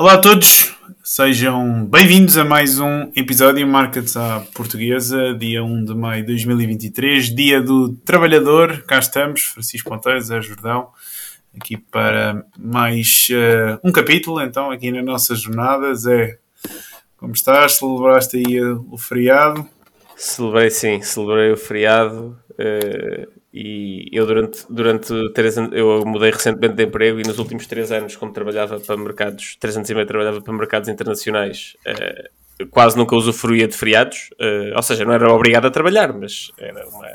Olá 0.00 0.14
a 0.14 0.18
todos, 0.18 0.74
sejam 1.04 1.84
bem-vindos 1.84 2.38
a 2.38 2.42
mais 2.42 2.80
um 2.80 3.12
episódio 3.14 3.68
Markets 3.68 4.16
à 4.16 4.40
Portuguesa, 4.54 5.34
dia 5.34 5.62
1 5.62 5.84
de 5.84 5.94
maio 5.94 6.22
de 6.22 6.28
2023, 6.28 7.34
dia 7.34 7.60
do 7.60 7.92
trabalhador. 7.96 8.82
Cá 8.84 8.98
estamos, 8.98 9.42
Francisco 9.42 9.90
Ponteiros, 9.90 10.30
a 10.30 10.40
Jordão, 10.40 10.88
aqui 11.54 11.76
para 11.76 12.46
mais 12.58 13.28
uh, 13.28 13.78
um 13.84 13.92
capítulo, 13.92 14.40
então, 14.40 14.70
aqui 14.70 14.90
na 14.90 15.02
nossa 15.02 15.34
jornada. 15.34 15.94
Zé, 15.94 16.38
como 17.18 17.34
estás? 17.34 17.72
Celebraste 17.72 18.38
aí 18.38 18.58
o 18.62 18.96
feriado? 18.96 19.68
Celebrei 20.16 20.70
sim, 20.70 21.02
celebrei 21.02 21.52
o 21.52 21.58
feriado 21.58 22.38
uh, 22.52 23.39
e 23.52 24.08
eu 24.12 24.26
durante, 24.26 24.64
durante 24.70 25.32
três 25.32 25.58
anos, 25.58 25.72
eu 25.72 26.04
mudei 26.06 26.30
recentemente 26.30 26.74
de 26.74 26.84
emprego 26.84 27.18
e 27.18 27.22
nos 27.24 27.38
últimos 27.38 27.66
três 27.66 27.90
anos, 27.90 28.14
como 28.16 28.32
trabalhava 28.32 28.78
para 28.78 28.96
mercados, 28.96 29.56
três 29.56 29.76
anos 29.76 29.90
e 29.90 29.94
meio 29.94 30.06
trabalhava 30.06 30.40
para 30.40 30.52
mercados 30.52 30.88
internacionais, 30.88 31.76
uh, 31.86 32.66
quase 32.70 32.96
nunca 32.96 33.16
usufruía 33.16 33.66
de 33.66 33.76
feriados, 33.76 34.30
uh, 34.40 34.76
ou 34.76 34.82
seja, 34.82 35.04
não 35.04 35.12
era 35.12 35.32
obrigado 35.32 35.66
a 35.66 35.70
trabalhar, 35.70 36.12
mas 36.12 36.52
era 36.58 36.86
uma, 36.88 37.08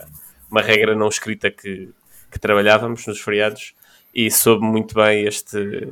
uma 0.52 0.62
regra 0.62 0.94
não 0.94 1.08
escrita 1.08 1.50
que, 1.50 1.90
que 2.30 2.40
trabalhávamos 2.40 3.08
nos 3.08 3.22
feriados 3.22 3.74
e 4.14 4.30
soube 4.30 4.66
muito 4.66 4.94
bem 4.94 5.26
este, 5.26 5.88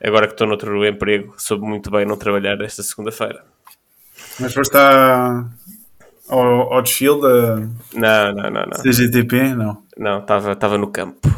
agora 0.00 0.28
que 0.28 0.34
estou 0.34 0.46
noutro 0.46 0.86
emprego, 0.86 1.34
soube 1.36 1.66
muito 1.66 1.90
bem 1.90 2.06
não 2.06 2.16
trabalhar 2.16 2.60
esta 2.60 2.82
segunda-feira. 2.82 3.44
Mas 4.38 4.54
foste 4.54 4.76
à, 4.76 5.44
ao, 6.28 6.82
da 6.82 7.56
não, 7.94 8.34
não, 8.34 8.50
não, 8.50 8.50
não. 8.50 8.82
CGTP? 8.82 9.54
Não. 9.54 9.82
Não, 9.96 10.18
estava 10.20 10.78
no 10.78 10.88
campo. 10.88 11.28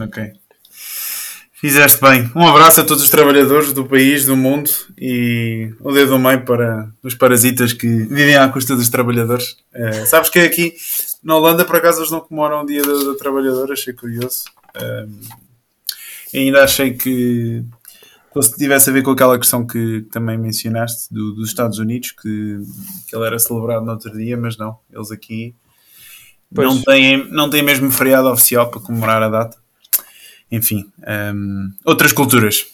Ok. 0.00 0.32
Fizeste 1.60 2.00
bem. 2.00 2.30
Um 2.36 2.46
abraço 2.46 2.80
a 2.80 2.84
todos 2.84 3.02
os 3.02 3.10
trabalhadores 3.10 3.72
do 3.72 3.84
país, 3.84 4.24
do 4.24 4.36
mundo 4.36 4.70
e 4.96 5.74
o 5.80 5.90
dedo 5.90 6.10
do 6.10 6.18
meio 6.18 6.44
para 6.44 6.88
os 7.02 7.16
parasitas 7.16 7.72
que 7.72 7.88
vivem 7.88 8.36
à 8.36 8.48
custa 8.48 8.76
dos 8.76 8.88
trabalhadores. 8.88 9.56
Uh, 9.74 10.06
sabes 10.06 10.30
que 10.30 10.38
aqui 10.38 10.74
na 11.22 11.36
Holanda, 11.36 11.64
por 11.64 11.74
acaso, 11.74 11.98
eles 11.98 12.12
não 12.12 12.20
comemoram 12.20 12.62
o 12.62 12.66
dia 12.66 12.80
do, 12.82 13.02
do 13.02 13.16
trabalhador, 13.16 13.72
achei 13.72 13.92
curioso. 13.92 14.44
Uh, 14.76 15.10
ainda 16.32 16.62
achei 16.62 16.92
que 16.92 17.64
se 18.40 18.56
tivesse 18.56 18.90
a 18.90 18.92
ver 18.92 19.02
com 19.02 19.10
aquela 19.10 19.38
questão 19.38 19.66
que 19.66 20.06
também 20.10 20.38
mencionaste 20.38 21.12
do, 21.12 21.34
dos 21.34 21.48
Estados 21.48 21.78
Unidos, 21.78 22.12
que, 22.12 22.60
que 23.06 23.16
ele 23.16 23.26
era 23.26 23.38
celebrado 23.38 23.84
no 23.84 23.92
outro 23.92 24.16
dia, 24.16 24.36
mas 24.36 24.56
não, 24.56 24.78
eles 24.92 25.10
aqui 25.10 25.54
não 26.50 26.80
têm, 26.82 27.30
não 27.30 27.50
têm 27.50 27.62
mesmo 27.62 27.90
feriado 27.90 28.28
oficial 28.28 28.70
para 28.70 28.80
comemorar 28.80 29.22
a 29.22 29.28
data. 29.28 29.56
Enfim, 30.50 30.90
um, 31.34 31.70
outras 31.84 32.12
culturas. 32.12 32.66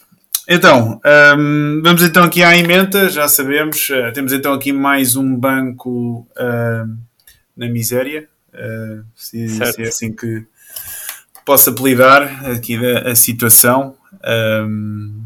Então, 0.47 1.01
um, 1.37 1.81
vamos 1.83 2.03
então 2.03 2.23
aqui 2.23 2.43
à 2.43 2.55
emenda, 2.55 3.09
já 3.09 3.27
sabemos, 3.27 3.89
uh, 3.89 4.13
temos 4.13 4.31
então 4.31 4.53
aqui 4.53 4.71
mais 4.71 5.15
um 5.15 5.35
banco 5.35 6.27
uh, 6.37 6.97
na 7.57 7.67
miséria, 7.67 8.29
uh, 8.53 9.03
se, 9.15 9.49
se, 9.49 9.81
é 9.81 9.87
assim 9.87 10.13
que, 10.13 10.45
posso 11.45 11.69
apelidar 11.69 12.49
aqui 12.49 12.77
da 12.77 13.11
a 13.11 13.15
situação. 13.15 13.95
Um, 14.23 15.24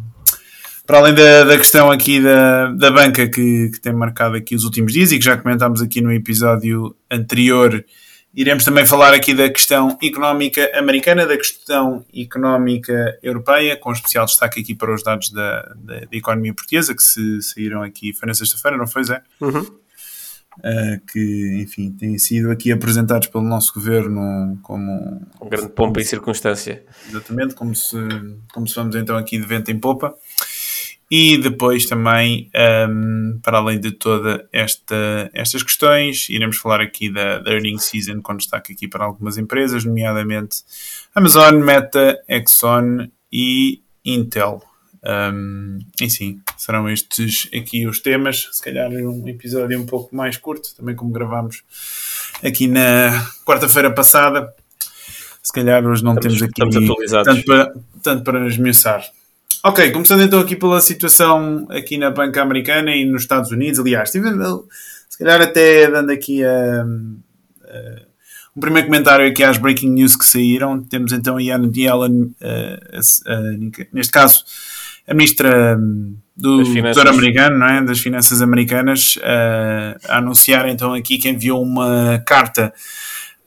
para 0.89 0.97
além 0.97 1.13
da, 1.13 1.43
da, 1.43 1.55
questão 1.55 1.91
aqui 1.91 2.19
da, 2.19 2.71
da 2.71 2.89
banca 2.89 3.29
que, 3.29 3.69
que, 3.69 3.79
tem 3.79 3.93
marcado 3.93 4.35
aqui 4.35 4.55
os 4.55 4.63
últimos 4.63 4.91
dias 4.91 5.11
e 5.11 5.19
que 5.19 5.23
já 5.23 5.37
comentámos 5.37 5.83
aqui 5.83 6.01
no 6.01 6.11
episódio 6.11 6.95
anterior, 7.11 7.85
iremos 8.33 8.65
também 8.65 8.87
falar 8.87 9.13
aqui 9.13 9.35
da 9.35 9.47
questão 9.51 9.95
económica 10.01 10.67
americana, 10.73 11.27
da 11.27 11.37
questão 11.37 12.03
económica 12.11 13.19
europeia, 13.21 13.77
com 13.77 13.91
especial 13.91 14.25
destaque 14.25 14.61
aqui 14.61 14.73
para 14.73 14.91
os 14.91 15.03
dados 15.03 15.29
da, 15.29 15.61
da, 15.75 15.99
da 15.99 16.17
economia 16.17 16.55
portuguesa, 16.55 16.95
que 16.95 17.03
se 17.03 17.39
saíram 17.43 17.83
aqui, 17.83 18.11
foi 18.11 18.25
na 18.25 18.33
sexta-feira, 18.33 18.75
não 18.75 18.87
foi, 18.87 19.03
Zé? 19.03 19.21
Uhum 19.39 19.79
uh, 20.59 21.05
que, 21.11 21.61
enfim, 21.61 21.91
têm 21.91 22.17
sido 22.17 22.51
aqui 22.51 22.71
apresentados 22.71 23.27
pelo 23.27 23.43
nosso 23.43 23.73
governo 23.73 24.57
como... 24.61 25.21
Um 25.41 25.49
grande 25.49 25.69
pompa 25.69 26.01
e 26.01 26.05
circunstância. 26.05 26.83
Exatamente, 27.07 27.55
como 27.55 27.75
se, 27.75 27.97
como 28.53 28.67
se 28.67 28.75
vamos 28.75 28.95
então 28.95 29.17
aqui 29.17 29.37
de 29.37 29.45
vento 29.45 29.71
em 29.71 29.79
popa. 29.79 30.13
E 31.11 31.37
depois 31.37 31.87
também, 31.87 32.51
um, 32.87 33.39
para 33.41 33.57
além 33.57 33.79
de 33.79 33.91
toda 33.91 34.47
esta, 34.53 35.29
estas 35.33 35.63
questões, 35.63 36.29
iremos 36.29 36.57
falar 36.57 36.81
aqui 36.81 37.11
da, 37.11 37.39
da 37.39 37.51
earning 37.51 37.79
season, 37.79 38.21
com 38.21 38.37
destaque 38.37 38.73
aqui 38.73 38.87
para 38.87 39.05
algumas 39.05 39.37
empresas, 39.37 39.83
nomeadamente 39.83 40.57
Amazon, 41.15 41.55
Meta, 41.55 42.19
Exxon 42.27 43.07
e 43.31 43.81
Intel. 44.05 44.61
Um, 45.03 45.79
e 45.99 46.09
sim, 46.09 46.41
serão 46.57 46.87
estes 46.87 47.49
aqui 47.55 47.87
os 47.87 47.99
temas. 47.99 48.47
Se 48.51 48.61
calhar 48.61 48.91
um 48.91 49.27
episódio 49.27 49.79
um 49.81 49.85
pouco 49.87 50.15
mais 50.15 50.37
curto, 50.37 50.75
também 50.75 50.95
como 50.95 51.11
gravámos 51.11 51.63
aqui 52.43 52.67
na 52.67 53.25
quarta-feira 53.43 53.91
passada. 53.91 54.53
Se 55.41 55.53
calhar 55.53 55.83
hoje 55.83 56.03
não 56.03 56.13
estamos, 56.13 56.37
temos 56.37 56.53
aqui 56.53 57.23
tanto 57.23 57.45
para, 57.45 57.73
tanto 58.03 58.23
para 58.23 58.47
esmiuçar. 58.47 59.03
Ok, 59.61 59.91
começando 59.91 60.21
então 60.21 60.39
aqui 60.39 60.55
pela 60.55 60.79
situação 60.79 61.67
aqui 61.69 61.97
na 61.97 62.09
banca 62.09 62.41
americana 62.41 62.95
e 62.95 63.03
nos 63.03 63.23
Estados 63.23 63.51
Unidos. 63.51 63.77
Aliás, 63.77 64.09
se 64.09 65.17
calhar 65.17 65.41
até 65.41 65.91
dando 65.91 66.11
aqui 66.11 66.41
a, 66.45 66.81
a, 66.81 68.01
um 68.55 68.61
primeiro 68.61 68.87
comentário 68.87 69.27
aqui 69.27 69.43
às 69.43 69.57
breaking 69.57 69.89
news 69.89 70.15
que 70.15 70.25
saíram. 70.25 70.81
Temos 70.81 71.11
então 71.11 71.35
a 71.35 71.41
Janet 71.41 71.77
Yellen, 71.77 72.33
neste 73.91 74.11
caso, 74.13 74.45
a 75.05 75.13
ministra 75.13 75.77
hum, 75.77 76.15
do 76.37 76.63
Tesouro 76.63 77.09
americano, 77.09 77.57
não 77.57 77.67
é? 77.67 77.83
das 77.83 77.99
finanças 77.99 78.41
americanas, 78.41 79.17
uh, 79.17 79.99
a 80.07 80.19
anunciar 80.19 80.69
então 80.69 80.93
aqui 80.93 81.17
que 81.17 81.27
enviou 81.27 81.61
uma 81.61 82.23
carta 82.25 82.73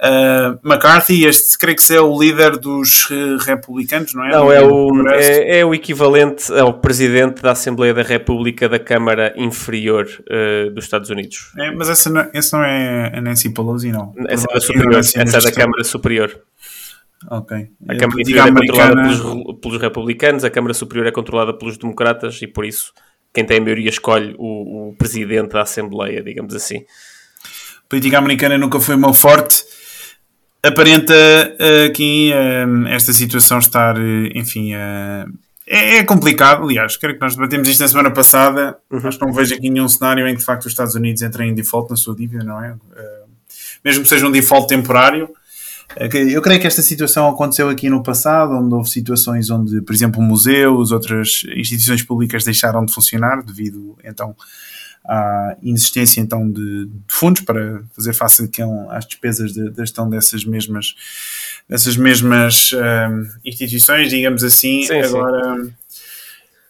Uh, 0.02 0.58
McCarthy, 0.64 1.26
este 1.26 1.56
creio 1.56 1.76
que 1.76 1.94
é 1.94 2.00
o 2.00 2.20
líder 2.20 2.58
dos 2.58 3.08
uh, 3.08 3.36
republicanos, 3.38 4.12
não 4.14 4.24
é? 4.24 4.30
Não, 4.32 4.52
é 4.52 4.60
o, 4.60 5.08
é, 5.10 5.60
é, 5.60 5.64
o 5.64 5.72
equivalente 5.72 6.52
ao 6.52 6.74
presidente 6.74 7.40
da 7.40 7.52
Assembleia 7.52 7.94
da 7.94 8.02
República 8.02 8.68
da 8.68 8.80
Câmara 8.80 9.32
Inferior 9.36 10.08
uh, 10.22 10.72
dos 10.72 10.82
Estados 10.82 11.08
Unidos. 11.08 11.52
É, 11.56 11.70
mas 11.70 11.88
essa 11.88 12.10
não, 12.10 12.28
essa 12.34 12.58
não 12.58 12.64
é 12.64 13.12
a 13.14 13.20
Nancy 13.20 13.50
Pelosi, 13.50 13.92
não? 13.92 14.12
Essa 14.26 14.46
é, 14.50 14.54
da, 14.54 14.60
superior, 14.60 14.98
essa 14.98 15.20
é 15.20 15.24
da 15.24 15.52
Câmara 15.52 15.84
Superior. 15.84 16.40
Ok. 17.30 17.56
A 17.88 17.96
Câmara 17.96 18.22
Inferior 18.22 18.48
é 18.48 18.52
controlada 18.52 19.02
pelos, 19.02 19.60
pelos, 19.60 19.80
republicanos, 19.80 20.44
a 20.44 20.50
Câmara 20.50 20.74
Superior 20.74 21.06
é 21.06 21.12
controlada 21.12 21.54
pelos 21.54 21.78
democratas 21.78 22.42
e 22.42 22.48
por 22.48 22.64
isso 22.64 22.92
quem 23.32 23.44
tem 23.44 23.58
a 23.58 23.60
maioria 23.60 23.88
escolhe 23.88 24.34
o, 24.36 24.88
o 24.88 24.96
presidente 24.96 25.52
da 25.52 25.62
Assembleia, 25.62 26.24
digamos 26.24 26.56
assim. 26.56 26.78
A 26.78 27.88
política 27.88 28.18
americana 28.18 28.58
nunca 28.58 28.80
foi 28.80 28.96
uma 28.96 29.14
forte. 29.14 29.62
Aparenta 30.64 31.14
aqui 31.86 32.32
uh, 32.32 32.86
esta 32.88 33.12
situação 33.12 33.58
estar, 33.58 33.96
uh, 33.98 34.26
enfim, 34.34 34.74
é, 34.74 35.26
é, 35.66 36.04
complicado. 36.04 36.62
Aliás, 36.62 36.96
quero 36.96 37.14
que 37.14 37.20
nós 37.20 37.34
debatemos 37.34 37.68
isto 37.68 37.80
na 37.80 37.88
semana 37.88 38.10
passada. 38.10 38.78
Uhum. 38.90 39.06
Acho 39.06 39.18
que 39.18 39.26
não 39.26 39.32
vejo 39.32 39.54
aqui 39.54 39.68
nenhum 39.68 39.88
cenário 39.88 40.26
em 40.28 40.34
que 40.34 40.40
de 40.40 40.44
facto 40.44 40.66
os 40.66 40.72
Estados 40.72 40.94
Unidos 40.94 41.20
entrem 41.22 41.50
em 41.50 41.54
default 41.54 41.90
na 41.90 41.96
sua 41.96 42.14
dívida, 42.14 42.44
não 42.44 42.62
é? 42.62 42.74
mesmo 43.84 44.04
que 44.04 44.08
seja 44.08 44.24
um 44.28 44.30
default 44.30 44.68
temporário 44.68 45.28
eu 45.96 46.40
creio 46.40 46.60
que 46.60 46.66
esta 46.66 46.80
situação 46.80 47.28
aconteceu 47.28 47.68
aqui 47.68 47.90
no 47.90 48.02
passado, 48.02 48.52
onde 48.52 48.74
houve 48.74 48.88
situações 48.88 49.50
onde, 49.50 49.82
por 49.82 49.94
exemplo, 49.94 50.22
museus, 50.22 50.90
outras 50.90 51.42
instituições 51.54 52.02
públicas 52.02 52.44
deixaram 52.44 52.84
de 52.84 52.92
funcionar 52.92 53.42
devido, 53.42 53.96
então, 54.02 54.34
à 55.04 55.56
inexistência 55.62 56.20
então 56.20 56.48
de, 56.48 56.86
de 56.86 56.92
fundos 57.08 57.42
para 57.42 57.82
fazer 57.94 58.12
face 58.12 58.48
às 58.90 59.06
despesas 59.06 59.52
da 59.52 59.64
de, 59.64 59.70
de 59.70 59.76
gestão 59.78 60.08
dessas 60.08 60.44
mesmas, 60.44 60.94
dessas 61.68 61.96
mesmas 61.96 62.70
um, 62.72 63.28
instituições, 63.44 64.10
digamos 64.10 64.44
assim. 64.44 64.82
Sim, 64.84 65.00
Agora, 65.00 65.56
sim. 65.56 65.72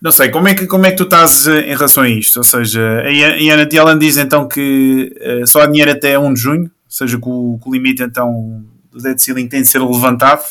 não 0.00 0.12
sei, 0.12 0.31
como 0.31 0.49
é, 0.49 0.55
que, 0.55 0.67
como 0.67 0.87
é 0.87 0.90
que 0.90 0.96
tu 0.96 1.05
estás 1.05 1.46
eh, 1.46 1.70
em 1.70 1.75
relação 1.75 2.02
a 2.02 2.08
isto? 2.08 2.38
Ou 2.38 2.44
seja, 2.44 3.02
a 3.02 3.52
Ana 3.52 3.67
Dielan 3.67 3.99
diz 3.99 4.17
então 4.17 4.49
que 4.49 5.14
uh, 5.20 5.46
só 5.46 5.61
há 5.62 5.67
dinheiro 5.67 5.90
até 5.90 6.19
1 6.19 6.35
de 6.35 6.40
junho, 6.40 6.64
ou 6.64 6.70
seja, 6.88 7.19
que 7.19 7.28
o, 7.28 7.58
que 7.62 7.69
o 7.69 7.73
limite 7.73 8.02
então 8.02 8.64
do 8.90 8.99
dead 8.99 9.19
ceiling 9.19 9.46
tem 9.46 9.62
de 9.62 9.69
ser 9.69 9.81
levantado, 9.81 10.43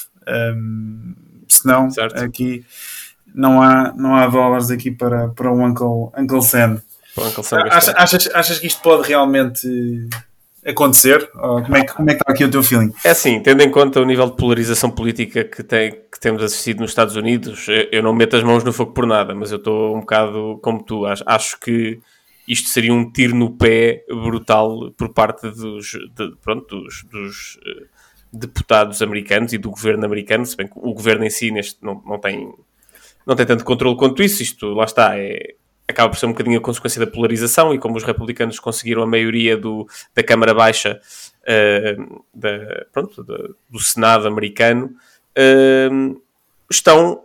um, 0.55 1.13
senão 1.47 1.89
certo. 1.89 2.23
aqui 2.23 2.63
não 3.33 3.61
há, 3.61 3.93
não 3.95 4.15
há 4.15 4.27
dólares 4.27 4.69
aqui 4.69 4.91
para, 4.91 5.29
para 5.29 5.51
o 5.51 5.65
Uncle, 5.65 6.11
Uncle 6.17 6.41
Sam. 6.41 6.81
Achas, 7.71 7.95
achas, 7.95 8.29
achas 8.33 8.59
que 8.59 8.67
isto 8.67 8.81
pode 8.81 9.07
realmente 9.07 9.67
acontecer? 10.65 11.29
Ou 11.35 11.63
como, 11.63 11.77
é 11.77 11.85
que, 11.85 11.93
como 11.93 12.09
é 12.09 12.13
que 12.13 12.21
está 12.21 12.31
aqui 12.31 12.43
o 12.45 12.51
teu 12.51 12.63
feeling? 12.63 12.93
É 13.03 13.11
assim, 13.11 13.41
tendo 13.41 13.61
em 13.61 13.71
conta 13.71 13.99
o 13.99 14.05
nível 14.05 14.29
de 14.29 14.35
polarização 14.35 14.89
política 14.89 15.43
que, 15.43 15.63
tem, 15.63 15.91
que 15.91 16.19
temos 16.19 16.43
assistido 16.43 16.79
nos 16.79 16.91
Estados 16.91 17.15
Unidos, 17.15 17.67
eu 17.91 18.03
não 18.03 18.13
meto 18.13 18.35
as 18.35 18.43
mãos 18.43 18.63
no 18.63 18.71
fogo 18.71 18.91
por 18.91 19.05
nada, 19.05 19.33
mas 19.33 19.51
eu 19.51 19.57
estou 19.57 19.95
um 19.95 20.01
bocado 20.01 20.59
como 20.61 20.83
tu. 20.83 21.05
Acho, 21.05 21.23
acho 21.25 21.59
que 21.59 21.99
isto 22.47 22.69
seria 22.69 22.93
um 22.93 23.11
tiro 23.11 23.35
no 23.35 23.51
pé 23.51 24.03
brutal 24.09 24.91
por 24.91 25.13
parte 25.13 25.49
dos, 25.49 25.91
de, 25.91 26.35
pronto, 26.41 26.81
dos, 26.81 27.03
dos 27.03 27.55
uh, 27.55 27.87
deputados 28.33 29.01
americanos 29.01 29.53
e 29.53 29.57
do 29.57 29.69
governo 29.69 30.05
americano, 30.05 30.45
se 30.45 30.55
bem 30.55 30.67
que 30.67 30.73
o 30.75 30.93
governo 30.93 31.25
em 31.25 31.29
si 31.29 31.51
neste, 31.51 31.77
não, 31.83 32.01
não, 32.05 32.19
tem, 32.19 32.51
não 33.25 33.35
tem 33.35 33.45
tanto 33.45 33.63
controle 33.63 33.95
quanto 33.95 34.23
isso. 34.23 34.41
Isto, 34.43 34.73
lá 34.73 34.85
está, 34.85 35.17
é, 35.17 35.55
acaba 35.91 36.09
por 36.09 36.17
ser 36.17 36.25
um 36.25 36.31
bocadinho 36.31 36.57
a 36.57 36.61
consequência 36.61 36.99
da 37.03 37.11
polarização 37.11 37.73
e 37.73 37.79
como 37.79 37.97
os 37.97 38.03
republicanos 38.03 38.59
conseguiram 38.59 39.03
a 39.03 39.07
maioria 39.07 39.55
do, 39.55 39.87
da 40.15 40.23
Câmara 40.23 40.53
Baixa 40.53 40.99
uh, 41.43 42.23
da, 42.33 42.85
pronto, 42.91 43.23
da, 43.23 43.37
do 43.69 43.79
Senado 43.79 44.27
americano, 44.27 44.91
uh, 45.37 46.21
estão 46.69 47.23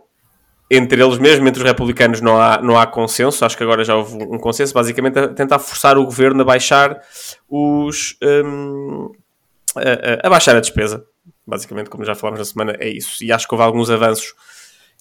entre 0.69 1.01
eles 1.01 1.17
mesmo, 1.17 1.47
entre 1.47 1.61
os 1.61 1.67
republicanos, 1.67 2.19
não 2.19 2.39
há, 2.39 2.61
não 2.61 2.77
há 2.77 2.85
consenso. 2.85 3.45
Acho 3.45 3.55
que 3.55 3.63
agora 3.63 3.83
já 3.83 3.95
houve 3.95 4.15
um 4.15 4.37
consenso, 4.37 4.73
basicamente, 4.73 5.17
a 5.17 5.27
tentar 5.29 5.59
forçar 5.59 5.97
o 5.97 6.03
governo 6.03 6.41
a 6.41 6.45
baixar 6.45 7.01
os. 7.49 8.17
Um, 8.21 9.11
a, 9.75 10.27
a, 10.27 10.29
baixar 10.29 10.55
a 10.55 10.59
despesa. 10.59 11.05
Basicamente, 11.45 11.89
como 11.89 12.03
já 12.03 12.13
falámos 12.13 12.39
na 12.39 12.45
semana, 12.45 12.75
é 12.79 12.89
isso. 12.89 13.23
E 13.23 13.31
acho 13.31 13.47
que 13.47 13.53
houve 13.53 13.63
alguns 13.63 13.89
avanços 13.89 14.33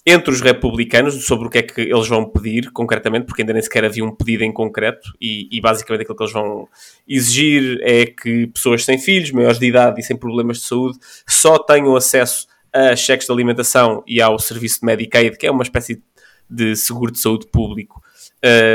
entre 0.07 0.31
os 0.31 0.41
republicanos 0.41 1.27
sobre 1.27 1.49
o 1.49 1.51
que 1.51 1.59
é 1.59 1.63
que 1.63 1.81
eles 1.81 2.07
vão 2.07 2.25
pedir 2.25 2.71
concretamente, 2.71 3.27
porque 3.27 3.43
ainda 3.43 3.53
nem 3.53 3.61
sequer 3.61 3.85
havia 3.85 4.05
um 4.05 4.15
pedido 4.15 4.45
em 4.45 4.53
concreto, 4.53 5.13
e, 5.21 5.49
e, 5.51 5.61
basicamente 5.61 6.03
aquilo 6.03 6.17
que 6.17 6.23
eles 6.23 6.33
vão 6.33 6.69
exigir 7.09 7.81
é 7.83 8.07
que 8.07 8.47
pessoas 8.47 8.85
sem 8.85 8.99
filhos, 8.99 9.33
maiores 9.33 9.59
de 9.59 9.67
idade 9.67 10.01
e 10.01 10.05
sem 10.05 10.17
problemas 10.17 10.59
de 10.59 10.65
saúde 10.65 10.97
só 11.27 11.59
tenham 11.59 11.97
acesso 11.97 12.47
a 12.73 12.95
cheques 12.95 13.27
de 13.27 13.33
alimentação 13.33 14.05
e 14.07 14.23
ao 14.23 14.39
serviço 14.39 14.81
de 14.81 14.87
Medicaid, 14.87 15.37
que 15.37 15.47
é 15.47 15.51
uma 15.51 15.65
espécie 15.65 16.01
de 16.49 16.77
seguro 16.77 17.11
de 17.11 17.19
saúde 17.19 17.49
público, 17.49 18.01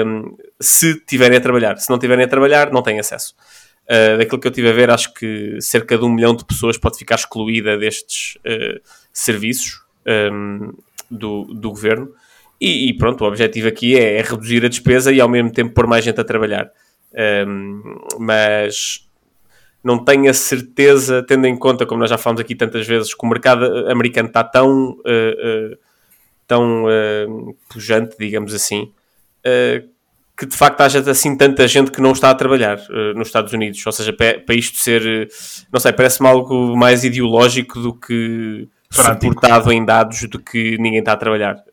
um, 0.06 0.36
se 0.60 1.00
tiverem 1.06 1.38
a 1.38 1.42
trabalhar. 1.42 1.78
Se 1.78 1.90
não 1.90 1.98
tiverem 1.98 2.26
a 2.26 2.28
trabalhar, 2.28 2.72
não 2.74 2.82
têm 2.82 3.00
acesso. 3.00 3.34
Uh, 3.86 4.18
daquilo 4.18 4.40
que 4.40 4.48
eu 4.48 4.52
tive 4.52 4.70
a 4.70 4.74
ver, 4.74 4.90
acho 4.90 5.14
que 5.14 5.58
cerca 5.62 5.98
de 5.98 6.04
um 6.04 6.10
milhão 6.10 6.36
de 6.36 6.44
pessoas 6.44 6.78
pode 6.78 6.98
ficar 6.98 7.16
excluída 7.16 7.78
destes 7.78 8.36
uh, 8.38 8.82
serviços 9.14 9.82
um, 10.06 10.74
do, 11.12 11.44
do 11.44 11.70
governo. 11.70 12.10
E, 12.60 12.90
e, 12.90 12.94
pronto, 12.94 13.24
o 13.24 13.28
objetivo 13.28 13.68
aqui 13.68 13.98
é, 13.98 14.20
é, 14.20 14.22
reduzir 14.22 14.64
a 14.64 14.70
despesa 14.70 15.12
e 15.12 15.20
ao 15.20 15.28
mesmo 15.28 15.52
tempo 15.52 15.74
pôr 15.74 15.88
mais 15.88 16.06
gente 16.06 16.22
a 16.22 16.24
trabalhar. 16.24 16.70
Um, 17.48 17.82
mas 18.20 19.08
não 19.84 20.04
tenho 20.04 20.30
a 20.30 20.34
certeza, 20.34 21.24
tendo 21.24 21.48
em 21.48 21.58
conta, 21.58 21.86
como 21.88 22.02
nós 22.02 22.10
já 22.10 22.18
falamos 22.18 22.40
aqui 22.40 22.54
tantas 22.56 22.86
vezes, 22.86 23.16
que 23.16 23.26
o 23.26 23.30
mercado 23.30 23.66
americano 23.90 24.28
está 24.28 24.44
tão, 24.44 24.92
uh, 24.92 25.74
uh, 25.74 25.78
tão 26.48 26.86
uh, 26.86 27.58
pujante, 27.68 28.16
digamos 28.18 28.54
assim, 28.54 28.92
que 30.38 30.46
de 30.46 30.56
facto 30.56 30.82
haja 30.82 31.00
assim 31.10 31.36
tanta 31.36 31.68
gente 31.68 31.92
que 31.92 32.00
não 32.00 32.12
está 32.12 32.30
a 32.30 32.36
trabalhar 32.36 32.80
nos 33.16 33.28
Estados 33.28 33.54
Unidos. 33.54 33.84
Ou 33.86 33.92
seja, 33.92 34.14
para, 34.14 34.40
para 34.40 34.56
isto 34.56 34.78
ser, 34.78 35.28
não 35.74 35.80
sei, 35.80 35.92
parece-me 35.92 36.28
algo 36.28 36.76
mais 36.78 37.04
ideológico 37.04 37.80
do 37.80 37.94
que 37.94 38.68
Prático. 38.94 39.34
suportado 39.34 39.72
em 39.72 39.86
dados 39.86 40.24
do 40.24 40.40
que 40.40 40.78
ninguém 40.78 41.00
está 41.00 41.14
a 41.14 41.18
trabalhar, 41.18 41.64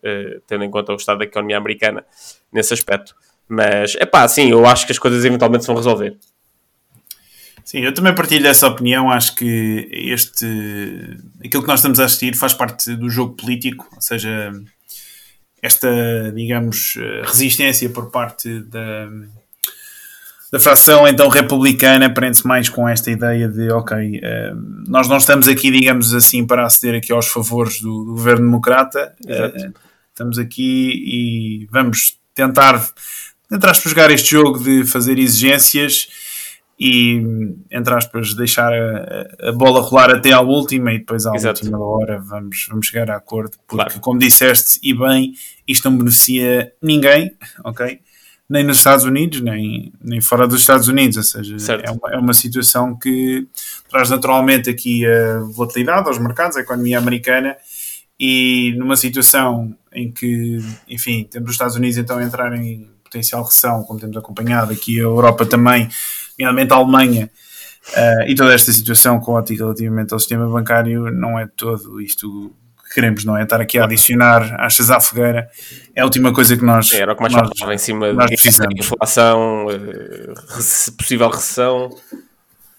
tendo 0.47 0.63
em 0.63 0.71
conta 0.71 0.93
o 0.93 0.95
estado 0.95 1.19
da 1.19 1.25
economia 1.25 1.57
americana 1.57 2.05
nesse 2.51 2.73
aspecto. 2.73 3.15
Mas, 3.47 3.95
é 3.97 4.05
pá, 4.05 4.27
sim, 4.27 4.51
eu 4.51 4.65
acho 4.65 4.85
que 4.85 4.91
as 4.91 4.99
coisas 4.99 5.25
eventualmente 5.25 5.63
se 5.63 5.67
vão 5.67 5.75
resolver. 5.75 6.17
Sim, 7.63 7.79
eu 7.79 7.93
também 7.93 8.15
partilho 8.15 8.43
dessa 8.43 8.67
opinião. 8.67 9.11
Acho 9.11 9.35
que 9.35 9.87
este, 9.91 10.45
aquilo 11.43 11.61
que 11.61 11.69
nós 11.69 11.79
estamos 11.79 11.99
a 11.99 12.05
assistir 12.05 12.35
faz 12.35 12.53
parte 12.53 12.95
do 12.95 13.09
jogo 13.09 13.35
político, 13.35 13.87
ou 13.93 14.01
seja, 14.01 14.51
esta, 15.61 16.31
digamos, 16.33 16.95
resistência 17.25 17.89
por 17.89 18.09
parte 18.09 18.61
da, 18.61 19.07
da 20.51 20.59
fração 20.59 21.07
então 21.07 21.29
republicana 21.29 22.11
prende-se 22.11 22.47
mais 22.47 22.69
com 22.69 22.87
esta 22.87 23.11
ideia 23.11 23.47
de, 23.47 23.71
ok, 23.71 24.19
eh, 24.21 24.53
nós 24.87 25.07
não 25.07 25.17
estamos 25.17 25.47
aqui, 25.47 25.69
digamos 25.69 26.13
assim, 26.13 26.45
para 26.45 26.65
aceder 26.65 26.97
aqui 26.97 27.11
aos 27.11 27.27
favores 27.27 27.79
do, 27.81 28.05
do 28.05 28.13
governo 28.13 28.45
democrata. 28.45 29.13
Eh, 29.27 29.71
estamos 30.09 30.39
aqui 30.39 30.91
e 31.05 31.67
vamos 31.71 32.17
tentar, 32.33 32.83
tentar 33.47 33.73
jogar 33.73 34.09
este 34.11 34.31
jogo 34.31 34.57
de 34.57 34.85
fazer 34.85 35.19
exigências 35.19 36.07
e, 36.79 37.21
entre 37.69 37.93
aspas, 37.93 38.33
deixar 38.33 38.71
a, 38.73 39.49
a, 39.49 39.51
bola 39.51 39.81
rolar 39.81 40.09
até 40.11 40.31
à 40.31 40.39
última 40.39 40.93
e 40.93 40.99
depois 40.99 41.25
à 41.25 41.35
Exato. 41.35 41.61
última 41.61 41.77
hora 41.77 42.19
vamos, 42.19 42.67
vamos 42.69 42.87
chegar 42.87 43.11
a 43.11 43.17
acordo, 43.17 43.51
porque, 43.67 43.83
claro. 43.83 43.99
como 43.99 44.17
disseste, 44.17 44.79
e 44.81 44.93
bem, 44.93 45.33
isto 45.67 45.89
não 45.89 45.97
beneficia 45.97 46.71
ninguém, 46.81 47.35
ok? 47.63 47.99
Nem 48.49 48.63
nos 48.63 48.77
Estados 48.77 49.05
Unidos, 49.05 49.41
nem, 49.41 49.93
nem 50.01 50.19
fora 50.21 50.47
dos 50.47 50.61
Estados 50.61 50.87
Unidos, 50.87 51.17
ou 51.17 51.23
seja, 51.23 51.81
é 51.83 51.91
uma, 51.91 52.13
é 52.13 52.17
uma 52.17 52.33
situação 52.33 52.97
que 52.97 53.47
traz 53.89 54.09
naturalmente 54.09 54.69
aqui 54.69 55.05
a 55.05 55.39
volatilidade 55.51 56.07
aos 56.07 56.17
mercados, 56.17 56.57
à 56.57 56.61
economia 56.61 56.97
americana, 56.97 57.55
e 58.19 58.73
numa 58.77 58.95
situação 58.95 59.75
em 59.93 60.11
que, 60.11 60.57
enfim, 60.87 61.27
temos 61.29 61.49
os 61.49 61.55
Estados 61.55 61.75
Unidos 61.75 61.97
então 61.97 62.17
a 62.17 62.23
entrar 62.23 62.53
em 62.55 62.89
potencial 63.03 63.43
recessão, 63.43 63.83
como 63.83 63.99
temos 63.99 64.17
acompanhado 64.17 64.71
aqui 64.71 64.99
a 64.99 65.03
Europa 65.03 65.45
também, 65.45 65.89
nomeadamente 66.37 66.73
a 66.73 66.75
Alemanha, 66.75 67.29
uh, 67.89 68.27
e 68.27 68.35
toda 68.35 68.53
esta 68.53 68.71
situação 68.71 69.19
caótica 69.19 69.63
relativamente 69.63 70.13
ao 70.13 70.19
sistema 70.19 70.47
bancário 70.49 71.11
não 71.11 71.39
é 71.39 71.47
todo 71.47 72.01
isto 72.01 72.53
que 72.89 72.95
queremos, 72.95 73.23
não 73.23 73.37
é? 73.37 73.43
Estar 73.43 73.61
aqui 73.61 73.77
a 73.77 73.83
adicionar 73.83 74.55
achas 74.59 74.89
à 74.89 74.99
fogueira 74.99 75.47
é 75.95 76.01
a 76.01 76.05
última 76.05 76.33
coisa 76.33 76.57
que 76.57 76.65
nós. 76.65 76.91
É, 76.91 77.01
era 77.01 77.13
o 77.13 77.15
que 77.15 77.21
mais 77.21 77.33
nós, 77.33 77.43
faltava 77.43 77.73
em 77.73 77.77
cima 77.77 78.11
nós 78.11 78.29
de 78.29 78.79
inflação, 78.79 79.67
uh, 79.67 80.91
possível 80.97 81.29
recessão, 81.29 81.95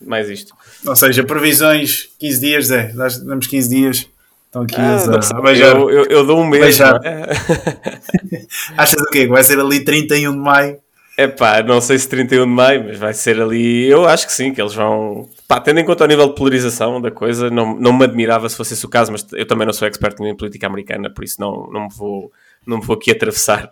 mais 0.01 0.29
isto. 0.29 0.53
Ou 0.85 0.97
seja, 0.97 1.23
previsões 1.23 2.09
15 2.19 2.41
dias, 2.41 2.71
é, 2.71 2.93
damos 3.25 3.47
15 3.47 3.69
dias. 3.69 4.07
Estão 4.47 4.63
aqui 4.63 4.75
ah, 4.79 4.97
a, 4.97 5.39
a 5.39 5.43
beijar. 5.43 5.77
Eu, 5.77 5.91
eu, 5.91 6.05
eu, 6.07 6.27
dou 6.27 6.41
um 6.41 6.47
mês. 6.47 6.81
É? 6.81 6.87
Achas 8.77 9.01
o 9.01 9.07
quê? 9.13 9.29
Vai 9.29 9.45
ser 9.45 9.61
ali 9.61 9.85
31 9.85 10.33
de 10.33 10.39
maio? 10.39 10.79
É 11.21 11.29
pá, 11.29 11.63
não 11.63 11.83
sei 11.83 11.99
se 11.99 12.09
31 12.09 12.47
de 12.47 12.51
maio, 12.51 12.83
mas 12.83 12.97
vai 12.97 13.13
ser 13.13 13.39
ali. 13.39 13.87
Eu 13.87 14.07
acho 14.07 14.27
que 14.27 14.33
sim, 14.33 14.55
que 14.55 14.63
eles 14.63 14.73
vão. 14.73 15.29
Pá, 15.47 15.61
tendo 15.61 15.79
em 15.79 15.85
conta 15.85 16.05
o 16.05 16.07
nível 16.07 16.29
de 16.29 16.35
polarização 16.35 16.99
da 16.99 17.11
coisa, 17.11 17.51
não, 17.51 17.79
não 17.79 17.93
me 17.93 18.05
admirava 18.05 18.49
se 18.49 18.57
fosse 18.57 18.73
esse 18.73 18.87
o 18.87 18.89
caso, 18.89 19.13
mas 19.13 19.27
eu 19.35 19.47
também 19.47 19.67
não 19.67 19.73
sou 19.75 19.87
expert 19.87 20.19
em 20.19 20.35
política 20.35 20.67
americana, 20.67 21.11
por 21.11 21.23
isso 21.23 21.39
não, 21.39 21.69
não, 21.71 21.83
me, 21.83 21.89
vou, 21.95 22.33
não 22.67 22.79
me 22.79 22.87
vou 22.87 22.97
aqui 22.97 23.11
atravessar. 23.11 23.69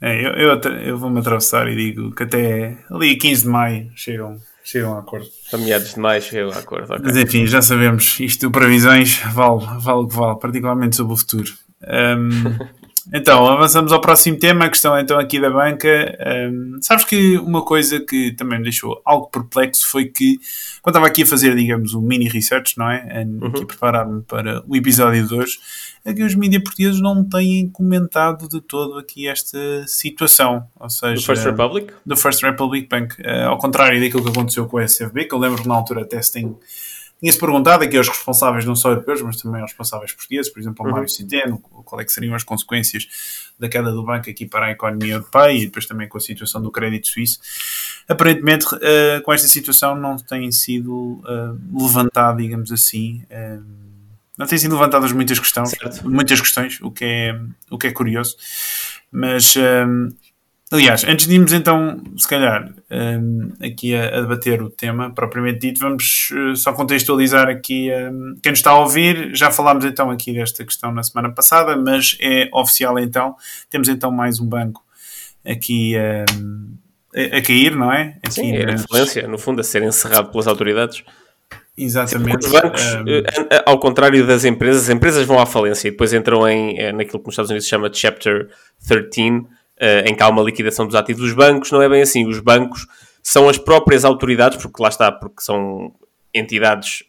É, 0.00 0.24
eu, 0.24 0.30
eu, 0.34 0.60
eu 0.80 0.96
vou-me 0.96 1.18
atravessar 1.18 1.66
e 1.66 1.74
digo 1.74 2.14
que 2.14 2.22
até 2.22 2.78
ali 2.88 3.16
15 3.16 3.42
de 3.42 3.48
maio 3.48 3.90
chegam, 3.96 4.38
chegam 4.62 4.94
a 4.94 5.00
acordo. 5.00 5.26
A 5.52 5.56
meados 5.58 5.94
de 5.94 5.98
maio 5.98 6.22
chegam 6.22 6.52
a 6.52 6.58
acordo. 6.58 6.84
Okay. 6.84 7.04
Mas 7.04 7.16
enfim, 7.16 7.46
já 7.48 7.60
sabemos, 7.60 8.20
isto 8.20 8.48
previsões 8.52 9.20
vale, 9.32 9.66
vale 9.80 10.02
o 10.02 10.06
que 10.06 10.14
vale, 10.14 10.38
particularmente 10.38 10.94
sobre 10.94 11.14
o 11.14 11.16
futuro. 11.16 11.50
Um, 11.82 12.28
Então, 13.12 13.46
avançamos 13.46 13.90
ao 13.90 14.00
próximo 14.00 14.38
tema, 14.38 14.66
a 14.66 14.68
questão 14.68 14.98
então 14.98 15.18
aqui 15.18 15.40
da 15.40 15.48
banca. 15.48 16.18
Um, 16.50 16.78
sabes 16.82 17.04
que 17.04 17.38
uma 17.38 17.64
coisa 17.64 18.00
que 18.00 18.32
também 18.32 18.58
me 18.58 18.64
deixou 18.64 19.00
algo 19.04 19.28
perplexo 19.28 19.86
foi 19.86 20.06
que, 20.06 20.38
quando 20.82 20.96
estava 20.96 21.06
aqui 21.06 21.22
a 21.22 21.26
fazer, 21.26 21.56
digamos, 21.56 21.94
um 21.94 22.02
mini 22.02 22.28
research, 22.28 22.76
não 22.76 22.90
é? 22.90 23.24
Uhum. 23.26 23.46
Aqui 23.46 23.62
a 23.62 23.66
preparar-me 23.66 24.22
para 24.22 24.62
o 24.66 24.76
episódio 24.76 25.26
de 25.26 25.34
hoje, 25.34 25.58
é 26.04 26.12
que 26.12 26.22
os 26.22 26.34
mídias 26.34 26.62
portugueses 26.62 27.00
não 27.00 27.24
têm 27.24 27.68
comentado 27.70 28.46
de 28.46 28.60
todo 28.60 28.98
aqui 28.98 29.26
esta 29.26 29.58
situação. 29.86 30.66
Ou 30.78 30.90
seja, 30.90 31.14
do 31.14 31.22
First 31.22 31.44
Republic? 31.44 31.92
Do 32.04 32.16
First 32.16 32.42
Republic 32.42 32.88
Bank. 32.88 33.14
Uh, 33.22 33.48
ao 33.48 33.58
contrário 33.58 34.00
daquilo 34.00 34.22
que 34.22 34.30
aconteceu 34.30 34.66
com 34.66 34.76
a 34.76 34.84
SFB, 34.84 35.24
que 35.24 35.34
eu 35.34 35.38
lembro 35.38 35.62
que 35.62 35.68
na 35.68 35.74
altura 35.74 36.02
até 36.02 36.20
se 36.20 36.32
tem 36.32 36.54
tinha-se 37.20 37.38
perguntado 37.38 37.82
aqui 37.82 37.96
aos 37.96 38.08
responsáveis, 38.08 38.64
não 38.64 38.76
só 38.76 38.90
europeus, 38.90 39.20
mas 39.22 39.36
também 39.36 39.60
aos 39.60 39.72
responsáveis 39.72 40.12
portugueses, 40.12 40.52
por 40.52 40.60
exemplo, 40.60 40.82
ao 40.82 40.86
uhum. 40.86 40.92
Mário 40.94 41.08
Centeno, 41.08 41.58
qual 41.58 42.00
é 42.00 42.04
que 42.04 42.12
seriam 42.12 42.34
as 42.34 42.44
consequências 42.44 43.08
da 43.58 43.68
queda 43.68 43.90
do 43.90 44.04
banco 44.04 44.30
aqui 44.30 44.46
para 44.46 44.66
a 44.66 44.70
economia 44.70 45.14
europeia 45.14 45.52
e 45.52 45.66
depois 45.66 45.84
também 45.84 46.08
com 46.08 46.16
a 46.16 46.20
situação 46.20 46.62
do 46.62 46.70
crédito 46.70 47.08
suíço. 47.08 47.40
Aparentemente, 48.08 48.66
uh, 48.66 49.22
com 49.24 49.32
esta 49.32 49.48
situação 49.48 49.96
não 49.96 50.16
tem 50.16 50.50
sido 50.52 50.94
uh, 50.94 51.82
levantado, 51.82 52.38
digamos 52.38 52.70
assim, 52.70 53.24
uh, 53.24 53.64
não 54.36 54.46
têm 54.46 54.56
sido 54.56 54.74
levantadas 54.74 55.10
muitas 55.10 55.40
questões, 55.40 55.70
certo. 55.70 56.08
muitas 56.08 56.40
questões, 56.40 56.78
o 56.80 56.92
que 56.92 57.04
é, 57.04 57.40
o 57.68 57.76
que 57.76 57.88
é 57.88 57.90
curioso, 57.90 58.36
mas 59.10 59.56
Aliás, 60.70 61.02
antes 61.04 61.26
de 61.26 61.34
irmos 61.34 61.52
então, 61.54 61.98
se 62.14 62.28
calhar, 62.28 62.70
um, 62.90 63.52
aqui 63.64 63.94
a, 63.94 64.18
a, 64.18 64.20
debater 64.20 64.62
o 64.62 64.68
tema 64.68 65.10
propriamente 65.10 65.60
dito, 65.60 65.80
vamos 65.80 66.30
uh, 66.30 66.54
só 66.54 66.74
contextualizar 66.74 67.48
aqui 67.48 67.90
um, 67.90 68.36
quem 68.42 68.52
nos 68.52 68.58
está 68.58 68.72
a 68.72 68.78
ouvir. 68.78 69.34
Já 69.34 69.50
falámos 69.50 69.86
então 69.86 70.10
aqui 70.10 70.34
desta 70.34 70.62
questão 70.66 70.92
na 70.92 71.02
semana 71.02 71.30
passada, 71.30 71.74
mas 71.74 72.18
é 72.20 72.50
oficial 72.52 72.98
então. 72.98 73.34
Temos 73.70 73.88
então 73.88 74.10
mais 74.10 74.40
um 74.40 74.46
banco 74.46 74.84
aqui 75.42 75.94
um, 76.38 76.74
a, 77.16 77.38
a 77.38 77.42
cair, 77.42 77.74
não 77.74 77.90
é? 77.90 78.18
Aqui 78.22 78.34
Sim, 78.34 78.52
é 78.54 78.66
nas... 78.66 78.84
a 78.84 78.88
falência, 78.88 79.26
no 79.26 79.38
fundo, 79.38 79.62
a 79.62 79.64
ser 79.64 79.82
encerrado 79.82 80.30
pelas 80.30 80.46
autoridades. 80.46 81.02
Exatamente. 81.78 82.44
Os 82.44 82.52
bancos, 82.52 82.82
um... 82.82 83.06
ao 83.64 83.78
contrário 83.78 84.26
das 84.26 84.44
empresas, 84.44 84.82
as 84.82 84.90
empresas 84.90 85.24
vão 85.24 85.40
à 85.40 85.46
falência 85.46 85.88
e 85.88 85.92
depois 85.92 86.12
entram 86.12 86.46
em, 86.46 86.92
naquilo 86.92 87.20
que 87.20 87.26
nos 87.26 87.32
Estados 87.32 87.50
Unidos 87.50 87.64
se 87.64 87.70
chama 87.70 87.90
Chapter 87.90 88.50
13, 88.86 89.46
em 90.04 90.14
que 90.14 90.22
há 90.22 90.28
uma 90.28 90.42
liquidação 90.42 90.86
dos 90.86 90.94
ativos 90.94 91.22
dos 91.22 91.32
bancos. 91.32 91.70
Não 91.70 91.80
é 91.80 91.88
bem 91.88 92.02
assim. 92.02 92.26
Os 92.26 92.40
bancos 92.40 92.86
são 93.22 93.48
as 93.48 93.58
próprias 93.58 94.04
autoridades, 94.04 94.60
porque 94.60 94.82
lá 94.82 94.88
está, 94.88 95.12
porque 95.12 95.42
são 95.42 95.92
entidades 96.34 97.04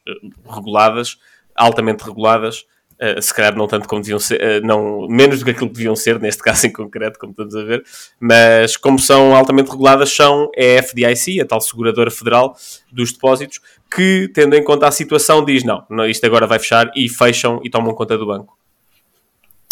reguladas, 0.47 1.17
altamente 1.55 2.03
reguladas, 2.03 2.65
Uh, 3.01 3.21
se 3.21 3.33
calhar 3.33 3.55
não 3.55 3.65
tanto 3.65 3.87
como 3.87 4.01
deviam 4.01 4.19
ser, 4.19 4.41
uh, 4.41 4.67
não, 4.67 5.07
menos 5.07 5.39
do 5.39 5.45
que 5.45 5.51
aquilo 5.51 5.69
que 5.69 5.75
deviam 5.75 5.95
ser, 5.95 6.19
neste 6.19 6.43
caso 6.43 6.67
em 6.67 6.69
concreto, 6.69 7.17
como 7.17 7.31
estamos 7.31 7.55
a 7.55 7.63
ver, 7.63 7.81
mas 8.19 8.75
como 8.75 8.99
são 8.99 9.33
altamente 9.33 9.71
reguladas, 9.71 10.13
são 10.13 10.51
a 10.53 10.83
FDIC, 10.83 11.39
a 11.39 11.45
tal 11.45 11.61
seguradora 11.61 12.11
federal 12.11 12.57
dos 12.91 13.13
depósitos, 13.13 13.61
que, 13.89 14.29
tendo 14.33 14.53
em 14.53 14.61
conta 14.61 14.85
a 14.85 14.91
situação, 14.91 15.45
diz 15.45 15.63
não, 15.63 15.85
não 15.89 16.05
isto 16.05 16.25
agora 16.25 16.45
vai 16.45 16.59
fechar 16.59 16.91
e 16.93 17.07
fecham 17.07 17.61
e 17.63 17.69
tomam 17.69 17.93
conta 17.93 18.17
do 18.17 18.27
banco. 18.27 18.57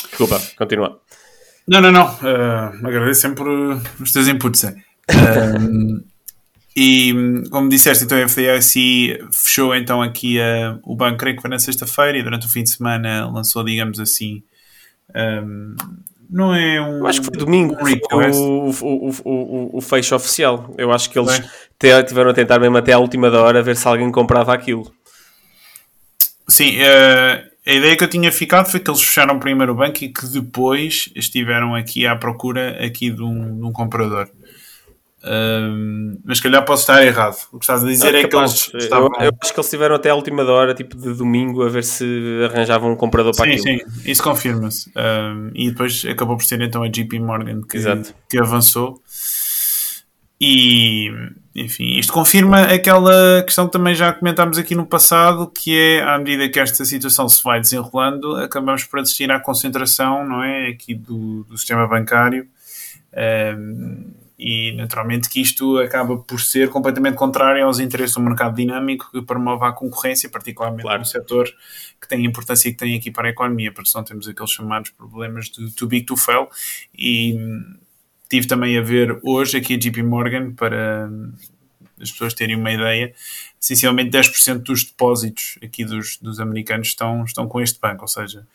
Desculpa, 0.08 0.42
continua. 0.58 1.02
Não, 1.68 1.82
não, 1.82 1.92
não. 1.92 2.06
Uh, 2.06 2.88
agradeço 2.88 3.22
sempre 3.22 3.44
os 4.00 4.12
teus 4.12 4.28
inputs. 4.28 4.64
É. 4.64 4.76
E, 6.80 7.12
como 7.50 7.70
disseste, 7.70 8.04
então 8.04 8.16
a 8.24 8.30
FDIC 8.30 9.26
fechou 9.32 9.74
então 9.76 10.00
aqui 10.00 10.38
uh, 10.38 10.80
o 10.84 10.96
banco, 10.96 11.18
creio 11.18 11.36
que 11.36 11.42
foi 11.42 11.50
na 11.50 11.58
sexta-feira, 11.58 12.20
e 12.20 12.22
durante 12.22 12.46
o 12.46 12.50
fim 12.52 12.62
de 12.62 12.70
semana 12.70 13.28
lançou, 13.32 13.64
digamos 13.64 14.00
assim, 14.00 14.44
um, 15.16 15.76
não 16.30 16.54
é 16.54 16.80
um. 16.80 17.00
Eu 17.00 17.08
acho 17.08 17.22
que 17.22 17.26
foi 17.26 17.38
domingo 17.38 17.76
um 17.76 18.30
o, 18.32 18.70
o, 18.70 19.10
o, 19.26 19.78
o, 19.78 19.82
fecho 19.82 20.16
oficial. 20.16 20.74
Eu 20.78 20.92
acho 20.92 21.10
que 21.10 21.18
eles 21.18 21.42
tiveram 22.08 22.30
a 22.30 22.34
tentar 22.34 22.60
mesmo 22.60 22.78
até 22.78 22.94
à 22.94 23.00
última 23.00 23.32
da 23.32 23.42
hora 23.42 23.64
ver 23.64 23.76
se 23.76 23.88
alguém 23.88 24.12
comprava 24.12 24.54
aquilo. 24.54 24.92
Sim, 26.48 26.78
uh, 26.78 27.44
a 27.68 27.74
ideia 27.74 27.98
que 27.98 28.04
eu 28.04 28.10
tinha 28.10 28.32
ficado 28.32 28.70
foi 28.70 28.80
que 28.80 28.90
eles 28.90 29.02
fecharam 29.02 29.38
primeiro 29.40 29.74
o 29.74 29.76
banco 29.76 30.04
e 30.04 30.08
que 30.08 30.26
depois 30.28 31.10
estiveram 31.14 31.76
aqui 31.76 32.08
à 32.08 32.16
procura 32.16 32.84
aqui 32.84 33.10
de 33.12 33.22
um, 33.22 33.60
de 33.60 33.66
um 33.66 33.72
comprador. 33.74 34.30
Um, 35.24 36.18
mas 36.24 36.40
calhar 36.40 36.64
posso 36.64 36.84
estar 36.84 37.06
errado. 37.06 37.36
O 37.52 37.60
que 37.60 37.66
estás 37.66 37.84
a 37.84 37.88
dizer 37.88 38.14
não, 38.14 38.20
é, 38.20 38.28
que 38.28 38.36
eles 38.36 38.72
estavam... 38.74 39.10
eu, 39.20 39.26
eu, 39.26 39.32
acho 39.42 39.54
que 39.54 39.60
eles 39.60 39.66
estiveram 39.68 39.96
até 39.96 40.10
a 40.10 40.16
última 40.16 40.44
hora, 40.50 40.74
tipo 40.74 40.96
de 40.96 41.14
domingo, 41.14 41.64
a 41.64 41.70
ver 41.70 41.84
se 41.84 42.06
arranjavam 42.46 42.94
um 42.94 42.96
comprador 42.96 43.36
para 43.36 43.52
sim, 43.52 43.60
aquilo. 43.60 43.92
Sim, 43.92 44.10
isso 44.10 44.24
confirma-se. 44.24 44.90
Um, 44.96 45.52
e 45.54 45.70
depois 45.70 46.06
acabou 46.06 46.38
por 46.38 46.46
ser 46.46 46.62
então 46.62 46.84
a 46.84 46.88
JP 46.88 47.20
Morgan 47.20 47.62
que, 47.62 47.80
que 48.30 48.40
avançou. 48.40 49.02
E, 50.40 51.12
enfim, 51.58 51.98
isto 51.98 52.14
confirma 52.14 52.62
aquela 52.62 53.42
questão 53.42 53.66
que 53.66 53.72
também 53.72 53.96
já 53.96 54.14
comentámos 54.14 54.60
aqui 54.60 54.76
no 54.76 54.86
passado, 54.86 55.48
que 55.48 55.76
é, 55.76 56.04
à 56.04 56.16
medida 56.20 56.48
que 56.48 56.60
esta 56.60 56.86
situação 56.86 57.28
se 57.28 57.44
vai 57.44 57.60
desenrolando, 57.60 58.36
acabamos 58.36 58.84
por 58.84 59.00
assistir 59.00 59.32
à 59.32 59.40
concentração, 59.40 60.24
não 60.24 60.44
é, 60.44 60.68
aqui 60.68 60.94
do, 60.94 61.44
do 61.46 61.58
sistema 61.58 61.88
bancário. 61.88 62.48
Um, 63.58 64.14
e 64.38 64.72
naturalmente 64.74 65.30
que 65.30 65.42
isto 65.42 65.80
acaba 65.80 66.16
por 66.18 66.40
ser 66.40 66.70
completamente 66.70 67.16
contrário 67.16 67.66
aos 67.66 67.80
interesses 67.80 68.14
do 68.14 68.22
mercado 68.22 68.56
dinâmico 68.56 69.10
que 69.12 69.20
promove 69.24 69.66
a 69.66 69.72
concorrência, 69.72 70.30
particularmente 70.30 70.84
claro. 70.84 71.00
no 71.00 71.06
setor 71.06 71.50
que 72.00 72.08
tem 72.08 72.20
a 72.24 72.30
importância 72.30 72.70
que 72.70 72.78
tem 72.78 72.96
aqui 72.96 73.10
para 73.10 73.30
a 73.30 73.32
economia, 73.32 73.72
porque 73.72 73.90
senão 73.90 74.06
temos 74.06 74.28
aqueles 74.28 74.52
chamados 74.52 74.92
problemas 74.92 75.48
de 75.48 75.72
too 75.72 75.88
big 75.88 76.06
to 76.06 76.16
fail 76.16 76.48
e 76.96 77.36
tive 78.30 78.48
também 78.48 78.78
a 78.78 78.82
ver 78.82 79.20
hoje 79.24 79.58
aqui 79.58 79.76
a 79.76 79.78
JP 79.78 80.04
Morgan 80.04 80.54
para 80.54 81.10
hum, 81.10 81.32
as 82.00 82.12
pessoas 82.12 82.34
terem 82.34 82.56
uma 82.56 82.72
ideia, 82.72 83.14
essencialmente 83.60 84.12
10% 84.12 84.60
dos 84.60 84.84
depósitos 84.84 85.58
aqui 85.64 85.84
dos, 85.84 86.18
dos 86.18 86.40
americanos 86.40 86.90
estão, 86.90 87.24
estão 87.24 87.48
com 87.48 87.60
este 87.62 87.80
banco, 87.80 88.04
ou 88.04 88.08
seja, 88.08 88.46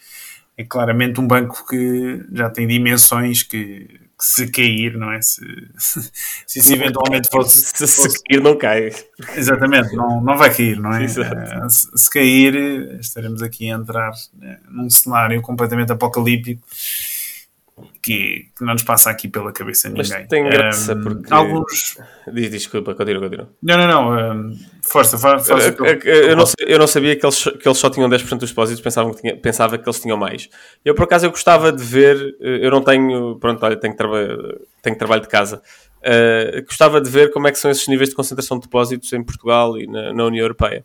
é 0.56 0.64
claramente 0.64 1.20
um 1.20 1.26
banco 1.26 1.66
que 1.66 2.24
já 2.32 2.50
tem 2.50 2.66
dimensões 2.66 3.42
que 3.42 4.00
se 4.22 4.48
cair, 4.48 4.96
não 4.96 5.10
é? 5.10 5.20
Se, 5.20 5.42
se 6.46 6.58
isso 6.60 6.72
eventualmente 6.72 7.28
fosse. 7.28 7.64
Se, 7.74 7.86
se 7.86 8.22
cair, 8.22 8.40
não 8.40 8.56
cai. 8.56 8.92
Exatamente, 9.34 9.96
não, 9.96 10.20
não 10.20 10.36
vai 10.36 10.54
cair, 10.54 10.78
não 10.78 10.92
é? 10.92 11.04
Uh, 11.04 11.70
se, 11.70 11.88
se, 11.92 12.10
cair, 12.10 12.54
estaremos 13.00 13.42
aqui 13.42 13.70
a 13.70 13.74
entrar 13.74 14.12
né, 14.34 14.60
num 14.70 14.88
cenário 14.88 15.42
completamente 15.42 15.90
apocalíptico 15.90 16.62
que, 18.02 18.46
não 18.60 18.72
nos 18.72 18.82
passa 18.82 19.10
aqui 19.10 19.28
pela 19.28 19.52
cabeça 19.52 19.88
ninguém. 19.88 20.04
Mas 20.10 20.28
tem 20.28 20.44
graça 20.44 20.94
um, 20.94 21.02
porque. 21.02 21.32
Alguns. 21.32 21.98
Diz, 22.32 22.50
desculpa, 22.50 22.94
continua, 22.94 23.22
continua. 23.22 23.48
Não, 23.62 23.76
não, 23.76 23.86
não. 23.86 24.10
Um, 24.10 24.58
força, 24.82 25.18
força. 25.18 25.52
Eu, 25.52 25.86
eu, 25.86 26.00
eu, 26.04 26.36
não, 26.36 26.44
eu 26.58 26.78
não 26.78 26.86
sabia 26.86 27.16
que 27.16 27.24
eles, 27.24 27.42
que 27.42 27.68
eles 27.68 27.78
só 27.78 27.90
tinham 27.90 28.08
10% 28.08 28.38
dos 28.38 28.50
depósitos, 28.50 28.80
pensava 28.82 29.14
que, 29.14 29.20
tinha, 29.20 29.36
pensava 29.36 29.78
que 29.78 29.88
eles 29.88 30.00
tinham 30.00 30.16
mais. 30.16 30.48
Eu, 30.84 30.94
por 30.94 31.04
acaso, 31.04 31.26
eu 31.26 31.30
gostava 31.30 31.72
de 31.72 31.82
ver. 31.82 32.36
Eu 32.40 32.70
não 32.70 32.82
tenho. 32.82 33.38
Pronto, 33.38 33.64
olha, 33.64 33.76
tenho, 33.76 33.96
traba, 33.96 34.18
tenho 34.82 34.96
trabalho 34.96 35.22
de 35.22 35.28
casa. 35.28 35.62
Uh, 35.98 36.64
gostava 36.64 37.00
de 37.00 37.08
ver 37.08 37.30
como 37.30 37.46
é 37.46 37.52
que 37.52 37.58
são 37.58 37.70
esses 37.70 37.86
níveis 37.86 38.08
de 38.08 38.16
concentração 38.16 38.58
de 38.58 38.64
depósitos 38.66 39.12
em 39.12 39.22
Portugal 39.22 39.78
e 39.78 39.86
na, 39.86 40.12
na 40.12 40.24
União 40.24 40.42
Europeia 40.42 40.84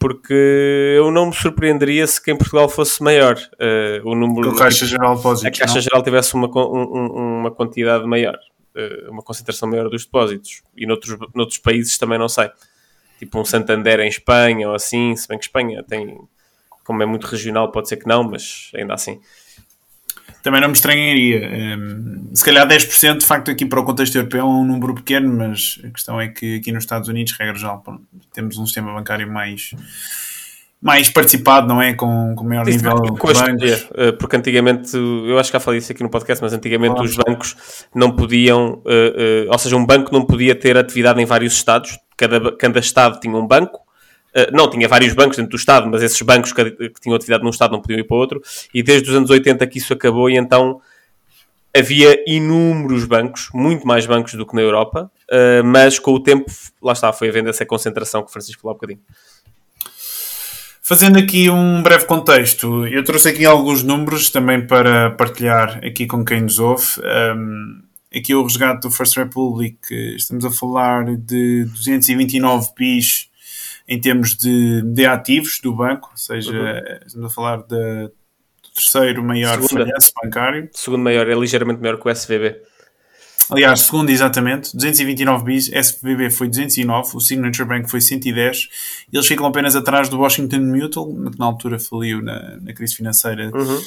porque 0.00 0.94
eu 0.96 1.10
não 1.10 1.26
me 1.26 1.34
surpreenderia 1.34 2.06
se 2.06 2.20
que 2.20 2.30
em 2.32 2.36
Portugal 2.36 2.70
fosse 2.70 3.02
maior 3.02 3.36
uh, 3.36 4.08
o 4.08 4.16
número. 4.16 4.50
Que 4.50 4.56
a 4.56 4.64
Caixa 4.64 4.86
Geral 4.86 5.10
de 5.10 5.16
Depósitos. 5.18 5.46
A 5.46 5.60
Caixa 5.60 5.74
não? 5.74 5.80
Geral 5.82 6.02
tivesse 6.02 6.34
uma, 6.34 6.48
um, 6.48 7.40
uma 7.40 7.50
quantidade 7.50 8.06
maior, 8.06 8.38
uh, 8.74 9.10
uma 9.10 9.22
concentração 9.22 9.68
maior 9.68 9.90
dos 9.90 10.06
depósitos. 10.06 10.62
E 10.74 10.86
noutros, 10.86 11.18
noutros 11.34 11.58
países 11.58 11.98
também 11.98 12.18
não 12.18 12.30
sei. 12.30 12.50
Tipo 13.18 13.38
um 13.38 13.44
Santander 13.44 14.00
em 14.00 14.08
Espanha 14.08 14.70
ou 14.70 14.74
assim, 14.74 15.14
se 15.14 15.28
bem 15.28 15.38
que 15.38 15.44
Espanha 15.44 15.84
tem, 15.86 16.18
como 16.82 17.02
é 17.02 17.06
muito 17.06 17.26
regional, 17.26 17.70
pode 17.70 17.86
ser 17.86 17.98
que 17.98 18.08
não, 18.08 18.24
mas 18.24 18.70
ainda 18.74 18.94
assim 18.94 19.20
também 20.42 20.60
não 20.60 20.68
me 20.68 20.74
estranharia. 20.74 21.76
Um, 21.78 22.30
se 22.34 22.44
calhar 22.44 22.66
10% 22.66 23.18
de 23.18 23.26
facto 23.26 23.50
aqui 23.50 23.66
para 23.66 23.80
o 23.80 23.84
contexto 23.84 24.16
europeu 24.16 24.40
é 24.40 24.44
um 24.44 24.64
número 24.64 24.94
pequeno, 24.94 25.32
mas 25.32 25.78
a 25.84 25.90
questão 25.90 26.20
é 26.20 26.28
que 26.28 26.56
aqui 26.56 26.72
nos 26.72 26.84
Estados 26.84 27.08
Unidos, 27.08 27.32
regra 27.38 27.54
geral, 27.54 27.82
temos 28.32 28.56
um 28.58 28.66
sistema 28.66 28.92
bancário 28.92 29.30
mais 29.30 29.74
mais 30.82 31.10
participado, 31.10 31.68
não 31.68 31.82
é? 31.82 31.92
Com, 31.92 32.34
com 32.34 32.44
maior 32.44 32.64
Sim, 32.64 32.72
nível 32.72 32.94
de 32.94 33.10
bancos. 33.10 33.88
Eh, 33.94 34.12
porque 34.12 34.36
antigamente, 34.36 34.96
eu 34.96 35.38
acho 35.38 35.50
que 35.50 35.56
já 35.56 35.60
falei 35.60 35.78
isso 35.78 35.92
aqui 35.92 36.02
no 36.02 36.08
podcast, 36.08 36.42
mas 36.42 36.54
antigamente 36.54 36.94
claro. 36.94 37.06
os 37.06 37.16
bancos 37.16 37.56
não 37.94 38.10
podiam, 38.12 38.82
uh, 38.86 39.46
uh, 39.46 39.52
ou 39.52 39.58
seja, 39.58 39.76
um 39.76 39.84
banco 39.84 40.10
não 40.10 40.24
podia 40.24 40.54
ter 40.54 40.78
atividade 40.78 41.20
em 41.20 41.26
vários 41.26 41.52
estados, 41.52 41.98
cada, 42.16 42.56
cada 42.56 42.80
estado 42.80 43.20
tinha 43.20 43.36
um 43.36 43.46
banco, 43.46 43.80
não, 44.52 44.70
tinha 44.70 44.88
vários 44.88 45.12
bancos 45.12 45.36
dentro 45.36 45.50
do 45.50 45.56
Estado, 45.56 45.88
mas 45.88 46.02
esses 46.02 46.20
bancos 46.22 46.52
que, 46.52 46.70
que, 46.70 47.00
tinham 47.00 47.16
atividade 47.16 47.42
num 47.42 47.50
Estado 47.50 47.72
não 47.72 47.80
podiam 47.80 47.98
ir 47.98 48.04
para 48.04 48.16
outro, 48.16 48.42
e 48.72 48.82
desde 48.82 49.10
os 49.10 49.16
anos 49.16 49.30
80 49.30 49.66
que 49.66 49.78
isso 49.78 49.92
acabou, 49.92 50.30
e 50.30 50.36
então 50.36 50.80
havia 51.76 52.22
inúmeros 52.26 53.04
bancos, 53.04 53.48
muito 53.54 53.86
mais 53.86 54.06
bancos 54.06 54.34
do 54.34 54.44
que 54.44 54.54
na 54.54 54.62
Europa, 54.62 55.10
uh, 55.30 55.64
mas 55.64 55.98
com 55.98 56.12
o 56.12 56.20
tempo, 56.20 56.50
lá 56.82 56.92
está, 56.92 57.12
foi 57.12 57.28
havendo 57.28 57.48
essa 57.48 57.64
concentração 57.64 58.22
que 58.22 58.28
o 58.28 58.32
Francisco 58.32 58.62
falou 58.62 58.72
há 58.72 58.74
um 58.74 58.78
bocadinho. 58.78 59.00
Fazendo 60.82 61.20
aqui 61.20 61.48
um 61.48 61.82
breve 61.82 62.04
contexto, 62.04 62.84
eu 62.88 63.04
trouxe 63.04 63.28
aqui 63.28 63.44
alguns 63.44 63.84
números 63.84 64.28
também 64.28 64.66
para 64.66 65.12
partilhar 65.12 65.78
aqui 65.84 66.04
com 66.04 66.24
quem 66.24 66.40
nos 66.40 66.58
ouve. 66.58 66.84
Um, 67.36 67.80
aqui 68.12 68.34
o 68.34 68.42
resgate 68.42 68.80
do 68.80 68.90
First 68.90 69.16
Republic, 69.16 69.78
estamos 70.16 70.44
a 70.44 70.50
falar 70.50 71.04
de 71.16 71.64
229 71.66 72.70
bis 72.76 73.29
em 73.90 74.00
termos 74.00 74.36
de, 74.36 74.82
de 74.82 75.04
ativos 75.04 75.60
do 75.60 75.74
banco, 75.74 76.10
ou 76.12 76.16
seja, 76.16 76.52
uhum. 76.52 76.98
estamos 77.04 77.26
a 77.26 77.34
falar 77.34 77.56
de, 77.62 78.06
do 78.06 78.70
terceiro 78.72 79.24
maior 79.24 79.60
Segunda. 79.60 79.84
falhanço 79.84 80.12
bancário. 80.22 80.70
Segundo 80.72 81.02
maior, 81.02 81.28
é 81.28 81.34
ligeiramente 81.34 81.80
maior 81.80 81.98
que 81.98 82.06
o 82.06 82.14
SVB. 82.14 82.62
Aliás, 83.50 83.80
segundo 83.80 84.10
exatamente, 84.10 84.76
229 84.76 85.44
bis, 85.44 85.72
SVB 85.72 86.30
foi 86.30 86.46
209, 86.46 87.16
o 87.16 87.20
Signature 87.20 87.68
Bank 87.68 87.90
foi 87.90 88.00
110, 88.00 88.68
eles 89.12 89.26
ficam 89.26 89.44
apenas 89.44 89.74
atrás 89.74 90.08
do 90.08 90.20
Washington 90.20 90.60
Mutual, 90.60 91.12
que 91.32 91.36
na 91.36 91.46
altura 91.46 91.76
faliu 91.80 92.22
na, 92.22 92.58
na 92.60 92.72
crise 92.72 92.94
financeira 92.94 93.50
uhum. 93.52 93.80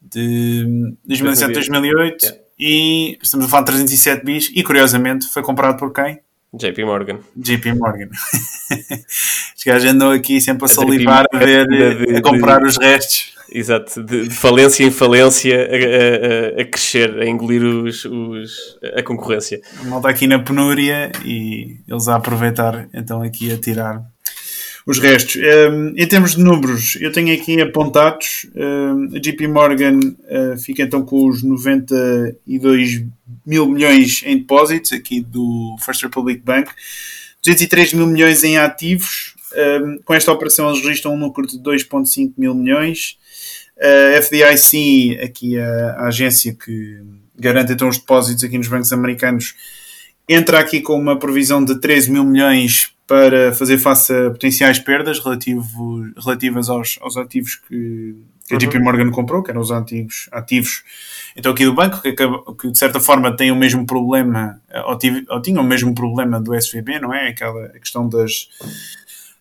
de 0.00 0.96
2007-2008, 1.06 2.22
yeah. 2.22 2.38
e 2.58 3.18
estamos 3.22 3.44
a 3.44 3.48
falar 3.50 3.64
de 3.64 3.72
307 3.72 4.24
bis, 4.24 4.50
e 4.54 4.62
curiosamente 4.62 5.26
foi 5.26 5.42
comprado 5.42 5.76
por 5.76 5.92
quem? 5.92 6.18
JP 6.54 6.84
Morgan. 6.84 7.18
JP 7.34 7.74
Morgan. 7.74 8.08
Os 9.56 9.64
gajos 9.64 9.90
andam 9.90 10.10
aqui 10.10 10.40
sempre 10.40 10.66
a 10.66 10.68
salivar 10.68 11.24
a 11.32 11.38
ver, 11.38 11.66
de, 11.66 12.16
a 12.16 12.22
comprar 12.22 12.60
de, 12.60 12.66
os 12.66 12.76
restos. 12.76 13.32
Exato, 13.50 14.02
de, 14.02 14.28
de, 14.28 14.34
falência 14.34 14.84
em 14.84 14.90
falência 14.90 15.54
a, 15.54 16.58
a, 16.58 16.62
a 16.62 16.64
crescer, 16.64 17.18
a 17.20 17.26
engolir 17.26 17.62
os, 17.62 18.04
os, 18.04 18.78
a 18.96 19.02
concorrência. 19.02 19.60
A 19.80 19.84
malta 19.84 20.08
aqui 20.08 20.26
na 20.26 20.38
penúria 20.38 21.12
e 21.24 21.78
eles 21.88 22.08
a 22.08 22.16
aproveitar 22.16 22.88
então 22.94 23.22
aqui 23.22 23.52
a 23.52 23.58
tirar 23.58 24.02
os 24.86 24.98
restos. 24.98 25.36
Um, 25.36 25.94
em 25.96 26.06
termos 26.06 26.32
de 26.32 26.42
números, 26.42 26.96
eu 27.00 27.12
tenho 27.12 27.34
aqui 27.34 27.60
apontados. 27.60 28.46
Um, 28.54 29.16
a 29.16 29.18
JP 29.18 29.46
Morgan 29.48 29.98
uh, 30.00 30.58
fica 30.58 30.82
então 30.82 31.04
com 31.04 31.28
os 31.28 31.42
92 31.42 33.04
mil 33.46 33.66
milhões 33.68 34.22
em 34.24 34.38
depósitos, 34.38 34.92
aqui 34.92 35.20
do 35.20 35.76
First 35.84 36.02
Republic 36.02 36.40
Bank, 36.44 36.70
203 37.44 37.94
mil 37.94 38.06
milhões 38.06 38.42
em 38.44 38.58
ativos. 38.58 39.34
Um, 39.54 39.98
com 40.04 40.14
esta 40.14 40.32
operação, 40.32 40.70
eles 40.70 40.82
registram 40.82 41.14
um 41.14 41.20
lucro 41.20 41.46
de 41.46 41.58
2,5 41.58 42.32
mil 42.36 42.54
milhões. 42.54 43.18
A 43.80 44.22
FDIC, 44.22 45.18
aqui 45.20 45.58
a, 45.58 45.92
a 45.98 46.06
agência 46.06 46.54
que 46.54 47.00
garante 47.36 47.72
então 47.72 47.88
os 47.88 47.98
depósitos 47.98 48.44
aqui 48.44 48.56
nos 48.56 48.68
bancos 48.68 48.92
americanos, 48.92 49.54
entra 50.28 50.60
aqui 50.60 50.80
com 50.80 50.96
uma 50.96 51.18
provisão 51.18 51.64
de 51.64 51.80
13 51.80 52.10
mil 52.12 52.22
milhões 52.22 52.92
para 53.12 53.52
fazer 53.52 53.76
face 53.76 54.10
a 54.10 54.30
potenciais 54.30 54.78
perdas 54.78 55.18
relativo, 55.18 56.02
relativas 56.16 56.70
aos, 56.70 56.98
aos 57.02 57.18
ativos 57.18 57.56
que, 57.56 58.16
a 58.50 58.56
JP 58.56 58.78
uhum. 58.78 58.84
Morgan 58.84 59.10
comprou, 59.10 59.42
que 59.42 59.50
eram 59.50 59.60
os 59.60 59.70
antigos 59.70 60.30
ativos 60.32 60.82
então 61.36 61.52
aqui 61.52 61.66
do 61.66 61.74
banco, 61.74 62.00
que, 62.00 62.12
que 62.12 62.70
de 62.70 62.78
certa 62.78 63.00
forma 63.00 63.36
tem 63.36 63.50
o 63.50 63.56
mesmo 63.56 63.84
problema, 63.84 64.58
ou, 64.86 64.96
tive, 64.96 65.26
ou 65.28 65.42
tinha 65.42 65.60
o 65.60 65.64
mesmo 65.64 65.94
problema 65.94 66.40
do 66.40 66.54
SVB, 66.54 67.00
não 67.00 67.12
é? 67.12 67.28
Aquela 67.28 67.68
questão 67.70 68.08
das 68.08 68.48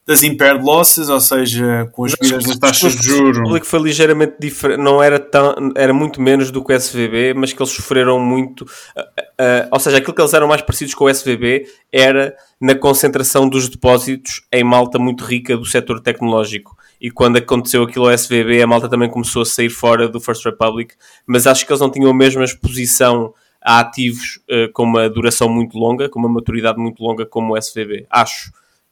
das 0.06 0.24
impaired 0.24 0.64
losses, 0.64 1.10
ou 1.10 1.20
seja, 1.20 1.88
com 1.92 2.06
as 2.06 2.12
subidas 2.12 2.44
das 2.44 2.58
taxas 2.58 2.96
de 2.96 3.08
juros. 3.08 3.38
O 3.38 3.44
público 3.44 3.66
foi 3.66 3.80
ligeiramente 3.80 4.34
diferente, 4.40 4.80
não 4.82 5.02
era 5.02 5.20
tão, 5.20 5.54
era 5.76 5.94
muito 5.94 6.20
menos 6.20 6.50
do 6.50 6.64
que 6.64 6.74
o 6.74 6.76
SVB, 6.76 7.34
mas 7.36 7.54
que 7.54 7.62
eles 7.62 7.72
sofreram 7.72 8.20
muito, 8.20 8.62
uh, 8.62 9.02
uh, 9.02 9.70
ou 9.72 9.80
seja, 9.80 9.98
aquilo 9.98 10.14
que 10.14 10.22
eles 10.22 10.34
eram 10.34 10.48
mais 10.48 10.62
parecidos 10.62 10.96
com 10.96 11.06
o 11.06 11.10
SVB 11.10 11.68
era 11.92 12.36
na 12.60 12.74
concentração 12.74 13.48
dos 13.48 13.70
depósitos 13.70 14.42
em 14.52 14.64
malta 14.64 14.98
muito 14.98 15.24
rica 15.24 15.56
do 15.56 15.66
setor 15.66 16.00
tecnológico. 16.00 16.76
E 17.00 17.10
quando 17.10 17.38
aconteceu 17.38 17.84
aquilo 17.84 18.06
ao 18.06 18.12
SVB, 18.12 18.62
a 18.62 18.68
malta 18.68 18.90
também 18.90 19.10
começou 19.10 19.44
a 19.44 19.46
sair 19.46 19.70
fora 19.70 20.08
do 20.08 20.20
First 20.20 20.44
Republic, 20.46 20.96
mas 21.26 21.46
acho 21.46 21.66
que 21.66 21.72
eles 21.72 21.82
não 21.82 21.92
tinham 21.92 22.10
a 22.10 22.14
mesma 22.14 22.44
exposição 22.44 23.34
a 23.64 23.80
ativos 23.80 24.40
uh, 24.50 24.72
com 24.74 24.84
uma 24.84 25.08
duração 25.08 25.48
muito 25.48 25.78
longa, 25.78 26.10
com 26.10 26.20
uma 26.20 26.30
maturidade 26.30 26.80
muito 26.80 27.04
longa 27.04 27.24
como 27.26 27.54
o 27.54 27.58
SVB. 27.58 28.08
Acho. 28.10 28.52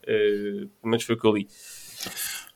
Uh, 0.09 0.67
pelo 0.81 0.89
menos 0.89 1.03
foi 1.03 1.15
o 1.15 1.19
que 1.19 1.27
eu 1.27 1.35
li. 1.35 1.47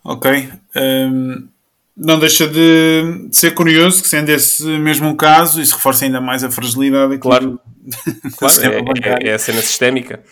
Ok. 0.04 0.32
Um, 0.32 0.50
ehm, 0.76 1.48
não 1.96 2.18
deixa 2.20 2.48
de, 2.48 3.28
de, 3.30 3.36
ser 3.36 3.52
curioso 3.52 4.02
que, 4.02 4.08
sendo 4.08 4.30
esse 4.30 4.66
mesmo 4.80 5.08
um 5.10 5.16
caso, 5.16 5.62
isso 5.62 5.76
reforça 5.76 6.06
ainda 6.06 6.20
mais 6.20 6.44
a 6.44 6.50
fragilidade 6.50 7.18
claro. 7.20 7.62
do, 7.78 8.32
claro, 8.36 8.62
é, 8.64 9.28
é, 9.28 9.30
é, 9.30 9.34
a 9.34 9.40
cena 9.40 9.62
sistémica. 9.62 10.24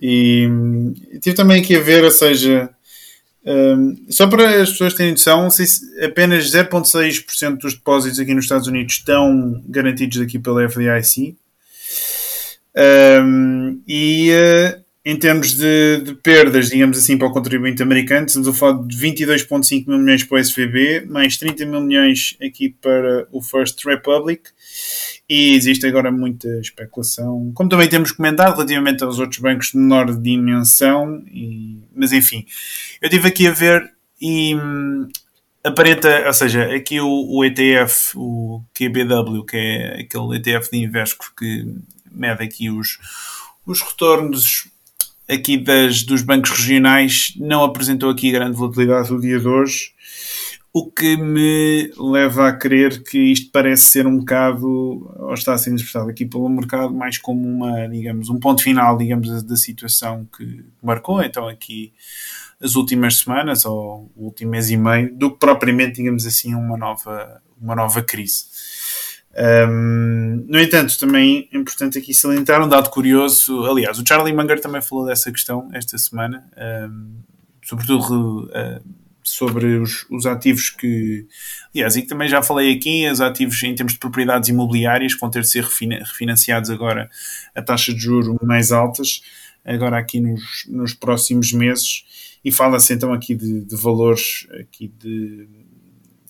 E 0.00 0.46
tive 1.22 1.34
também 1.34 1.62
aqui 1.62 1.74
a 1.74 1.80
ver, 1.80 2.04
ou 2.04 2.10
seja, 2.10 2.68
um, 3.44 3.50
ehm, 3.50 3.94
só 4.10 4.26
para 4.26 4.60
as 4.60 4.70
pessoas 4.70 4.92
terem 4.92 5.12
noção, 5.12 5.48
apenas 6.04 6.52
0,6% 6.52 7.56
dos 7.56 7.74
depósitos 7.74 8.20
aqui 8.20 8.34
nos 8.34 8.44
Estados 8.44 8.68
Unidos 8.68 8.94
estão 8.94 9.62
garantidos 9.66 10.20
aqui 10.20 10.38
pela 10.38 10.68
FDIC. 10.68 11.36
Um, 12.76 12.82
ehm, 12.82 13.80
e 13.88 14.30
uh, 14.32 14.85
em 15.08 15.16
termos 15.16 15.54
de, 15.54 16.00
de, 16.02 16.14
perdas, 16.16 16.68
digamos 16.68 16.98
assim, 16.98 17.16
para 17.16 17.28
o 17.28 17.32
contribuinte 17.32 17.80
americano, 17.80 18.26
estamos 18.26 18.48
a 18.48 18.52
falar 18.52 18.84
de 18.84 18.96
22,5 18.96 19.86
mil 19.86 19.98
milhões 19.98 20.24
para 20.24 20.34
o 20.34 20.38
SVB, 20.40 21.06
mais 21.06 21.36
30 21.36 21.64
mil 21.64 21.80
milhões 21.80 22.36
aqui 22.42 22.70
para 22.70 23.28
o 23.30 23.40
First 23.40 23.84
Republic, 23.84 24.50
e 25.28 25.54
existe 25.54 25.86
agora 25.86 26.10
muita 26.10 26.48
especulação, 26.58 27.52
como 27.54 27.70
também 27.70 27.88
temos 27.88 28.10
comentado, 28.10 28.56
relativamente 28.56 29.04
aos 29.04 29.20
outros 29.20 29.38
bancos 29.38 29.70
de 29.70 29.78
menor 29.78 30.12
dimensão, 30.12 31.22
e, 31.28 31.84
mas 31.94 32.10
enfim, 32.10 32.44
eu 33.00 33.06
estive 33.06 33.28
aqui 33.28 33.46
a 33.46 33.52
ver 33.52 33.88
e 34.20 34.56
hum, 34.56 35.06
aparenta, 35.62 36.26
ou 36.26 36.34
seja, 36.34 36.74
aqui 36.74 37.00
o, 37.00 37.08
o, 37.08 37.44
ETF, 37.44 38.10
o 38.16 38.60
QBW, 38.74 39.44
que 39.44 39.56
é 39.56 40.00
aquele 40.00 40.36
ETF 40.36 40.68
de 40.68 40.78
Invesco 40.78 41.32
que 41.38 41.64
mede 42.10 42.42
aqui 42.42 42.68
os, 42.68 42.98
os 43.64 43.80
retornos 43.82 44.68
aqui 45.28 45.56
das, 45.56 46.02
dos 46.02 46.22
bancos 46.22 46.50
regionais 46.50 47.34
não 47.36 47.64
apresentou 47.64 48.10
aqui 48.10 48.30
grande 48.30 48.56
volatilidade 48.56 49.10
no 49.10 49.20
dia 49.20 49.38
de 49.38 49.48
hoje, 49.48 49.92
o 50.72 50.90
que 50.90 51.16
me 51.16 51.90
leva 51.96 52.48
a 52.48 52.52
crer 52.52 53.02
que 53.02 53.18
isto 53.18 53.50
parece 53.50 53.84
ser 53.84 54.06
um 54.06 54.18
bocado, 54.18 55.10
ou 55.18 55.32
está 55.32 55.54
a 55.54 55.58
ser 55.58 55.70
interpretado 55.70 56.10
aqui 56.10 56.26
pelo 56.26 56.48
mercado, 56.50 56.92
mais 56.92 57.16
como 57.16 57.48
uma, 57.48 57.88
digamos, 57.88 58.28
um 58.28 58.38
ponto 58.38 58.62
final, 58.62 58.98
digamos, 58.98 59.42
da 59.42 59.56
situação 59.56 60.28
que 60.36 60.66
marcou, 60.82 61.22
então 61.22 61.48
aqui 61.48 61.94
as 62.60 62.74
últimas 62.74 63.18
semanas, 63.18 63.64
ou 63.64 64.10
o 64.14 64.26
último 64.26 64.50
mês 64.50 64.70
e 64.70 64.76
meio, 64.76 65.14
do 65.16 65.30
que 65.30 65.38
propriamente, 65.38 65.94
digamos 65.94 66.26
assim, 66.26 66.54
uma 66.54 66.76
nova, 66.76 67.40
uma 67.58 67.74
nova 67.74 68.02
crise. 68.02 68.44
Um, 69.38 70.46
no 70.48 70.58
entanto, 70.58 70.98
também 70.98 71.46
é 71.52 71.58
importante 71.58 71.98
aqui 71.98 72.14
salientar 72.14 72.64
um 72.64 72.68
dado 72.68 72.88
curioso. 72.88 73.64
Aliás, 73.66 73.98
o 73.98 74.04
Charlie 74.06 74.34
Munger 74.34 74.60
também 74.60 74.80
falou 74.80 75.04
dessa 75.04 75.30
questão 75.30 75.68
esta 75.74 75.98
semana, 75.98 76.48
um, 76.90 77.16
sobretudo 77.62 78.46
uh, 78.46 78.82
sobre 79.22 79.78
os, 79.78 80.06
os, 80.10 80.24
ativos 80.24 80.70
que. 80.70 81.26
Aliás, 81.74 81.96
e 81.96 82.02
que 82.02 82.08
também 82.08 82.28
já 82.28 82.42
falei 82.42 82.72
aqui, 82.72 83.06
os 83.10 83.20
ativos 83.20 83.62
em 83.62 83.74
termos 83.74 83.92
de 83.92 83.98
propriedades 83.98 84.48
imobiliárias 84.48 85.12
que 85.12 85.20
vão 85.20 85.30
ter 85.30 85.42
de 85.42 85.48
ser 85.48 85.64
refinanciados 85.64 86.70
agora 86.70 87.10
a 87.54 87.60
taxas 87.60 87.94
de 87.94 88.00
juros 88.00 88.38
mais 88.42 88.72
altas, 88.72 89.20
agora 89.64 89.98
aqui 89.98 90.18
nos, 90.18 90.64
nos 90.66 90.94
próximos 90.94 91.52
meses. 91.52 92.04
E 92.42 92.50
fala-se 92.50 92.94
então 92.94 93.12
aqui 93.12 93.34
de, 93.34 93.64
de 93.64 93.76
valores 93.76 94.46
aqui 94.60 94.88
de 94.88 95.48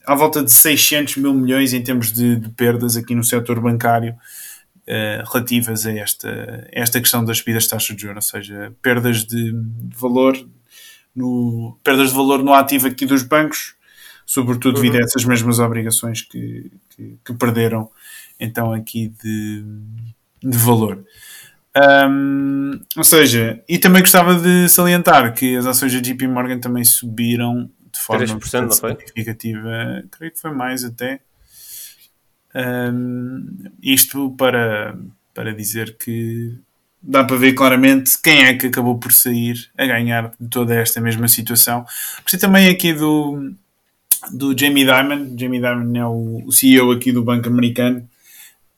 à 0.07 0.15
volta 0.15 0.43
de 0.43 0.53
600 0.53 1.17
mil 1.17 1.35
milhões 1.35 1.73
em 1.73 1.83
termos 1.83 2.13
de, 2.13 2.37
de 2.37 2.49
perdas 2.51 2.97
aqui 2.97 3.15
no 3.15 3.25
setor 3.25 3.61
bancário 3.61 4.13
uh, 4.13 5.33
relativas 5.33 5.85
a 5.85 5.93
esta, 5.93 6.69
esta 6.73 7.01
questão 7.01 7.25
das 7.25 7.39
subidas 7.39 7.65
de 7.65 7.71
taxa 7.71 7.95
de 7.95 8.03
juros, 8.03 8.17
ou 8.17 8.23
seja, 8.23 8.73
perdas 8.81 9.25
de, 9.25 9.53
de, 9.53 9.97
valor 9.97 10.39
no, 11.15 11.77
perdas 11.83 12.11
de 12.11 12.15
valor 12.15 12.43
no 12.43 12.55
ativo 12.55 12.87
aqui 12.87 13.05
dos 13.05 13.23
bancos, 13.25 13.75
sobretudo 14.25 14.77
devido 14.77 14.95
uhum. 14.95 15.01
a 15.01 15.05
essas 15.05 15.25
mesmas 15.25 15.59
obrigações 15.59 16.23
que, 16.23 16.71
que, 16.91 17.19
que 17.25 17.35
perderam 17.35 17.91
então 18.39 18.73
aqui 18.73 19.13
de, 19.23 19.65
de 20.43 20.57
valor. 20.57 21.05
Um, 22.09 22.81
ou 22.97 23.05
seja, 23.05 23.63
e 23.69 23.79
também 23.79 24.01
gostava 24.01 24.35
de 24.35 24.67
salientar 24.69 25.35
que 25.35 25.57
as 25.57 25.67
ações 25.67 25.93
da 25.93 26.01
JP 26.01 26.27
Morgan 26.27 26.59
também 26.59 26.85
subiram 26.85 27.71
forma 28.07 28.25
3%, 28.25 28.61
não 28.63 28.73
foi? 28.73 28.91
significativa, 28.97 30.05
creio 30.11 30.33
que 30.33 30.41
foi 30.41 30.53
mais 30.53 30.85
até. 30.85 31.21
Um, 32.55 33.47
isto 33.83 34.31
para, 34.37 34.97
para 35.35 35.55
dizer 35.55 35.97
que 35.99 36.57
dá 37.03 37.25
para 37.25 37.37
ver 37.37 37.53
claramente 37.53 38.21
quem 38.23 38.45
é 38.45 38.55
que 38.55 38.67
acabou 38.67 38.99
por 38.99 39.13
sair 39.13 39.71
a 39.77 39.87
ganhar 39.87 40.33
de 40.41 40.49
toda 40.49 40.75
esta 40.75 41.01
mesma 41.01 41.29
situação. 41.29 41.85
Gostei 42.23 42.41
também 42.41 42.69
aqui 42.69 42.93
do, 42.93 43.53
do 44.33 44.57
Jamie 44.59 44.85
Dimon. 44.85 45.37
Jamie 45.39 45.61
Dimon 45.61 45.97
é 45.97 46.07
o, 46.07 46.43
o 46.47 46.53
CEO 46.53 46.93
aqui 46.93 47.13
do 47.13 47.23
Banco 47.23 47.49
Americano 47.49 48.09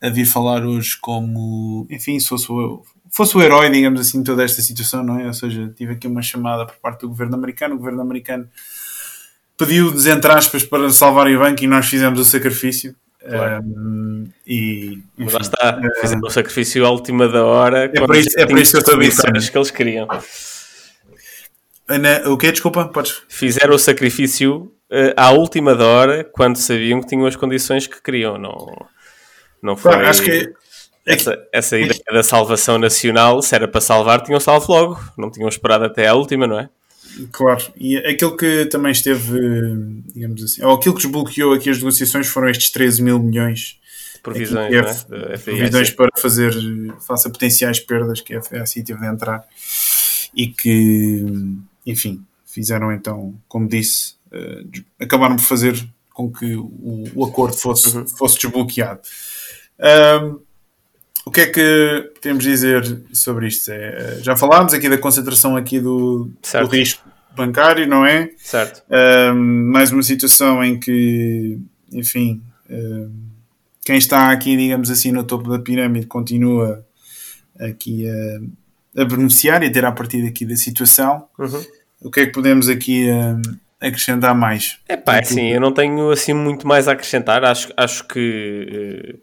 a 0.00 0.08
vir 0.08 0.26
falar 0.26 0.64
hoje 0.64 0.96
como, 1.00 1.86
enfim, 1.90 2.18
se 2.20 2.28
fosse 2.28 2.50
o, 2.50 2.82
fosse 3.10 3.36
o 3.36 3.42
herói, 3.42 3.70
digamos 3.70 4.00
assim, 4.00 4.18
de 4.18 4.24
toda 4.24 4.44
esta 4.44 4.62
situação, 4.62 5.02
não 5.02 5.18
é? 5.18 5.26
Ou 5.26 5.34
seja, 5.34 5.72
tive 5.76 5.92
aqui 5.92 6.06
uma 6.06 6.22
chamada 6.22 6.66
por 6.66 6.76
parte 6.76 7.00
do 7.00 7.08
governo 7.08 7.34
americano. 7.34 7.74
O 7.74 7.78
governo 7.78 8.02
americano 8.02 8.48
pediu-nos, 9.58 10.06
entre 10.06 10.30
aspas, 10.30 10.62
para 10.64 10.88
salvar 10.90 11.26
o 11.26 11.38
banco 11.38 11.62
e 11.62 11.66
nós 11.66 11.86
fizemos 11.86 12.18
o 12.20 12.24
sacrifício. 12.24 12.94
Claro. 13.28 13.62
Um, 13.64 14.30
e, 14.46 15.00
enfim, 15.18 15.32
lá 15.34 15.40
está, 15.40 15.80
fizemos 16.00 16.30
o 16.30 16.32
sacrifício 16.32 16.86
à 16.86 16.90
última 16.90 17.28
da 17.28 17.44
hora. 17.44 17.84
É 17.84 17.88
para 17.88 18.16
isso, 18.18 18.38
é 18.38 18.46
para 18.46 18.60
isso 18.60 18.70
que 18.70 18.76
eu 18.76 18.80
estou 18.80 18.94
a 18.94 18.98
dizer. 18.98 19.50
que 19.50 19.58
eles 19.58 19.70
queriam. 19.70 20.08
o 22.26 22.38
que 22.38 22.52
Desculpa, 22.52 22.86
podes. 22.88 23.22
Fizeram 23.28 23.74
o 23.74 23.78
sacrifício 23.78 24.72
uh, 24.90 25.12
à 25.16 25.30
última 25.30 25.74
da 25.74 25.84
hora, 25.84 26.24
quando 26.24 26.56
sabiam 26.56 27.00
que 27.00 27.08
tinham 27.08 27.26
as 27.26 27.36
condições 27.36 27.86
que 27.86 28.00
queriam. 28.00 28.38
Não, 28.38 28.86
não 29.62 29.76
foi. 29.76 29.92
Claro, 29.92 30.08
acho 30.08 30.22
que 30.22 30.30
é- 30.30 30.68
essa, 31.04 31.38
essa 31.50 31.78
ideia 31.78 32.00
da 32.12 32.22
salvação 32.22 32.78
nacional, 32.78 33.40
se 33.40 33.54
era 33.54 33.66
para 33.66 33.80
salvar, 33.80 34.22
tinham 34.22 34.38
salvo 34.38 34.70
logo. 34.72 35.00
Não 35.16 35.30
tinham 35.30 35.48
esperado 35.48 35.84
até 35.84 36.06
à 36.06 36.14
última, 36.14 36.46
não 36.46 36.60
é? 36.60 36.68
Claro, 37.32 37.72
e 37.76 37.96
aquilo 37.96 38.36
que 38.36 38.66
também 38.66 38.92
esteve, 38.92 39.38
digamos 40.14 40.42
assim, 40.42 40.62
ou 40.62 40.74
aquilo 40.74 40.94
que 40.94 41.02
desbloqueou 41.02 41.52
aqui 41.52 41.70
as 41.70 41.78
negociações 41.78 42.26
foram 42.28 42.48
estes 42.48 42.70
13 42.70 43.02
mil 43.02 43.18
milhões 43.18 43.78
de 44.14 44.20
provisões, 44.22 45.06
é, 45.10 45.36
provisões 45.38 45.90
para 45.90 46.10
fazer 46.16 46.54
face 47.06 47.26
a 47.26 47.30
potenciais 47.30 47.80
perdas 47.80 48.20
que 48.20 48.34
a 48.34 48.42
FDIC 48.42 48.84
teve 48.84 49.00
de 49.00 49.06
entrar 49.06 49.44
e 50.34 50.48
que, 50.48 51.24
enfim, 51.84 52.24
fizeram 52.46 52.92
então, 52.92 53.34
como 53.48 53.68
disse, 53.68 54.14
uh, 54.32 54.82
acabaram 55.00 55.36
por 55.36 55.44
fazer 55.44 55.74
com 56.12 56.30
que 56.30 56.56
o, 56.56 57.04
o 57.14 57.24
acordo 57.24 57.56
fosse, 57.56 57.96
uhum. 57.96 58.06
fosse 58.06 58.38
desbloqueado. 58.38 59.00
Um, 59.78 60.40
o 61.28 61.30
que 61.30 61.42
é 61.42 61.46
que 61.46 62.12
temos 62.22 62.42
de 62.42 62.50
dizer 62.50 63.02
sobre 63.12 63.48
isto? 63.48 63.70
É, 63.70 64.18
já 64.22 64.34
falámos 64.34 64.72
aqui 64.72 64.88
da 64.88 64.96
concentração 64.96 65.58
aqui 65.58 65.78
do, 65.78 66.30
do 66.58 66.66
risco 66.66 67.06
bancário, 67.36 67.86
não 67.86 68.04
é? 68.06 68.30
Certo. 68.38 68.82
Um, 68.90 69.70
mais 69.70 69.92
uma 69.92 70.02
situação 70.02 70.64
em 70.64 70.80
que, 70.80 71.60
enfim, 71.92 72.40
um, 72.70 73.12
quem 73.84 73.98
está 73.98 74.32
aqui, 74.32 74.56
digamos 74.56 74.90
assim, 74.90 75.12
no 75.12 75.22
topo 75.22 75.50
da 75.50 75.58
pirâmide 75.58 76.06
continua 76.06 76.82
aqui 77.60 78.08
a, 78.08 79.02
a 79.02 79.04
beneficiar 79.04 79.62
e 79.62 79.66
a 79.66 79.70
ter 79.70 79.84
a 79.84 79.92
partir 79.92 80.22
daqui 80.22 80.46
da 80.46 80.56
situação. 80.56 81.28
Uhum. 81.38 81.62
O 82.04 82.10
que 82.10 82.20
é 82.20 82.26
que 82.26 82.32
podemos 82.32 82.70
aqui 82.70 83.06
um, 83.10 83.42
acrescentar 83.78 84.34
mais? 84.34 84.78
É 84.88 84.96
pá, 84.96 85.18
assim, 85.18 85.48
eu 85.48 85.60
não 85.60 85.74
tenho 85.74 86.10
assim 86.10 86.32
muito 86.32 86.66
mais 86.66 86.88
a 86.88 86.92
acrescentar. 86.92 87.44
Acho, 87.44 87.70
acho 87.76 88.08
que, 88.08 89.20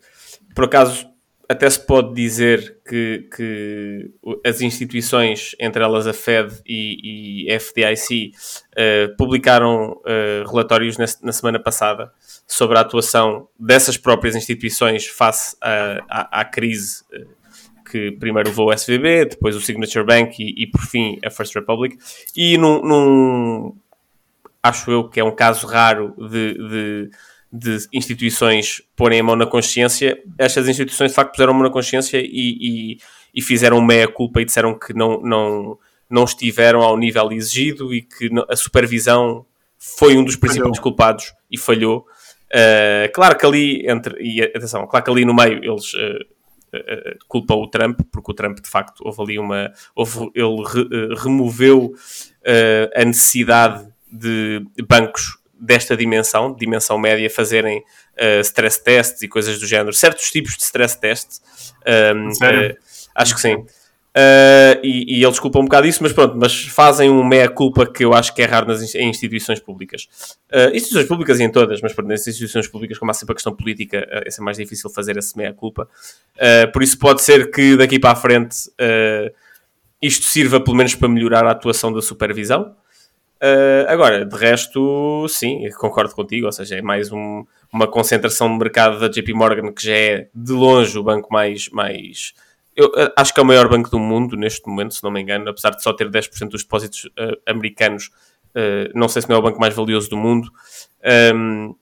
por 0.54 0.65
acaso, 0.65 1.14
até 1.48 1.70
se 1.70 1.80
pode 1.80 2.14
dizer 2.14 2.80
que, 2.88 3.30
que, 3.36 4.12
as 4.46 4.62
instituições, 4.62 5.56
entre 5.60 5.84
elas 5.84 6.08
a 6.08 6.14
Fed 6.14 6.62
e, 6.66 7.48
a 7.52 7.60
FDIC, 7.60 8.32
uh, 8.72 9.16
publicaram 9.16 9.92
uh, 9.92 10.50
relatórios 10.50 10.98
na, 10.98 11.06
na, 11.22 11.32
semana 11.32 11.60
passada 11.60 12.12
sobre 12.48 12.78
a 12.78 12.82
atuação 12.82 13.48
dessas 13.60 13.98
próprias 13.98 14.36
instituições 14.36 15.06
face 15.06 15.56
à, 15.62 16.42
à 16.42 16.46
crise 16.46 17.04
uh, 17.14 17.46
que 17.90 18.12
primeiro 18.14 18.50
levou 18.50 18.70
o 18.70 18.74
SVB, 18.74 19.26
depois 19.26 19.56
o 19.56 19.62
Signature 19.62 20.04
Bank 20.04 20.42
e, 20.42 20.64
e 20.64 20.68
por 20.68 20.82
fim 20.82 21.20
a 21.24 21.30
First 21.30 21.54
Republic. 21.56 21.98
E 22.36 22.58
num, 22.58 22.82
num, 22.82 23.78
acho 24.62 24.90
eu 24.92 25.08
que 25.08 25.20
é 25.20 25.24
um 25.24 25.36
caso 25.36 25.68
raro 25.68 26.16
de, 26.18 26.54
de 26.54 27.10
de 27.58 27.88
instituições 27.94 28.82
porem 28.96 29.22
a 29.22 29.24
mão 29.24 29.36
na 29.36 29.46
consciência, 29.46 30.22
estas 30.38 30.68
instituições 30.68 31.12
de 31.12 31.15
facto 31.15 31.32
puseram 31.32 31.52
a 31.52 31.54
mão 31.54 31.63
na 31.63 31.70
consciência 31.70 32.18
e, 32.18 32.26
e, 32.26 32.98
e 33.34 33.41
fizeram 33.41 33.82
meia-culpa 33.82 34.41
e 34.41 34.46
disseram 34.46 34.78
que 34.78 34.94
não, 34.94 35.22
não, 35.22 35.80
não 36.10 36.26
estiveram 36.26 36.82
ao 36.82 36.98
nível 36.98 37.32
exigido 37.32 37.94
e 37.94 38.02
que 38.02 38.30
a 38.50 38.56
supervisão 38.58 39.46
foi 39.78 40.18
um 40.18 40.24
dos 40.24 40.36
principais 40.36 40.78
falhou. 40.78 40.84
culpados 40.84 41.34
e 41.50 41.58
falhou. 41.58 42.06
Uh, 42.52 43.12
claro 43.13 43.38
que 43.38 43.46
ali, 43.46 43.89
entre, 43.89 44.22
e 44.22 44.41
atenção, 44.41 44.86
claro 44.88 45.06
que 45.06 45.12
ali 45.12 45.24
no 45.24 45.34
meio 45.34 45.63
eles 45.63 45.94
uh, 45.94 46.78
uh, 46.78 47.18
culpam 47.28 47.56
o 47.56 47.68
Trump, 47.68 48.02
porque 48.12 48.32
o 48.32 48.36
Trump 48.36 48.60
de 48.60 48.70
facto 48.70 49.02
houve 49.06 49.22
ali 49.22 49.39
uma. 49.39 49.72
Houve, 49.96 50.30
ele 50.36 50.63
re, 50.65 51.15
removeu 51.15 51.94
a 52.96 53.04
necessidade 53.04 53.88
de 54.12 54.63
bancos 54.88 55.38
desta 55.60 55.96
dimensão, 55.96 56.54
dimensão 56.54 56.98
média, 56.98 57.30
fazerem 57.30 57.80
uh, 57.80 58.41
stress 58.41 58.84
tests 58.84 59.22
e 59.22 59.28
coisas 59.28 59.60
do 59.60 59.65
género, 59.65 59.94
certos 59.94 60.30
tipos 60.32 60.56
de 60.58 60.63
stress 60.63 61.00
tests. 61.00 61.41
Um, 62.15 62.30
uh, 62.30 62.78
acho 63.15 63.36
que 63.36 63.41
sim. 63.41 63.65
Uh, 64.15 64.80
e, 64.82 65.20
e 65.20 65.26
eles 65.26 65.38
culpam 65.39 65.60
um 65.60 65.65
bocado 65.65 65.86
isso, 65.86 66.02
mas 66.02 66.13
pronto, 66.13 66.38
mas 66.38 66.63
fazem 66.68 67.10
um 67.10 67.22
meia-culpa 67.22 67.86
que 67.86 68.06
eu 68.06 68.13
acho 68.13 68.34
que 68.34 68.41
é 68.41 68.46
raro 68.46 68.65
nas 68.65 68.96
em 68.96 69.10
instituições 69.10 69.60
públicas. 69.60 70.08
Uh, 70.50 70.74
instituições 70.74 71.06
públicas 71.06 71.38
e 71.38 71.44
em 71.44 71.52
todas, 71.52 71.82
mas 71.82 71.91
pronto, 71.91 72.08
nas 72.08 72.26
instituições 72.26 72.65
públicas, 72.65 72.98
como 72.98 73.12
há 73.12 73.13
sempre 73.13 73.34
a 73.34 73.36
questão 73.36 73.54
política, 73.54 74.08
uh, 74.10 74.24
é 74.26 74.41
mais 74.41 74.56
difícil 74.56 74.89
fazer 74.89 75.18
esse 75.18 75.38
meia-culpa. 75.38 75.89
Uh, 76.38 76.72
por 76.72 76.82
isso 76.82 76.98
pode 76.98 77.22
ser 77.24 77.52
que 77.52 77.76
daqui 77.76 78.00
para 78.00 78.12
a 78.12 78.15
frente 78.15 78.56
isto 80.02 80.26
sirva 80.26 80.62
pelo 80.62 80.78
menos 80.78 80.96
para 80.96 81.10
melhorar 81.10 81.46
a 81.46 81.52
atuação 81.52 81.91
da 81.91 82.02
supervisão. 82.02 82.74
Uh, 83.41 83.84
agora, 83.89 84.26
de 84.26 84.36
resto, 84.38 85.28
sim, 85.28 85.69
concordo 85.78 86.15
contigo, 86.15 86.45
ou 86.45 86.52
seja, 86.52 86.78
é 86.78 86.82
mais 86.82 87.12
um, 87.12 87.45
uma 87.71 87.86
concentração 87.86 88.50
de 88.50 88.58
mercado 88.58 89.00
da 89.00 89.10
JP 89.10 89.34
Morgan 89.34 89.74
que 89.74 89.86
já 89.86 89.93
é 89.93 90.30
de 90.34 90.54
longe 90.54 90.98
o 90.98 91.04
banco 91.04 91.32
mais. 91.32 91.69
mais 91.69 92.34
eu 92.76 92.88
uh, 92.88 93.12
acho 93.15 93.34
que 93.34 93.39
é 93.39 93.43
o 93.43 93.45
maior 93.45 93.67
banco 93.67 93.89
do 93.89 94.00
mundo 94.00 94.38
neste 94.38 94.67
momento, 94.67 94.95
se 94.95 95.04
não 95.04 95.12
me 95.12 95.21
engano, 95.21 95.50
apesar 95.50 95.71
de 95.71 95.84
só 95.84 95.91
ter 95.91 96.10
10% 96.10 96.50
dos 96.50 96.63
depósitos 96.63 97.06
uh, 97.06 97.38
americanos, 97.45 98.10
não 98.93 99.10
sei 99.10 99.21
se 99.21 99.28
não 99.28 99.36
é 99.36 99.39
o 99.39 99.41
banco 99.41 99.60
mais 99.60 99.76
valioso 99.76 100.10
do 100.10 100.15
mundo. 100.15 100.50
Um, 101.36 101.76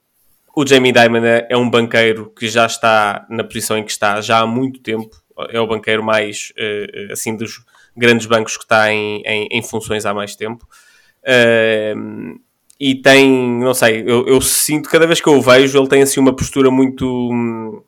o 0.55 0.65
Jamie 0.65 0.91
Dimon 0.91 1.23
é, 1.23 1.45
é, 1.51 1.55
um 1.55 1.69
banqueiro 1.69 2.33
que 2.35 2.47
já 2.47 2.65
está 2.65 3.27
na 3.29 3.43
posição 3.43 3.77
em 3.77 3.83
que 3.83 3.91
está 3.91 4.19
já 4.21 4.39
há 4.39 4.47
muito 4.47 4.79
tempo, 4.79 5.15
é 5.49 5.59
o 5.59 5.67
banqueiro 5.67 6.03
mais 6.03 6.51
assim 7.11 7.37
dos 7.37 7.63
grandes 7.95 8.25
bancos 8.25 8.57
que 8.57 8.63
está 8.63 8.91
em, 8.91 9.21
em, 9.23 9.47
em 9.51 9.61
funções 9.61 10.03
há 10.03 10.15
mais 10.15 10.35
tempo. 10.35 10.67
Uh, 11.23 12.39
e 12.79 12.95
tem, 12.95 13.29
não 13.59 13.73
sei, 13.73 14.03
eu, 14.05 14.27
eu, 14.27 14.41
sinto 14.41 14.89
cada 14.89 15.07
vez 15.07 15.21
que 15.21 15.27
eu 15.27 15.33
o 15.33 15.41
vejo, 15.41 15.77
ele 15.77 15.87
tem 15.87 16.01
assim 16.01 16.19
uma 16.19 16.35
postura 16.35 16.69
muito 16.69 17.05
hum, 17.31 17.81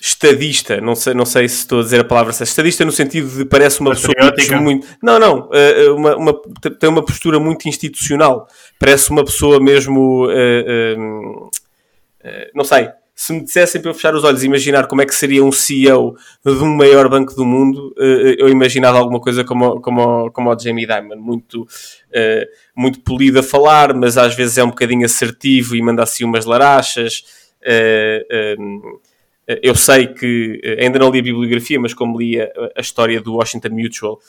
estadista. 0.00 0.80
Não 0.80 0.94
sei, 0.94 1.12
não 1.12 1.26
sei 1.26 1.48
se 1.48 1.56
estou 1.56 1.80
a 1.80 1.82
dizer 1.82 2.00
a 2.00 2.04
palavra 2.04 2.32
certa. 2.32 2.50
Estadista 2.50 2.84
no 2.84 2.92
sentido 2.92 3.28
de 3.28 3.44
parece 3.44 3.80
uma 3.80 3.90
pessoa 3.90 4.14
muito. 4.60 4.86
Não, 5.02 5.18
não, 5.18 5.50
uh, 5.50 5.94
uma, 5.94 6.16
uma, 6.16 6.42
tem 6.78 6.88
uma 6.88 7.04
postura 7.04 7.38
muito 7.38 7.68
institucional. 7.68 8.48
Parece 8.78 9.10
uma 9.10 9.24
pessoa 9.24 9.60
mesmo. 9.60 10.26
Uh, 10.26 11.50
não 12.54 12.64
sei 12.64 12.88
se 13.18 13.32
me 13.32 13.42
dissessem 13.42 13.80
para 13.80 13.90
eu 13.90 13.94
fechar 13.94 14.14
os 14.14 14.24
olhos 14.24 14.42
e 14.42 14.46
imaginar 14.46 14.86
como 14.86 15.00
é 15.00 15.06
que 15.06 15.14
seria 15.14 15.42
um 15.42 15.50
CEO 15.50 16.14
de 16.44 16.50
um 16.50 16.76
maior 16.76 17.08
banco 17.08 17.34
do 17.34 17.46
mundo, 17.46 17.94
eh, 17.98 18.36
eu 18.38 18.50
imaginava 18.50 18.98
alguma 18.98 19.18
coisa 19.18 19.42
como, 19.42 19.80
como, 19.80 20.30
como 20.32 20.52
o 20.52 20.58
Jamie 20.58 20.86
Dimon, 20.86 21.16
muito, 21.16 21.66
eh, 22.12 22.46
muito 22.76 23.00
polido 23.00 23.38
a 23.38 23.42
falar, 23.42 23.94
mas 23.94 24.18
às 24.18 24.34
vezes 24.36 24.58
é 24.58 24.64
um 24.64 24.68
bocadinho 24.68 25.06
assertivo 25.06 25.74
e 25.74 25.80
manda 25.80 26.02
assim 26.02 26.24
umas 26.24 26.44
larachas. 26.44 27.24
Eh, 27.64 28.56
eu 29.62 29.74
sei 29.74 30.08
que 30.08 30.60
ainda 30.78 30.98
não 30.98 31.10
li 31.10 31.20
a 31.20 31.22
bibliografia, 31.22 31.80
mas 31.80 31.94
como 31.94 32.18
li 32.18 32.38
a, 32.38 32.50
a 32.76 32.80
história 32.82 33.18
do 33.18 33.36
Washington 33.36 33.70
Mutual, 33.70 34.20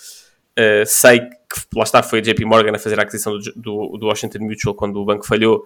sei 0.85 1.19
que 1.19 1.61
lá 1.75 1.83
está, 1.83 2.01
foi 2.01 2.19
a 2.19 2.21
JP 2.21 2.45
Morgan 2.45 2.73
a 2.73 2.79
fazer 2.79 2.97
a 2.99 3.03
aquisição 3.03 3.37
do, 3.37 3.51
do, 3.53 3.97
do 3.97 4.05
Washington 4.07 4.39
Mutual 4.39 4.75
quando 4.75 5.01
o 5.01 5.05
banco 5.05 5.27
falhou 5.27 5.65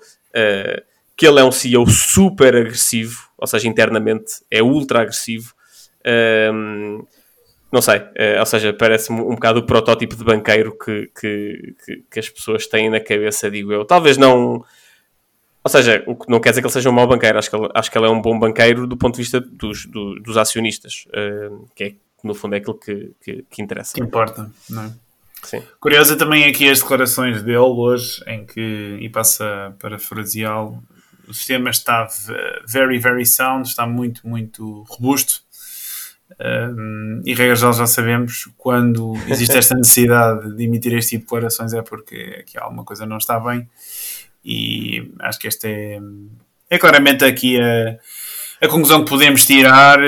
que 1.21 1.27
ele 1.27 1.39
é 1.39 1.43
um 1.43 1.51
CEO 1.51 1.85
super 1.87 2.55
agressivo, 2.55 3.29
ou 3.37 3.45
seja, 3.45 3.67
internamente 3.67 4.43
é 4.49 4.63
ultra 4.63 5.01
agressivo. 5.01 5.53
Um, 6.51 7.05
não 7.71 7.79
sei, 7.79 7.99
uh, 7.99 8.39
ou 8.39 8.45
seja, 8.47 8.73
parece-me 8.73 9.21
um 9.21 9.35
bocado 9.35 9.59
o 9.59 9.65
protótipo 9.67 10.15
de 10.15 10.23
banqueiro 10.23 10.75
que, 10.75 11.11
que, 11.15 11.75
que, 11.85 12.03
que, 12.09 12.19
as 12.19 12.27
pessoas 12.27 12.65
têm 12.65 12.89
na 12.89 12.99
cabeça, 12.99 13.51
digo 13.51 13.71
eu. 13.71 13.85
Talvez 13.85 14.17
não. 14.17 14.65
Ou 15.63 15.69
seja, 15.69 16.03
o 16.07 16.15
que 16.15 16.27
não 16.27 16.39
quer 16.39 16.49
dizer 16.49 16.61
que 16.61 16.65
ele 16.65 16.73
seja 16.73 16.89
um 16.89 16.93
mau 16.93 17.05
banqueiro, 17.05 17.37
acho 17.37 17.51
que 17.51 17.55
ele, 17.55 17.69
acho 17.75 17.91
que 17.91 17.97
ele 17.99 18.07
é 18.07 18.09
um 18.09 18.19
bom 18.19 18.39
banqueiro 18.39 18.87
do 18.87 18.97
ponto 18.97 19.13
de 19.13 19.21
vista 19.21 19.39
dos, 19.39 19.85
do, 19.85 20.15
dos 20.15 20.37
acionistas, 20.37 21.05
uh, 21.09 21.69
que 21.75 21.83
é, 21.83 21.93
no 22.23 22.33
fundo 22.33 22.55
é 22.55 22.57
aquilo 22.57 22.79
que, 22.79 23.11
que, 23.23 23.45
que 23.47 23.61
interessa. 23.61 23.93
Que 23.93 24.01
importa, 24.01 24.49
não 24.67 24.85
é? 24.85 24.91
Sim. 25.43 25.61
Curiosa 25.79 26.15
também 26.15 26.45
aqui 26.45 26.67
as 26.67 26.79
declarações 26.79 27.43
dele 27.43 27.59
hoje, 27.59 28.23
em 28.25 28.43
que, 28.43 28.97
e 28.99 29.07
passa 29.07 29.75
para 29.77 29.99
fraseá-lo, 29.99 30.83
o 31.27 31.33
sistema 31.33 31.69
está 31.69 32.07
very, 32.67 32.97
very 32.99 33.25
sound, 33.25 33.67
está 33.67 33.85
muito, 33.85 34.27
muito 34.27 34.83
robusto. 34.89 35.41
Um, 36.39 37.21
e 37.25 37.33
regra 37.33 37.55
já 37.55 37.85
sabemos 37.85 38.49
quando 38.57 39.13
existe 39.27 39.57
esta 39.57 39.75
necessidade 39.77 40.55
de 40.55 40.63
emitir 40.63 40.93
este 40.93 41.11
tipo 41.11 41.21
de 41.21 41.25
declarações 41.25 41.73
é 41.73 41.81
porque 41.81 42.37
aqui 42.39 42.57
alguma 42.57 42.85
coisa 42.85 43.05
não 43.05 43.17
está 43.17 43.39
bem 43.39 43.69
e 44.43 45.11
acho 45.19 45.37
que 45.37 45.47
esta 45.47 45.67
é, 45.67 45.99
é 46.69 46.79
claramente 46.79 47.25
aqui 47.25 47.59
a, 47.59 48.65
a 48.65 48.67
conclusão 48.69 49.03
que 49.03 49.09
podemos 49.09 49.45
tirar 49.45 49.99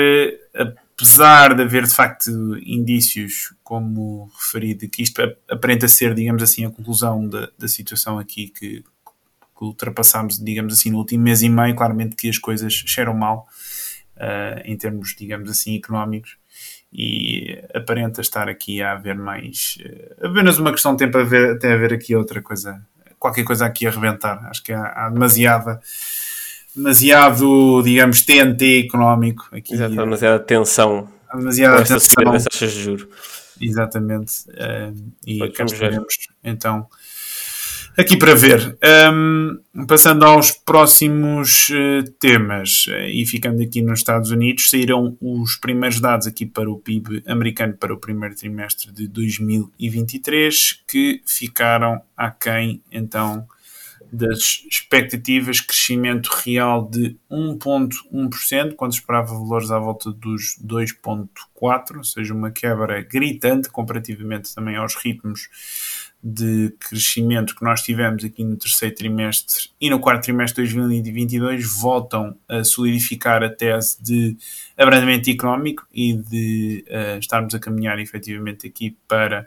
apesar 0.96 1.54
de 1.54 1.62
haver 1.62 1.84
de 1.84 1.94
facto 1.94 2.30
indícios 2.64 3.54
como 3.62 4.30
referido 4.40 4.88
que 4.88 5.02
isto 5.02 5.20
aparenta 5.48 5.86
ser 5.88 6.14
digamos 6.14 6.42
assim 6.42 6.64
a 6.64 6.70
conclusão 6.70 7.28
da, 7.28 7.50
da 7.58 7.68
situação 7.68 8.18
aqui 8.18 8.48
que 8.48 8.82
que 9.56 9.64
ultrapassámos, 9.64 10.38
digamos 10.38 10.72
assim, 10.72 10.90
no 10.90 10.98
último 10.98 11.24
mês 11.24 11.42
e 11.42 11.48
meio, 11.48 11.74
claramente 11.74 12.16
que 12.16 12.28
as 12.28 12.38
coisas 12.38 12.72
cheiram 12.72 13.14
mal 13.14 13.46
uh, 14.16 14.60
em 14.64 14.76
termos, 14.76 15.14
digamos 15.16 15.50
assim, 15.50 15.76
económicos 15.76 16.36
e 16.92 17.60
aparenta 17.74 18.20
estar 18.20 18.48
aqui 18.48 18.80
a 18.80 18.92
haver 18.92 19.16
mais 19.16 19.78
uh, 19.80 20.26
apenas 20.26 20.58
uma 20.58 20.70
questão 20.70 20.92
de 20.92 21.04
tempo 21.04 21.18
a 21.18 21.24
ver, 21.24 21.56
até 21.56 21.72
haver 21.72 21.92
aqui 21.92 22.14
outra 22.14 22.40
coisa, 22.42 22.84
qualquer 23.18 23.44
coisa 23.44 23.66
aqui 23.66 23.86
a 23.86 23.90
rebentar. 23.90 24.44
Acho 24.46 24.62
que 24.62 24.72
há, 24.72 24.86
há 24.86 25.08
demasiada 25.10 25.80
demasiado, 26.74 27.82
digamos, 27.82 28.22
TNT 28.22 28.80
económico 28.86 29.48
aqui. 29.52 29.74
Exato, 29.74 29.94
demasiada 29.94 30.40
tensão. 30.40 31.08
Há 31.28 31.36
demasiada 31.36 31.84
tensão. 31.84 32.24
taxas 32.24 32.72
de 32.72 32.82
juros. 32.82 33.08
Exatamente. 33.60 34.32
Uh, 34.50 35.12
e 35.24 35.48
cá 35.50 35.64
estaremos, 35.64 36.16
então, 36.42 36.88
aqui 37.96 38.16
para 38.16 38.34
ver. 38.34 38.76
Um, 39.12 39.58
passando 39.86 40.24
aos 40.24 40.50
próximos 40.50 41.68
uh, 41.70 42.10
temas 42.18 42.86
uh, 42.86 43.08
e 43.08 43.24
ficando 43.26 43.62
aqui 43.62 43.82
nos 43.82 44.00
Estados 44.00 44.30
Unidos, 44.30 44.68
saíram 44.68 45.16
os 45.20 45.56
primeiros 45.56 46.00
dados 46.00 46.26
aqui 46.26 46.46
para 46.46 46.70
o 46.70 46.78
PIB 46.78 47.22
americano 47.26 47.74
para 47.74 47.94
o 47.94 47.98
primeiro 47.98 48.34
trimestre 48.34 48.92
de 48.92 49.06
2023 49.08 50.82
que 50.86 51.22
ficaram 51.26 52.00
aquém 52.16 52.82
então 52.90 53.46
das 54.14 54.64
expectativas, 54.70 55.60
crescimento 55.60 56.28
real 56.28 56.88
de 56.88 57.16
1,1%, 57.30 58.74
quando 58.76 58.92
esperava 58.92 59.34
valores 59.34 59.72
à 59.72 59.78
volta 59.78 60.12
dos 60.12 60.56
2,4%, 60.64 61.96
ou 61.96 62.04
seja, 62.04 62.32
uma 62.32 62.52
quebra 62.52 63.02
gritante 63.02 63.68
comparativamente 63.68 64.54
também 64.54 64.76
aos 64.76 64.94
ritmos 64.94 65.48
de 66.24 66.74
crescimento 66.80 67.54
que 67.54 67.62
nós 67.62 67.82
tivemos 67.82 68.24
aqui 68.24 68.42
no 68.42 68.56
terceiro 68.56 68.94
trimestre 68.94 69.68
e 69.78 69.90
no 69.90 70.00
quarto 70.00 70.24
trimestre 70.24 70.66
de 70.66 70.72
2022 70.72 71.80
voltam 71.80 72.34
a 72.48 72.64
solidificar 72.64 73.42
a 73.42 73.50
tese 73.50 74.02
de 74.02 74.34
abrandamento 74.74 75.28
económico 75.28 75.86
e 75.92 76.14
de 76.14 76.82
uh, 76.88 77.18
estarmos 77.18 77.54
a 77.54 77.58
caminhar 77.58 77.98
efetivamente 77.98 78.66
aqui 78.66 78.96
para 79.06 79.46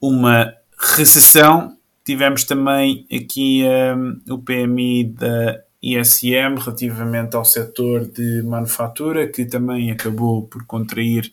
uma 0.00 0.54
recessão. 0.96 1.76
Tivemos 2.02 2.44
também 2.44 3.06
aqui 3.14 3.62
um, 3.94 4.32
o 4.32 4.38
PMI 4.38 5.04
da 5.04 5.62
ISM 5.82 6.56
relativamente 6.58 7.36
ao 7.36 7.44
setor 7.44 8.06
de 8.06 8.42
manufatura, 8.44 9.28
que 9.28 9.44
também 9.44 9.90
acabou 9.90 10.46
por 10.46 10.64
contrair 10.64 11.30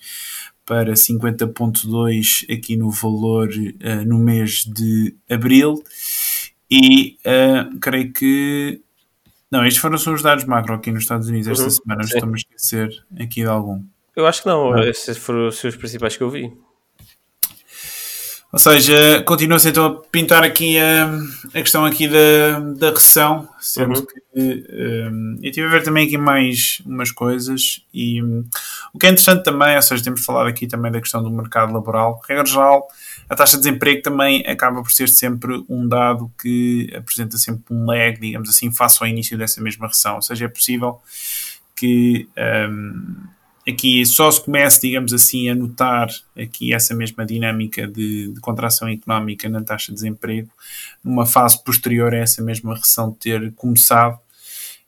para 0.65 0.93
50.2 0.93 2.51
aqui 2.51 2.75
no 2.75 2.89
valor 2.89 3.49
uh, 3.49 4.05
no 4.05 4.17
mês 4.17 4.65
de 4.65 5.15
abril. 5.29 5.83
E 6.69 7.17
uh, 7.25 7.79
creio 7.79 8.11
que. 8.11 8.81
Não, 9.51 9.65
estes 9.65 9.81
foram 9.81 9.97
só 9.97 10.11
os 10.11 10.21
dados 10.21 10.43
macro 10.45 10.73
aqui 10.73 10.91
nos 10.91 11.03
Estados 11.03 11.29
Unidos 11.29 11.47
esta 11.47 11.63
uhum, 11.63 11.69
semana. 11.69 12.01
Estamos 12.01 12.33
a 12.33 12.37
esquecer 12.37 13.05
aqui 13.19 13.41
de 13.41 13.47
algum. 13.47 13.83
Eu 14.15 14.25
acho 14.25 14.41
que 14.41 14.47
não, 14.47 14.71
não. 14.71 14.83
esses 14.83 15.17
foram 15.17 15.47
os 15.47 15.57
seus 15.57 15.75
principais 15.75 16.17
que 16.17 16.23
eu 16.23 16.29
vi. 16.29 16.51
Ou 18.51 18.59
seja, 18.59 19.21
continua-se 19.25 19.69
então 19.69 19.85
a 19.85 19.95
pintar 20.09 20.43
aqui 20.43 20.77
a, 20.79 21.09
a 21.49 21.61
questão 21.61 21.83
aqui 21.83 22.07
da, 22.07 22.59
da 22.77 22.89
recessão, 22.91 23.49
sendo 23.59 23.99
uhum. 23.99 24.05
que 24.05 24.21
um, 24.37 25.39
eu 25.43 25.51
tive 25.51 25.67
a 25.67 25.71
ver 25.71 25.83
também 25.83 26.07
aqui 26.07 26.17
mais 26.17 26.81
umas 26.85 27.11
coisas 27.11 27.81
e 27.93 28.23
um, 28.23 28.45
o 28.93 28.97
que 28.97 29.07
é 29.07 29.09
interessante 29.09 29.43
também, 29.43 29.75
ou 29.75 29.81
seja, 29.81 30.03
temos 30.03 30.23
falado 30.23 30.47
aqui 30.47 30.67
também 30.67 30.89
da 30.89 31.01
questão 31.01 31.21
do 31.21 31.29
mercado 31.29 31.73
laboral. 31.73 32.21
Regra 32.27 32.45
geral, 32.45 32.87
a 33.29 33.35
taxa 33.35 33.57
de 33.57 33.63
desemprego 33.63 34.01
também 34.01 34.41
acaba 34.47 34.81
por 34.81 34.91
ser 34.91 35.09
sempre 35.09 35.61
um 35.67 35.85
dado 35.87 36.31
que 36.41 36.89
apresenta 36.95 37.37
sempre 37.37 37.73
um 37.73 37.85
lag, 37.85 38.17
digamos 38.19 38.47
assim, 38.47 38.71
face 38.71 38.99
ao 39.01 39.07
início 39.07 39.37
dessa 39.37 39.61
mesma 39.61 39.87
recessão. 39.87 40.15
Ou 40.15 40.21
seja, 40.21 40.45
é 40.45 40.47
possível 40.47 41.01
que 41.75 42.29
um, 42.69 43.15
aqui 43.67 44.05
só 44.05 44.29
se 44.29 44.41
começa, 44.41 44.81
digamos 44.81 45.11
assim, 45.11 45.49
a 45.49 45.55
notar 45.55 46.07
aqui 46.37 46.73
essa 46.73 46.93
mesma 46.93 47.25
dinâmica 47.25 47.87
de, 47.87 48.31
de, 48.33 48.39
contração 48.39 48.87
económica 48.87 49.49
na 49.49 49.63
taxa 49.63 49.87
de 49.87 49.95
desemprego. 49.95 50.49
Numa 51.03 51.25
fase 51.25 51.63
posterior 51.63 52.13
a 52.13 52.17
essa 52.17 52.43
mesma 52.43 52.75
recessão 52.75 53.11
ter 53.11 53.51
começado, 53.53 54.19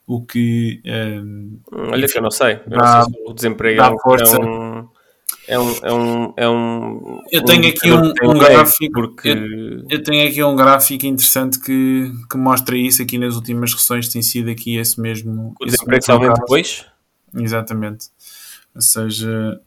o 0.06 0.22
que... 0.22 0.82
Um, 0.86 1.60
Olha 1.72 2.08
que 2.08 2.18
eu 2.18 2.22
não 2.22 2.32
sei, 2.32 2.54
eu 2.66 2.70
dá, 2.70 3.00
não 3.00 3.06
sei 3.06 3.14
se 3.14 3.30
o 3.30 3.34
desemprego 3.34 3.82
é 3.82 3.90
um, 3.90 4.90
é 5.48 5.60
um, 5.60 5.76
é 5.82 5.94
um, 5.94 6.34
é 6.38 6.50
um, 6.50 7.22
Eu 7.32 7.44
tenho 7.44 7.68
aqui 7.68 7.92
um, 7.92 8.14
um 8.24 8.38
gráfico 8.38 8.94
porque... 8.94 9.30
eu, 9.30 9.86
eu, 9.90 10.04
tenho 10.04 10.28
aqui 10.28 10.44
um 10.44 10.56
gráfico 10.56 11.06
interessante 11.06 11.60
que, 11.60 12.12
que 12.30 12.38
mostra 12.38 12.78
isso. 12.78 13.02
Aqui 13.02 13.18
nas 13.18 13.36
últimas 13.36 13.74
recessões 13.74 14.10
tem 14.10 14.22
sido 14.22 14.50
aqui 14.50 14.78
esse 14.78 15.00
mesmo... 15.00 15.56
O 15.60 15.66
desemprego 15.66 16.00
está 16.00 16.18
depois? 16.18 16.86
Exatamente. 17.34 18.08
Ou 18.78 18.82
seja, 18.82 19.60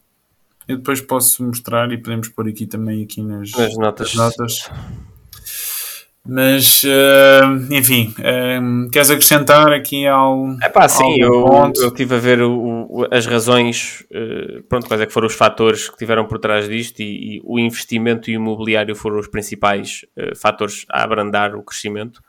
eu 0.69 0.77
depois 0.77 1.01
posso 1.01 1.43
mostrar 1.43 1.91
e 1.91 1.99
podemos 1.99 2.29
pôr 2.29 2.47
aqui 2.47 2.65
também 2.65 3.03
aqui 3.03 3.21
nas, 3.21 3.51
nas 3.51 3.77
notas. 3.77 4.15
notas. 4.15 4.71
Mas, 6.25 6.85
uh, 6.85 7.75
enfim, 7.75 8.15
uh, 8.19 8.89
queres 8.91 9.11
acrescentar 9.11 9.73
aqui 9.73 10.07
ao. 10.07 10.55
É 10.63 10.69
pá, 10.69 10.89
sim, 10.89 11.17
eu, 11.19 11.73
eu 11.77 11.89
estive 11.89 12.15
a 12.15 12.19
ver 12.19 12.41
o, 12.41 12.87
o, 12.89 13.07
as 13.11 13.27
razões, 13.27 14.05
uh, 14.13 14.63
pronto, 14.69 14.87
quais 14.87 15.01
é 15.01 15.07
que 15.07 15.13
foram 15.13 15.27
os 15.27 15.35
fatores 15.35 15.89
que 15.89 15.97
tiveram 15.97 16.25
por 16.27 16.39
trás 16.39 16.69
disto 16.69 17.01
e, 17.01 17.39
e 17.39 17.41
o 17.43 17.59
investimento 17.59 18.31
e 18.31 18.37
o 18.37 18.41
imobiliário 18.41 18.95
foram 18.95 19.19
os 19.19 19.27
principais 19.27 20.05
fatores 20.37 20.87
a 20.89 21.03
abrandar 21.03 21.57
o 21.57 21.65
crescimento, 21.65 22.23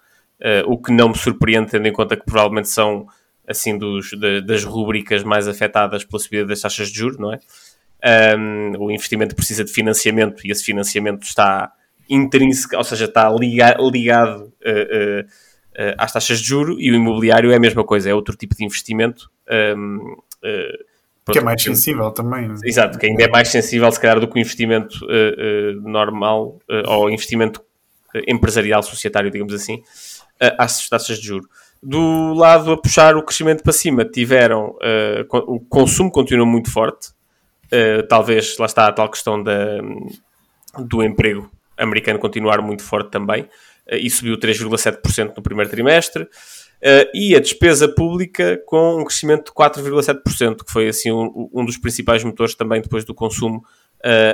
o 0.66 0.82
que 0.82 0.92
não 0.92 1.10
me 1.10 1.18
surpreende, 1.18 1.70
tendo 1.70 1.88
em 1.88 1.94
conta 1.94 2.18
que 2.18 2.26
provavelmente 2.26 2.70
são 2.70 3.06
assim 3.52 3.78
dos, 3.78 4.10
de, 4.12 4.42
das 4.42 4.64
rubricas 4.64 5.24
mais 5.24 5.48
afetadas 5.48 6.04
pela 6.04 6.20
subida 6.20 6.46
das 6.46 6.62
taxas 6.62 6.90
de 6.90 6.98
juros, 6.98 7.18
não 7.18 7.32
é? 7.32 7.40
Um, 8.38 8.74
o 8.80 8.92
investimento 8.92 9.36
precisa 9.36 9.64
de 9.64 9.72
financiamento 9.72 10.46
e 10.46 10.52
esse 10.52 10.64
financiamento 10.64 11.24
está 11.24 11.72
intrínseco, 12.10 12.76
ou 12.76 12.84
seja, 12.84 13.06
está 13.06 13.30
liga, 13.30 13.78
ligado 13.80 14.42
uh, 14.42 14.46
uh, 14.46 15.22
uh, 15.22 15.96
às 15.98 16.12
taxas 16.12 16.40
de 16.40 16.48
juro 16.48 16.80
e 16.80 16.92
o 16.92 16.96
imobiliário 16.96 17.52
é 17.52 17.56
a 17.56 17.60
mesma 17.60 17.84
coisa, 17.84 18.10
é 18.10 18.14
outro 18.14 18.36
tipo 18.36 18.56
de 18.56 18.66
investimento. 18.66 19.30
Um, 19.76 20.18
que 21.32 21.38
é 21.38 21.42
mais 21.42 21.62
sensível 21.62 22.12
também. 22.12 22.48
Né? 22.48 22.56
Exato, 22.66 22.98
que 22.98 23.06
ainda 23.06 23.24
é 23.24 23.30
mais 23.30 23.48
sensível, 23.48 23.90
se 23.92 24.00
calhar, 24.00 24.20
do 24.20 24.28
que 24.28 24.36
o 24.36 24.40
investimento 24.40 25.00
normal 25.84 26.60
ou 26.88 27.10
investimento 27.10 27.62
empresarial, 28.28 28.84
societário, 28.84 29.32
digamos 29.32 29.54
assim, 29.54 29.82
às 30.58 30.90
taxas 30.90 31.20
de 31.20 31.28
juro 31.28 31.48
do 31.82 32.34
lado 32.34 32.72
a 32.72 32.78
puxar 32.78 33.16
o 33.16 33.24
crescimento 33.24 33.64
para 33.64 33.74
cima, 33.74 34.06
tiveram 34.06 34.76
uh, 34.76 35.38
o 35.48 35.60
consumo 35.60 36.12
continua 36.12 36.46
muito 36.46 36.72
forte, 36.72 37.10
uh, 37.74 38.06
talvez 38.08 38.58
lá 38.60 38.68
está 38.68 38.88
a 38.88 38.92
tal 38.92 39.10
questão 39.10 39.42
da, 39.42 39.82
do 40.78 41.02
emprego 41.02 41.50
americano 41.78 42.20
continuar 42.20 42.62
muito 42.62 42.84
forte 42.84 43.10
também, 43.10 43.44
uh, 43.44 43.96
e 43.96 44.10
subiu 44.12 44.38
3,7% 44.38 45.34
no 45.36 45.42
primeiro 45.42 45.72
trimestre, 45.72 46.28
e 47.14 47.36
a 47.36 47.40
despesa 47.40 47.88
pública 47.88 48.60
com 48.66 49.02
um 49.02 49.06
crescimento 49.06 49.46
de 49.46 49.52
4,7%, 49.52 50.66
que 50.66 50.72
foi 50.72 50.88
assim 50.88 51.12
um, 51.12 51.48
um, 51.54 51.64
dos 51.64 51.78
principais 51.78 52.24
motores 52.24 52.56
também 52.56 52.82
depois 52.82 53.06
do 53.06 53.14
consumo 53.14 53.64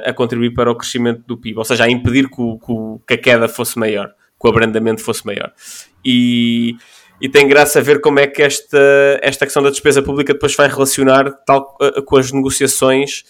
a 0.05 0.13
contribuir 0.13 0.53
para 0.53 0.71
o 0.71 0.75
crescimento 0.75 1.23
do 1.27 1.37
PIB, 1.37 1.57
ou 1.57 1.65
seja, 1.65 1.83
a 1.83 1.89
impedir 1.89 2.29
que, 2.29 2.41
o, 2.41 3.01
que 3.05 3.15
a 3.15 3.17
queda 3.17 3.49
fosse 3.49 3.77
maior, 3.77 4.13
que 4.39 4.47
o 4.47 4.49
abrandamento 4.49 5.01
fosse 5.01 5.25
maior. 5.25 5.51
E 6.05 6.77
e 7.19 7.27
tem 7.27 7.47
graça 7.47 7.79
a 7.79 7.81
ver 7.81 7.99
como 7.99 8.19
é 8.19 8.27
que 8.27 8.43
esta, 8.43 8.77
esta 9.21 9.45
questão 9.45 9.63
da 9.63 9.69
despesa 9.69 10.03
pública 10.03 10.33
depois 10.33 10.55
vai 10.55 10.67
relacionar 10.67 11.31
tal, 11.45 11.75
uh, 11.81 12.01
com 12.03 12.17
as 12.17 12.31
negociações 12.31 13.23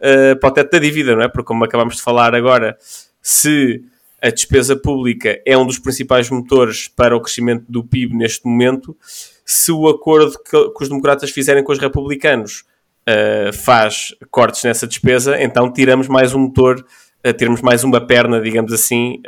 uh, 0.00 0.38
para 0.38 0.48
o 0.48 0.52
teto 0.52 0.72
da 0.72 0.78
dívida, 0.78 1.14
não 1.14 1.22
é? 1.22 1.28
Porque, 1.28 1.46
como 1.46 1.64
acabamos 1.64 1.96
de 1.96 2.02
falar 2.02 2.34
agora, 2.34 2.76
se 3.20 3.82
a 4.22 4.30
despesa 4.30 4.74
pública 4.74 5.38
é 5.46 5.56
um 5.58 5.66
dos 5.66 5.78
principais 5.78 6.30
motores 6.30 6.88
para 6.88 7.14
o 7.14 7.20
crescimento 7.20 7.66
do 7.68 7.84
PIB 7.84 8.16
neste 8.16 8.46
momento, 8.46 8.96
se 9.44 9.70
o 9.70 9.86
acordo 9.88 10.38
que, 10.38 10.70
que 10.70 10.82
os 10.82 10.88
democratas 10.88 11.30
fizerem 11.30 11.62
com 11.62 11.72
os 11.72 11.78
republicanos 11.78 12.64
uh, 13.06 13.52
faz 13.52 14.14
cortes 14.30 14.64
nessa 14.64 14.86
despesa, 14.86 15.38
então 15.42 15.70
tiramos 15.70 16.08
mais 16.08 16.32
um 16.32 16.38
motor, 16.38 16.82
uh, 17.26 17.34
termos 17.34 17.60
mais 17.60 17.84
uma 17.84 18.00
perna, 18.00 18.40
digamos 18.40 18.72
assim, 18.72 19.20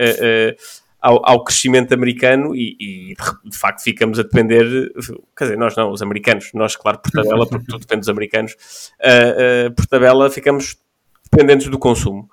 ao, 1.07 1.21
ao 1.25 1.45
crescimento 1.45 1.95
americano 1.95 2.53
e, 2.53 2.77
e, 2.81 3.15
de 3.49 3.57
facto 3.57 3.81
ficamos 3.81 4.19
a 4.19 4.25
depender, 4.25 4.91
quer 5.39 5.45
dizer, 5.45 5.57
nós 5.57 5.77
não, 5.77 5.93
os 5.93 6.03
americanos, 6.03 6.51
nós, 6.53 6.75
claro, 6.75 6.99
por 6.99 7.13
tabela, 7.13 7.47
porque 7.47 7.65
tudo 7.65 7.79
depende 7.79 8.01
dos 8.01 8.09
americanos, 8.09 8.57
uh, 9.01 9.69
uh, 9.69 9.75
por 9.77 9.87
tabela 9.87 10.29
ficamos 10.29 10.77
dependentes 11.31 11.69
do 11.69 11.79
consumo. 11.79 12.29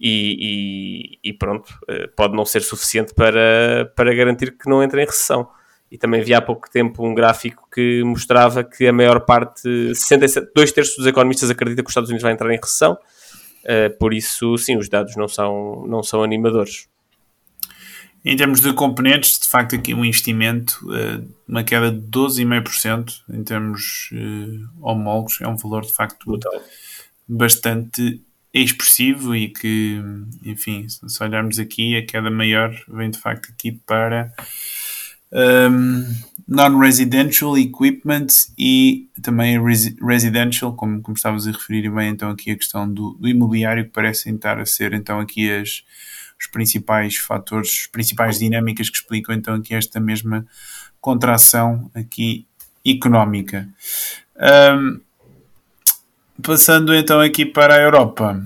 E, 0.00 1.18
e, 1.24 1.30
e 1.30 1.32
pronto, 1.32 1.70
uh, 1.90 2.08
pode 2.14 2.36
não 2.36 2.44
ser 2.44 2.60
suficiente 2.60 3.14
para, 3.14 3.90
para 3.96 4.14
garantir 4.14 4.56
que 4.56 4.68
não 4.68 4.82
entre 4.82 5.02
em 5.02 5.06
recessão. 5.06 5.48
E 5.90 5.96
também 5.96 6.20
vi 6.20 6.34
há 6.34 6.40
pouco 6.42 6.70
tempo 6.70 7.04
um 7.04 7.14
gráfico 7.14 7.66
que 7.72 8.02
mostrava 8.04 8.62
que 8.62 8.86
a 8.86 8.92
maior 8.92 9.20
parte, 9.20 9.62
67, 9.94 10.52
dois 10.54 10.70
terços 10.70 10.98
dos 10.98 11.06
economistas 11.06 11.48
acreditam 11.48 11.82
que 11.82 11.88
os 11.88 11.92
Estados 11.92 12.10
Unidos 12.10 12.22
vai 12.22 12.32
entrar 12.32 12.52
em 12.52 12.56
recessão. 12.56 12.96
Por 13.98 14.12
isso, 14.12 14.56
sim, 14.58 14.76
os 14.76 14.88
dados 14.88 15.16
não 15.16 15.26
são, 15.26 15.84
não 15.88 16.02
são 16.02 16.22
animadores. 16.22 16.88
Em 18.24 18.36
termos 18.36 18.60
de 18.60 18.72
componentes, 18.72 19.38
de 19.38 19.48
facto, 19.48 19.76
aqui 19.76 19.94
um 19.94 20.04
investimento, 20.04 20.78
uh, 20.86 21.26
uma 21.46 21.62
queda 21.62 21.90
de 21.90 22.00
12,5% 22.08 23.22
em 23.30 23.44
termos 23.44 24.10
uh, 24.12 24.68
homólogos, 24.80 25.40
é 25.40 25.46
um 25.46 25.56
valor 25.56 25.84
de 25.84 25.92
facto 25.92 26.24
Brutal. 26.26 26.62
bastante 27.26 28.20
expressivo 28.52 29.36
e 29.36 29.48
que, 29.48 30.00
enfim, 30.44 30.86
se 30.88 31.22
olharmos 31.22 31.58
aqui, 31.58 31.96
a 31.96 32.04
queda 32.04 32.30
maior 32.30 32.74
vem 32.88 33.10
de 33.10 33.18
facto 33.18 33.50
aqui 33.52 33.72
para 33.72 34.32
um, 35.32 35.38
ehm, 35.38 36.04
non-residential 36.46 37.58
equipment 37.58 38.26
e 38.58 39.08
também 39.22 39.62
res 39.62 39.94
residential, 40.00 40.74
como, 40.74 41.02
como 41.02 41.16
estavas 41.16 41.46
a 41.46 41.52
referir 41.52 41.90
bem, 41.90 42.08
então 42.10 42.30
aqui 42.30 42.50
a 42.50 42.56
questão 42.56 42.90
do, 42.92 43.12
do 43.20 43.28
imobiliário 43.28 43.84
que 43.84 43.90
parecem 43.90 44.34
estar 44.34 44.58
a 44.58 44.64
ser 44.64 44.94
então 44.94 45.20
aqui 45.20 45.50
as 45.50 45.84
os 46.38 46.46
principais 46.46 47.16
fatores, 47.16 47.80
as 47.82 47.86
principais 47.86 48.38
dinâmicas 48.38 48.88
que 48.88 48.96
explicam 48.96 49.34
então 49.34 49.54
aqui 49.54 49.74
esta 49.74 49.98
mesma 49.98 50.46
contração 51.00 51.90
aqui 51.94 52.46
económica. 52.86 53.68
Um, 54.36 55.00
passando 56.42 56.94
então 56.94 57.20
aqui 57.20 57.44
para 57.44 57.74
a 57.74 57.80
Europa. 57.80 58.40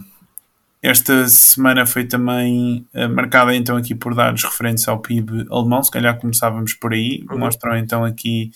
esta 0.83 1.29
semana 1.29 1.87
foi 1.87 2.05
também 2.05 2.87
uh, 2.95 3.09
marcada 3.09 3.55
então 3.55 3.77
aqui 3.77 3.95
por 3.95 4.15
dados 4.15 4.43
referentes 4.43 4.89
ao 4.89 4.99
PIB 4.99 5.47
alemão, 5.51 5.83
se 5.83 5.91
calhar 5.91 6.19
começávamos 6.19 6.75
por 6.75 6.93
aí, 6.93 7.25
uhum. 7.31 7.39
mostram 7.39 7.77
então 7.77 8.05
aqui 8.05 8.51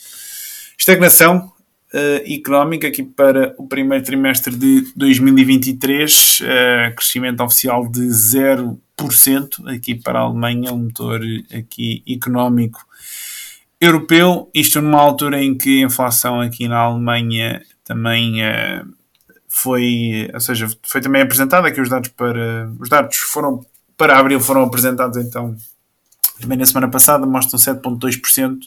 estagnação 0.76 1.52
uh, 1.92 2.32
económica 2.32 2.88
aqui 2.88 3.02
para 3.02 3.54
o 3.58 3.66
primeiro 3.66 4.04
trimestre 4.04 4.56
de 4.56 4.92
2023, 4.96 6.40
uh, 6.40 6.94
crescimento 6.96 7.42
oficial 7.42 7.86
de 7.88 8.00
0% 8.00 8.78
aqui 9.66 9.94
para 9.94 10.20
a 10.20 10.22
Alemanha, 10.22 10.72
um 10.72 10.84
motor 10.84 11.20
aqui 11.56 12.02
económico 12.08 12.84
europeu, 13.80 14.50
isto 14.54 14.80
numa 14.80 15.00
altura 15.00 15.42
em 15.42 15.56
que 15.56 15.82
a 15.82 15.86
inflação 15.86 16.40
aqui 16.40 16.66
na 16.66 16.78
Alemanha 16.78 17.62
também 17.84 18.42
uh, 18.42 18.88
foi, 19.48 20.30
ou 20.32 20.40
seja, 20.40 20.68
foi 20.82 21.00
também 21.00 21.22
apresentada 21.22 21.70
que 21.70 21.80
os 21.80 21.88
dados 21.88 22.08
para 22.10 22.70
os 22.80 22.88
dados 22.88 23.16
foram 23.16 23.64
para 23.96 24.18
abril 24.18 24.40
foram 24.40 24.62
apresentados 24.62 25.16
então 25.16 25.56
também 26.40 26.58
na 26.58 26.66
semana 26.66 26.88
passada 26.90 27.24
mostram 27.26 27.58
7.2%, 27.58 28.58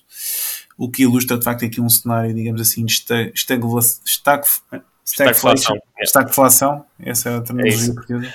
o 0.77 0.89
que 0.89 1.03
ilustra 1.03 1.37
de 1.37 1.43
facto 1.43 1.65
aqui 1.65 1.79
um 1.79 1.89
cenário, 1.89 2.33
digamos 2.33 2.61
assim, 2.61 2.85
de 2.85 2.93
estagflação. 5.05 5.77
Estagflação, 5.99 6.85
essa 6.99 7.29
é 7.29 7.37
a 7.37 7.41
terminologia 7.41 7.91
é 7.91 7.93
portuguesa. 7.93 8.33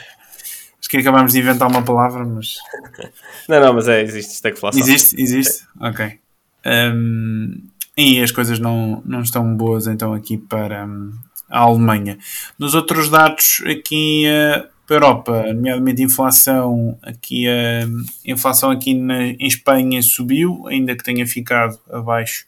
Que 0.94 1.00
acabámos 1.00 1.32
de 1.32 1.40
inventar 1.40 1.68
uma 1.68 1.82
palavra, 1.82 2.24
mas. 2.24 2.54
Não, 3.48 3.60
não, 3.60 3.74
mas 3.74 3.88
é, 3.88 4.00
existe 4.00 4.34
estagflação. 4.34 4.80
Existe, 4.80 5.20
existe, 5.20 5.64
é. 5.80 5.88
ok. 5.88 6.18
Um, 6.64 7.66
e 7.98 8.22
as 8.22 8.30
coisas 8.30 8.60
não, 8.60 9.02
não 9.04 9.20
estão 9.20 9.56
boas 9.56 9.88
então 9.88 10.14
aqui 10.14 10.38
para 10.38 10.86
um, 10.86 11.12
a 11.50 11.58
Alemanha. 11.58 12.16
Nos 12.56 12.76
outros 12.76 13.10
dados 13.10 13.60
aqui 13.66 14.24
uh, 14.28 14.68
para 14.86 14.94
a 14.94 14.98
Europa, 14.98 15.52
nomeadamente 15.52 16.00
inflação, 16.00 16.96
aqui 17.02 17.48
a 17.48 17.88
inflação 18.24 18.70
aqui 18.70 18.94
na, 18.94 19.24
em 19.24 19.46
Espanha 19.48 20.00
subiu, 20.00 20.68
ainda 20.68 20.94
que 20.96 21.02
tenha 21.02 21.26
ficado 21.26 21.76
abaixo 21.90 22.46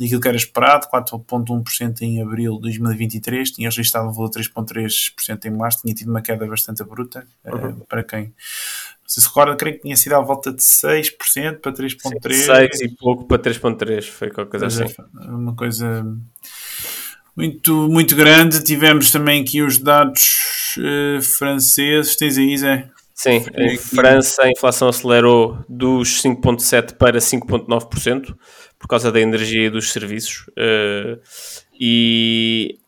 daquilo 0.00 0.20
que 0.20 0.28
era 0.28 0.36
esperado, 0.36 0.86
4.1% 0.88 2.00
em 2.00 2.22
abril 2.22 2.54
de 2.54 2.62
2023, 2.62 3.50
tinha 3.50 3.68
registrado 3.68 4.08
um 4.08 4.12
valor 4.12 4.30
de 4.30 4.40
3.3% 4.40 5.44
em 5.44 5.50
março, 5.50 5.82
tinha 5.82 5.94
tido 5.94 6.08
uma 6.08 6.22
queda 6.22 6.46
bastante 6.46 6.82
bruta, 6.82 7.26
eh, 7.44 7.54
uhum. 7.54 7.68
uh, 7.68 7.86
para 7.86 8.02
quem 8.02 8.32
se 9.06 9.20
recorda, 9.20 9.54
creio 9.56 9.76
que 9.76 9.82
tinha 9.82 9.96
sido 9.96 10.14
à 10.14 10.20
volta 10.20 10.52
de 10.52 10.62
6% 10.62 11.60
para 11.60 11.72
3,3%. 11.72 12.32
6 12.32 12.80
e 12.80 12.88
pouco 12.96 13.26
para 13.26 13.42
3,3%, 13.42 14.10
foi 14.10 14.30
qualquer 14.30 14.60
coisa 14.60 14.82
é, 14.82 14.86
assim. 14.86 15.02
Uma 15.28 15.54
coisa 15.54 16.06
muito, 17.36 17.88
muito 17.88 18.16
grande. 18.16 18.62
Tivemos 18.62 19.10
também 19.10 19.42
aqui 19.42 19.62
os 19.62 19.78
dados 19.78 20.76
uh, 20.78 21.20
franceses. 21.20 22.16
Tens 22.16 22.38
aí, 22.38 22.56
Zé? 22.56 22.88
Sim, 23.22 23.44
em 23.54 23.76
França 23.76 24.44
a 24.44 24.50
inflação 24.50 24.88
acelerou 24.88 25.58
dos 25.68 26.22
5,7% 26.22 26.96
para 26.96 27.18
5,9% 27.18 28.34
por 28.78 28.88
causa 28.88 29.12
da 29.12 29.20
energia 29.20 29.66
e 29.66 29.70
dos 29.70 29.92
serviços. 29.92 30.46
Uh, 30.50 31.20
e 31.78 32.78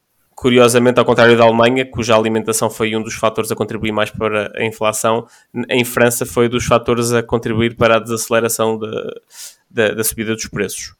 Curiosamente, 0.42 0.99
ao 0.99 1.05
contrário 1.05 1.37
da 1.37 1.45
Alemanha, 1.45 1.87
cuja 1.87 2.16
alimentação 2.16 2.68
foi 2.68 2.97
um 2.97 3.03
dos 3.03 3.14
fatores 3.14 3.53
a 3.53 3.55
contribuir 3.55 3.92
mais 3.92 4.11
para 4.11 4.51
a 4.57 4.64
inflação, 4.64 5.25
em 5.68 5.85
França 5.85 6.27
foi 6.27 6.49
dos 6.49 6.64
fatores 6.64 7.12
a 7.12 7.23
contribuir 7.23 7.77
para 7.77 7.97
a 7.97 8.01
desaceleração 8.01 8.77
da, 8.77 8.90
da, 9.71 9.95
da 9.95 10.03
subida 10.03 10.35
dos 10.35 10.49
preços. 10.49 10.95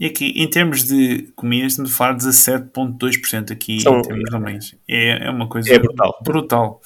E 0.00 0.06
aqui, 0.06 0.32
em 0.34 0.48
termos 0.48 0.82
de 0.82 1.30
comidas, 1.36 1.72
estamos 1.74 1.92
a 1.92 1.94
falar 1.94 2.14
de 2.14 2.24
17,2% 2.24 3.52
aqui 3.52 3.80
São, 3.82 4.00
em 4.00 4.02
termos 4.02 4.30
de. 4.30 4.78
É, 4.88 5.26
é 5.26 5.30
uma 5.30 5.46
coisa 5.46 5.72
é 5.72 5.78
brutal. 5.78 6.18
brutal. 6.24 6.80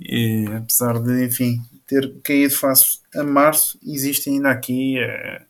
E, 0.00 0.46
apesar 0.56 0.98
de, 0.98 1.24
enfim, 1.24 1.60
ter 1.86 2.10
caído 2.22 2.54
face 2.54 3.00
a 3.14 3.22
março, 3.22 3.78
existe 3.86 4.30
ainda 4.30 4.50
aqui 4.50 4.96
uh, 4.98 5.44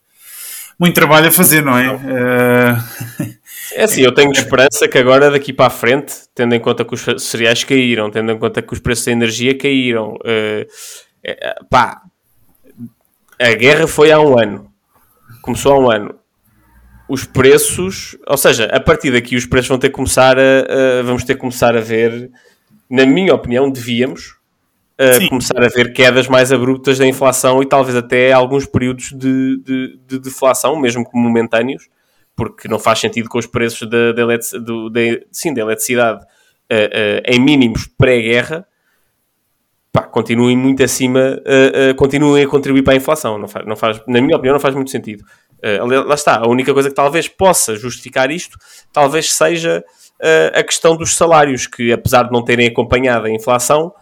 muito 0.79 0.95
trabalho 0.95 1.29
a 1.29 1.31
fazer, 1.31 1.63
não 1.63 1.77
é? 1.77 1.95
Uh... 1.95 3.35
É 3.75 3.85
assim, 3.85 4.01
eu 4.01 4.13
tenho 4.13 4.33
esperança 4.33 4.89
que 4.89 4.99
agora 4.99 5.31
daqui 5.31 5.53
para 5.53 5.67
a 5.67 5.71
frente, 5.71 6.15
tendo 6.35 6.55
em 6.55 6.61
conta 6.61 6.85
que 6.85 6.95
os 6.95 7.23
cereais 7.23 7.63
caíram, 7.63 8.11
tendo 8.11 8.33
em 8.33 8.39
conta 8.39 8.63
que 8.63 8.73
os 8.73 8.81
preços 8.81 9.05
da 9.05 9.13
energia 9.13 9.57
caíram, 9.57 10.15
uh, 10.15 11.67
pá, 11.69 12.03
a 13.39 13.53
guerra 13.53 13.87
foi 13.87 14.11
há 14.11 14.19
um 14.19 14.39
ano, 14.39 14.73
começou 15.43 15.73
há 15.73 15.79
um 15.79 15.91
ano. 15.91 16.15
Os 17.09 17.25
preços, 17.25 18.17
ou 18.27 18.37
seja, 18.37 18.65
a 18.67 18.81
partir 18.81 19.13
daqui 19.13 19.37
os 19.37 19.45
preços 19.45 19.69
vão 19.69 19.79
ter 19.79 19.89
que 19.89 19.95
começar 19.95 20.39
a, 20.39 21.01
a 21.01 21.03
vamos 21.03 21.25
ter 21.25 21.35
que 21.35 21.41
começar 21.41 21.77
a 21.77 21.81
ver, 21.81 22.31
na 22.89 23.05
minha 23.05 23.35
opinião, 23.35 23.71
devíamos 23.71 24.40
uh, 25.01 25.29
começar 25.29 25.63
a 25.63 25.69
ver 25.69 25.93
quedas 25.93 26.29
mais 26.29 26.53
abruptas 26.53 26.99
da 26.99 27.07
inflação 27.07 27.63
e 27.63 27.67
talvez 27.67 27.97
até 27.97 28.33
alguns 28.33 28.67
períodos 28.67 29.11
de, 29.13 29.63
de, 29.63 29.99
de 30.07 30.19
deflação, 30.19 30.79
mesmo 30.79 31.05
que 31.05 31.17
momentâneos, 31.17 31.89
porque 32.37 32.69
não 32.69 32.79
faz 32.79 32.99
sentido 32.99 33.29
com 33.29 33.39
os 33.39 33.47
preços 33.47 33.89
da, 33.89 34.13
da, 34.13 34.25
do, 34.59 34.89
da, 34.89 35.01
sim, 35.31 35.53
da 35.53 35.63
eletricidade 35.63 36.23
uh, 36.23 36.75
uh, 36.75 37.23
em 37.27 37.41
mínimos 37.41 37.87
pré-guerra, 37.99 38.67
continuem 40.11 40.57
muito 40.57 40.83
acima, 40.83 41.39
uh, 41.41 41.95
continuem 41.97 42.45
a 42.45 42.49
contribuir 42.49 42.83
para 42.83 42.95
a 42.95 42.97
inflação. 42.97 43.37
Não 43.37 43.49
faz, 43.49 43.67
não 43.67 43.77
faz, 43.77 44.01
na 44.07 44.21
minha 44.21 44.37
opinião, 44.37 44.55
não 44.55 44.61
faz 44.61 44.75
muito 44.75 44.91
sentido. 44.91 45.25
lá 46.07 46.15
está, 46.15 46.39
a 46.39 46.49
única 46.49 46.73
coisa 46.73 46.89
que 46.89 46.95
talvez 46.95 47.29
possa 47.29 47.77
justificar 47.77 48.31
isto, 48.31 48.57
talvez 48.93 49.33
seja 49.35 49.85
a 50.55 50.63
questão 50.63 50.97
dos 50.97 51.17
salários, 51.17 51.67
que 51.67 51.93
apesar 51.93 52.25
de 52.25 52.33
não 52.33 52.45
terem 52.45 52.69
acompanhado 52.69 53.27
a 53.27 53.31
inflação, 53.31 53.93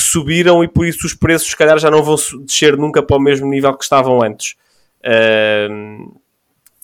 subiram 0.00 0.62
e 0.62 0.68
por 0.68 0.86
isso 0.86 1.06
os 1.06 1.14
preços, 1.14 1.48
se 1.48 1.56
calhar, 1.56 1.78
já 1.78 1.90
não 1.90 2.02
vão 2.02 2.16
descer 2.44 2.76
nunca 2.76 3.02
para 3.02 3.16
o 3.16 3.20
mesmo 3.20 3.48
nível 3.48 3.74
que 3.76 3.84
estavam 3.84 4.22
antes. 4.22 4.54
Uh, 5.00 6.14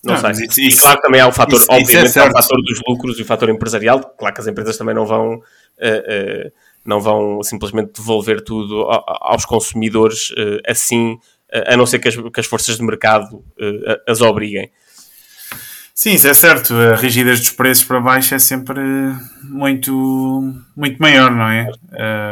não, 0.04 0.14
não 0.14 0.34
sei. 0.34 0.46
Isso, 0.46 0.60
e 0.60 0.76
claro 0.76 0.96
que 0.96 1.02
também 1.02 1.20
há 1.20 1.28
o 1.28 1.32
fator, 1.32 1.58
isso, 1.58 1.66
obviamente, 1.70 2.08
isso 2.08 2.18
é 2.18 2.22
há 2.22 2.28
o 2.28 2.32
fator 2.32 2.62
dos 2.62 2.80
lucros 2.88 3.18
e 3.18 3.22
o 3.22 3.24
fator 3.24 3.50
empresarial. 3.50 4.00
Claro 4.18 4.34
que 4.34 4.40
as 4.40 4.46
empresas 4.46 4.76
também 4.76 4.94
não 4.94 5.06
vão, 5.06 5.34
uh, 5.34 5.38
uh, 5.38 6.52
não 6.84 7.00
vão 7.00 7.42
simplesmente 7.42 7.92
devolver 7.94 8.42
tudo 8.42 8.86
aos 8.88 9.44
consumidores 9.44 10.32
assim, 10.66 11.18
a 11.52 11.76
não 11.76 11.86
ser 11.86 12.00
que 12.00 12.08
as, 12.08 12.16
que 12.16 12.40
as 12.40 12.46
forças 12.46 12.76
de 12.76 12.82
mercado 12.82 13.44
as 14.08 14.20
obriguem. 14.20 14.70
Sim, 15.94 16.14
isso 16.14 16.26
é 16.26 16.34
certo. 16.34 16.74
A 16.74 16.96
rigidez 16.96 17.40
dos 17.40 17.50
preços 17.50 17.84
para 17.84 18.00
baixo 18.00 18.34
é 18.34 18.38
sempre 18.38 18.80
muito, 19.42 20.54
muito 20.74 20.98
maior, 20.98 21.30
não 21.30 21.48
é? 21.48 21.70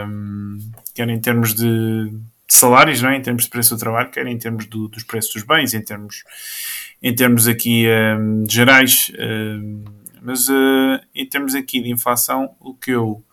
Um, 0.07 0.59
quer 0.94 1.09
em 1.09 1.20
termos 1.20 1.55
de, 1.55 2.11
salários, 2.49 3.01
não 3.01 3.11
é? 3.11 3.16
em 3.16 3.23
termos 3.23 3.44
de 3.44 3.51
preço 3.51 3.75
do 3.75 3.79
trabalho, 3.79 4.11
quer 4.11 4.27
em 4.27 4.38
termos 4.38 4.66
do, 4.66 4.88
dos 4.88 5.05
preços 5.05 5.33
dos 5.33 5.42
bens, 5.44 5.73
em 5.73 5.83
termos 5.83 6.25
em 7.03 7.14
termos 7.14 7.49
aqui 7.49 7.87
um, 8.18 8.44
gerais, 8.49 9.11
um, 9.18 9.85
mas 10.20 10.49
uh, 10.51 11.01
em 11.14 11.27
termos 11.27 11.55
aqui 11.55 11.81
de 11.81 11.90
inflação, 11.90 12.55
o 12.61 12.75
que 12.75 12.90
eu 12.90 13.25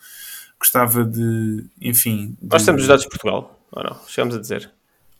gostava 0.58 1.04
de, 1.04 1.66
enfim... 1.82 2.38
De... 2.42 2.48
Nós 2.50 2.64
temos 2.64 2.84
os 2.84 2.88
dados 2.88 3.04
de 3.04 3.10
Portugal, 3.10 3.60
ou 3.72 3.84
não? 3.84 4.00
Chegamos 4.08 4.36
a 4.36 4.40
dizer. 4.40 4.72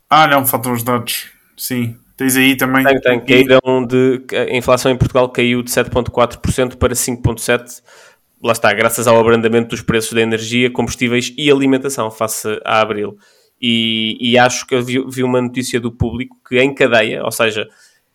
Ah, 0.08 0.26
não, 0.26 0.46
faltam 0.46 0.72
os 0.72 0.82
dados, 0.82 1.26
sim. 1.58 1.98
Tens 2.18 2.36
aí 2.36 2.56
também... 2.56 2.84
Tem, 2.84 3.00
tem. 3.00 3.20
Caíram 3.20 3.86
de... 3.86 4.20
A 4.36 4.56
inflação 4.56 4.90
em 4.90 4.96
Portugal 4.96 5.28
caiu 5.28 5.62
de 5.62 5.70
7.4% 5.70 6.74
para 6.74 6.92
5.7%. 6.92 7.80
Lá 8.42 8.52
está, 8.52 8.72
graças 8.72 9.06
ao 9.06 9.18
abrandamento 9.18 9.68
dos 9.68 9.82
preços 9.82 10.12
da 10.12 10.20
energia, 10.20 10.68
combustíveis 10.68 11.32
e 11.38 11.48
alimentação 11.48 12.10
face 12.10 12.60
a 12.64 12.80
abril. 12.80 13.16
E, 13.60 14.16
e 14.20 14.36
acho 14.36 14.66
que 14.66 14.80
vi, 14.80 15.04
vi 15.08 15.22
uma 15.22 15.40
notícia 15.40 15.80
do 15.80 15.92
público 15.92 16.36
que 16.48 16.58
em 16.58 16.74
cadeia, 16.74 17.24
ou 17.24 17.30
seja, 17.30 17.68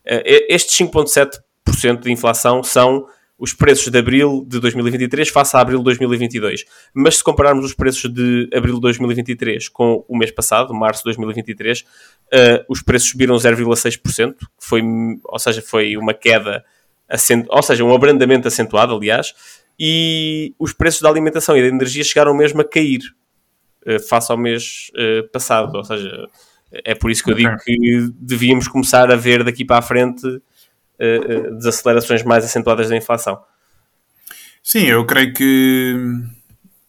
eh, 0.05 0.47
estes 0.49 0.77
5,7% 0.77 2.01
de 2.01 2.11
inflação 2.11 2.61
são 2.61 3.05
os 3.43 3.51
preços 3.51 3.91
de 3.91 3.99
abril 3.99 4.45
de 4.47 4.58
2023 4.58 5.27
face 5.27 5.58
a 5.58 5.60
abril 5.60 5.79
de 5.79 5.84
2022. 5.84 6.63
Mas 6.93 7.17
se 7.17 7.23
compararmos 7.25 7.65
os 7.65 7.73
preços 7.73 8.10
de 8.10 8.49
abril 8.56 8.75
de 8.75 8.79
2023 8.79 9.67
com 9.67 10.06
o 10.08 10.17
mês 10.17 10.32
passado, 10.32 10.73
março 10.73 11.01
de 11.01 11.08
2023, 11.08 11.82
uh, 11.82 11.86
eh, 12.32 12.65
os 12.69 12.82
preços 12.82 13.10
subiram 13.10 13.36
0,6%, 13.36 14.36
foi, 14.58 14.82
ou 15.25 15.39
seja, 15.39 15.62
foi 15.62 15.97
uma 15.97 16.13
queda, 16.13 16.63
ou 17.49 17.62
seja, 17.62 17.84
um 17.84 17.93
abrandamento 17.93 18.47
acentuado, 18.47 18.95
aliás, 18.95 19.34
e 19.77 20.56
os 20.58 20.71
preços 20.71 21.01
da 21.01 21.10
alimentação 21.10 21.58
e 21.58 21.62
da 21.62 21.67
energia 21.67 22.06
chegaram 22.06 22.34
mesmo 22.34 22.62
a 22.62 22.63
cair 22.63 23.01
uh, 23.86 23.99
face 24.08 24.32
ao 24.32 24.38
mês 24.38 24.89
uh, 24.95 25.29
passado, 25.34 25.75
ou 25.75 25.84
seja, 25.84 26.29
é 26.71 26.95
por 26.95 27.12
isso 27.12 27.21
que 27.21 27.32
eu 27.32 27.36
digo 27.36 27.58
que 27.58 28.10
devíamos 28.17 28.69
começar 28.69 29.12
a 29.12 29.17
ver 29.17 29.43
daqui 29.43 29.65
para 29.65 29.79
a 29.79 29.82
frente 29.82 30.41
desacelerações 31.58 32.23
mais 32.23 32.45
acentuadas 32.45 32.89
da 32.89 32.95
inflação. 32.95 33.39
Sim, 34.63 34.84
eu 34.84 35.06
creio 35.06 35.34
que, 35.34 35.93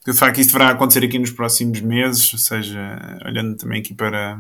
de 0.06 0.12
facto 0.12 0.40
isso 0.40 0.52
deverá 0.52 0.70
acontecer 0.70 1.04
aqui 1.04 1.18
nos 1.18 1.32
próximos 1.32 1.80
meses, 1.80 2.32
ou 2.32 2.38
seja, 2.38 3.18
olhando 3.26 3.56
também 3.56 3.80
aqui 3.80 3.92
para 3.92 4.38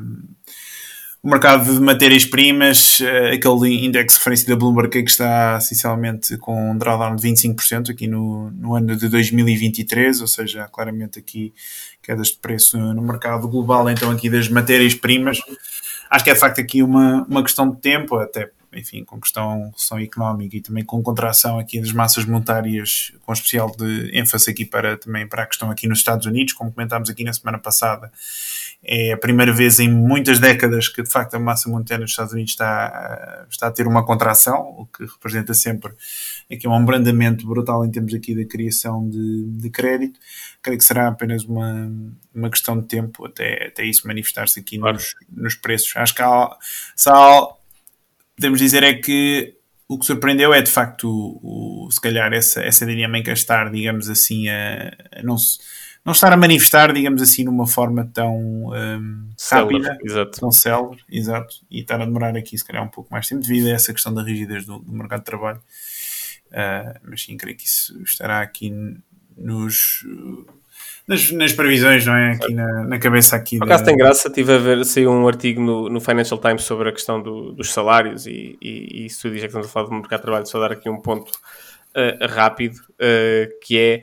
o 1.24 1.28
mercado 1.30 1.74
de 1.74 1.80
matérias-primas, 1.80 3.00
uh, 3.00 3.32
aquele 3.32 3.86
índice 3.86 4.06
de 4.06 4.14
referência 4.14 4.46
da 4.46 4.56
Bloomberg 4.56 4.90
que 5.02 5.10
está 5.10 5.56
essencialmente 5.56 6.36
com 6.36 6.72
um 6.72 6.76
drawdown 6.76 7.16
de 7.16 7.26
25% 7.26 7.90
aqui 7.90 8.06
no, 8.06 8.50
no 8.50 8.74
ano 8.74 8.94
de 8.94 9.08
2023, 9.08 10.20
ou 10.20 10.26
seja, 10.26 10.68
claramente 10.70 11.18
aqui 11.18 11.54
quedas 12.02 12.28
de 12.28 12.36
preço 12.36 12.76
no 12.76 13.00
mercado 13.00 13.48
global, 13.48 13.88
então 13.88 14.10
aqui 14.10 14.28
das 14.28 14.50
matérias-primas. 14.50 15.40
Acho 16.10 16.24
que 16.24 16.30
é 16.30 16.34
de 16.34 16.40
facto 16.40 16.60
aqui 16.60 16.82
uma, 16.82 17.24
uma 17.26 17.42
questão 17.42 17.70
de 17.70 17.80
tempo, 17.80 18.16
até 18.16 18.50
enfim, 18.74 19.04
com 19.04 19.20
questão, 19.20 19.70
questão 19.72 19.98
económica 19.98 20.56
e 20.56 20.60
também 20.60 20.84
com 20.84 21.02
contração 21.02 21.58
aqui 21.58 21.80
das 21.80 21.92
massas 21.92 22.24
monetárias, 22.24 23.12
com 23.22 23.32
especial 23.32 23.74
de 23.76 24.10
ênfase 24.16 24.50
aqui 24.50 24.64
para, 24.64 24.96
também 24.96 25.26
para 25.26 25.42
a 25.42 25.46
questão 25.46 25.70
aqui 25.70 25.86
nos 25.86 25.98
Estados 25.98 26.26
Unidos, 26.26 26.52
como 26.52 26.72
comentámos 26.72 27.08
aqui 27.10 27.24
na 27.24 27.32
semana 27.32 27.58
passada, 27.58 28.10
é 28.82 29.12
a 29.12 29.16
primeira 29.16 29.52
vez 29.52 29.80
em 29.80 29.88
muitas 29.88 30.38
décadas 30.38 30.88
que 30.88 31.02
de 31.02 31.10
facto 31.10 31.34
a 31.34 31.38
massa 31.38 31.68
monetária 31.70 32.02
nos 32.02 32.10
Estados 32.10 32.32
Unidos 32.32 32.52
está, 32.52 33.46
está 33.50 33.68
a 33.68 33.70
ter 33.70 33.86
uma 33.86 34.04
contração, 34.04 34.60
o 34.78 34.86
que 34.86 35.04
representa 35.04 35.54
sempre 35.54 35.92
aqui 36.52 36.68
um 36.68 36.74
abrandamento 36.74 37.46
brutal 37.46 37.84
em 37.84 37.90
termos 37.90 38.12
aqui 38.12 38.34
da 38.34 38.44
criação 38.44 39.08
de, 39.08 39.44
de 39.44 39.70
crédito. 39.70 40.20
Creio 40.62 40.78
que 40.78 40.84
será 40.84 41.08
apenas 41.08 41.44
uma, 41.44 41.90
uma 42.34 42.50
questão 42.50 42.78
de 42.78 42.86
tempo 42.86 43.24
até, 43.24 43.68
até 43.68 43.84
isso 43.84 44.06
manifestar-se 44.06 44.60
aqui 44.60 44.78
claro. 44.78 44.96
nos, 44.96 45.14
nos 45.30 45.54
preços. 45.54 45.96
Acho 45.96 46.14
que 46.14 46.22
há, 46.22 46.56
se 46.94 47.08
há, 47.08 47.48
podemos 48.36 48.58
dizer 48.58 48.82
é 48.82 48.94
que 48.94 49.56
o 49.88 49.98
que 49.98 50.06
surpreendeu 50.06 50.52
é 50.52 50.62
de 50.62 50.70
facto, 50.70 51.08
o, 51.08 51.86
o, 51.86 51.90
se 51.90 52.00
calhar, 52.00 52.32
essa, 52.32 52.62
essa 52.62 52.86
dinâmica 52.86 53.32
estar, 53.32 53.70
digamos 53.70 54.08
assim, 54.08 54.48
a, 54.48 54.92
a 55.12 55.22
não, 55.22 55.36
não 56.04 56.12
estar 56.12 56.32
a 56.32 56.36
manifestar, 56.36 56.92
digamos 56.92 57.20
assim, 57.20 57.44
numa 57.44 57.66
forma 57.66 58.10
tão 58.12 58.36
um, 58.68 59.30
rápida, 59.50 59.98
exato. 60.02 60.40
tão 60.40 60.50
célebre, 60.50 61.02
exato, 61.10 61.56
e 61.70 61.80
estar 61.80 62.00
a 62.00 62.04
demorar 62.04 62.36
aqui, 62.36 62.56
se 62.56 62.64
calhar, 62.64 62.82
um 62.82 62.88
pouco 62.88 63.12
mais 63.12 63.28
tempo, 63.28 63.42
devido 63.42 63.66
a 63.66 63.72
essa 63.72 63.92
questão 63.92 64.12
da 64.12 64.22
rigidez 64.22 64.64
do, 64.64 64.78
do 64.78 64.92
mercado 64.92 65.20
de 65.20 65.26
trabalho. 65.26 65.62
Uh, 66.48 66.98
mas 67.02 67.22
sim, 67.22 67.36
creio 67.36 67.56
que 67.56 67.66
isso 67.66 68.00
estará 68.02 68.40
aqui 68.40 68.72
nos 69.36 70.06
nas, 71.06 71.30
nas 71.30 71.52
previsões, 71.52 72.06
não 72.06 72.14
é? 72.14 72.32
Aqui 72.32 72.54
na, 72.54 72.84
na 72.84 72.98
cabeça 72.98 73.36
aqui. 73.36 73.58
Por 73.58 73.64
acaso 73.64 73.84
da... 73.84 73.90
tem 73.90 73.96
graça, 73.96 74.28
estive 74.28 74.52
a 74.54 74.58
ver, 74.58 74.84
saiu 74.84 75.10
um 75.10 75.28
artigo 75.28 75.60
no, 75.60 75.88
no 75.88 76.00
Financial 76.00 76.40
Times 76.40 76.62
sobre 76.62 76.88
a 76.88 76.92
questão 76.92 77.22
do, 77.22 77.52
dos 77.52 77.72
salários 77.72 78.26
e, 78.26 78.58
e, 78.60 79.02
e 79.02 79.06
isso 79.06 79.30
diz 79.30 79.40
que 79.40 79.46
estamos 79.46 79.66
a 79.66 79.70
falar 79.70 79.86
do 79.86 79.94
mercado 79.94 80.20
de 80.20 80.22
trabalho, 80.22 80.46
só 80.46 80.58
dar 80.58 80.72
aqui 80.72 80.88
um 80.88 81.00
ponto 81.00 81.30
uh, 81.30 82.26
rápido, 82.26 82.76
uh, 82.76 83.60
que 83.62 83.78
é 83.78 84.02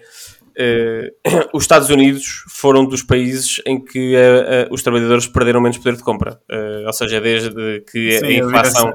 uh, 1.25 1.49
os 1.57 1.63
Estados 1.63 1.89
Unidos 1.89 2.43
foram 2.49 2.85
dos 2.85 3.01
países 3.01 3.59
em 3.65 3.83
que 3.83 4.15
os 4.69 4.83
trabalhadores 4.83 5.25
perderam 5.25 5.59
menos 5.59 5.77
poder 5.77 5.95
de 5.95 6.03
compra. 6.03 6.39
ou 6.85 6.93
seja, 6.93 7.19
desde 7.19 7.81
que 7.91 8.19
Sim, 8.19 8.25
a 8.25 8.31
inflação 8.33 8.93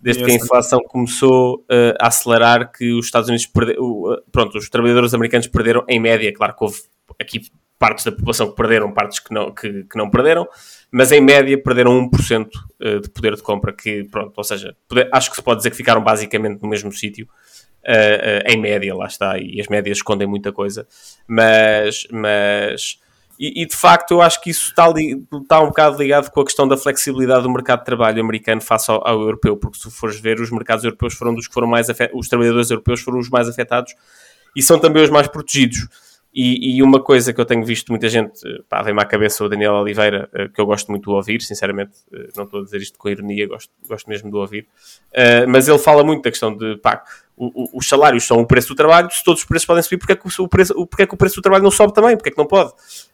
desde 0.00 0.24
que 0.24 0.30
a 0.30 0.34
inflação 0.34 0.80
começou 0.80 1.56
uh, 1.70 1.94
a 2.00 2.06
acelerar, 2.06 2.70
que 2.70 2.92
os 2.92 3.06
Estados 3.06 3.28
Unidos 3.28 3.46
perderam, 3.46 3.82
uh, 3.82 4.22
pronto, 4.30 4.56
os 4.56 4.68
trabalhadores 4.68 5.12
americanos 5.14 5.46
perderam 5.48 5.84
em 5.88 5.98
média, 5.98 6.32
claro 6.32 6.54
que 6.54 6.64
houve 6.64 6.80
aqui 7.20 7.50
partes 7.78 8.04
da 8.04 8.12
população 8.12 8.50
que 8.50 8.56
perderam, 8.56 8.92
partes 8.92 9.20
que 9.20 9.32
não, 9.32 9.52
que, 9.52 9.84
que 9.84 9.96
não 9.96 10.10
perderam, 10.10 10.46
mas 10.90 11.12
em 11.12 11.20
média 11.20 11.60
perderam 11.62 12.08
1% 12.10 12.48
eh, 12.80 12.98
de 12.98 13.08
poder 13.08 13.36
de 13.36 13.42
compra, 13.42 13.72
que 13.72 14.04
pronto, 14.04 14.32
ou 14.36 14.44
seja, 14.44 14.76
poder, 14.88 15.08
acho 15.12 15.30
que 15.30 15.36
se 15.36 15.42
pode 15.42 15.58
dizer 15.58 15.70
que 15.70 15.76
ficaram 15.76 16.02
basicamente 16.02 16.60
no 16.60 16.68
mesmo 16.68 16.90
sítio, 16.90 17.28
uh, 17.84 18.50
em 18.50 18.60
média, 18.60 18.94
lá 18.94 19.06
está, 19.06 19.38
e 19.38 19.60
as 19.60 19.68
médias 19.68 19.98
escondem 19.98 20.26
muita 20.26 20.52
coisa, 20.52 20.88
mas, 21.28 22.06
mas 22.10 22.98
e, 23.38 23.62
e, 23.62 23.66
de 23.66 23.76
facto 23.76 24.10
eu 24.10 24.20
acho 24.20 24.40
que 24.42 24.50
isso 24.50 24.68
está, 24.68 24.86
está 25.42 25.60
um 25.60 25.66
bocado 25.68 25.96
ligado 25.96 26.30
com 26.30 26.40
a 26.40 26.44
questão 26.44 26.66
da 26.66 26.76
flexibilidade 26.76 27.42
do 27.42 27.50
mercado 27.50 27.80
de 27.80 27.84
trabalho 27.84 28.20
americano 28.20 28.60
face 28.60 28.90
ao, 28.90 29.06
ao 29.06 29.20
europeu, 29.20 29.56
porque 29.56 29.78
se 29.78 29.90
fores 29.90 30.18
ver, 30.18 30.40
os 30.40 30.50
mercados 30.50 30.84
europeus 30.84 31.14
foram 31.14 31.34
dos 31.34 31.46
que 31.46 31.54
foram 31.54 31.68
mais 31.68 31.88
afetados, 31.88 32.18
os 32.18 32.28
trabalhadores 32.28 32.70
europeus 32.70 33.00
foram 33.00 33.18
os 33.18 33.28
mais 33.28 33.48
afetados 33.48 33.94
e 34.56 34.62
são 34.62 34.78
também 34.78 35.02
os 35.02 35.10
mais 35.10 35.28
protegidos. 35.28 35.86
E, 36.34 36.76
e, 36.76 36.82
uma 36.82 37.02
coisa 37.02 37.32
que 37.32 37.40
eu 37.40 37.44
tenho 37.44 37.64
visto 37.64 37.88
muita 37.88 38.08
gente, 38.08 38.40
pá, 38.68 38.82
vem-me 38.82 39.00
à 39.00 39.04
cabeça 39.04 39.42
o 39.42 39.48
Daniel 39.48 39.72
Oliveira, 39.72 40.28
eh, 40.34 40.48
que 40.48 40.60
eu 40.60 40.66
gosto 40.66 40.88
muito 40.90 41.04
de 41.04 41.10
ouvir, 41.10 41.40
sinceramente, 41.40 41.92
eh, 42.12 42.28
não 42.36 42.44
estou 42.44 42.60
a 42.60 42.64
dizer 42.64 42.76
isto 42.78 42.98
com 42.98 43.08
ironia, 43.08 43.48
gosto, 43.48 43.72
gosto 43.88 44.08
mesmo 44.08 44.30
de 44.30 44.36
ouvir, 44.36 44.66
mas 45.48 45.66
ele 45.66 45.78
fala 45.78 46.04
muito 46.04 46.22
da 46.22 46.30
questão 46.30 46.54
de, 46.54 46.76
pá, 46.76 47.02
o, 47.38 47.64
o, 47.64 47.78
os 47.78 47.88
salários 47.88 48.26
são 48.26 48.38
o 48.38 48.46
preço 48.46 48.68
do 48.68 48.74
trabalho, 48.74 49.10
se 49.10 49.22
todos 49.22 49.42
os 49.42 49.46
preços 49.46 49.66
podem 49.66 49.82
subir, 49.82 49.98
porque 49.98 50.12
é 50.12 50.16
que 50.16 50.26
o, 50.40 50.48
preço, 50.48 50.74
porque 50.86 51.02
é 51.02 51.06
que 51.06 51.14
o 51.14 51.16
preço 51.16 51.36
do 51.36 51.42
trabalho 51.42 51.64
não 51.64 51.70
sobe 51.70 51.94
também? 51.94 52.16
Porque 52.16 52.30
é 52.30 52.32
que 52.32 52.38
não 52.38 52.46
pode? 52.46 52.72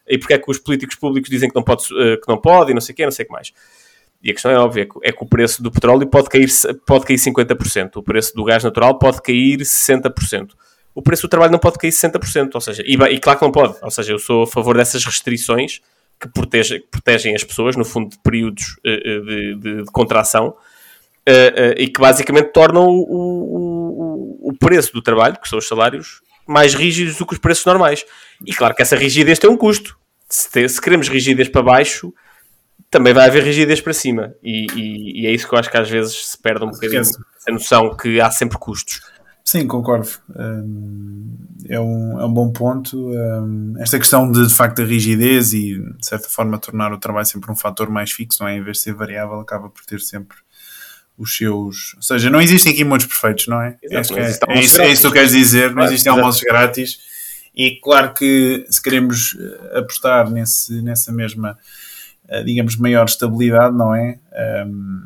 E 0.08 0.18
porque 0.18 0.34
é 0.34 0.38
que 0.38 0.50
os 0.50 0.58
políticos 0.58 0.96
públicos 0.96 1.30
dizem 1.30 1.48
que 1.48 1.54
não 1.54 1.62
pode, 1.62 1.84
uh, 1.92 2.20
que 2.20 2.28
não 2.28 2.38
pode 2.38 2.70
e 2.70 2.74
não 2.74 2.80
sei 2.80 2.92
o 2.92 2.96
quê, 2.96 3.04
não 3.04 3.12
sei 3.12 3.24
o 3.24 3.26
que 3.26 3.32
mais. 3.32 3.52
E 4.22 4.30
a 4.30 4.32
questão 4.32 4.50
é 4.50 4.58
óbvia, 4.58 4.88
é 5.02 5.12
que 5.12 5.22
o 5.22 5.26
preço 5.26 5.62
do 5.62 5.70
petróleo 5.70 6.06
pode 6.06 6.28
cair, 6.30 6.48
pode 6.86 7.04
cair 7.04 7.16
50%, 7.16 7.96
o 7.96 8.02
preço 8.02 8.34
do 8.34 8.42
gás 8.42 8.64
natural 8.64 8.98
pode 8.98 9.20
cair 9.20 9.58
60% 9.58 10.52
o 10.94 11.02
preço 11.02 11.22
do 11.22 11.28
trabalho 11.28 11.50
não 11.50 11.58
pode 11.58 11.76
cair 11.76 11.90
60%, 11.90 12.50
ou 12.54 12.60
seja, 12.60 12.82
e, 12.86 12.94
e 12.94 13.18
claro 13.18 13.38
que 13.38 13.44
não 13.44 13.50
pode, 13.50 13.74
ou 13.82 13.90
seja, 13.90 14.12
eu 14.12 14.18
sou 14.18 14.44
a 14.44 14.46
favor 14.46 14.76
dessas 14.76 15.04
restrições 15.04 15.80
que 16.20 16.28
protegem, 16.28 16.80
que 16.80 16.86
protegem 16.86 17.34
as 17.34 17.42
pessoas, 17.42 17.74
no 17.74 17.84
fundo, 17.84 18.10
de 18.10 18.18
períodos 18.18 18.76
uh, 18.78 19.24
de, 19.24 19.54
de, 19.56 19.82
de, 19.82 19.84
contração, 19.86 20.54
e 21.78 21.88
que 21.88 21.98
basicamente 21.98 22.52
tornam 22.52 22.86
o, 22.86 23.00
o, 23.00 23.73
o, 24.54 24.58
preço 24.58 24.92
do 24.92 25.02
trabalho, 25.02 25.38
que 25.40 25.48
são 25.48 25.58
os 25.58 25.66
salários, 25.66 26.20
mais 26.46 26.74
rígidos 26.74 27.16
do 27.16 27.26
que 27.26 27.34
os 27.34 27.38
preços 27.38 27.64
normais. 27.64 28.04
E 28.46 28.54
claro 28.54 28.74
que 28.74 28.82
essa 28.82 28.96
rigidez 28.96 29.38
tem 29.38 29.50
um 29.50 29.56
custo. 29.56 29.96
Se, 30.28 30.50
te, 30.50 30.68
se 30.68 30.80
queremos 30.80 31.08
rigidez 31.08 31.48
para 31.48 31.62
baixo, 31.62 32.12
também 32.90 33.12
vai 33.12 33.26
haver 33.26 33.42
rigidez 33.42 33.80
para 33.80 33.92
cima. 33.92 34.34
E, 34.42 34.66
e, 34.74 35.22
e, 35.22 35.26
é 35.26 35.32
isso 35.32 35.48
que 35.48 35.54
eu 35.54 35.58
acho 35.58 35.70
que 35.70 35.76
às 35.76 35.88
vezes 35.88 36.30
se 36.30 36.38
perde 36.38 36.64
um 36.64 36.70
bocadinho, 36.70 37.02
a 37.48 37.52
noção 37.52 37.96
que 37.96 38.20
há 38.20 38.30
sempre 38.30 38.58
custos. 38.58 39.00
Sim, 39.44 39.66
concordo. 39.66 40.08
é, 41.68 41.78
um, 41.78 42.18
é 42.18 42.24
um 42.24 42.32
bom 42.32 42.50
ponto. 42.50 43.10
esta 43.78 43.98
questão 43.98 44.30
de, 44.30 44.46
de 44.46 44.54
facto, 44.54 44.80
a 44.80 44.84
rigidez 44.84 45.52
e, 45.52 45.78
de 45.78 46.06
certa 46.06 46.28
forma, 46.30 46.58
tornar 46.58 46.92
o 46.92 46.98
trabalho 46.98 47.26
sempre 47.26 47.52
um 47.52 47.56
fator 47.56 47.90
mais 47.90 48.10
fixo, 48.10 48.42
não 48.42 48.48
é? 48.48 48.56
Em 48.56 48.62
vez 48.62 48.78
de 48.78 48.84
ser 48.84 48.94
variável, 48.94 49.38
acaba 49.38 49.68
por 49.68 49.84
ter 49.84 50.00
sempre 50.00 50.38
os 51.16 51.36
seus. 51.36 51.94
Ou 51.96 52.02
seja, 52.02 52.28
não 52.30 52.40
existem 52.40 52.72
aqui 52.72 52.84
muitos 52.84 53.06
perfeitos, 53.06 53.46
não 53.46 53.60
é? 53.60 53.76
Exato, 53.82 54.18
é, 54.18 54.20
é, 54.20 54.24
é, 54.24 54.60
isso, 54.60 54.80
é, 54.80 54.90
isso, 54.90 55.02
que 55.02 55.08
tu 55.08 55.12
queres 55.12 55.32
dizer, 55.32 55.74
não 55.74 55.84
existem 55.84 56.12
almoços 56.12 56.42
grátis. 56.42 56.98
E 57.54 57.78
claro 57.80 58.12
que 58.12 58.66
se 58.68 58.82
queremos 58.82 59.36
eh, 59.38 59.78
apostar 59.78 60.28
nesse, 60.28 60.82
nessa 60.82 61.12
mesma, 61.12 61.56
eh, 62.28 62.42
digamos, 62.42 62.76
maior 62.76 63.04
estabilidade, 63.04 63.76
não 63.76 63.94
é? 63.94 64.18
Um, 64.66 65.02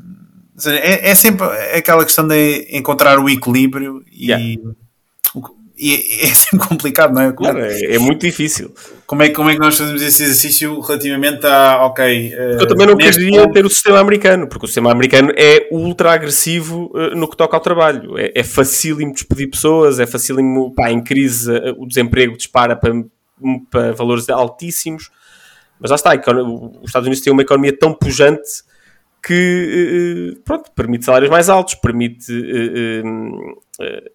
seja, 0.56 0.78
é, 0.78 1.10
é, 1.10 1.14
sempre 1.14 1.46
aquela 1.76 2.04
questão 2.06 2.26
de 2.26 2.66
encontrar 2.70 3.18
o 3.18 3.28
equilíbrio 3.28 4.02
e, 4.10 4.30
yeah. 4.30 4.42
E 5.78 5.94
é 6.26 6.34
sempre 6.34 6.66
complicado, 6.66 7.14
não 7.14 7.22
é? 7.22 7.32
Claro, 7.32 7.60
é, 7.60 7.94
é, 7.94 7.98
muito 7.98 8.20
difícil. 8.26 8.74
Como 9.06 9.22
é, 9.22 9.30
como 9.30 9.48
é 9.48 9.54
que 9.54 9.60
nós 9.60 9.78
fazemos 9.78 10.02
esse 10.02 10.24
exercício 10.24 10.80
relativamente 10.80 11.46
a, 11.46 11.86
ok... 11.86 12.34
Uh, 12.34 12.38
eu 12.60 12.66
também 12.66 12.86
não 12.86 12.96
queria 12.96 13.42
ponto... 13.42 13.52
ter 13.52 13.64
o 13.64 13.70
sistema 13.70 14.00
americano, 14.00 14.48
porque 14.48 14.64
o 14.64 14.68
sistema 14.68 14.90
americano 14.90 15.32
é 15.36 15.68
ultra 15.70 16.12
agressivo 16.12 16.90
uh, 16.94 17.16
no 17.16 17.28
que 17.28 17.36
toca 17.36 17.56
ao 17.56 17.60
trabalho. 17.60 18.18
É, 18.18 18.32
é 18.34 18.42
facílimo 18.42 19.12
despedir 19.12 19.48
pessoas, 19.48 20.00
é 20.00 20.06
facílimo, 20.06 20.74
pá, 20.74 20.90
em 20.90 21.02
crise 21.02 21.50
uh, 21.50 21.74
o 21.78 21.86
desemprego 21.86 22.36
dispara 22.36 22.74
para, 22.74 22.92
para 23.70 23.92
valores 23.92 24.28
altíssimos. 24.28 25.10
Mas 25.80 25.90
lá 25.90 25.94
está, 25.94 26.10
os 26.12 26.86
Estados 26.86 27.06
Unidos 27.06 27.20
têm 27.20 27.32
uma 27.32 27.42
economia 27.42 27.76
tão 27.76 27.94
pujante 27.94 28.66
que 29.22 30.40
pronto, 30.44 30.70
permite 30.74 31.04
salários 31.04 31.30
mais 31.30 31.48
altos, 31.48 31.74
permite 31.74 32.32
eh, 33.80 34.10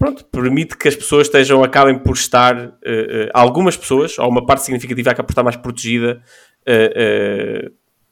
pronto, 0.00 0.24
permite 0.24 0.78
que 0.78 0.88
as 0.88 0.96
pessoas 0.96 1.26
estejam, 1.26 1.62
acabem 1.62 1.98
por 1.98 2.14
estar, 2.14 2.72
algumas 3.34 3.76
pessoas, 3.76 4.18
ou 4.18 4.26
uma 4.30 4.46
parte 4.46 4.64
significativa 4.64 5.10
acaba 5.10 5.26
por 5.26 5.32
estar 5.32 5.42
mais 5.42 5.56
protegida 5.56 6.22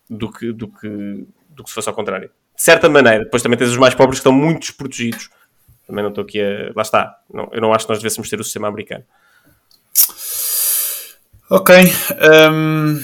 do, 0.08 0.30
que, 0.30 0.52
do, 0.52 0.68
que, 0.68 1.26
do 1.48 1.64
que 1.64 1.70
se 1.70 1.74
fosse 1.74 1.88
ao 1.88 1.94
contrário. 1.94 2.30
De 2.54 2.62
certa 2.62 2.90
maneira, 2.90 3.24
depois 3.24 3.42
também 3.42 3.58
tens 3.58 3.70
os 3.70 3.78
mais 3.78 3.94
pobres 3.94 4.18
que 4.18 4.20
estão 4.20 4.32
muito 4.32 4.60
desprotegidos. 4.60 5.30
Também 5.86 6.02
não 6.02 6.10
estou 6.10 6.24
aqui 6.24 6.40
a. 6.42 6.70
Lá 6.76 6.82
está. 6.82 7.16
Não, 7.32 7.48
eu 7.50 7.62
não 7.62 7.72
acho 7.72 7.86
que 7.86 7.92
nós 7.92 7.98
devêssemos 7.98 8.28
ter 8.28 8.38
o 8.38 8.44
sistema 8.44 8.68
americano. 8.68 9.04
Ok. 11.50 11.74
Um, 12.52 13.02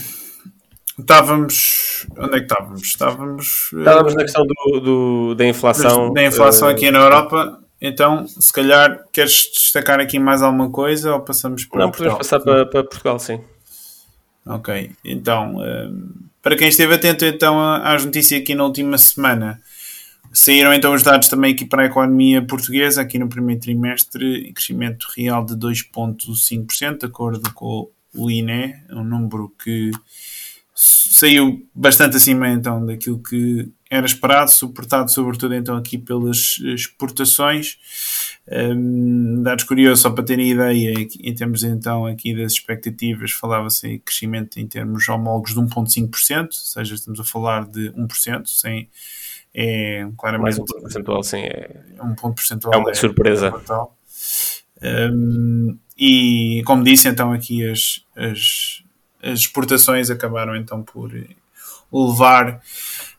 estávamos 0.98 1.84
Onde 2.18 2.36
é 2.36 2.38
que 2.40 2.44
estávamos? 2.44 2.82
Estávamos, 2.82 3.70
estávamos 3.72 4.14
na 4.14 4.22
questão 4.22 4.46
do, 4.46 4.80
do, 4.80 5.34
da 5.34 5.46
inflação. 5.46 6.12
Da 6.12 6.24
inflação 6.24 6.68
uh, 6.68 6.70
aqui 6.72 6.90
na 6.90 6.98
Europa. 6.98 7.63
Então, 7.80 8.26
se 8.26 8.52
calhar, 8.52 9.04
queres 9.12 9.50
destacar 9.52 10.00
aqui 10.00 10.18
mais 10.18 10.42
alguma 10.42 10.70
coisa 10.70 11.12
ou 11.12 11.20
passamos 11.20 11.64
para 11.64 11.80
Não, 11.80 11.90
podemos 11.90 12.18
passar 12.18 12.40
para, 12.40 12.64
para, 12.66 12.84
Portugal, 12.84 13.18
sim. 13.18 13.40
Ok, 14.46 14.90
então, 15.04 15.56
uh, 15.56 16.24
para 16.42 16.56
quem 16.56 16.68
esteve 16.68 16.94
atento 16.94 17.24
então 17.24 17.58
às 17.60 18.04
notícias 18.04 18.40
aqui 18.40 18.54
na 18.54 18.64
última 18.64 18.98
semana, 18.98 19.60
saíram 20.32 20.74
então 20.74 20.92
os 20.92 21.02
dados 21.02 21.28
também 21.28 21.54
aqui 21.54 21.64
para 21.64 21.82
a 21.82 21.86
economia 21.86 22.44
portuguesa, 22.44 23.00
aqui 23.00 23.18
no 23.18 23.28
primeiro 23.28 23.60
trimestre, 23.60 24.52
crescimento 24.52 25.06
real 25.16 25.44
de 25.44 25.54
2,5%, 25.54 26.98
de 26.98 27.06
acordo 27.06 27.52
com 27.54 27.90
o 28.14 28.30
INE, 28.30 28.74
um 28.90 29.02
número 29.02 29.52
que 29.62 29.90
saiu 30.74 31.66
bastante 31.74 32.16
acima 32.16 32.48
então 32.48 32.84
daquilo 32.84 33.22
que 33.22 33.72
era 33.96 34.06
esperado, 34.06 34.50
suportado 34.50 35.10
sobretudo 35.10 35.54
então 35.54 35.76
aqui 35.76 35.98
pelas 35.98 36.58
exportações. 36.60 37.78
Um, 38.46 39.42
dados 39.42 39.64
curiosos, 39.64 40.00
só 40.00 40.10
para 40.10 40.24
terem 40.24 40.50
ideia, 40.50 40.94
em 41.20 41.34
termos 41.34 41.62
então 41.62 42.04
aqui 42.06 42.34
das 42.34 42.52
expectativas, 42.52 43.32
falava-se 43.32 43.88
em 43.88 43.98
crescimento 43.98 44.58
em 44.60 44.66
termos 44.66 45.08
homólogos 45.08 45.54
de 45.54 45.60
1,5%, 45.60 46.44
ou 46.44 46.52
seja, 46.52 46.94
estamos 46.94 47.20
a 47.20 47.24
falar 47.24 47.66
de 47.66 47.90
1%, 47.92 48.46
sem, 48.46 48.88
é 49.54 50.06
claramente 50.18 50.42
Mais 50.42 50.58
um 50.58 50.64
ponto 50.64 50.82
percentual, 50.82 51.22
sim, 51.22 51.38
é, 51.38 51.80
um 52.02 52.14
ponto 52.14 52.34
percentual 52.34 52.74
é 52.74 52.76
uma 52.76 52.94
surpresa. 52.94 53.52
É 54.80 55.10
um, 55.10 55.78
e 55.96 56.62
como 56.66 56.82
disse, 56.84 57.08
então 57.08 57.32
aqui 57.32 57.66
as, 57.66 58.04
as, 58.16 58.82
as 59.22 59.40
exportações 59.40 60.10
acabaram 60.10 60.56
então 60.56 60.82
por 60.82 61.12
levar 61.94 62.60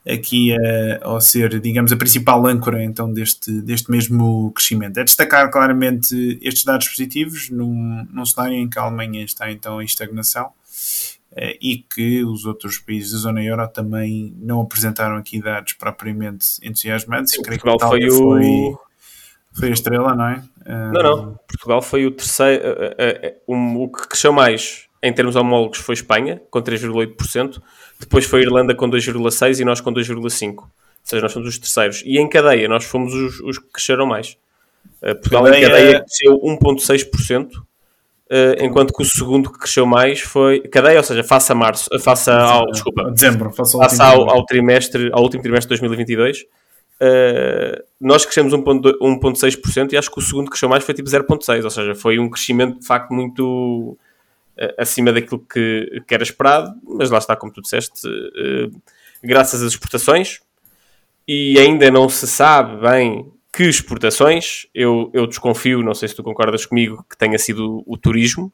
aqui 0.08 0.54
a, 0.54 1.00
ao 1.02 1.20
ser, 1.20 1.60
digamos, 1.60 1.92
a 1.92 1.98
principal 1.98 2.46
âncora 2.46 2.84
então 2.84 3.12
deste, 3.12 3.52
deste 3.62 3.90
mesmo 3.90 4.52
crescimento. 4.52 5.00
É 5.00 5.04
destacar 5.04 5.50
claramente 5.50 6.40
estes 6.42 6.64
dados 6.64 6.88
positivos 6.88 7.50
num, 7.50 8.06
num 8.12 8.26
cenário 8.26 8.56
em 8.56 8.70
que 8.70 8.78
a 8.78 8.84
Alemanha 8.84 9.24
está 9.24 9.52
então 9.52 9.82
em 9.82 9.86
estagnação 9.86 10.52
eh, 11.36 11.58
e 11.60 11.78
que 11.78 12.24
os 12.24 12.46
outros 12.46 12.78
países 12.78 13.14
da 13.14 13.18
zona 13.18 13.44
euro 13.44 13.68
também 13.68 14.36
não 14.40 14.62
apresentaram 14.62 15.16
aqui 15.18 15.42
dados 15.42 15.74
propriamente 15.74 16.46
entusiasmantes. 16.62 17.34
Sim, 17.34 17.42
Portugal 17.42 17.78
foi, 17.80 18.08
o... 18.08 18.18
foi, 18.18 18.76
foi 19.54 19.70
a 19.70 19.74
estrela, 19.74 20.16
não 20.16 20.28
é? 20.28 20.44
Não, 20.68 21.04
não. 21.04 21.40
Portugal 21.48 21.82
foi 21.82 22.06
o 22.06 22.12
terceiro. 22.12 22.64
Um, 23.48 23.82
o 23.82 23.90
que 23.90 24.08
cresceu 24.08 24.34
mais 24.34 24.88
em 25.06 25.14
termos 25.14 25.36
homólogos 25.36 25.78
foi 25.80 25.94
Espanha, 25.94 26.42
com 26.50 26.62
3,8%. 26.62 27.62
Depois 28.00 28.26
foi 28.26 28.42
Irlanda 28.42 28.74
com 28.74 28.90
2,6% 28.90 29.60
e 29.60 29.66
nós 29.66 29.80
com 29.80 29.94
2,5%. 29.94 30.58
Ou 30.58 30.68
seja, 31.04 31.22
nós 31.22 31.32
somos 31.32 31.48
os 31.48 31.60
terceiros. 31.60 32.02
E 32.06 32.18
em 32.18 32.28
cadeia, 32.28 32.68
nós 32.68 32.84
fomos 32.84 33.14
os, 33.14 33.40
os 33.42 33.60
que 33.60 33.72
cresceram 33.72 34.08
mais. 34.08 34.38
Portugal 35.00 35.44
cadeia... 35.44 35.60
em 35.60 35.68
cadeia 35.70 36.00
cresceu 36.02 36.40
1,6%. 36.42 37.52
Uh, 38.28 38.58
enquanto 38.60 38.92
que 38.92 39.04
o 39.04 39.06
segundo 39.06 39.52
que 39.52 39.60
cresceu 39.60 39.86
mais 39.86 40.20
foi 40.20 40.60
cadeia, 40.62 40.98
ou 40.98 41.04
seja, 41.04 41.24
face 41.24 41.52
a 41.52 41.56
março, 41.56 41.88
face 42.00 42.32
ao, 42.32 42.66
desculpa, 42.72 43.12
dezembro, 43.12 43.52
face 43.52 43.76
ao, 43.76 43.84
face 43.84 44.02
ao, 44.02 44.28
ao, 44.32 44.44
trimestre, 44.44 45.12
ao 45.14 45.22
último 45.22 45.44
trimestre 45.44 45.76
de 45.76 45.80
2022, 45.82 46.42
uh, 46.42 47.84
nós 48.02 48.26
crescemos 48.26 48.52
1.6% 48.52 49.94
e 49.94 49.98
acho 49.98 50.10
que 50.10 50.18
o 50.18 50.24
segundo 50.24 50.46
que 50.46 50.52
cresceu 50.54 50.68
mais 50.68 50.84
foi 50.84 50.96
tipo 50.96 51.08
0.6, 51.08 51.64
ou 51.64 51.70
seja, 51.70 51.94
foi 51.94 52.18
um 52.18 52.28
crescimento 52.28 52.80
de 52.80 52.88
facto 52.88 53.14
muito 53.14 53.46
uh, 53.92 53.98
acima 54.78 55.12
daquilo 55.12 55.40
que, 55.40 56.02
que, 56.08 56.14
era 56.14 56.24
esperado, 56.24 56.74
mas 56.84 57.10
lá 57.10 57.18
está, 57.18 57.36
como 57.36 57.52
tu 57.52 57.62
disseste, 57.62 58.02
graças 59.24 59.62
às 59.62 59.74
exportações, 59.74 60.40
e 61.28 61.58
ainda 61.60 61.90
não 61.90 62.08
se 62.08 62.28
sabe 62.28 62.80
bem 62.82 63.32
que 63.56 63.64
exportações, 63.64 64.68
eu, 64.76 65.10
eu 65.14 65.26
desconfio, 65.26 65.82
não 65.82 65.94
sei 65.94 66.10
se 66.10 66.16
tu 66.16 66.22
concordas 66.22 66.66
comigo, 66.66 67.06
que 67.10 67.18
tenha 67.18 67.38
sido 67.40 67.84
o, 67.88 67.98
turismo, 67.98 68.52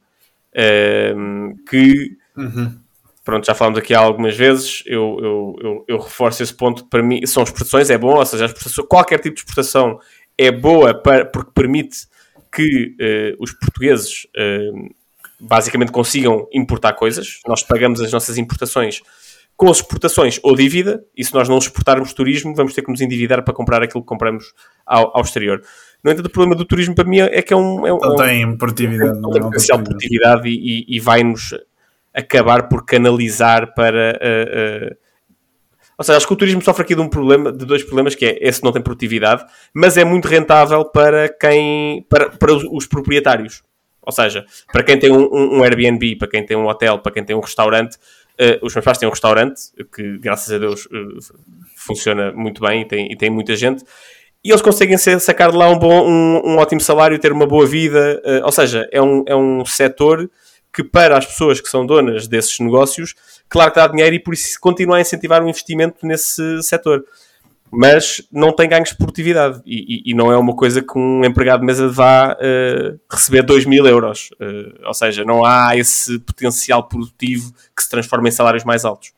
uh, 0.54 1.56
que, 1.68 2.18
uhum. 2.38 2.78
pronto, 3.26 3.46
já 3.46 3.56
falamos 3.56 3.80
aqui 3.80 3.96
algumas 3.96 4.38
vezes, 4.38 4.84
eu, 4.86 5.18
eu, 5.20 5.56
eu, 5.60 5.86
eu, 5.88 5.98
reforço 5.98 6.44
esse 6.44 6.54
ponto, 6.54 6.86
para 6.86 7.02
mim, 7.02 7.26
são 7.26 7.42
exportações, 7.42 7.90
é 7.90 7.98
bom, 7.98 8.16
ou 8.16 8.26
seja, 8.26 8.54
qualquer 8.88 9.20
tipo 9.20 9.34
de 9.34 9.42
exportação 9.42 10.00
é 10.38 10.52
boa 10.52 10.94
para, 10.94 11.26
porque 11.26 11.52
permite 11.52 12.08
que 12.54 12.96
uh, 13.00 13.44
os 13.44 13.52
portugueses 13.54 14.28
uh, 14.38 14.96
basicamente 15.42 15.92
consigam 15.92 16.48
importar 16.54 16.94
coisas, 16.94 17.40
nós 17.48 17.64
pagamos 17.64 18.00
as 18.00 18.12
nossas 18.12 18.38
importações 18.38 19.02
com 19.62 19.70
as 19.70 19.78
exportações 19.78 20.40
ou 20.42 20.56
dívida, 20.56 21.04
e 21.16 21.24
se 21.24 21.34
nós 21.36 21.48
não 21.48 21.58
exportarmos 21.58 22.14
turismo, 22.14 22.56
vamos 22.56 22.74
ter 22.74 22.82
que 22.82 22.90
nos 22.90 23.00
endividar 23.00 23.44
para 23.44 23.54
comprar 23.54 23.84
aquilo 23.84 24.02
que 24.02 24.08
compramos 24.08 24.46
ao, 24.84 25.16
ao 25.16 25.22
exterior. 25.22 25.62
No 26.04 26.12
entanto, 26.12 26.26
o 26.26 26.30
problema 26.32 26.56
do 26.56 26.66
turismo 26.66 26.96
para 26.96 27.04
mim 27.04 27.20
é 27.20 27.42
que 27.44 27.54
é 27.54 27.56
um. 27.56 27.86
É 27.86 27.94
um 27.94 28.00
não 28.00 28.16
tem 28.16 28.58
produtividade. 28.58 29.20
Não 29.20 29.30
tem 29.30 29.40
potencial 29.40 29.78
produtividade 29.78 30.50
e, 30.50 30.56
e, 30.56 30.96
e 30.96 31.00
vai-nos 31.00 31.54
acabar 32.12 32.68
por 32.70 32.86
canalizar 32.86 33.74
para. 33.76 34.20
Uh, 34.20 34.94
uh, 34.94 34.98
ou 35.96 36.04
seja, 36.04 36.18
acho 36.18 36.26
que 36.26 36.34
o 36.34 36.38
turismo 36.38 36.64
sofre 36.64 36.82
aqui 36.82 36.96
de 36.96 37.02
um 37.02 37.08
problema, 37.08 37.52
de 37.52 37.64
dois 37.64 37.84
problemas, 37.84 38.16
que 38.16 38.26
é 38.26 38.40
esse 38.42 38.64
não 38.64 38.72
tem 38.72 38.82
produtividade, 38.82 39.46
mas 39.72 39.96
é 39.96 40.04
muito 40.04 40.28
rentável 40.28 40.86
para 40.86 41.30
quem. 41.30 42.04
para, 42.10 42.32
para 42.32 42.52
os, 42.52 42.64
os 42.64 42.88
proprietários. 42.88 43.62
Ou 44.04 44.12
seja, 44.12 44.46
para 44.72 44.84
quem 44.84 44.98
tem 44.98 45.12
um, 45.12 45.58
um, 45.58 45.64
Airbnb, 45.64 46.16
para 46.16 46.28
quem 46.28 46.46
tem 46.46 46.58
um 46.58 46.68
hotel, 46.68 47.00
para 47.00 47.12
quem 47.12 47.24
tem 47.24 47.36
um 47.36 47.42
restaurante, 47.42 47.98
Uh, 48.40 48.66
os 48.66 48.74
meus 48.74 48.84
pais 48.84 48.98
têm 48.98 49.08
um 49.08 49.12
restaurante 49.12 49.62
que, 49.94 50.18
graças 50.18 50.52
a 50.52 50.58
Deus, 50.58 50.86
uh, 50.88 51.20
funciona 51.76 52.32
muito 52.32 52.60
bem 52.62 52.82
e 52.82 52.86
tem, 52.86 53.12
e 53.12 53.16
tem 53.16 53.30
muita 53.30 53.56
gente. 53.56 53.84
E 54.44 54.50
eles 54.50 54.64
conseguem 54.64 54.98
sacar 54.98 55.52
de 55.52 55.58
lá 55.58 55.70
um, 55.70 55.78
bom, 55.78 56.08
um, 56.10 56.42
um 56.44 56.58
ótimo 56.58 56.82
salário, 56.82 57.20
ter 57.20 57.32
uma 57.32 57.46
boa 57.46 57.68
vida. 57.68 58.20
Uh, 58.26 58.46
ou 58.46 58.52
seja, 58.52 58.88
é 58.92 59.00
um, 59.00 59.24
é 59.28 59.36
um 59.36 59.64
setor 59.64 60.28
que, 60.74 60.84
para 60.84 61.18
as 61.18 61.26
pessoas 61.26 61.62
que 61.62 61.70
são 61.70 61.86
donas 61.86 62.28
desses 62.28 62.58
negócios, 62.60 63.14
claro 63.48 63.72
que 63.72 63.80
dá 63.80 63.86
dinheiro 63.86 64.16
e 64.16 64.20
por 64.20 64.34
isso 64.34 64.60
continua 64.60 64.98
a 64.98 65.02
incentivar 65.02 65.44
o 65.44 65.48
investimento 65.48 65.98
nesse 66.04 66.64
setor 66.64 67.06
mas 67.72 68.22
não 68.30 68.54
tem 68.54 68.68
ganhos 68.68 68.90
de 68.90 68.98
produtividade 68.98 69.62
e, 69.66 70.04
e, 70.08 70.12
e, 70.12 70.14
não 70.14 70.30
é 70.30 70.38
uma 70.38 70.54
coisa 70.54 70.82
que 70.82 71.00
um 71.00 71.24
empregado 71.24 71.62
de 71.62 71.66
mesa 71.66 71.88
vá 71.88 72.34
uh, 72.34 73.00
receber 73.10 73.44
2 73.44 73.66
mil 73.66 73.88
euros. 73.88 74.30
Uh, 74.34 74.86
ou 74.86 74.94
seja, 74.94 75.24
não 75.24 75.46
há 75.46 75.78
esse 75.78 76.20
potencial 76.20 76.84
produtivo 76.84 77.54
que 77.74 77.82
se 77.82 77.90
transforma 77.90 78.28
em 78.28 78.32
salários 78.32 78.66
mais 78.66 78.84
altos. 78.84 79.14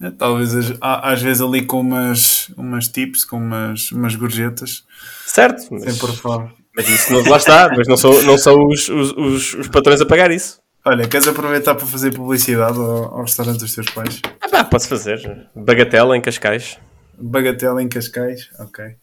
É, 0.00 0.10
talvez 0.10 0.52
às 0.78 1.22
vezes 1.22 1.40
ali 1.40 1.64
com 1.64 1.80
umas, 1.80 2.50
umas 2.54 2.86
tips, 2.86 3.24
com 3.24 3.38
umas, 3.38 3.90
umas 3.92 4.14
gorjetas. 4.14 4.84
Certo, 5.24 5.68
mas, 5.70 5.96
por 5.98 6.14
favor. 6.14 6.52
mas 6.76 6.86
isso 6.86 7.10
não, 7.14 7.22
lá 7.22 7.38
está, 7.38 7.70
mas 7.74 7.88
não 7.88 7.96
são, 7.96 8.22
não 8.24 8.36
são 8.36 8.66
os, 8.66 8.90
os, 8.90 9.12
os, 9.12 9.54
os 9.54 9.68
patrões 9.68 10.02
a 10.02 10.06
pagar 10.06 10.30
isso. 10.30 10.60
Olha, 10.84 11.08
queres 11.08 11.26
aproveitar 11.26 11.74
para 11.74 11.86
fazer 11.86 12.12
publicidade 12.12 12.78
ao, 12.78 13.14
ao 13.14 13.22
restaurante 13.22 13.58
dos 13.58 13.74
teus 13.74 13.88
pais? 13.90 14.20
Ah, 14.40 14.48
pá, 14.48 14.64
posso 14.64 14.86
fazer. 14.86 15.48
Bagatela 15.54 16.14
em 16.14 16.20
Cascais. 16.20 16.78
Bagatela 17.18 17.82
em 17.82 17.88
Cascais, 17.88 18.50
ok. 18.58 18.96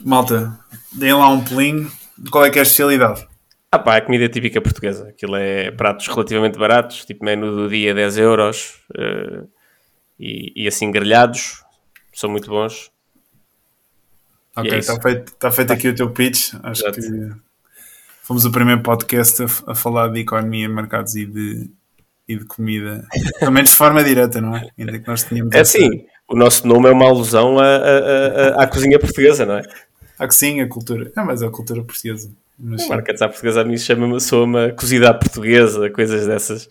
Malta, 0.00 0.58
deem 0.92 1.14
lá 1.14 1.28
um 1.28 1.42
pelinho. 1.42 1.90
Qual 2.30 2.44
é 2.44 2.50
que 2.50 2.58
é 2.58 2.60
a 2.60 2.62
especialidade? 2.62 3.26
Ah 3.70 3.78
pá, 3.78 3.96
é 3.96 4.00
comida 4.00 4.28
típica 4.28 4.60
portuguesa. 4.60 5.08
Aquilo 5.08 5.36
é 5.36 5.70
pratos 5.70 6.06
relativamente 6.06 6.58
baratos, 6.58 7.04
tipo 7.04 7.24
menu 7.24 7.54
do 7.54 7.68
dia 7.68 7.94
10 7.94 8.18
euros 8.18 8.80
uh, 8.92 9.48
e, 10.18 10.64
e, 10.64 10.68
assim 10.68 10.90
grelhados. 10.90 11.62
São 12.14 12.30
muito 12.30 12.48
bons. 12.48 12.90
Ok, 14.56 14.78
está 14.78 14.94
é 14.94 15.00
feito, 15.00 15.32
tá 15.34 15.50
feito 15.50 15.72
aqui 15.72 15.88
o 15.88 15.94
teu 15.94 16.10
pitch. 16.10 16.54
Acho 16.62 16.86
Exato. 16.86 17.00
que 17.00 17.32
fomos 18.22 18.44
o 18.46 18.50
primeiro 18.50 18.82
podcast 18.82 19.42
a, 19.42 19.72
a, 19.72 19.74
falar 19.74 20.08
de 20.08 20.20
economia, 20.20 20.68
mercados 20.68 21.14
e 21.14 21.26
de, 21.26 21.70
e 22.26 22.36
de 22.36 22.44
comida. 22.46 23.06
Também 23.40 23.64
de 23.64 23.70
forma 23.70 24.02
direta, 24.02 24.40
não 24.40 24.56
é? 24.56 24.70
Ainda 24.78 24.98
que 24.98 25.06
nós 25.06 25.24
tínhamos. 25.24 25.54
É 25.54 25.58
essa... 25.58 25.78
o 26.28 26.36
nosso 26.36 26.66
nome 26.66 26.88
é 26.88 26.92
uma 26.92 27.06
alusão 27.06 27.58
à, 27.58 27.64
à, 27.64 28.62
à 28.62 28.66
cozinha 28.66 28.98
portuguesa, 28.98 29.46
não 29.46 29.58
é? 29.58 29.62
À 30.18 30.26
cozinha, 30.26 30.64
a 30.64 30.68
cultura. 30.68 31.12
É, 31.16 31.22
mas 31.22 31.42
a 31.42 31.50
cultura 31.50 31.82
portuguesa. 31.82 32.30
Mas... 32.58 32.88
Marca 32.88 33.12
à 33.12 33.28
portuguesa 33.28 33.60
a 33.60 33.64
mim 33.64 33.76
chama-me 33.76 34.20
sou 34.20 34.44
uma 34.44 34.70
cozida 34.70 35.10
à 35.10 35.14
portuguesa, 35.14 35.90
coisas 35.90 36.26
dessas. 36.26 36.68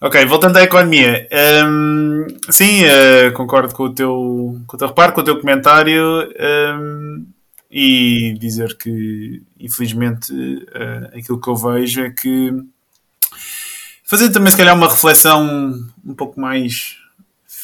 Ok, 0.00 0.24
voltando 0.26 0.56
à 0.56 0.62
economia. 0.62 1.28
Um, 1.64 2.26
sim, 2.50 2.82
uh, 2.84 3.32
concordo 3.34 3.72
com 3.72 3.84
o, 3.84 3.94
teu, 3.94 4.60
com 4.66 4.76
o 4.76 4.78
teu 4.78 4.88
reparo, 4.88 5.12
com 5.12 5.20
o 5.20 5.24
teu 5.24 5.38
comentário 5.38 6.28
um, 6.76 7.24
e 7.70 8.34
dizer 8.36 8.76
que, 8.76 9.42
infelizmente, 9.60 10.32
uh, 10.32 11.16
aquilo 11.16 11.40
que 11.40 11.48
eu 11.48 11.54
vejo 11.54 12.02
é 12.02 12.10
que 12.10 12.52
fazer 14.02 14.30
também, 14.30 14.50
se 14.50 14.56
calhar, 14.56 14.76
uma 14.76 14.88
reflexão 14.88 15.72
um 16.04 16.14
pouco 16.14 16.40
mais 16.40 16.96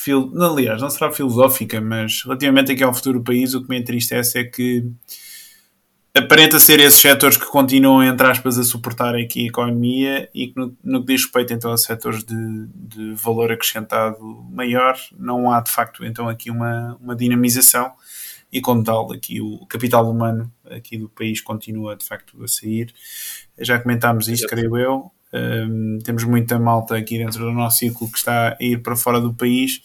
fil... 0.08 0.32
aliás, 0.42 0.80
não 0.80 0.88
será 0.88 1.12
filosófica, 1.12 1.80
mas 1.80 2.22
relativamente 2.24 2.72
aqui 2.72 2.82
ao 2.82 2.94
futuro 2.94 3.18
do 3.18 3.24
país, 3.24 3.54
o 3.54 3.62
que 3.62 3.68
me 3.68 3.78
entristece 3.78 4.38
é 4.38 4.44
que 4.44 4.90
aparenta 6.16 6.58
ser 6.58 6.80
esses 6.80 7.00
setores 7.00 7.36
que 7.36 7.46
continuam, 7.46 8.02
entre 8.02 8.26
aspas, 8.26 8.58
a 8.58 8.64
suportar 8.64 9.14
aqui 9.14 9.44
a 9.44 9.48
economia 9.48 10.28
e 10.34 10.48
que 10.48 10.56
no, 10.56 10.76
no 10.82 11.00
que 11.00 11.12
diz 11.12 11.22
respeito 11.22 11.52
então 11.52 11.70
a 11.70 11.76
setores 11.76 12.24
de, 12.24 12.66
de 12.74 13.12
valor 13.12 13.52
acrescentado 13.52 14.18
maior, 14.50 14.96
não 15.16 15.52
há 15.52 15.60
de 15.60 15.70
facto 15.70 16.04
então 16.04 16.28
aqui 16.28 16.50
uma, 16.50 16.96
uma 17.00 17.14
dinamização 17.14 17.92
e 18.50 18.60
como 18.60 18.82
tal 18.82 19.12
aqui 19.12 19.40
o 19.40 19.66
capital 19.66 20.10
humano 20.10 20.50
aqui 20.64 20.96
do 20.96 21.08
país 21.08 21.40
continua 21.40 21.94
de 21.94 22.04
facto 22.04 22.42
a 22.42 22.48
sair. 22.48 22.92
Já 23.58 23.78
comentámos 23.78 24.26
isto, 24.28 24.46
creio 24.48 24.76
eu, 24.76 25.12
um, 25.32 25.98
temos 26.02 26.24
muita 26.24 26.58
malta 26.58 26.96
aqui 26.96 27.18
dentro 27.18 27.40
do 27.40 27.52
nosso 27.52 27.78
ciclo 27.78 28.10
que 28.10 28.18
está 28.18 28.50
a 28.50 28.56
ir 28.60 28.82
para 28.82 28.96
fora 28.96 29.20
do 29.20 29.34
país 29.34 29.80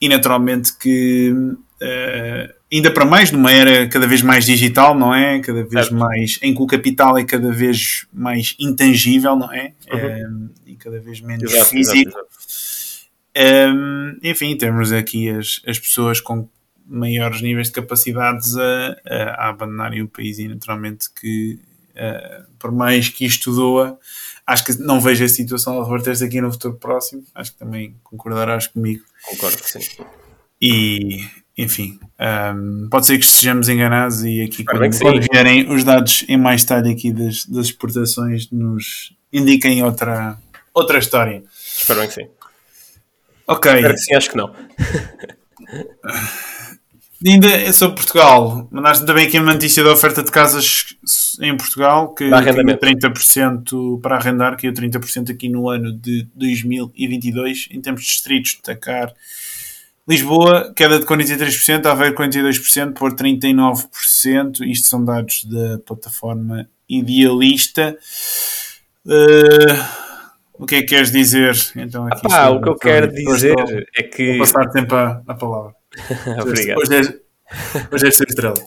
e 0.00 0.08
naturalmente 0.08 0.76
que 0.76 1.32
uh, 1.32 2.54
ainda 2.72 2.90
para 2.90 3.04
mais 3.04 3.30
numa 3.30 3.52
era 3.52 3.88
cada 3.88 4.06
vez 4.06 4.20
mais 4.22 4.44
digital, 4.44 4.96
não 4.96 5.14
é? 5.14 5.40
Cada 5.40 5.64
vez 5.64 5.90
mais 5.90 6.38
em 6.42 6.54
que 6.54 6.62
o 6.62 6.66
capital 6.66 7.16
é 7.16 7.24
cada 7.24 7.52
vez 7.52 8.06
mais 8.12 8.56
intangível, 8.58 9.36
não 9.36 9.52
é? 9.52 9.72
Uhum. 9.92 10.00
Um, 10.00 10.50
e 10.66 10.76
cada 10.76 11.00
vez 11.00 11.20
menos 11.20 11.52
exato, 11.52 11.70
físico. 11.70 12.08
Exato, 12.08 12.28
exato. 12.38 13.74
Um, 13.76 14.18
enfim, 14.22 14.56
temos 14.56 14.92
aqui 14.92 15.28
as, 15.28 15.60
as 15.66 15.78
pessoas 15.78 16.20
com 16.20 16.48
maiores 16.86 17.40
níveis 17.40 17.68
de 17.68 17.72
capacidades 17.72 18.56
a, 18.56 18.96
a, 19.06 19.46
a 19.46 19.48
abandonarem 19.48 20.02
o 20.02 20.08
país 20.08 20.38
e 20.38 20.48
naturalmente 20.48 21.06
que 21.12 21.58
uh, 21.94 22.44
por 22.58 22.70
mais 22.70 23.08
que 23.08 23.24
isto 23.24 23.54
doa, 23.54 23.98
acho 24.46 24.64
que 24.64 24.78
não 24.78 25.00
vejo 25.00 25.24
a 25.24 25.28
situação 25.28 25.80
a 25.80 25.84
reverter-se 25.84 26.24
aqui 26.24 26.40
no 26.40 26.52
futuro 26.52 26.74
próximo. 26.74 27.24
Acho 27.34 27.52
que 27.52 27.58
também 27.58 27.96
concordarás 28.02 28.66
comigo. 28.66 29.02
Concordo, 29.24 29.58
sim. 29.62 29.80
E, 30.60 31.26
enfim, 31.56 31.98
um, 32.56 32.88
pode 32.90 33.06
ser 33.06 33.18
que 33.18 33.24
estejamos 33.24 33.68
enganados 33.68 34.24
e 34.24 34.42
aqui 34.42 34.64
quando, 34.64 34.98
quando 34.98 35.26
vierem 35.30 35.70
os 35.70 35.84
dados 35.84 36.24
em 36.28 36.36
mais 36.36 36.62
detalhe 36.62 36.92
aqui 36.92 37.12
das, 37.12 37.44
das 37.46 37.66
exportações 37.66 38.50
nos 38.50 39.14
indiquem 39.32 39.82
outra, 39.82 40.38
outra 40.72 40.98
história. 40.98 41.42
Espero 41.52 42.00
bem 42.00 42.08
que 42.08 42.14
sim. 42.14 42.28
Ok. 43.46 43.74
Espero 43.74 43.94
que 43.94 44.00
sim, 44.00 44.14
acho 44.14 44.30
que 44.30 44.36
não. 44.36 44.54
Ainda 47.26 47.72
sobre 47.72 47.96
Portugal, 47.96 48.68
mandaste 48.70 49.06
também 49.06 49.26
aqui 49.26 49.38
uma 49.38 49.54
notícia 49.54 49.82
da 49.82 49.92
oferta 49.92 50.22
de 50.22 50.30
casas 50.30 50.94
em 51.40 51.56
Portugal 51.56 52.12
que 52.14 52.28
tem 52.28 52.98
30% 52.98 54.00
para 54.02 54.16
arrendar, 54.16 54.56
que 54.56 54.66
é 54.66 54.72
30% 54.72 55.30
aqui 55.30 55.48
no 55.48 55.70
ano 55.70 55.92
de 55.92 56.28
2022. 56.34 57.68
Em 57.70 57.80
termos 57.80 58.02
de 58.02 58.08
distritos, 58.08 58.52
destacar 58.52 59.14
Lisboa, 60.06 60.70
queda 60.76 60.98
de 60.98 61.06
43%, 61.06 61.86
Aveiro 61.86 62.14
42%, 62.14 62.92
por 62.92 63.14
39%. 63.14 64.60
Isto 64.60 64.88
são 64.88 65.02
dados 65.02 65.44
da 65.44 65.78
plataforma 65.78 66.68
Idealista. 66.86 67.96
Uh, 69.06 70.04
o 70.58 70.66
que 70.66 70.74
é 70.74 70.80
que 70.80 70.88
queres 70.88 71.10
dizer? 71.10 71.56
Então, 71.74 72.06
aqui 72.06 72.26
ah, 72.30 72.50
o 72.50 72.60
que 72.60 72.68
eu 72.68 72.76
quero 72.76 73.10
dizer 73.10 73.54
é 73.96 74.02
que. 74.02 74.36
Vou 74.36 74.40
passar 74.40 74.68
tempo 74.68 74.94
a, 74.94 75.22
a 75.26 75.34
palavra. 75.34 75.74
Obrigado. 76.40 76.78
Hoje 76.78 76.94
é, 76.94 77.94
hoje 77.94 78.06
é 78.06 78.10
ser 78.10 78.26
estrela. 78.28 78.54
uh, 78.54 78.58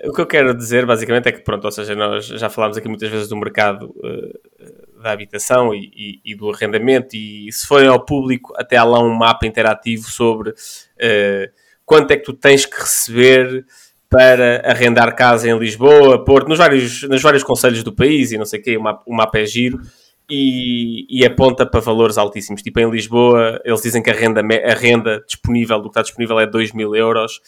o 0.10 0.12
que 0.12 0.20
eu 0.20 0.26
quero 0.26 0.54
dizer 0.54 0.86
basicamente 0.86 1.28
é 1.28 1.32
que, 1.32 1.40
pronto, 1.40 1.64
ou 1.64 1.72
seja, 1.72 1.94
nós 1.94 2.26
já 2.26 2.48
falámos 2.48 2.76
aqui 2.76 2.88
muitas 2.88 3.08
vezes 3.08 3.28
do 3.28 3.36
mercado 3.36 3.94
uh, 3.98 5.02
da 5.02 5.12
habitação 5.12 5.74
e, 5.74 5.90
e, 5.94 6.32
e, 6.32 6.34
do 6.34 6.50
arrendamento, 6.50 7.16
e 7.16 7.50
se 7.52 7.66
forem 7.66 7.88
ao 7.88 8.04
público, 8.04 8.52
até 8.56 8.76
há 8.76 8.84
lá 8.84 9.00
um 9.00 9.14
mapa 9.14 9.46
interativo 9.46 10.10
sobre 10.10 10.50
uh, 10.50 11.52
quanto 11.84 12.10
é 12.10 12.16
que 12.16 12.24
tu 12.24 12.32
tens 12.32 12.66
que 12.66 12.80
receber 12.80 13.64
para 14.08 14.62
arrendar 14.64 15.14
casa 15.14 15.48
em 15.48 15.58
Lisboa, 15.58 16.24
Porto, 16.24 16.48
nos 16.48 16.58
vários, 16.58 17.02
nos 17.02 17.22
vários 17.22 17.42
conselhos 17.42 17.82
do 17.82 17.92
país 17.92 18.32
e 18.32 18.38
não 18.38 18.44
sei 18.44 18.60
o 18.60 18.62
quê, 18.62 18.76
o 18.76 18.82
mapa, 18.82 19.02
o 19.06 19.14
mapa 19.14 19.38
é 19.38 19.46
giro 19.46 19.80
e, 20.28 21.06
e, 21.08 21.24
aponta 21.24 21.64
para 21.64 21.80
valores 21.80 22.18
altíssimos. 22.18 22.62
Tipo, 22.62 22.80
em 22.80 22.90
Lisboa, 22.90 23.60
eles 23.64 23.82
dizem 23.82 24.02
que 24.02 24.10
a 24.10 24.12
renda, 24.12 24.40
a 24.40 24.74
renda 24.74 25.22
disponível, 25.26 25.78
do 25.78 25.84
que 25.84 25.90
está 25.90 26.02
disponível 26.02 26.40
é 26.40 26.46
2 26.46 26.72
mil 26.72 26.94
euros. 26.96 27.40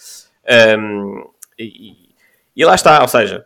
Um, 0.78 1.24
e, 1.58 1.94
e, 2.54 2.64
lá 2.64 2.74
está, 2.74 3.02
ou 3.02 3.08
seja, 3.08 3.44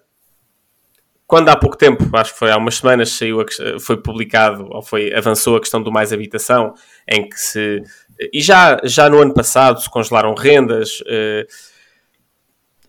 quando 1.27 1.49
há 1.49 1.57
pouco 1.57 1.79
tempo, 1.79 2.05
acho 2.15 2.33
que 2.33 2.39
foi 2.39 2.51
há 2.51 2.59
umas 2.59 2.77
semanas, 2.77 3.11
saiu 3.11 3.41
a, 3.41 3.45
foi 3.81 3.97
publicado, 3.97 4.69
ou 4.71 4.83
foi, 4.83 5.15
avançou 5.15 5.57
a 5.57 5.61
questão 5.61 5.83
do 5.83 5.91
mais 5.91 6.13
habitação, 6.13 6.75
em 7.09 7.29
que 7.29 7.39
se... 7.39 7.83
E 8.33 8.41
já, 8.43 8.79
já 8.85 9.09
no 9.09 9.21
ano 9.21 9.33
passado 9.33 9.81
se 9.81 9.91
congelaram 9.91 10.35
rendas... 10.35 11.01
Uh, 11.01 11.47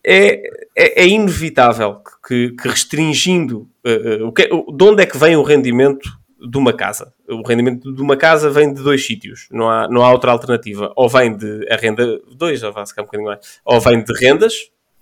é, 0.06 0.36
é, 0.76 1.04
é, 1.04 1.08
inevitável 1.08 2.02
que, 2.28 2.52
que 2.52 2.68
restringindo 2.68 3.70
uh, 3.88 4.28
o 4.28 4.34
que, 4.34 4.50
de 4.50 4.84
onde 4.84 5.02
é 5.02 5.06
que 5.06 5.18
vem 5.18 5.38
o 5.38 5.44
rendimento 5.44 6.10
de 6.48 6.58
uma 6.58 6.74
casa. 6.74 7.14
O 7.28 7.42
rendimento 7.48 7.94
de 7.94 8.02
uma 8.02 8.18
casa 8.18 8.50
vem 8.50 8.74
de 8.74 8.82
dois 8.82 9.06
sítios, 9.06 9.48
não 9.52 9.70
há, 9.70 9.88
não 9.88 10.04
há 10.04 10.12
outra 10.12 10.32
alternativa. 10.32 10.92
Ou 10.96 11.08
vem 11.08 11.36
de 11.36 11.68
a 11.72 11.76
renda, 11.76 12.20
dois, 12.36 12.62
ou 12.64 12.72
vai 12.72 12.84
um 12.84 13.04
bocadinho 13.04 13.30
mais, 13.30 13.60
ou 13.64 13.80
vem 13.80 14.04
de 14.04 14.14
rendas, 14.20 14.54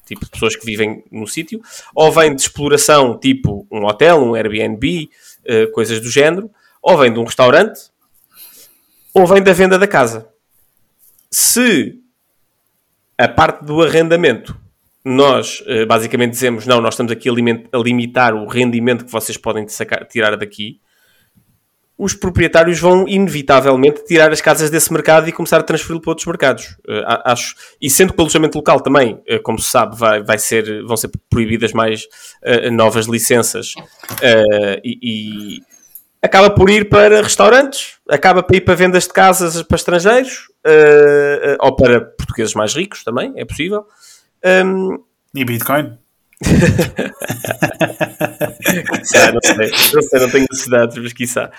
tipo 0.06 0.26
de 0.26 0.32
pessoas 0.32 0.56
que 0.56 0.66
vivem 0.66 1.04
no 1.12 1.28
sítio, 1.28 1.62
ou 1.96 2.12
vem 2.12 2.36
de 2.36 2.42
exploração, 2.42 3.18
tipo 3.18 3.68
um 3.72 3.86
hotel, 3.86 4.18
um 4.22 4.36
Airbnb, 4.36 5.10
uh, 5.50 5.72
coisas 5.72 6.00
do 6.00 6.10
género, 6.10 6.50
ou 6.82 6.98
vem 6.98 7.12
de 7.12 7.20
um 7.20 7.24
restaurante, 7.24 7.90
ou 9.14 9.26
vem 9.26 9.42
da 9.42 9.54
venda 9.54 9.78
da 9.80 9.88
casa. 9.88 10.30
Se 11.30 12.00
a 13.18 13.28
parte 13.28 13.66
do 13.66 13.82
arrendamento 13.82 14.60
nós 15.04 15.62
uh, 15.62 15.86
basicamente 15.88 16.32
dizemos 16.32 16.68
não, 16.68 16.80
nós 16.80 16.94
estamos 16.94 17.12
aqui 17.12 17.28
a, 17.30 17.78
limitar 17.78 18.36
o 18.36 18.48
rendimento 18.48 19.06
que 19.06 19.12
vocês 19.12 19.38
podem 19.38 19.68
sacar, 19.68 20.06
tirar 20.06 20.36
daqui, 20.38 20.80
os 22.02 22.16
proprietários 22.16 22.80
vão 22.80 23.08
inevitavelmente 23.08 24.04
tirar 24.06 24.32
as 24.32 24.42
casas 24.42 24.72
desse 24.72 24.92
mercado 24.92 25.30
e 25.30 25.32
começar 25.32 25.60
a 25.60 25.64
transferi-lo 25.64 26.02
para 26.02 26.10
outros 26.10 26.26
mercados. 26.26 26.70
Uh, 26.80 27.06
acho. 27.26 27.54
E 27.80 27.92
sendo 27.92 28.12
que 28.12 28.20
o 28.20 28.24
alojamento 28.24 28.58
local 28.58 28.82
também, 28.82 29.22
uh, 29.30 29.40
como 29.44 29.60
se 29.60 29.70
sabe, 29.70 29.96
vai, 29.96 30.24
vai 30.24 30.40
ser, 30.40 30.84
vão 30.84 30.98
ser 30.98 31.12
proibidas 31.30 31.74
mais 31.74 32.06
uh, 32.44 32.72
novas 32.72 33.06
licenças 33.06 33.76
e, 34.84 34.98
e, 35.04 35.60
acaba 36.24 36.50
por 36.50 36.72
ir 36.72 36.90
para 36.90 37.22
restaurantes, 37.22 38.00
acaba 38.10 38.42
por 38.42 38.56
ir 38.56 38.62
para 38.62 38.74
vendas 38.74 39.04
de 39.04 39.14
casas 39.14 39.62
para 39.62 39.76
estrangeiros 39.76 40.48
ou 41.60 41.76
para 41.76 42.02
portugueses 42.02 42.56
mais 42.56 42.74
ricos 42.74 43.04
também, 43.04 43.32
é 43.36 43.46
possível. 43.46 43.86
Um, 44.44 45.04
e 45.36 45.46
Bitcoin? 45.46 46.00
não 48.74 49.04
sei, 49.04 49.32
não 49.94 50.02
sei, 50.02 50.20
não 50.20 50.30
tenho 50.30 50.48
necessidades, 50.50 50.98
mas 50.98 51.14
quiçá. 51.14 51.52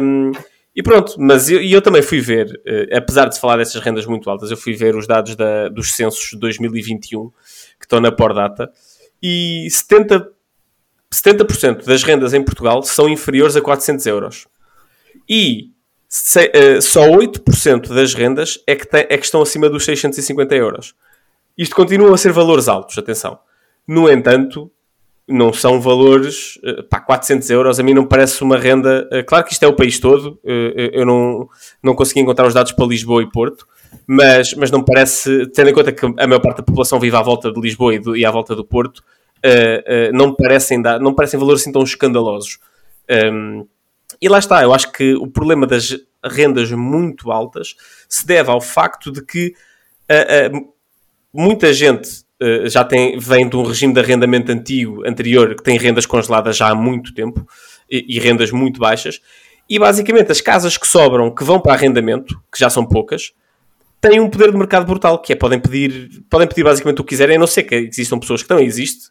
Um, 0.00 0.32
e 0.74 0.82
pronto, 0.82 1.14
mas 1.18 1.48
eu, 1.48 1.62
eu 1.62 1.80
também 1.80 2.02
fui 2.02 2.20
ver, 2.20 2.60
uh, 2.66 2.96
apesar 2.96 3.28
de 3.28 3.40
falar 3.40 3.56
dessas 3.56 3.80
rendas 3.80 4.04
muito 4.04 4.28
altas, 4.28 4.50
eu 4.50 4.56
fui 4.56 4.74
ver 4.74 4.94
os 4.94 5.06
dados 5.06 5.34
da, 5.34 5.68
dos 5.68 5.94
censos 5.94 6.30
de 6.30 6.38
2021 6.38 7.30
que 7.78 7.86
estão 7.86 8.00
na 8.00 8.12
Pordata 8.12 8.70
e 9.22 9.66
70%, 9.70 10.28
70 11.10 11.44
das 11.86 12.02
rendas 12.02 12.34
em 12.34 12.42
Portugal 12.42 12.82
são 12.82 13.08
inferiores 13.08 13.56
a 13.56 13.62
400 13.62 14.04
euros. 14.06 14.46
E 15.28 15.70
se, 16.08 16.44
uh, 16.44 16.82
só 16.82 17.08
8% 17.08 17.94
das 17.94 18.12
rendas 18.12 18.62
é 18.66 18.76
que, 18.76 18.86
tem, 18.86 19.06
é 19.08 19.16
que 19.16 19.24
estão 19.24 19.40
acima 19.40 19.70
dos 19.70 19.84
650 19.84 20.54
euros. 20.54 20.94
Isto 21.56 21.74
continua 21.74 22.14
a 22.14 22.18
ser 22.18 22.32
valores 22.32 22.68
altos, 22.68 22.98
atenção. 22.98 23.38
No 23.86 24.10
entanto, 24.10 24.70
não 25.28 25.52
são 25.52 25.80
valores, 25.80 26.58
eh, 26.62 26.82
pá, 26.82 27.00
400 27.00 27.50
euros 27.50 27.80
a 27.80 27.82
mim 27.82 27.94
não 27.94 28.06
parece 28.06 28.42
uma 28.42 28.56
renda, 28.56 29.08
eh, 29.10 29.22
claro 29.22 29.44
que 29.44 29.52
isto 29.52 29.62
é 29.64 29.68
o 29.68 29.74
país 29.74 29.98
todo, 29.98 30.38
eh, 30.44 30.90
eu 30.92 31.04
não, 31.04 31.48
não 31.82 31.94
consegui 31.94 32.20
encontrar 32.20 32.46
os 32.46 32.54
dados 32.54 32.72
para 32.72 32.86
Lisboa 32.86 33.22
e 33.22 33.30
Porto, 33.30 33.66
mas, 34.06 34.54
mas 34.54 34.70
não 34.70 34.84
parece, 34.84 35.46
tendo 35.48 35.70
em 35.70 35.74
conta 35.74 35.90
que 35.90 36.06
a 36.06 36.26
maior 36.26 36.40
parte 36.40 36.58
da 36.58 36.62
população 36.62 37.00
vive 37.00 37.16
à 37.16 37.22
volta 37.22 37.52
de 37.52 37.60
Lisboa 37.60 37.94
e, 37.94 37.98
do, 37.98 38.16
e 38.16 38.24
à 38.24 38.30
volta 38.30 38.54
do 38.54 38.64
Porto, 38.64 39.02
não 40.12 40.34
parecem, 40.34 40.82
não 41.00 41.14
parecem 41.14 41.38
valores 41.38 41.62
assim 41.62 41.70
tão 41.70 41.82
escandalosos. 41.82 42.58
Um, 43.08 43.64
e 44.20 44.28
lá 44.28 44.38
está, 44.40 44.60
eu 44.62 44.74
acho 44.74 44.90
que 44.90 45.14
o 45.14 45.28
problema 45.28 45.66
das 45.66 45.96
rendas 46.24 46.70
muito 46.72 47.30
altas 47.30 47.76
se 48.08 48.26
deve 48.26 48.50
ao 48.50 48.60
facto 48.60 49.12
de 49.12 49.24
que 49.24 49.54
muita 51.32 51.72
gente 51.72 52.25
uh, 52.42 52.68
já 52.68 52.84
tem, 52.84 53.18
vem 53.18 53.48
de 53.48 53.56
um 53.56 53.62
regime 53.62 53.92
de 53.92 54.00
arrendamento 54.00 54.50
antigo, 54.52 55.06
anterior, 55.06 55.54
que 55.54 55.62
tem 55.62 55.78
rendas 55.78 56.06
congeladas 56.06 56.56
já 56.56 56.68
há 56.68 56.74
muito 56.74 57.14
tempo 57.14 57.46
e, 57.90 58.16
e, 58.16 58.18
rendas 58.18 58.50
muito 58.50 58.80
baixas. 58.80 59.20
E 59.68 59.78
basicamente 59.78 60.30
as 60.30 60.40
casas 60.40 60.76
que 60.76 60.86
sobram, 60.86 61.34
que 61.34 61.44
vão 61.44 61.60
para 61.60 61.72
arrendamento, 61.72 62.40
que 62.52 62.58
já 62.58 62.70
são 62.70 62.84
poucas, 62.84 63.32
têm 64.00 64.20
um 64.20 64.30
poder 64.30 64.52
de 64.52 64.58
mercado 64.58 64.86
brutal, 64.86 65.20
que 65.20 65.32
é 65.32 65.36
podem 65.36 65.58
pedir, 65.58 66.22
podem 66.30 66.46
pedir 66.46 66.64
basicamente 66.64 67.00
o 67.00 67.04
que 67.04 67.10
quiserem, 67.10 67.36
a 67.36 67.40
não 67.40 67.46
ser 67.46 67.64
que 67.64 67.74
existam 67.74 68.18
pessoas 68.18 68.42
que 68.42 68.48
também 68.48 68.66
existe, 68.66 69.10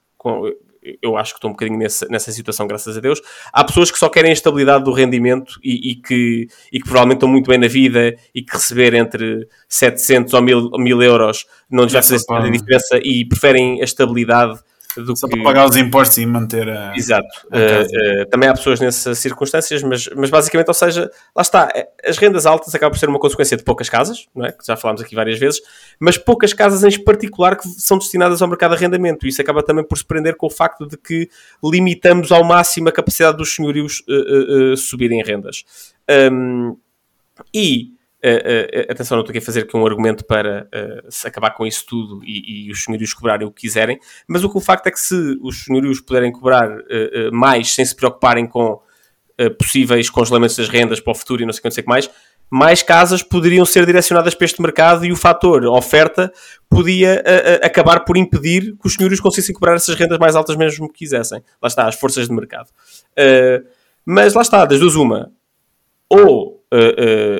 eu 1.01 1.17
acho 1.17 1.33
que 1.33 1.37
estou 1.37 1.49
um 1.49 1.53
bocadinho 1.53 1.79
nessa, 1.79 2.07
nessa 2.07 2.31
situação, 2.31 2.67
graças 2.67 2.97
a 2.97 2.99
Deus. 2.99 3.21
Há 3.51 3.63
pessoas 3.63 3.91
que 3.91 3.97
só 3.97 4.09
querem 4.09 4.29
a 4.29 4.33
estabilidade 4.33 4.83
do 4.83 4.91
rendimento 4.91 5.59
e, 5.63 5.91
e, 5.91 5.95
que, 5.95 6.47
e 6.71 6.79
que 6.79 6.85
provavelmente 6.85 7.17
estão 7.17 7.29
muito 7.29 7.49
bem 7.49 7.57
na 7.57 7.67
vida 7.67 8.15
e 8.33 8.41
que 8.41 8.53
receber 8.53 8.93
entre 8.93 9.47
700 9.67 10.33
ou 10.33 10.41
1000, 10.41 10.69
1000 10.77 11.03
euros 11.03 11.45
não 11.69 11.83
lhes 11.83 11.93
vai 11.93 12.01
fazer 12.01 12.51
diferença 12.51 12.99
e 13.03 13.25
preferem 13.25 13.81
a 13.81 13.83
estabilidade 13.83 14.59
do 15.01 15.15
Só 15.15 15.27
que... 15.27 15.35
para 15.35 15.43
pagar 15.43 15.69
os 15.69 15.75
impostos 15.75 16.17
e 16.17 16.25
manter 16.25 16.69
a. 16.69 16.95
Exato. 16.95 17.27
A 17.51 17.57
uh, 17.57 18.21
uh, 18.21 18.25
também 18.27 18.49
há 18.49 18.53
pessoas 18.53 18.79
nessas 18.79 19.19
circunstâncias, 19.19 19.83
mas, 19.83 20.07
mas 20.15 20.29
basicamente, 20.29 20.67
ou 20.67 20.73
seja, 20.73 21.09
lá 21.35 21.41
está, 21.41 21.69
eh, 21.75 21.87
as 22.05 22.17
rendas 22.17 22.45
altas 22.45 22.73
acabam 22.73 22.93
por 22.93 22.99
ser 22.99 23.09
uma 23.09 23.19
consequência 23.19 23.57
de 23.57 23.63
poucas 23.63 23.89
casas, 23.89 24.27
não 24.35 24.45
é? 24.45 24.51
que 24.51 24.65
já 24.65 24.75
falámos 24.75 25.01
aqui 25.01 25.15
várias 25.15 25.39
vezes, 25.39 25.61
mas 25.99 26.17
poucas 26.17 26.53
casas 26.53 26.83
em 26.83 27.03
particular 27.03 27.57
que 27.57 27.67
são 27.67 27.97
destinadas 27.97 28.41
ao 28.41 28.47
mercado 28.47 28.71
de 28.71 28.77
arrendamento. 28.77 29.27
Isso 29.27 29.41
acaba 29.41 29.63
também 29.63 29.83
por 29.83 29.97
se 29.97 30.05
prender 30.05 30.35
com 30.35 30.47
o 30.47 30.51
facto 30.51 30.87
de 30.87 30.97
que 30.97 31.29
limitamos 31.63 32.31
ao 32.31 32.43
máximo 32.43 32.89
a 32.89 32.91
capacidade 32.91 33.37
dos 33.37 33.53
senhorios 33.53 34.03
uh, 34.07 34.77
subirem 34.77 35.23
rendas. 35.23 35.63
Um, 36.31 36.77
e 37.53 37.94
Uh, 38.25 38.91
atenção, 38.91 39.17
não 39.17 39.21
estou 39.21 39.31
aqui 39.31 39.37
a 39.37 39.41
fazer 39.45 39.59
aqui 39.59 39.77
um 39.77 39.85
argumento 39.85 40.25
para 40.25 40.67
uh, 40.73 41.27
acabar 41.27 41.51
com 41.51 41.63
isso 41.63 41.85
tudo 41.85 42.23
e, 42.23 42.65
e, 42.65 42.71
os 42.71 42.83
senhorios 42.83 43.13
cobrarem 43.13 43.45
o 43.45 43.51
que 43.51 43.61
quiserem, 43.61 43.99
mas 44.27 44.43
o 44.43 44.55
o 44.55 44.61
facto 44.61 44.87
é 44.87 44.91
que 44.91 44.99
se 44.99 45.37
os 45.43 45.65
senhorios 45.65 45.99
puderem 45.99 46.31
cobrar 46.31 46.69
mais 47.33 47.75
sem 47.75 47.83
se 47.83 47.93
preocuparem 47.93 48.47
com 48.47 48.79
possíveis 49.59 50.09
congelamentos 50.09 50.55
das 50.55 50.69
rendas 50.69 51.01
para 51.01 51.11
o 51.11 51.15
futuro 51.15 51.43
e 51.43 51.45
não 51.45 51.51
sei 51.51 51.69
o 51.69 51.73
que 51.73 51.83
mais, 51.85 52.09
mais 52.49 52.81
casas 52.81 53.21
poderiam 53.21 53.65
ser 53.65 53.85
direcionadas 53.85 54.33
para 54.33 54.45
este 54.45 54.61
mercado 54.61 55.05
e 55.05 55.11
o 55.11 55.15
fator 55.17 55.65
oferta 55.65 56.31
podia 56.69 57.21
acabar 57.61 58.05
por 58.05 58.15
impedir 58.15 58.77
que 58.77 58.87
os 58.87 58.93
senhores 58.93 59.19
conseguissem 59.19 59.53
cobrar 59.53 59.75
essas 59.75 59.93
rendas 59.93 60.17
mais 60.17 60.37
altas 60.37 60.55
mesmo 60.55 60.87
que 60.87 60.99
quisessem. 60.99 61.43
Lá 61.61 61.67
está, 61.67 61.85
as 61.85 61.95
forças 61.95 62.29
de 62.29 62.33
mercado. 62.33 62.69
Uh, 63.11 63.67
mas 64.05 64.33
lá 64.33 64.41
está, 64.41 64.65
das 64.65 64.79
duas 64.79 64.95
uma. 64.95 65.31
Ou, 66.07 66.54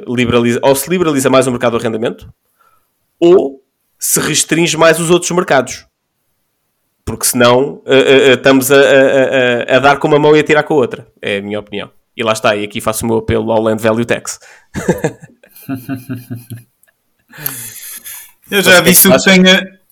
liberaliza, 0.07 0.59
ou 0.61 0.75
se 0.75 0.89
liberaliza 0.89 1.29
mais 1.29 1.47
o 1.47 1.51
mercado 1.51 1.71
do 1.71 1.77
arrendamento, 1.77 2.31
ou 3.19 3.63
se 3.99 4.19
restringe 4.19 4.77
mais 4.77 4.99
os 4.99 5.09
outros 5.09 5.31
mercados. 5.31 5.85
Porque 7.03 7.25
senão 7.25 7.81
estamos 8.31 8.71
a, 8.71 8.75
a, 8.75 8.79
a, 8.79 9.75
a 9.77 9.79
dar 9.79 9.97
com 9.99 10.07
uma 10.07 10.17
mão 10.17 10.35
e 10.35 10.39
a 10.39 10.43
tirar 10.43 10.63
com 10.63 10.73
a 10.73 10.77
outra. 10.77 11.07
É 11.21 11.37
a 11.37 11.41
minha 11.41 11.59
opinião. 11.59 11.91
E 12.17 12.23
lá 12.23 12.33
está, 12.33 12.55
e 12.55 12.63
aqui 12.63 12.79
faço 12.81 13.05
o 13.05 13.07
meu 13.07 13.17
apelo 13.17 13.51
ao 13.51 13.61
Land 13.61 13.81
Value 13.81 14.05
Tax. 14.05 14.39
Eu 18.49 18.61
já 18.61 18.79
disse 18.79 19.07
o 19.07 19.11
que 19.11 19.23
tenho 19.23 19.43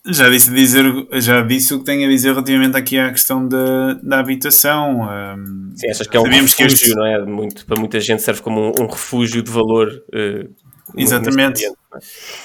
já 0.06 0.30
disse, 0.30 0.52
dizer, 0.52 0.86
já 1.14 1.42
disse 1.42 1.74
o 1.74 1.80
que 1.80 1.86
tenho 1.86 2.06
a 2.06 2.10
dizer 2.10 2.30
relativamente 2.30 2.76
aqui 2.76 2.98
à 2.98 3.10
questão 3.12 3.48
da, 3.48 3.94
da 3.96 4.20
habitação. 4.20 5.02
Um, 5.02 5.74
Sim, 5.76 5.90
achas 5.90 6.08
que 6.08 6.18
é 6.18 6.20
um 6.20 6.24
refúgio, 6.24 6.66
este... 6.66 6.96
não 6.96 7.06
é? 7.06 7.26
Muito, 7.26 7.66
para 7.66 7.80
muita 7.80 8.00
gente 8.00 8.22
serve 8.22 8.42
como 8.42 8.60
um, 8.60 8.84
um 8.84 8.88
refúgio 8.88 9.42
de 9.42 9.50
valor. 9.50 9.88
Uh, 10.10 10.54
Exatamente. 10.96 11.66
É? 11.66 11.72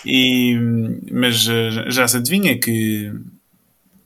e, 0.05 0.57
mas 1.11 1.47
eh, 1.49 1.91
já 1.91 2.07
se 2.07 2.17
adivinha 2.17 2.59
que 2.59 3.13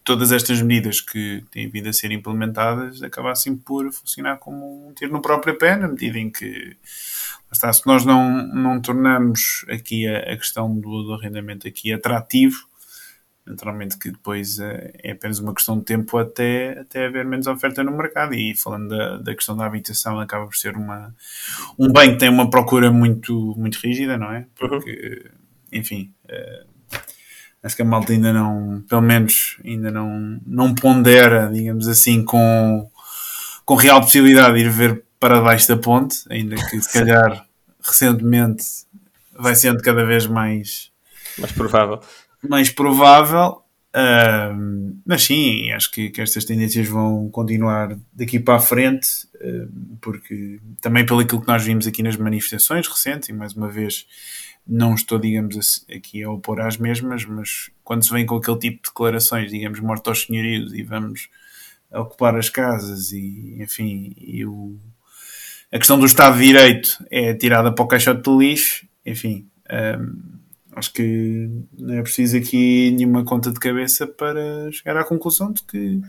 todas 0.05 0.33
estas 0.33 0.61
medidas 0.63 1.01
que 1.01 1.45
têm 1.51 1.69
vindo 1.69 1.89
a 1.89 1.93
ser 1.93 2.11
implementadas 2.11 3.03
acabassem 3.03 3.57
por 3.57 3.93
funcionar 3.93 4.39
como 4.39 4.89
um 4.89 4.93
tiro 4.95 5.13
no 5.13 5.23
próprio 5.23 5.57
pé, 5.57 5.77
na 5.77 5.89
medida 5.89 6.19
em 6.19 6.31
que 6.31 6.77
está, 7.53 7.73
se 7.73 7.87
nós 7.87 8.05
não, 8.05 8.47
não 8.49 8.81
tornamos 8.81 9.65
aqui 9.69 10.07
a, 10.09 10.33
a 10.33 10.37
questão 10.37 10.75
do, 10.75 11.03
do, 11.03 11.15
arrendamento 11.15 11.69
aqui 11.69 11.93
atrativo, 11.93 12.67
naturalmente 13.47 13.99
que 13.99 14.11
depois 14.11 14.59
é, 14.59 14.93
é, 15.03 15.13
apenas 15.13 15.39
uma 15.39 15.55
questão 15.55 15.79
de 15.79 15.85
tempo 15.85 16.17
até, 16.19 16.79
até 16.81 17.07
haver 17.07 17.25
menos 17.25 17.47
oferta 17.47 17.83
no 17.83 17.97
mercado 17.97 18.35
e 18.35 18.55
falando 18.55 18.89
da, 18.89 19.19
da 19.19 19.35
questão 19.35 19.57
da 19.57 19.67
habitação 19.67 20.21
acaba 20.21 20.47
por 20.47 20.57
ser 20.57 20.77
uma, 20.77 21.15
um 21.79 21.93
bem 21.93 22.13
que 22.13 22.19
tem 22.19 22.29
uma 22.29 22.49
procura 22.49 22.93
muito, 22.93 23.55
muito 23.57 23.79
rígida, 23.83 24.17
não 24.17 24.33
é? 24.33 24.47
Porque, 24.55 25.23
uhum. 25.25 25.79
enfim... 25.79 26.13
Uh, 26.25 26.73
acho 27.63 27.77
que 27.77 27.83
a 27.83 27.85
malta 27.85 28.13
ainda 28.13 28.33
não, 28.33 28.83
pelo 28.89 29.03
menos, 29.03 29.57
ainda 29.65 29.91
não, 29.91 30.41
não 30.45 30.75
pondera, 30.75 31.49
digamos 31.53 31.87
assim, 31.87 32.25
com, 32.25 32.91
com 33.65 33.75
real 33.77 34.01
possibilidade 34.01 34.55
de 34.55 34.65
ir 34.65 34.71
ver 34.71 35.05
para 35.21 35.41
baixo 35.41 35.69
da 35.69 35.77
ponte, 35.77 36.25
ainda 36.29 36.57
que 36.57 36.81
se 36.81 36.93
calhar 36.93 37.47
recentemente 37.81 38.65
vai 39.39 39.55
sendo 39.55 39.81
cada 39.81 40.05
vez 40.05 40.27
mais, 40.27 40.91
mais 41.39 41.53
provável. 41.53 42.01
Mais 42.49 42.71
provável. 42.71 43.63
Uh, 43.95 44.97
mas 45.05 45.23
sim, 45.23 45.71
acho 45.73 45.91
que, 45.91 46.09
que, 46.09 46.23
estas 46.23 46.47
tendências 46.47 46.89
vão 46.89 47.29
continuar 47.29 47.95
daqui 48.11 48.41
para 48.41 48.57
a 48.57 48.61
frente, 48.61 49.27
uh, 49.37 49.99
porque 50.01 50.59
também 50.81 51.05
pelo 51.05 51.27
que 51.27 51.47
nós 51.47 51.63
vimos 51.63 51.87
aqui 51.87 52.03
nas 52.03 52.17
manifestações 52.17 52.89
recentes, 52.89 53.29
e 53.29 53.35
mais 53.35 53.53
uma 53.53 53.69
vez 53.69 54.07
não 54.67 54.95
estou, 54.95 55.19
digamos, 55.19 55.85
aqui 55.95 56.23
a 56.23 56.31
opor 56.31 56.61
às 56.61 56.79
mesmas, 56.79 57.25
mas 57.27 57.71
quando 57.85 58.05
se 58.05 58.13
vem 58.13 58.25
com 58.25 58.37
aquele 58.37 58.59
tipo 58.59 58.77
de 58.77 58.89
declarações, 58.89 59.51
digamos, 59.51 59.81
morto 59.81 60.09
aos 60.09 60.23
senhorios 60.23 60.73
e 60.73 60.83
vamos 60.83 61.29
ocupar 61.93 62.35
as 62.37 62.49
casas 62.49 63.13
e, 63.13 63.57
enfim, 63.61 64.15
e 64.17 64.47
o, 64.47 64.79
a 65.71 65.79
questão 65.79 65.99
do 65.99 66.07
Estado 66.07 66.39
de 66.39 66.47
Direito 66.47 67.05
é 67.11 67.35
tirada 67.35 67.73
para 67.73 67.85
o 67.85 67.89
caixote 67.89 68.23
de 68.23 68.37
lixo, 68.37 68.87
enfim, 69.05 69.47
acho 70.75 70.93
que 70.93 71.51
não 71.79 71.95
é 71.95 72.03
preciso 72.03 72.37
aqui 72.37 72.91
nenhuma 72.93 73.25
conta 73.25 73.51
de 73.51 73.61
cabeça 73.61 74.07
para 74.07 74.71
chegar 74.73 74.97
à 74.97 75.05
conclusão 75.05 75.53
de 75.53 75.63
que 75.63 76.01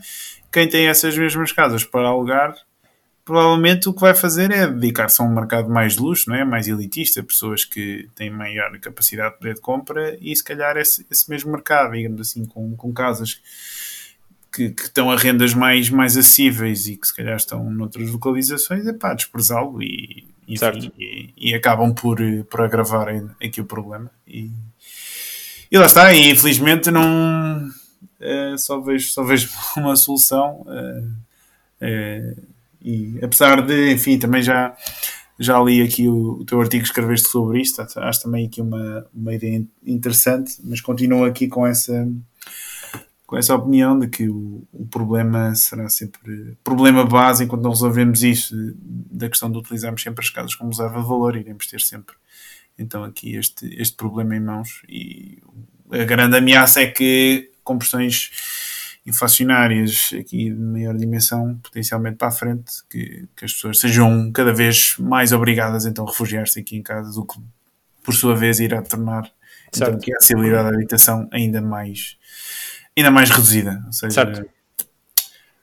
quem 0.52 0.68
tem 0.68 0.86
essas 0.86 1.16
mesmas 1.16 1.52
casas 1.52 1.84
para 1.84 2.08
alugar 2.08 2.54
provavelmente 3.24 3.88
o 3.88 3.94
que 3.94 4.00
vai 4.00 4.14
fazer 4.14 4.50
é 4.50 4.66
dedicar-se 4.66 5.20
a 5.22 5.24
um 5.24 5.34
mercado 5.34 5.70
mais 5.70 5.94
de 5.94 6.00
luxo, 6.00 6.28
não 6.28 6.36
é? 6.36 6.44
mais 6.44 6.68
elitista, 6.68 7.22
pessoas 7.22 7.64
que 7.64 8.08
têm 8.14 8.30
maior 8.30 8.78
capacidade 8.78 9.32
de 9.32 9.38
poder 9.38 9.54
de 9.54 9.60
compra 9.60 10.16
e 10.20 10.36
se 10.36 10.44
calhar 10.44 10.76
esse, 10.76 11.06
esse 11.10 11.28
mesmo 11.30 11.50
mercado, 11.50 11.92
digamos 11.92 12.20
assim, 12.20 12.44
com, 12.44 12.76
com 12.76 12.92
casas 12.92 13.40
que, 14.52 14.70
que, 14.70 14.82
estão 14.82 15.10
a 15.10 15.16
rendas 15.16 15.54
mais, 15.54 15.88
mais 15.88 16.16
acessíveis 16.16 16.86
e 16.86 16.96
que 16.96 17.06
se 17.06 17.16
calhar 17.16 17.36
estão 17.36 17.68
noutras 17.70 18.10
localizações, 18.10 18.86
é 18.86 18.92
pá, 18.92 19.14
desprezá-lo 19.14 19.82
e, 19.82 20.28
enfim, 20.48 20.92
e, 20.98 21.32
e, 21.36 21.54
acabam 21.54 21.94
por, 21.94 22.18
por 22.50 22.60
agravar 22.60 23.08
aqui 23.42 23.60
o 23.60 23.64
problema. 23.64 24.10
E, 24.26 24.50
e 25.70 25.78
lá 25.78 25.86
está, 25.86 26.12
e 26.12 26.30
infelizmente 26.30 26.90
não 26.90 27.66
uh, 27.66 28.58
só, 28.58 28.80
vejo, 28.80 29.08
só 29.08 29.22
vejo 29.22 29.48
uma 29.76 29.96
solução. 29.96 30.62
Uh, 30.62 31.08
uh, 31.82 32.42
e 32.82 33.18
apesar 33.22 33.62
de, 33.62 33.92
enfim, 33.92 34.18
também 34.18 34.42
já, 34.42 34.76
já 35.38 35.58
li 35.60 35.82
aqui 35.82 36.06
o, 36.08 36.40
o 36.40 36.44
teu 36.44 36.60
artigo 36.60 36.82
que 36.82 36.88
escreveste 36.88 37.28
sobre 37.28 37.60
isto, 37.60 37.80
acho 37.80 38.22
também 38.22 38.46
aqui 38.46 38.60
uma, 38.60 39.06
uma 39.14 39.34
ideia 39.34 39.64
interessante, 39.86 40.56
mas 40.62 40.80
continuo 40.80 41.24
aqui 41.24 41.48
com 41.48 41.66
essa 41.66 42.06
com 43.34 43.38
essa 43.38 43.52
opinião 43.52 43.98
de 43.98 44.06
que 44.06 44.28
o, 44.28 44.62
o 44.72 44.86
problema 44.86 45.52
será 45.56 45.88
sempre 45.88 46.56
problema 46.62 47.04
base 47.04 47.42
enquanto 47.42 47.62
não 47.62 47.70
resolvemos 47.70 48.22
isso 48.22 48.54
da 48.78 49.28
questão 49.28 49.50
de 49.50 49.58
utilizarmos 49.58 50.00
sempre 50.02 50.24
as 50.24 50.30
casas 50.30 50.54
como 50.54 50.70
reserva 50.70 51.00
de 51.00 51.08
valor, 51.08 51.34
iremos 51.34 51.66
ter 51.66 51.80
sempre 51.80 52.14
então 52.78 53.02
aqui 53.02 53.34
este, 53.34 53.66
este 53.74 53.96
problema 53.96 54.36
em 54.36 54.40
mãos. 54.40 54.82
E 54.88 55.42
a 55.90 56.04
grande 56.04 56.36
ameaça 56.36 56.80
é 56.80 56.86
que 56.86 57.50
com 57.64 57.76
pressões 57.76 58.30
inflacionárias 59.04 60.10
aqui 60.16 60.50
de 60.50 60.60
maior 60.60 60.96
dimensão, 60.96 61.58
potencialmente 61.60 62.16
para 62.16 62.28
a 62.28 62.32
frente, 62.32 62.72
que, 62.88 63.26
que 63.36 63.44
as 63.44 63.52
pessoas 63.52 63.80
sejam 63.80 64.30
cada 64.30 64.52
vez 64.52 64.94
mais 65.00 65.32
obrigadas 65.32 65.86
então 65.86 66.06
a 66.06 66.10
refugiar-se 66.10 66.60
aqui 66.60 66.76
em 66.76 66.82
casa, 66.82 67.18
o 67.18 67.26
que 67.26 67.40
por 68.04 68.14
sua 68.14 68.36
vez 68.36 68.60
irá 68.60 68.80
tornar 68.80 69.28
então, 69.74 69.98
que 69.98 70.12
a 70.12 70.16
acessibilidade 70.18 70.70
da 70.70 70.76
habitação 70.76 71.28
ainda 71.32 71.60
mais, 71.60 72.16
ainda 72.96 73.10
mais 73.10 73.30
reduzida. 73.30 73.82
Ou 73.86 73.92
seja, 73.92 74.12
certo. 74.12 74.48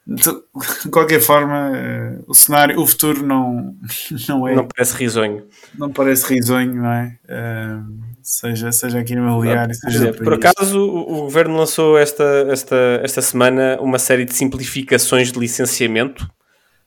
de 0.06 0.90
qualquer 0.90 1.20
forma, 1.20 1.72
eh, 1.74 2.18
o 2.26 2.34
cenário, 2.34 2.80
o 2.80 2.86
futuro 2.86 3.24
não, 3.24 3.76
não 4.28 4.48
é. 4.48 4.54
Não 4.54 4.66
parece 4.66 4.96
risonho. 4.96 5.46
Não 5.78 5.90
parece 5.90 6.34
risonho, 6.34 6.74
não 6.74 6.92
é? 6.92 7.18
Uh, 7.24 8.02
seja, 8.22 8.72
seja 8.72 8.98
aqui 8.98 9.14
no 9.14 9.22
imobiliário, 9.22 9.74
seja 9.74 10.12
Por 10.12 10.34
acaso, 10.34 10.78
o, 10.78 11.18
o, 11.18 11.22
governo 11.22 11.56
lançou 11.56 11.98
esta, 11.98 12.24
esta, 12.50 12.76
esta 13.02 13.22
semana 13.22 13.78
uma 13.80 13.98
série 13.98 14.24
de 14.24 14.34
simplificações 14.34 15.32
de 15.32 15.38
licenciamento 15.38 16.28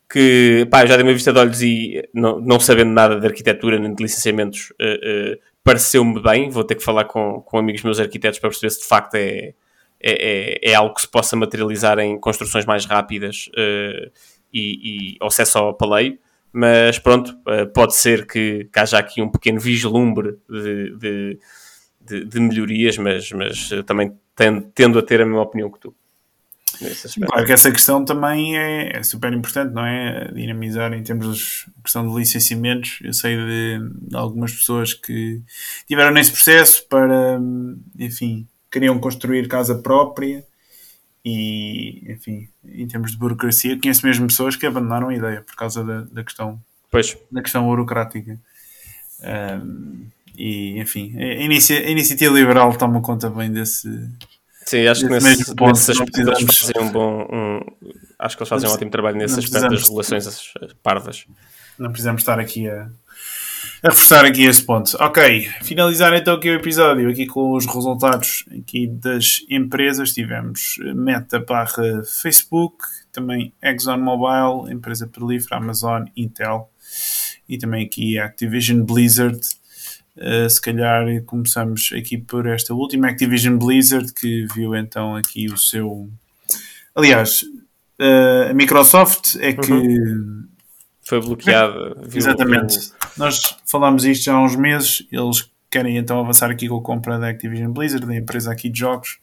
que, 0.10 0.68
pá, 0.70 0.84
eu 0.84 0.88
já 0.88 0.96
dei 0.96 1.06
uma 1.06 1.14
vista 1.14 1.34
de 1.34 1.40
olhos 1.40 1.62
e 1.62 2.08
não, 2.14 2.40
não 2.40 2.60
sabendo 2.60 2.92
nada 2.92 3.20
de 3.20 3.26
arquitetura 3.26 3.80
nem 3.80 3.94
de 3.94 4.04
licenciamentos, 4.04 4.72
uh, 4.82 5.34
uh, 5.34 5.40
pareceu-me 5.64 6.22
bem. 6.22 6.50
Vou 6.50 6.64
ter 6.64 6.76
que 6.76 6.84
falar 6.84 7.06
com, 7.06 7.42
com 7.42 7.58
amigos 7.58 7.84
meus 7.84 8.00
arquitetos 8.00 8.40
para 8.40 8.50
perceber 8.50 8.70
se 8.70 8.82
de 8.82 8.86
facto 8.86 9.16
é, 9.16 9.54
é, 10.00 10.60
é, 10.68 10.72
é 10.72 10.76
algo 10.76 10.94
que 10.94 11.02
se 11.02 11.08
possa 11.08 11.36
materializar 11.36 12.00
em 12.00 12.20
construções 12.20 12.66
mais 12.66 12.86
rápidas 12.86 13.50
uh, 13.54 14.12
e, 14.54 15.16
e 15.16 15.18
acesso 15.22 15.58
ao 15.58 15.74
paleio 15.74 16.18
mas 16.58 16.98
pronto, 16.98 17.38
eh, 17.50 17.66
pode 17.66 17.98
ser 17.98 18.26
que, 18.26 18.70
que 18.72 18.80
haja 18.80 18.98
aqui 18.98 19.22
um 19.22 19.30
pequeno 19.30 19.60
vislumbre 19.60 20.38
de, 20.50 20.98
de, 20.98 21.40
de, 22.00 22.24
de 22.24 22.40
melhorias, 22.40 22.98
mas, 22.98 23.30
mas 23.34 23.70
também 23.86 24.18
tendo, 24.34 24.62
tendo, 24.74 24.98
a 24.98 25.02
ter 25.04 25.22
a 25.22 25.26
mesma 25.26 25.42
opinião 25.42 25.70
que 25.70 25.82
tu. 25.82 25.94
Claro 27.28 27.46
que 27.46 27.52
essa 27.52 27.70
questão 27.70 28.06
também 28.06 28.58
é, 28.58 29.00
é, 29.00 29.04
super 29.04 29.34
importante, 29.34 29.74
não 29.74 29.86
é? 29.86 30.32
Dinamizar 30.32 30.94
em 30.94 31.04
termos 31.04 31.66
de 31.68 31.82
questão 31.84 32.08
de 32.08 32.18
licenciamentos. 32.18 33.00
Eu 33.04 33.12
sei 33.12 33.36
de, 33.36 33.80
de 34.08 34.16
algumas 34.16 34.54
pessoas 34.54 34.94
que 34.94 35.42
tiveram 35.86 36.12
nesse 36.14 36.32
processo 36.32 36.88
para, 36.88 37.38
enfim, 38.00 38.48
queriam 38.76 39.00
construir 39.00 39.48
casa 39.48 39.74
própria 39.74 40.44
e, 41.24 42.04
enfim, 42.12 42.50
em 42.66 42.86
termos 42.86 43.12
de 43.12 43.18
burocracia, 43.18 43.80
conheço 43.80 44.06
mesmo 44.06 44.28
pessoas 44.28 44.58
que 44.58 44.66
abandonaram 44.66 45.08
a 45.08 45.16
ideia 45.16 45.42
por 45.42 45.56
causa 45.56 45.82
da, 45.82 46.02
da 46.02 46.24
questão, 46.26 46.60
pois. 46.92 47.18
da 47.32 47.42
questão 47.42 47.66
burocrática. 47.66 48.38
Um, 49.24 50.08
e, 50.38 50.78
enfim, 50.78 51.18
a, 51.18 51.42
inicia, 51.42 51.80
a, 51.80 51.90
iniciativa 51.90 52.34
liberal 52.34 52.78
toma 52.78 53.02
conta 53.02 53.30
bem 53.30 53.50
desse. 53.50 53.88
Sim, 54.66 54.86
acho 54.88 55.08
que 55.08 55.14
nesse, 55.14 55.56
ponto, 55.56 55.78
nesse 55.78 55.92
aspecto 55.92 56.20
eles 56.20 56.58
fazem 56.58 56.82
um 56.82 56.92
bom. 56.92 57.28
Um, 57.32 57.60
acho 58.20 58.36
que 58.36 58.44
eles 58.44 58.50
fazem 58.50 58.70
um 58.70 58.74
ótimo 58.74 58.92
trabalho 58.92 59.16
nesse 59.16 59.40
aspecto 59.40 59.70
das 59.70 59.88
relações 59.88 60.54
parvas. 60.84 61.26
Não 61.80 61.92
precisamos 61.92 62.22
estar 62.22 62.40
aqui 62.42 62.68
a 62.68 62.90
a 63.84 63.90
reforçar 63.90 64.26
aqui 64.26 64.44
esse 64.44 64.64
ponto. 64.64 64.96
Ok, 65.00 65.50
finalizar 65.64 66.14
então 66.14 66.36
aqui 66.36 66.50
o 66.50 66.56
episódio, 66.56 67.10
aqui 67.10 67.26
com 67.26 67.56
os 67.56 67.66
resultados 67.66 68.46
aqui 68.58 68.88
das 68.88 69.46
empresas. 69.50 70.14
Tivemos 70.14 70.78
Meta 70.96 71.40
barra 71.40 72.04
Facebook, 72.04 72.78
também 73.12 73.54
ExxonMobil, 73.62 74.72
empresa 74.72 75.08
petrolífera, 75.08 75.58
Amazon, 75.58 76.04
Intel. 76.16 76.70
e 77.48 77.58
também 77.58 77.86
aqui 77.86 78.18
Activision 78.18 78.84
Blizzard. 78.84 79.40
Uh, 80.18 80.50
se 80.50 80.62
calhar 80.62 81.06
começamos 81.26 81.90
aqui 81.92 82.18
por 82.18 82.48
esta 82.48 82.74
última 82.74 83.10
Activision 83.10 83.58
Blizzard 83.58 84.14
que 84.14 84.48
viu 84.56 84.74
então 84.74 85.14
aqui 85.14 85.48
o 85.48 85.58
seu 85.58 86.10
aliás 86.96 87.42
uh, 88.00 88.50
a 88.50 88.54
Microsoft 88.54 89.36
é 89.42 89.52
que 89.52 89.74
uhum. 89.74 90.48
Foi 91.08 91.22
bloqueada 91.22 91.96
exatamente 92.14 92.92
nós 93.18 93.56
falámos 93.66 94.06
isto 94.06 94.26
já 94.26 94.34
há 94.34 94.44
uns 94.44 94.56
meses 94.56 95.08
eles 95.12 95.50
querem 95.76 95.98
então 95.98 96.20
avançar 96.20 96.50
aqui 96.50 96.70
com 96.70 96.78
a 96.78 96.82
compra 96.82 97.20
da 97.20 97.28
Activision 97.28 97.72
Blizzard, 97.72 98.06
da 98.06 98.16
empresa 98.16 98.50
aqui 98.50 98.70
de 98.70 98.80
jogos, 98.80 99.20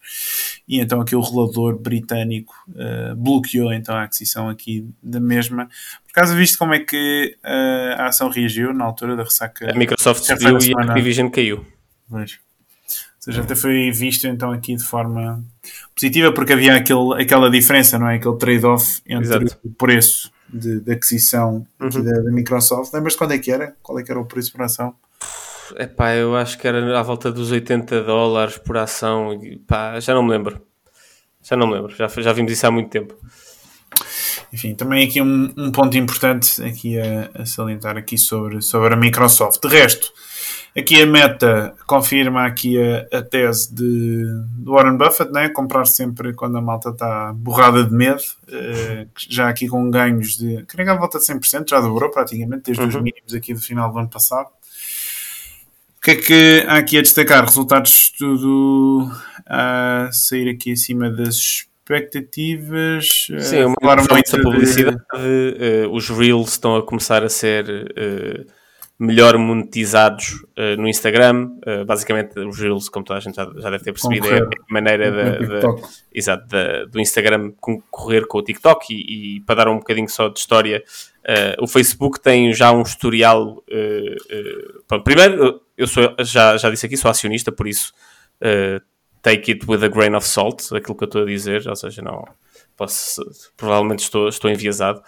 e 0.67 0.79
então 0.79 1.01
aqui 1.01 1.15
o 1.15 1.21
regulador 1.21 1.79
britânico 1.79 2.53
uh, 2.69 3.15
bloqueou 3.15 3.73
então 3.73 3.95
a 3.95 4.03
aquisição 4.03 4.49
aqui 4.49 4.87
da 5.01 5.19
mesma. 5.19 5.67
Por 6.05 6.13
causa 6.13 6.35
visto 6.35 6.59
como 6.59 6.75
é 6.75 6.79
que 6.79 7.35
uh, 7.43 8.01
a 8.01 8.05
ação 8.07 8.29
reagiu 8.29 8.71
na 8.71 8.85
altura 8.85 9.15
da 9.15 9.23
ressaca? 9.23 9.71
A 9.71 9.75
Microsoft 9.75 10.23
subiu 10.23 10.59
e 10.59 10.73
a 10.77 10.81
Activision 10.83 11.29
caiu. 11.29 11.65
Pois. 12.07 12.33
Ou 12.33 13.31
seja, 13.31 13.41
até 13.41 13.55
foi 13.55 13.89
visto 13.89 14.27
então 14.27 14.51
aqui 14.51 14.75
de 14.75 14.83
forma 14.83 15.43
positiva 15.95 16.31
porque 16.33 16.53
havia 16.53 16.75
aquele, 16.75 17.21
aquela 17.21 17.49
diferença, 17.49 17.97
não 17.97 18.09
é? 18.09 18.17
Aquele 18.17 18.37
trade-off 18.37 19.01
entre 19.07 19.23
Exato. 19.23 19.59
o 19.63 19.71
preço 19.71 20.32
de, 20.53 20.79
de 20.79 20.91
aquisição 20.91 21.65
uhum. 21.81 21.89
da, 21.89 22.21
da, 22.21 22.31
Microsoft. 22.31 22.93
Lembras 22.93 23.15
quando 23.15 23.33
é 23.33 23.39
que 23.39 23.51
era? 23.51 23.75
Qual 23.81 23.97
é 23.97 24.03
que 24.03 24.11
era 24.11 24.19
o 24.19 24.25
preço 24.25 24.51
por 24.51 24.61
ação? 24.61 24.95
Epá, 25.77 26.13
eu 26.13 26.35
acho 26.35 26.57
que 26.57 26.67
era 26.67 26.99
à 26.99 27.01
volta 27.01 27.31
dos 27.31 27.51
80 27.51 28.03
dólares 28.03 28.57
por 28.57 28.77
ação. 28.77 29.39
Pá, 29.67 29.99
já 29.99 30.13
não 30.13 30.23
me 30.23 30.29
lembro. 30.29 30.61
Já 31.41 31.55
não 31.55 31.67
me 31.67 31.73
lembro. 31.73 31.95
Já, 31.95 32.07
já 32.07 32.31
vimos 32.31 32.51
isso 32.51 32.67
há 32.67 32.71
muito 32.71 32.89
tempo. 32.89 33.15
Enfim, 34.51 34.75
também 34.75 35.07
aqui 35.07 35.19
um, 35.19 35.51
um 35.57 35.71
ponto 35.71 35.97
importante 35.97 36.63
aqui 36.63 36.99
a, 36.99 37.31
a, 37.33 37.45
salientar 37.45 37.97
aqui 37.97 38.17
sobre, 38.17 38.61
sobre 38.61 38.93
a 38.93 38.97
Microsoft. 38.97 39.59
De 39.61 39.67
resto, 39.67 40.11
aqui 40.75 41.01
a 41.01 41.05
Meta 41.05 41.75
confirma 41.85 42.45
aqui 42.45 42.77
a, 42.77 43.19
a 43.19 43.21
tese 43.21 43.73
de, 43.73 44.23
de 44.57 44.69
Warren 44.69 44.97
Buffett, 44.97 45.31
né? 45.31 45.49
comprar 45.49 45.85
sempre 45.85 46.33
quando 46.33 46.57
a 46.57 46.61
malta 46.61 46.89
está 46.89 47.33
borrada 47.33 47.83
de 47.83 47.93
medo, 47.93 48.21
uh, 48.49 49.07
já 49.15 49.49
aqui 49.49 49.67
com 49.67 49.89
ganhos 49.89 50.37
de, 50.37 50.63
creio 50.67 50.87
que 50.87 50.95
à 50.95 50.97
volta 50.97 51.19
de 51.19 51.25
100%, 51.25 51.69
já 51.69 51.79
dobrou 51.79 52.09
praticamente, 52.09 52.63
desde 52.65 52.81
uhum. 52.81 52.89
os 52.89 52.95
mínimos 52.95 53.33
aqui 53.33 53.53
do 53.53 53.61
final 53.61 53.91
do 53.91 53.99
ano 53.99 54.09
passado 54.09 54.49
que 56.03 56.11
é 56.11 56.15
que 56.15 56.65
há 56.67 56.77
aqui 56.77 56.97
a 56.97 57.01
destacar? 57.01 57.45
Resultados 57.45 58.11
tudo 58.17 59.09
a 59.47 60.09
sair 60.11 60.49
aqui 60.49 60.73
acima 60.73 61.09
das 61.09 61.35
expectativas. 61.37 63.27
Sim, 63.39 63.63
uma 63.81 63.97
falta 64.03 64.37
de 64.37 64.43
publicidade. 64.43 64.97
De... 65.13 65.87
Uh, 65.87 65.91
os 65.91 66.09
Reels 66.09 66.51
estão 66.51 66.75
a 66.75 66.85
começar 66.85 67.23
a 67.23 67.29
ser 67.29 67.69
uh, 67.69 68.45
melhor 69.03 69.37
monetizados 69.37 70.43
uh, 70.57 70.77
no 70.77 70.87
Instagram. 70.87 71.51
basicamente, 71.85 72.39
os 72.39 72.59
Reels, 72.59 72.89
como 72.89 73.05
toda 73.05 73.17
a 73.17 73.21
gente 73.21 73.35
já, 73.35 73.43
já 73.57 73.69
deve 73.69 73.83
ter 73.83 73.91
percebido, 73.91 74.23
Concorrer. 74.23 74.43
é 74.43 74.45
a 74.45 74.73
maneira 74.73 75.11
de, 75.11 75.47
de, 75.47 75.83
exato, 76.13 76.47
de, 76.47 76.85
do 76.87 76.99
Instagram 76.99 77.51
concorrer 77.59 78.27
com 78.27 78.37
o 78.37 78.43
TikTok 78.43 78.93
e, 78.93 79.37
e, 79.37 79.41
para 79.41 79.55
dar 79.55 79.67
um 79.67 79.77
bocadinho 79.77 80.09
só 80.09 80.29
de 80.29 80.39
história. 80.39 80.83
o 81.59 81.67
Facebook 81.67 82.19
tem 82.19 82.53
já 82.53 82.71
um 82.71 82.81
historial. 82.81 83.63
Pronto, 84.87 85.03
primeiro, 85.03 85.61
eu 85.77 85.87
sou, 85.87 86.15
já, 86.19 86.57
já 86.57 86.69
disse 86.69 86.85
aqui, 86.85 86.97
sou 86.97 87.09
acionista, 87.09 87.51
por 87.51 87.67
isso 87.67 87.93
uh, 88.41 88.81
take 89.21 89.51
it 89.51 89.65
with 89.67 89.83
a 89.83 89.87
grain 89.87 90.15
of 90.15 90.27
salt, 90.27 90.61
aquilo 90.73 90.95
que 90.95 91.03
eu 91.03 91.07
estou 91.07 91.23
a 91.23 91.25
dizer, 91.25 91.67
ou 91.67 91.75
seja, 91.75 92.01
não 92.01 92.25
posso, 92.75 93.21
provavelmente 93.55 94.03
estou, 94.03 94.27
estou 94.27 94.49
enviesado, 94.49 95.01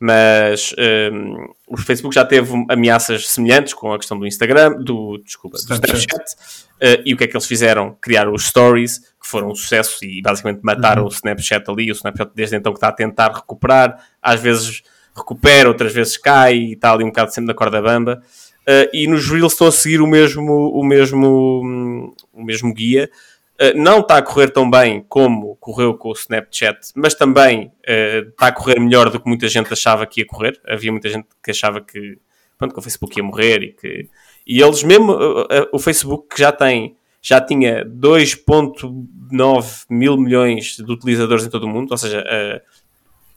mas 0.00 0.74
um, 1.12 1.52
o 1.66 1.76
Facebook 1.76 2.14
já 2.14 2.24
teve 2.24 2.52
ameaças 2.68 3.28
semelhantes 3.28 3.74
com 3.74 3.92
a 3.92 3.98
questão 3.98 4.18
do 4.18 4.26
Instagram, 4.26 4.80
do, 4.80 5.18
desculpa, 5.18 5.58
do 5.58 5.74
Snapchat, 5.74 6.08
uh, 6.14 7.02
e 7.04 7.12
o 7.12 7.16
que 7.16 7.24
é 7.24 7.26
que 7.26 7.36
eles 7.36 7.46
fizeram? 7.46 7.96
Criaram 8.00 8.32
os 8.32 8.46
stories, 8.46 8.98
que 8.98 9.26
foram 9.26 9.50
um 9.50 9.54
sucesso 9.54 10.04
e 10.04 10.22
basicamente 10.22 10.60
mataram 10.62 11.02
uhum. 11.02 11.08
o 11.08 11.12
Snapchat 11.12 11.68
ali, 11.68 11.90
o 11.90 11.94
Snapchat 11.94 12.30
desde 12.34 12.56
então 12.56 12.72
que 12.72 12.78
está 12.78 12.88
a 12.88 12.92
tentar 12.92 13.32
recuperar, 13.32 13.98
às 14.22 14.40
vezes 14.40 14.82
recupera, 15.16 15.68
outras 15.68 15.92
vezes 15.92 16.16
cai 16.16 16.54
e 16.54 16.72
está 16.74 16.92
ali 16.92 17.02
um 17.02 17.08
bocado 17.08 17.34
sempre 17.34 17.48
na 17.48 17.54
corda 17.54 17.82
bamba. 17.82 18.22
Uh, 18.60 18.88
e 18.92 19.06
nos 19.08 19.28
Reels 19.28 19.52
estão 19.52 19.66
a 19.66 19.72
seguir 19.72 20.00
o 20.00 20.06
mesmo, 20.06 20.68
o 20.68 20.84
mesmo, 20.84 22.14
o 22.32 22.44
mesmo 22.44 22.72
guia. 22.72 23.10
Uh, 23.60 23.76
não 23.76 24.00
está 24.00 24.18
a 24.18 24.22
correr 24.22 24.50
tão 24.50 24.70
bem 24.70 25.04
como 25.08 25.56
correu 25.56 25.94
com 25.94 26.10
o 26.10 26.12
Snapchat, 26.12 26.78
mas 26.94 27.14
também 27.14 27.72
está 27.84 28.48
a 28.48 28.52
correr 28.52 28.78
melhor 28.78 29.10
do 29.10 29.20
que 29.20 29.28
muita 29.28 29.48
gente 29.48 29.72
achava 29.72 30.06
que 30.06 30.20
ia 30.20 30.26
correr. 30.26 30.60
Havia 30.66 30.92
muita 30.92 31.08
gente 31.08 31.26
que 31.42 31.50
achava 31.50 31.80
que, 31.80 32.18
pronto, 32.56 32.72
que 32.72 32.78
o 32.78 32.82
Facebook 32.82 33.18
ia 33.18 33.24
morrer 33.24 33.62
e 33.62 33.72
que. 33.72 34.08
E 34.46 34.62
eles 34.62 34.82
mesmo, 34.82 35.14
o 35.72 35.78
Facebook 35.78 36.34
que 36.34 36.40
já 36.40 36.50
tem, 36.50 36.96
já 37.20 37.40
tinha 37.40 37.84
2.9 37.84 39.84
mil 39.90 40.16
milhões 40.16 40.76
de 40.76 40.90
utilizadores 40.90 41.44
em 41.44 41.50
todo 41.50 41.64
o 41.64 41.68
mundo, 41.68 41.90
ou 41.90 41.98
seja, 41.98 42.24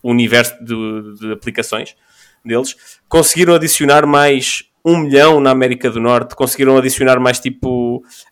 o 0.01 0.11
universo 0.11 0.55
de, 0.63 1.19
de 1.19 1.32
aplicações 1.32 1.95
deles, 2.43 2.76
conseguiram 3.07 3.53
adicionar 3.53 4.05
mais 4.05 4.63
um 4.84 4.97
milhão 4.97 5.39
na 5.39 5.51
América 5.51 5.89
do 5.89 5.99
Norte, 5.99 6.36
conseguiram 6.36 6.78
adicionar 6.78 7.19
mais 7.19 7.39
tipo. 7.39 7.69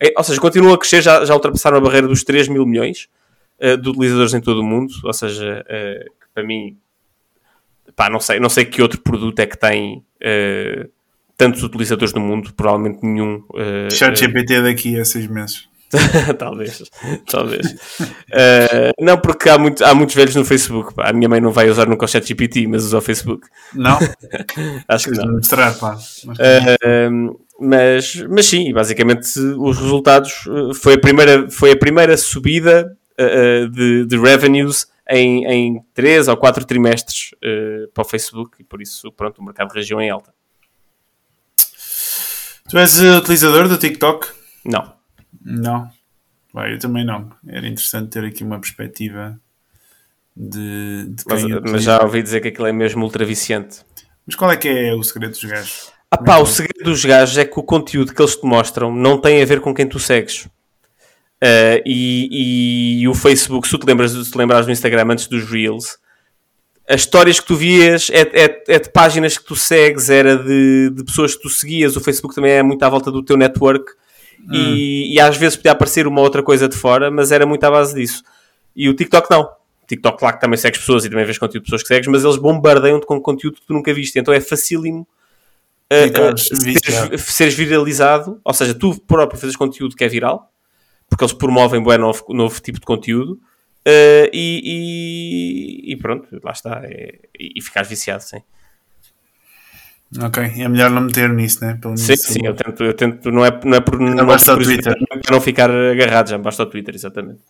É, 0.02 0.14
ou 0.18 0.24
seja, 0.24 0.40
continuam 0.40 0.74
a 0.74 0.78
crescer, 0.78 1.02
já, 1.02 1.24
já 1.26 1.34
ultrapassaram 1.34 1.78
a 1.78 1.82
barreira 1.82 2.08
dos 2.08 2.24
3 2.24 2.48
mil 2.48 2.66
milhões 2.66 3.08
uh, 3.62 3.78
de 3.78 3.90
utilizadores 3.90 4.34
em 4.34 4.42
todo 4.42 4.62
o 4.62 4.64
mundo. 4.64 4.94
Ou 5.04 5.14
seja, 5.14 5.66
uh, 5.66 6.12
para 6.34 6.44
mim, 6.44 6.78
pá, 7.96 8.10
não 8.10 8.20
sei, 8.20 8.40
não 8.40 8.50
sei 8.50 8.66
que 8.66 8.82
outro 8.82 9.02
produto 9.02 9.40
é 9.40 9.46
que 9.46 9.58
tem 9.58 9.98
uh, 9.98 10.90
tantos 11.38 11.64
utilizadores 11.64 12.14
no 12.14 12.22
mundo, 12.22 12.54
provavelmente 12.54 13.00
nenhum. 13.04 13.44
Uh, 13.50 13.92
Chat 13.92 14.18
GPT 14.18 14.62
daqui 14.62 15.00
a 15.00 15.06
seis 15.06 15.28
meses. 15.28 15.70
talvez, 16.38 16.84
talvez. 17.30 17.66
Uh, 18.00 18.94
não, 19.00 19.18
porque 19.18 19.50
há, 19.50 19.58
muito, 19.58 19.84
há 19.84 19.96
muitos 19.96 20.16
velhos 20.16 20.36
no 20.36 20.46
Facebook. 20.46 20.94
Pá. 20.94 21.10
A 21.10 21.14
minha 21.14 21.28
mãe 21.28 21.42
não 21.42 21.52
vai 21.52 21.70
usar 21.70 21.88
nunca 21.88 22.06
o 22.06 22.08
ChatGPT, 22.08 22.68
mas 22.68 22.84
usa 22.84 23.00
o 23.00 23.02
Facebook. 23.02 23.48
Não? 23.74 23.98
Acho 24.88 25.10
que 25.10 25.18
não. 25.18 25.34
Mostrar, 25.34 25.74
pá. 25.80 25.96
Uh, 25.96 27.40
mas, 27.60 28.16
mas 28.30 28.46
sim, 28.46 28.72
basicamente 28.74 29.40
os 29.40 29.78
resultados 29.78 30.46
eh, 30.48 30.74
foi 30.74 30.94
a 30.94 31.00
primeira, 31.00 31.50
foi 31.50 31.72
a 31.72 31.78
primeira 31.78 32.18
subida 32.18 32.98
uh, 33.20 33.70
de, 33.70 34.06
de 34.06 34.18
revenues 34.18 34.88
em, 35.10 35.46
em 35.46 35.84
3 35.94 36.28
ou 36.28 36.38
4 36.38 36.66
trimestres 36.66 37.32
para 37.94 38.02
o 38.04 38.06
Facebook 38.06 38.58
e 38.60 38.64
por 38.64 38.82
isso, 38.82 39.12
pronto, 39.12 39.40
o 39.40 39.44
mercado 39.44 39.74
reagiu 39.74 40.00
em 40.00 40.10
alta. 40.10 40.32
Tu 42.70 42.78
és 42.78 43.00
utilizador 43.02 43.68
do 43.68 43.78
TikTok? 43.78 44.28
Não. 44.64 44.94
Não. 45.42 45.90
Vai, 46.54 46.74
eu 46.74 46.80
também 46.80 47.04
não. 47.04 47.30
Era 47.48 47.68
interessante 47.68 48.12
ter 48.12 48.24
aqui 48.24 48.44
uma 48.44 48.60
perspectiva 48.60 49.40
de, 50.36 51.06
de 51.10 51.24
mas, 51.28 51.44
mas, 51.72 51.84
já 51.84 52.02
ouvi 52.04 52.22
dizer 52.22 52.42
que 52.42 52.50
aquilo 52.50 52.68
é 52.68 52.72
mesmo 52.72 53.04
ultra 53.04 53.26
viciante. 53.26 53.84
Mas 54.26 54.36
qual 54.36 54.52
é 54.52 54.58
que 54.58 54.68
é 54.68 54.94
o 54.94 55.04
segredo 55.04 55.32
dos 55.32 55.44
gajos? 55.44 55.92
Ah 56.12 56.18
pá, 56.18 56.38
o 56.38 56.46
segredo 56.46 56.84
dos 56.84 57.06
gajos 57.06 57.38
é 57.38 57.46
que 57.46 57.60
o 57.60 57.64
conteúdo 57.64 58.14
que 58.14 58.22
eles 58.22 58.36
te 58.36 58.46
mostram 58.46 58.94
não 58.94 59.20
tem 59.20 59.42
a 59.42 59.46
ver 59.46 59.62
com 59.62 59.74
quem 59.74 59.88
tu 59.88 60.00
segues. 60.00 60.46
Uh, 61.42 61.80
e, 61.86 63.02
e, 63.02 63.08
o 63.08 63.14
Facebook, 63.14 63.68
se 63.68 63.72
tu 63.72 63.80
te 63.80 63.88
lembras, 63.88 64.12
se 64.12 64.32
te 64.32 64.38
lembras 64.38 64.66
do 64.66 64.72
Instagram 64.72 65.12
antes 65.12 65.28
dos 65.28 65.50
Reels, 65.50 65.98
as 66.88 67.02
histórias 67.02 67.40
que 67.40 67.46
tu 67.46 67.56
vias 67.56 68.10
é, 68.12 68.22
é, 68.22 68.64
é 68.68 68.80
de 68.80 68.92
páginas 68.92 69.38
que 69.38 69.46
tu 69.46 69.56
segues, 69.56 70.10
era 70.10 70.36
de, 70.36 70.90
de, 70.90 71.04
pessoas 71.04 71.36
que 71.36 71.42
tu 71.44 71.50
seguias. 71.50 71.96
O 71.96 72.02
Facebook 72.02 72.36
também 72.36 72.52
é 72.54 72.64
muito 72.64 72.84
à 72.84 72.90
volta 72.90 73.12
do 73.12 73.24
teu 73.24 73.38
network 73.38 73.94
Hum. 74.48 74.54
E, 74.54 75.14
e, 75.14 75.20
às 75.20 75.36
vezes 75.36 75.58
podia 75.58 75.72
aparecer 75.72 76.08
uma 76.08 76.22
outra 76.22 76.42
coisa 76.42 76.68
de 76.68 76.76
fora, 76.76 77.12
mas 77.12 77.32
era 77.32 77.46
muito 77.46 77.64
à 77.64 77.72
base 77.72 77.94
disso. 77.94 78.24
E 78.76 78.88
o 78.88 78.94
TikTok 78.94 79.30
não. 79.30 79.42
O 79.42 79.88
TikTok, 79.88 80.18
claro 80.18 80.36
que 80.36 80.42
também 80.42 80.58
segues 80.58 80.80
pessoas 80.80 81.04
e 81.04 81.10
também 81.10 81.26
vês 81.26 81.38
conteúdo 81.38 81.64
de 81.64 81.66
pessoas 81.66 81.82
que 81.82 81.88
segues, 81.88 82.08
mas 82.08 82.24
eles 82.24 82.38
bombardeiam-te 82.38 83.06
com 83.06 83.20
conteúdo 83.20 83.56
que 83.60 83.66
tu 83.66 83.74
nunca 83.74 83.94
viste. 83.94 84.18
Então 84.20 84.34
é 84.34 84.40
facílimo 84.40 85.08
uh, 85.92 86.34
uh, 86.34 86.38
seres, 86.38 87.22
seres, 87.22 87.54
viralizado, 87.56 88.40
ou 88.44 88.54
seja, 88.54 88.74
tu 88.74 89.00
próprio 89.02 89.40
fazes 89.40 89.56
conteúdo 89.56 89.96
que 89.96 90.04
é 90.04 90.08
viral, 90.08 90.52
porque 91.10 91.24
eles 91.24 91.34
promovem 91.34 91.82
bom 91.82 91.98
novo, 91.98 92.26
novo 92.30 92.62
tipo 92.62 92.80
de 92.80 92.86
conteúdo. 92.86 93.40
Uh, 93.88 94.30
e, 94.34 94.62
e, 95.88 95.94
e, 95.94 95.96
pronto, 95.98 96.28
lá 96.44 96.52
está. 96.52 96.82
É, 96.84 97.20
e, 97.40 97.54
e 97.56 97.62
ficares 97.62 97.90
viciado, 97.90 98.22
sim. 98.22 98.42
Ok, 100.22 100.44
é 100.44 100.68
melhor 100.68 100.90
não 100.90 101.02
meter 101.02 101.30
nisso, 101.30 101.64
né? 101.64 101.78
Pelo 101.80 101.96
sim, 101.96 102.16
sim, 102.16 102.40
eu 102.44 102.56
tento, 102.56 102.84
eu 102.84 102.94
tento, 102.96 103.32
não 103.32 103.46
é, 103.46 103.60
não 103.64 103.78
é 103.78 103.80
por, 103.80 104.00
não, 104.00 104.14
não 104.14 104.26
basta 104.26 104.56
Twitter. 104.58 104.96
Não 105.30 105.40
ficar 105.40 105.70
agarrado, 105.70 106.30
já 106.30 106.38
basta 106.38 106.64
o 106.64 106.66
Twitter, 106.66 106.96
exatamente. 106.96 107.42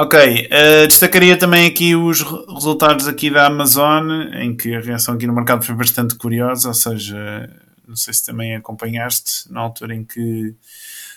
Ok, 0.00 0.16
uh, 0.16 0.86
destacaria 0.86 1.36
também 1.36 1.66
aqui 1.66 1.96
os 1.96 2.22
resultados 2.22 3.08
aqui 3.08 3.28
da 3.28 3.48
Amazon, 3.48 4.08
em 4.34 4.56
que 4.56 4.72
a 4.72 4.80
reação 4.80 5.16
aqui 5.16 5.26
no 5.26 5.34
mercado 5.34 5.64
foi 5.64 5.74
bastante 5.74 6.14
curiosa, 6.14 6.68
ou 6.68 6.74
seja, 6.74 7.52
não 7.84 7.96
sei 7.96 8.14
se 8.14 8.24
também 8.24 8.54
acompanhaste, 8.54 9.52
na 9.52 9.58
altura 9.58 9.96
em 9.96 10.04
que 10.04 10.54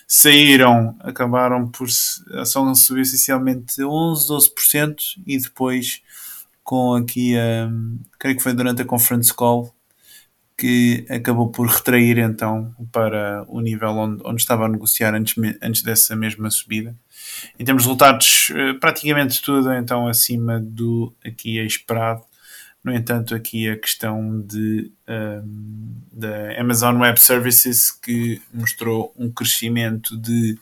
saíram, 0.08 0.96
acabaram 1.02 1.68
por 1.68 1.88
a 2.34 2.42
ação 2.42 2.74
subir 2.74 3.02
essencialmente 3.02 3.84
11, 3.84 4.28
12% 4.28 4.96
e 5.28 5.38
depois 5.38 6.02
com 6.64 6.96
aqui, 6.96 7.36
creio 8.18 8.36
que 8.36 8.42
foi 8.42 8.54
durante 8.54 8.82
a 8.82 8.86
conference 8.86 9.32
call, 9.32 9.72
que 10.58 11.06
acabou 11.08 11.52
por 11.52 11.68
retrair 11.68 12.18
então 12.18 12.74
para 12.92 13.46
o 13.48 13.62
nível 13.62 13.92
onde, 13.92 14.24
onde 14.26 14.42
estava 14.42 14.66
a 14.66 14.70
negociar 14.70 15.14
antes, 15.14 15.36
antes 15.62 15.84
dessa 15.84 16.16
mesma 16.16 16.50
subida. 16.50 16.96
Em 17.60 17.66
termos 17.66 17.84
de 17.84 17.90
resultados, 17.90 18.52
eh, 18.56 18.74
praticamente 18.74 19.42
tudo 19.42 19.72
então 19.74 20.08
acima 20.08 20.60
do 20.60 21.14
aqui 21.26 21.58
esperado. 21.60 22.24
No 22.84 22.94
entanto, 22.94 23.36
aqui 23.36 23.70
a 23.70 23.78
questão 23.78 24.42
de, 24.42 24.92
um, 25.08 25.14
ehm, 25.14 25.42
da 26.12 26.60
Amazon 26.60 26.98
Web 27.00 27.20
Services 27.20 27.92
que 27.92 28.42
mostrou 28.52 29.14
um 29.16 29.32
crescimento 29.32 30.18
de 30.18 30.58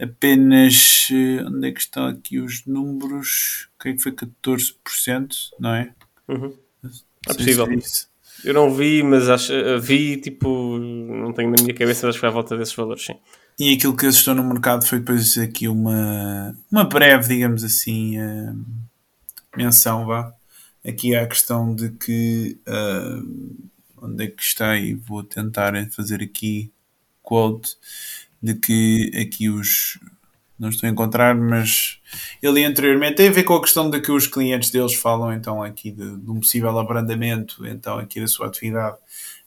apenas. 0.00 1.08
Eh, 1.10 1.42
onde 1.44 1.68
é 1.68 1.72
que 1.72 1.80
estão 1.80 2.06
aqui 2.06 2.38
os 2.38 2.64
números? 2.66 3.68
Creio 3.78 3.96
que 3.96 4.02
foi 4.02 4.12
14%, 4.12 5.34
não 5.58 5.74
é? 5.74 5.92
Uhum. 6.28 6.56
É 7.28 7.34
possível. 7.34 7.66
Eu 8.44 8.54
não 8.54 8.74
vi, 8.74 9.02
mas 9.02 9.28
acho, 9.28 9.52
eh, 9.52 9.78
vi 9.78 10.16
tipo, 10.16 10.78
não 10.78 11.32
tenho 11.32 11.50
na 11.50 11.62
minha 11.62 11.74
cabeça, 11.74 12.06
mas 12.06 12.16
foi 12.16 12.28
à 12.28 12.32
volta 12.32 12.56
desses 12.56 12.74
valores, 12.74 13.04
sim. 13.04 13.16
E 13.58 13.74
aquilo 13.74 13.96
que 13.96 14.06
assustou 14.06 14.34
no 14.34 14.44
mercado 14.44 14.86
foi 14.86 14.98
depois 14.98 15.36
aqui 15.38 15.68
uma, 15.68 16.56
uma 16.70 16.84
breve, 16.84 17.28
digamos 17.28 17.62
assim, 17.62 18.18
uh, 18.18 18.64
menção, 19.56 20.06
vá. 20.06 20.32
Aqui 20.86 21.14
há 21.14 21.22
a 21.22 21.28
questão 21.28 21.74
de 21.74 21.90
que 21.90 22.58
uh, 22.66 23.68
onde 23.98 24.24
é 24.24 24.26
que 24.26 24.42
está 24.42 24.76
e 24.76 24.94
vou 24.94 25.22
tentar 25.22 25.74
fazer 25.90 26.22
aqui 26.22 26.72
quote 27.22 27.76
de 28.42 28.54
que 28.54 29.10
aqui 29.14 29.48
os 29.48 29.98
não 30.58 30.68
estou 30.68 30.86
a 30.88 30.90
encontrar, 30.92 31.34
mas 31.34 32.00
ele 32.40 32.64
anteriormente 32.64 33.16
tem 33.16 33.28
a 33.28 33.32
ver 33.32 33.42
com 33.42 33.54
a 33.54 33.60
questão 33.60 33.90
de 33.90 34.00
que 34.00 34.12
os 34.12 34.28
clientes 34.28 34.70
deles 34.70 34.94
falam 34.94 35.32
então 35.32 35.60
aqui 35.60 35.90
de, 35.90 36.18
de 36.18 36.30
um 36.30 36.38
possível 36.38 36.78
abrandamento 36.78 37.66
então 37.66 37.98
aqui 37.98 38.20
da 38.20 38.28
sua 38.28 38.46
atividade 38.46 38.96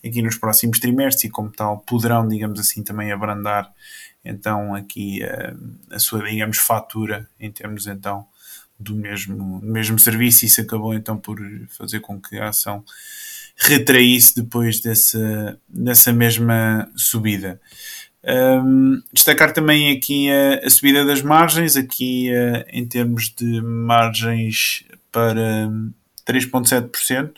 aqui 0.06 0.22
nos 0.22 0.38
próximos 0.38 0.80
trimestres 0.80 1.26
e 1.26 1.30
como 1.30 1.52
tal 1.52 1.80
poderão, 1.80 2.28
digamos 2.28 2.60
assim, 2.60 2.84
também 2.84 3.12
abrandar 3.12 3.72
então 4.24 4.74
aqui 4.74 5.24
a, 5.24 5.56
a 5.96 6.00
sua, 6.00 6.24
digamos, 6.28 6.58
fatura 6.58 7.30
em 7.40 7.52
termos 7.52 7.88
então 7.88 8.26
do 8.80 8.96
mesmo, 8.96 9.62
mesmo 9.62 9.98
serviço 9.98 10.46
isso 10.46 10.62
acabou 10.62 10.94
então 10.94 11.18
por 11.18 11.40
fazer 11.70 12.00
com 12.02 12.20
que 12.20 12.38
a 12.38 12.50
ação 12.50 12.84
retraísse 13.56 14.36
depois 14.36 14.82
dessa, 14.82 15.60
dessa 15.68 16.12
mesma 16.12 16.90
subida. 16.96 17.60
Um, 18.28 19.02
destacar 19.14 19.54
também 19.54 19.96
aqui 19.96 20.30
a, 20.32 20.66
a, 20.66 20.70
subida 20.70 21.06
das 21.06 21.22
margens, 21.22 21.78
aqui 21.78 22.32
uh, 22.32 22.66
em 22.70 22.86
termos 22.86 23.30
de 23.30 23.62
margens 23.62 24.84
para 25.12 25.70
3,7%, 26.28 27.32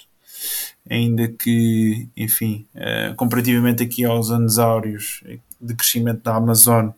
ainda 0.90 1.28
que, 1.28 2.08
enfim, 2.16 2.66
uh, 2.76 3.16
comparativamente 3.16 3.84
aqui 3.84 4.06
aos 4.06 4.32
anos 4.32 4.60
áureos 4.60 5.24
de 5.60 5.76
crescimento 5.76 6.22
da 6.24 6.36
Amazon 6.36 6.90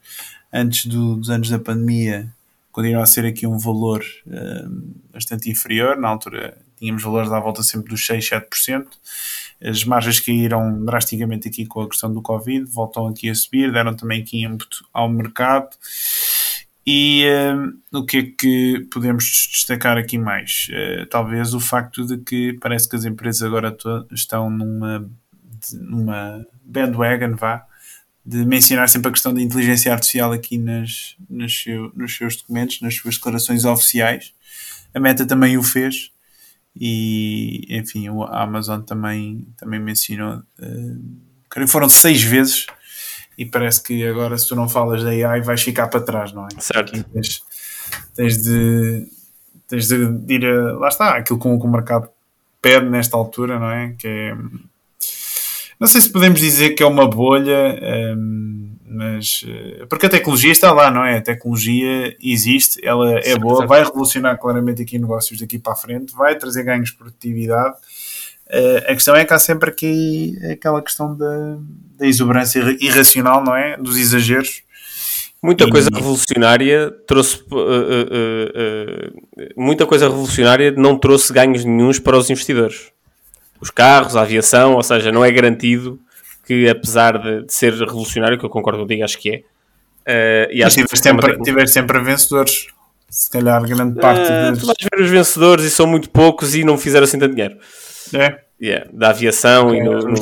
antes 0.52 0.86
do, 0.86 1.16
dos 1.16 1.30
anos 1.30 1.50
da 1.50 1.60
pandemia, 1.60 2.28
continua 2.72 3.04
a 3.04 3.06
ser 3.06 3.26
aqui 3.26 3.46
um 3.46 3.58
valor 3.58 4.04
uh, 4.28 4.94
bastante 5.14 5.50
inferior. 5.50 5.98
Na 5.98 6.10
altura 6.10 6.58
tínhamos 6.78 7.04
valores 7.04 7.32
à 7.32 7.40
volta 7.40 7.62
sempre 7.62 7.90
dos 7.90 8.06
6, 8.06 8.30
7%. 8.30 8.88
As 9.62 9.84
margens 9.84 10.20
caíram 10.20 10.86
drasticamente 10.86 11.50
aqui 11.50 11.66
com 11.66 11.82
a 11.82 11.90
questão 11.90 12.14
do 12.14 12.22
Covid, 12.22 12.64
voltam 12.66 13.08
aqui 13.08 13.30
a 13.30 13.36
subir, 13.36 13.72
deram 13.72 13.94
também 13.94 14.22
aqui 14.22 14.44
input 14.44 14.84
ao 14.94 15.10
mercado. 15.10 15.70
E 16.92 17.24
uh, 17.30 18.00
o 18.00 18.04
que 18.04 18.18
é 18.18 18.24
que 18.24 18.88
podemos 18.92 19.24
destacar 19.52 19.96
aqui 19.96 20.18
mais? 20.18 20.70
Uh, 20.72 21.06
talvez 21.06 21.54
o 21.54 21.60
facto 21.60 22.04
de 22.04 22.18
que 22.18 22.54
parece 22.54 22.90
que 22.90 22.96
as 22.96 23.06
empresas 23.06 23.44
agora 23.44 23.78
estão 24.12 24.50
numa, 24.50 25.08
numa 25.74 26.44
bandwagon, 26.64 27.36
vá, 27.36 27.64
de 28.26 28.44
mencionar 28.44 28.90
sempre 28.90 29.10
a 29.10 29.12
questão 29.12 29.32
da 29.32 29.40
inteligência 29.40 29.94
artificial 29.94 30.32
aqui 30.32 30.58
nas, 30.58 31.16
nas 31.30 31.54
seu, 31.54 31.92
nos 31.96 32.18
seus 32.18 32.38
documentos, 32.38 32.82
nas 32.82 32.96
suas 32.96 33.18
declarações 33.18 33.66
oficiais. 33.66 34.34
A 34.92 35.00
Meta 35.00 35.28
também 35.28 35.60
o 35.60 35.62
fez 35.62 36.12
e 36.76 37.68
enfim 37.70 38.08
a 38.08 38.42
Amazon 38.42 38.82
também 38.82 39.46
também 39.58 39.80
mencionou 39.80 40.38
uh, 40.38 41.04
creio 41.50 41.68
que 41.68 41.72
foram 41.72 41.88
seis 41.88 42.24
vezes 42.24 42.66
e 43.40 43.46
parece 43.46 43.82
que 43.82 44.06
agora 44.06 44.38
se 44.38 44.48
tu 44.48 44.56
não 44.56 44.68
falas 44.68 45.04
da 45.04 45.10
AI 45.10 45.42
vais 45.42 45.62
ficar 45.62 45.88
para 45.88 46.02
trás 46.02 46.34
não 46.34 46.46
é? 46.46 46.50
certo 46.60 47.04
tens, 47.06 47.42
tens, 48.16 48.38
de 48.44 49.08
tens 49.68 49.88
de 49.88 50.34
ir 50.34 50.46
a, 50.46 50.74
lá 50.78 50.88
está 50.90 51.16
aquilo 51.16 51.40
que 51.40 51.48
o 51.48 51.68
mercado 51.68 52.10
pede 52.62 52.88
nesta 52.90 53.16
altura 53.18 53.58
não 53.60 53.72
é 53.72 53.96
que 53.98 54.08
é 54.08 54.36
não 55.80 55.88
sei 55.88 56.02
se 56.02 56.12
podemos 56.12 56.40
dizer 56.40 56.72
que 56.72 56.84
é 56.84 56.86
uma 56.86 57.08
bolha 57.08 57.80
um, 57.82 57.86
ehm, 57.86 58.70
mas 58.90 59.46
eh, 59.48 59.86
porque 59.88 60.08
a 60.08 60.10
tecnologia 60.10 60.52
está 60.52 60.74
lá, 60.74 60.90
não 60.90 61.06
é? 61.06 61.18
A 61.18 61.22
tecnologia 61.22 62.18
existe, 62.20 62.84
ela 62.84 63.20
é 63.20 63.38
boa, 63.38 63.66
vai 63.68 63.84
revolucionar 63.84 64.38
claramente 64.40 64.82
aqui 64.82 64.98
negócios 64.98 65.40
daqui 65.40 65.60
para 65.60 65.74
a 65.74 65.76
frente, 65.76 66.14
vai 66.16 66.36
trazer 66.36 66.64
ganhos 66.64 66.90
de 66.90 66.96
produtividade. 66.98 67.76
Uh, 68.48 68.92
a 68.92 68.94
questão 68.96 69.16
é 69.16 69.24
que 69.24 69.32
há 69.32 69.38
sempre 69.38 69.70
aqui 69.70 70.36
aquela 70.52 70.82
questão 70.82 71.16
da, 71.16 71.60
da 72.00 72.08
exuberância 72.08 72.60
irracional, 72.80 73.44
não 73.44 73.56
é? 73.56 73.78
Dos 73.78 73.98
exageros. 73.98 74.64
Muita 75.42 75.66
e... 75.66 75.70
coisa 75.70 75.90
revolucionária 75.94 76.92
trouxe 77.08 77.44
uh, 77.52 77.56
uh, 77.56 79.14
muita 79.56 79.86
coisa 79.86 80.08
revolucionária 80.08 80.72
não 80.72 80.98
trouxe 80.98 81.32
ganhos 81.32 81.64
nenhums 81.64 82.00
para 82.00 82.18
os 82.18 82.30
investidores. 82.30 82.92
Os 83.62 83.70
carros, 83.70 84.16
a 84.16 84.22
aviação, 84.22 84.76
ou 84.76 84.84
seja, 84.84 85.12
não 85.12 85.24
é 85.24 85.32
garantido 85.32 86.00
que 86.46 86.68
apesar 86.68 87.18
de, 87.18 87.46
de, 87.46 87.54
ser 87.54 87.74
revolucionário, 87.74 88.38
que 88.38 88.46
eu 88.46 88.50
concordo 88.50 88.82
contigo, 88.82 89.04
acho 89.04 89.20
que 89.20 89.30
é. 89.30 89.38
Uh, 89.38 90.52
e 90.52 90.64
acho 90.64 90.76
tiveste, 90.78 91.00
sempre, 91.00 91.38
tiveste 91.42 91.72
sempre 91.72 92.00
vencedores. 92.00 92.68
Se 93.10 93.30
calhar 93.30 93.62
grande 93.68 94.00
parte 94.00 94.22
uh, 94.22 94.58
Tu 94.58 94.66
vais 94.66 94.78
ver 94.92 95.04
os 95.04 95.10
vencedores 95.10 95.66
e 95.66 95.70
são 95.70 95.86
muito 95.86 96.10
poucos 96.10 96.56
e 96.56 96.64
não 96.64 96.78
fizeram 96.78 97.04
assim 97.04 97.20
tanto 97.20 97.36
dinheiro. 97.36 97.58
É. 98.14 98.49
Yeah, 98.62 98.90
da 98.92 99.12
aviação 99.12 99.74
é, 99.74 99.78
e 99.78 99.84
no, 99.84 100.00
no, 100.00 100.12
nos 100.12 100.22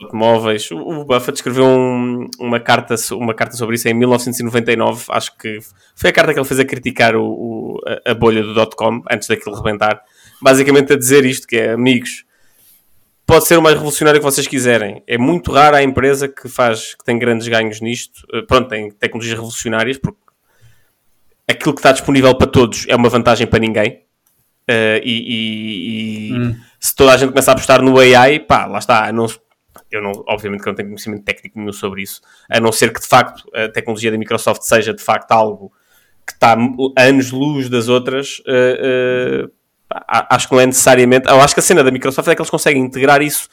automóveis. 0.00 0.70
O, 0.70 0.78
o 0.78 1.04
Buffett 1.04 1.36
escreveu 1.36 1.66
um, 1.66 2.26
uma, 2.40 2.58
carta, 2.58 2.94
uma 3.12 3.34
carta 3.34 3.56
sobre 3.56 3.74
isso 3.74 3.86
em 3.88 3.94
1999. 3.94 5.04
Acho 5.10 5.36
que 5.36 5.58
foi 5.94 6.08
a 6.08 6.12
carta 6.14 6.32
que 6.32 6.40
ele 6.40 6.48
fez 6.48 6.58
a 6.60 6.64
criticar 6.64 7.14
o, 7.14 7.24
o 7.24 7.78
a, 7.86 8.12
a 8.12 8.14
bolha 8.14 8.42
do 8.42 8.54
dot-com 8.54 9.02
antes 9.10 9.28
daquilo 9.28 9.54
rebentar. 9.54 10.00
Basicamente 10.40 10.94
a 10.94 10.96
dizer 10.96 11.26
isto: 11.26 11.46
que 11.46 11.56
é 11.56 11.72
amigos, 11.72 12.24
pode 13.26 13.46
ser 13.46 13.58
o 13.58 13.62
mais 13.62 13.74
revolucionário 13.74 14.18
que 14.18 14.24
vocês 14.24 14.46
quiserem. 14.46 15.02
É 15.06 15.18
muito 15.18 15.52
rara 15.52 15.76
a 15.76 15.82
empresa 15.82 16.28
que 16.28 16.48
faz, 16.48 16.94
que 16.94 17.04
tem 17.04 17.18
grandes 17.18 17.48
ganhos 17.48 17.82
nisto. 17.82 18.26
Eh, 18.32 18.42
pronto, 18.42 18.68
tem 18.68 18.90
tecnologias 18.90 19.36
revolucionárias, 19.36 19.98
porque 19.98 20.18
aquilo 21.46 21.74
que 21.74 21.80
está 21.80 21.92
disponível 21.92 22.34
para 22.34 22.46
todos 22.46 22.86
é 22.88 22.96
uma 22.96 23.08
vantagem 23.08 23.46
para 23.46 23.58
ninguém. 23.58 24.01
Uh, 24.68 25.02
e, 25.02 26.30
e, 26.30 26.32
hum. 26.34 26.56
se 26.78 26.94
toda 26.94 27.12
a 27.12 27.16
gente 27.16 27.30
começa 27.30 27.50
a 27.50 27.54
apostar 27.54 27.82
no 27.82 27.98
AI, 27.98 28.40
pá, 28.40 28.66
lá 28.66 28.78
está. 28.78 29.12
Não, 29.12 29.26
eu 29.90 30.02
não, 30.02 30.12
obviamente 30.28 30.62
que 30.62 30.68
não 30.68 30.74
tenho 30.74 30.88
conhecimento 30.88 31.24
técnico 31.24 31.58
nenhum 31.58 31.72
sobre 31.72 32.02
isso, 32.02 32.20
a 32.50 32.60
não 32.60 32.72
ser 32.72 32.92
que 32.92 33.00
de 33.00 33.06
facto 33.06 33.44
a 33.54 33.68
tecnologia 33.68 34.10
da 34.10 34.18
Microsoft 34.18 34.62
seja 34.62 34.94
de 34.94 35.02
facto 35.02 35.32
algo 35.32 35.72
que 36.26 36.32
está 36.32 36.56
a 36.96 37.02
anos-luz 37.02 37.68
das 37.68 37.88
outras. 37.88 38.38
Uh, 38.40 39.46
uh, 39.46 39.52
acho 40.30 40.48
que 40.48 40.54
não 40.54 40.60
é 40.60 40.66
necessariamente. 40.66 41.28
Eu 41.28 41.40
acho 41.40 41.54
que 41.54 41.60
a 41.60 41.62
cena 41.62 41.82
da 41.82 41.90
Microsoft 41.90 42.28
é 42.28 42.34
que 42.34 42.40
eles 42.40 42.50
conseguem 42.50 42.82
integrar 42.82 43.20
isso 43.20 43.48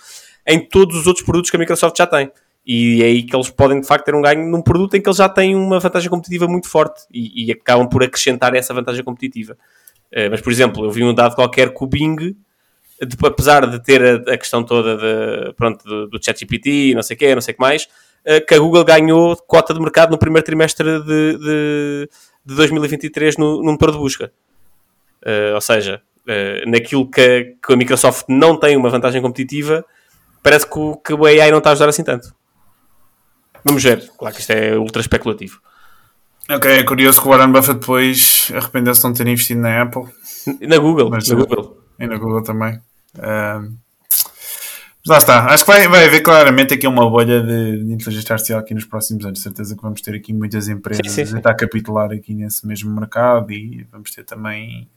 em 0.48 0.60
todos 0.60 0.96
os 0.96 1.08
outros 1.08 1.26
produtos 1.26 1.50
que 1.50 1.58
a 1.58 1.60
Microsoft 1.60 1.98
já 1.98 2.08
tem. 2.08 2.32
E 2.66 3.02
é 3.02 3.06
aí 3.06 3.24
que 3.24 3.36
eles 3.36 3.50
podem 3.50 3.82
de 3.82 3.88
facto 3.88 4.06
ter 4.06 4.14
um 4.14 4.22
ganho 4.22 4.46
num 4.48 4.62
produto 4.62 4.96
em 4.96 5.02
que 5.02 5.10
eles 5.10 5.18
já 5.18 5.28
têm 5.28 5.56
uma 5.56 5.80
vantagem 5.80 6.10
competitiva 6.10 6.48
muito 6.48 6.68
forte 6.68 7.02
e, 7.12 7.46
e 7.48 7.52
acabam 7.52 7.88
por 7.88 8.04
acrescentar 8.04 8.54
essa 8.56 8.74
vantagem 8.74 9.04
competitiva. 9.04 9.58
Uh, 10.12 10.30
mas, 10.32 10.42
por 10.42 10.52
exemplo, 10.52 10.86
eu 10.86 10.92
vi 10.92 11.04
um 11.04 11.14
dado 11.14 11.36
qualquer 11.36 11.74
que 11.74 11.84
o 11.84 11.88
Bing, 11.88 12.16
de, 12.16 13.18
apesar 13.24 13.68
de 13.68 13.82
ter 13.84 14.02
a, 14.04 14.34
a 14.34 14.38
questão 14.38 14.64
toda 14.64 14.98
de, 14.98 15.54
pronto, 15.54 15.84
do, 15.84 16.08
do 16.08 16.24
ChatGPT, 16.24 16.94
não 16.96 17.04
sei 17.04 17.16
o 17.16 17.20
quê, 17.20 17.36
não 17.36 17.42
sei 17.42 17.54
o 17.54 17.56
que 17.56 17.62
mais, 17.62 17.88
uh, 18.26 18.46
que 18.46 18.54
a 18.54 18.60
Google 18.60 18.84
ganhou 18.84 19.36
cota 19.48 19.74
de 19.74 19.80
mercado 19.80 20.12
no 20.12 20.18
primeiro 20.18 20.46
trimestre 20.46 21.00
de, 21.04 21.38
de, 21.38 22.10
de 22.46 22.56
2023 22.56 23.38
no, 23.38 23.64
no 23.64 23.72
motor 23.72 23.92
de 23.92 23.98
busca. 23.98 24.32
Uh, 25.26 25.54
ou 25.56 25.62
seja, 25.62 26.02
naquilo 26.68 27.10
que, 27.10 27.56
que, 27.66 27.74
a 27.74 27.76
Microsoft 27.76 28.26
não 28.30 28.56
tem 28.56 28.78
uma 28.78 28.90
vantagem 28.90 29.20
competitiva, 29.20 29.84
parece 30.44 30.70
que 30.70 30.78
o, 30.78 30.96
que 30.96 31.12
o 31.12 31.26
AI 31.26 31.50
não 31.50 31.58
está 31.58 31.72
a 31.72 31.74
ajudar 31.74 31.90
assim 31.90 32.04
tanto. 32.04 32.34
Vamos 33.64 33.84
ver. 33.84 34.10
Claro 34.18 34.34
que 34.34 34.42
isto 34.42 34.52
é 34.52 34.78
ultra 34.78 35.02
especulativo. 35.02 35.60
Ok, 36.50 36.72
é 36.72 36.84
curioso 36.84 37.22
que 37.22 37.28
o 37.28 37.32
Warren 37.32 37.52
Buffett 37.52 37.80
depois 37.80 38.52
arrependeu-se 38.56 39.02
de 39.02 39.08
não 39.08 39.14
ter 39.14 39.28
investido 39.28 39.62
na 39.62 39.84
Apple. 39.84 40.06
Na 40.62 40.80
Google. 40.80 41.10
Mas, 41.12 41.28
na 41.28 41.36
Google. 41.36 41.78
E 42.00 42.08
na 42.08 42.18
Google 42.18 42.42
também. 42.42 42.82
Uh, 43.16 43.72
lá 45.06 45.18
está. 45.18 45.46
Acho 45.46 45.64
que 45.64 45.72
vai, 45.72 45.88
vai 45.88 46.06
haver 46.06 46.22
claramente 46.22 46.74
aqui 46.74 46.88
uma 46.88 47.08
bolha 47.08 47.44
de, 47.44 47.84
de, 47.84 47.94
inteligência 47.94 48.34
artificial 48.34 48.60
aqui 48.60 48.74
nos 48.74 48.86
próximos 48.86 49.24
anos. 49.26 49.44
Certeza 49.44 49.76
que 49.76 49.82
vamos 49.84 50.02
ter 50.02 50.16
aqui 50.16 50.34
muitas 50.34 50.68
empresas 50.68 51.06
sim, 51.06 51.24
sim, 51.24 51.38
sim. 51.38 51.42
a 51.44 51.54
capitular 51.54 52.12
aqui 52.12 52.34
nesse 52.34 52.66
mesmo 52.66 52.96
mercado 52.96 53.52
e 53.52 53.86
vamos 53.92 54.10
ter 54.10 54.24
também 54.24 54.90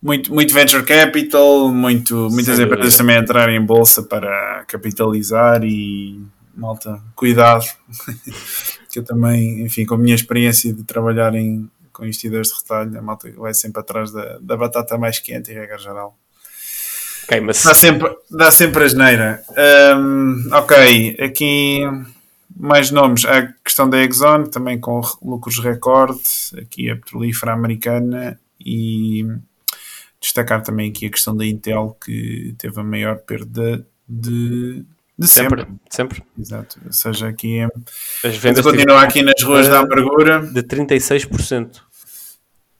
muito, 0.00 0.32
muito 0.32 0.54
venture 0.54 0.84
capital, 0.84 1.72
muito, 1.72 2.28
muitas 2.30 2.60
empresas 2.60 2.96
também 2.96 3.18
entrarem 3.18 3.56
em 3.56 3.64
bolsa 3.64 4.00
para 4.00 4.64
capitalizar 4.68 5.64
e 5.64 6.20
malta, 6.54 7.02
cuidado. 7.16 7.64
que 8.96 9.00
eu 9.00 9.04
também, 9.04 9.60
enfim, 9.60 9.84
com 9.84 9.94
a 9.94 9.98
minha 9.98 10.14
experiência 10.14 10.72
de 10.72 10.82
trabalhar 10.82 11.34
em, 11.34 11.70
com 11.92 12.04
investidores 12.04 12.48
de 12.48 12.54
retalho, 12.54 12.98
a 12.98 13.02
malta 13.02 13.30
vai 13.36 13.52
sempre 13.52 13.80
atrás 13.80 14.10
da, 14.10 14.38
da 14.38 14.56
batata 14.56 14.96
mais 14.96 15.18
quente 15.18 15.50
e 15.50 15.54
regra 15.54 15.76
geral. 15.76 16.16
Dá 17.62 17.74
sempre, 17.74 18.16
dá 18.30 18.50
sempre 18.50 18.84
a 18.84 18.88
geneira. 18.88 19.42
Um, 19.98 20.48
ok, 20.50 21.16
aqui 21.20 21.80
mais 22.56 22.90
nomes. 22.90 23.26
A 23.26 23.52
questão 23.62 23.90
da 23.90 24.02
Exxon, 24.02 24.44
também 24.44 24.80
com 24.80 25.02
lucros 25.22 25.58
recorde. 25.58 26.22
Aqui 26.58 26.88
a 26.88 26.96
petrolífera 26.96 27.52
americana 27.52 28.40
e 28.58 29.26
destacar 30.18 30.62
também 30.62 30.88
aqui 30.88 31.04
a 31.04 31.10
questão 31.10 31.36
da 31.36 31.44
Intel, 31.44 31.98
que 32.02 32.54
teve 32.56 32.80
a 32.80 32.84
maior 32.84 33.18
perda 33.18 33.86
de, 34.08 34.84
de 35.18 35.26
sempre. 35.26 35.62
sempre. 35.62 35.76
Sempre. 35.90 36.22
Exato. 36.38 36.78
Ou 36.84 36.92
seja, 36.92 37.28
aqui 37.28 37.58
é, 37.58 37.68
as 38.24 38.36
vendas 38.36 38.64
continuam 38.64 38.98
aqui 38.98 39.22
nas 39.22 39.42
ruas 39.42 39.68
da 39.68 39.80
amargura. 39.80 40.40
De 40.40 40.62
36%. 40.62 41.80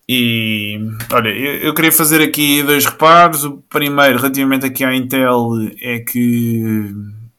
E 0.09 0.78
olha, 1.12 1.30
eu, 1.30 1.55
eu, 1.62 1.74
queria 1.74 1.91
fazer 1.91 2.22
aqui 2.22 2.62
dois 2.62 2.84
reparos. 2.84 3.45
O 3.45 3.59
primeiro, 3.68 4.18
relativamente 4.18 4.66
aqui 4.66 4.84
à 4.84 4.95
Intel, 4.95 5.51
é 5.80 5.99
que 5.99 6.95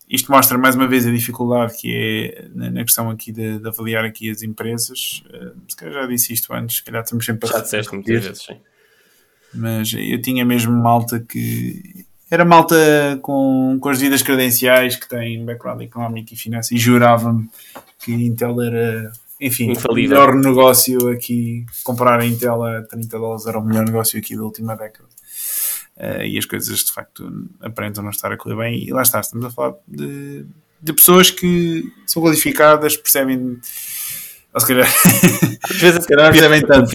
isto 0.09 0.31
mostra 0.31 0.57
mais 0.57 0.75
uma 0.75 0.87
vez 0.87 1.05
a 1.05 1.11
dificuldade 1.11 1.77
que 1.77 1.93
é 1.93 2.47
na 2.53 2.83
questão 2.83 3.09
aqui 3.09 3.31
de, 3.31 3.59
de 3.59 3.67
avaliar 3.67 4.03
aqui 4.03 4.29
as 4.29 4.41
empresas. 4.41 5.23
Uh, 5.27 5.55
se 5.67 5.77
calhar 5.77 5.93
já 5.93 6.07
disse 6.07 6.33
isto 6.33 6.53
antes, 6.53 6.77
se 6.77 6.83
calhar 6.83 7.03
estamos 7.03 7.25
sempre 7.25 7.49
a 7.49 7.53
Já 7.53 7.59
disseste 7.59 7.93
muitas 7.93 8.23
vezes, 8.23 8.43
sim. 8.43 8.57
Mas 9.53 9.93
eu 9.93 10.21
tinha 10.21 10.43
mesmo 10.43 10.73
malta 10.73 11.19
que 11.19 12.05
era 12.29 12.43
malta 12.43 12.75
com, 13.21 13.77
com 13.79 13.89
as 13.89 13.99
devidas 13.99 14.21
credenciais 14.21 14.95
que 14.95 15.07
tem 15.07 15.45
background 15.45 15.81
económico 15.81 16.33
e 16.33 16.37
finanças 16.37 16.71
e 16.71 16.77
jurava-me 16.77 17.49
que 17.99 18.11
Intel 18.11 18.61
era 18.61 19.11
enfim, 19.39 19.71
Infalível. 19.71 20.17
o 20.17 20.25
melhor 20.25 20.35
negócio 20.35 21.09
aqui, 21.09 21.65
comprar 21.83 22.19
a 22.19 22.25
Intel 22.25 22.63
a 22.63 22.81
30 22.81 23.19
dólares 23.19 23.45
era 23.45 23.59
o 23.59 23.63
melhor 23.63 23.85
negócio 23.85 24.17
aqui 24.17 24.35
da 24.35 24.43
última 24.43 24.75
década. 24.75 25.07
Uh, 25.95 26.23
e 26.23 26.37
as 26.37 26.45
coisas 26.45 26.79
de 26.83 26.91
facto 26.91 27.47
aparentam 27.61 28.03
não 28.03 28.11
estar 28.11 28.31
a 28.31 28.37
correr 28.37 28.55
bem. 28.55 28.83
E 28.83 28.91
lá 28.91 29.01
está, 29.01 29.19
estamos 29.19 29.45
a 29.45 29.51
falar 29.51 29.75
de, 29.87 30.45
de 30.81 30.93
pessoas 30.93 31.29
que 31.29 31.91
são 32.05 32.21
qualificadas, 32.21 32.97
percebem. 32.97 33.59
Ou 34.53 34.59
se 34.59 34.67
calhar, 34.67 34.87
às 35.63 35.75
vezes 35.77 36.01
se 36.03 36.07
calhar 36.07 36.31
percebem 36.31 36.61
tanto. 36.65 36.91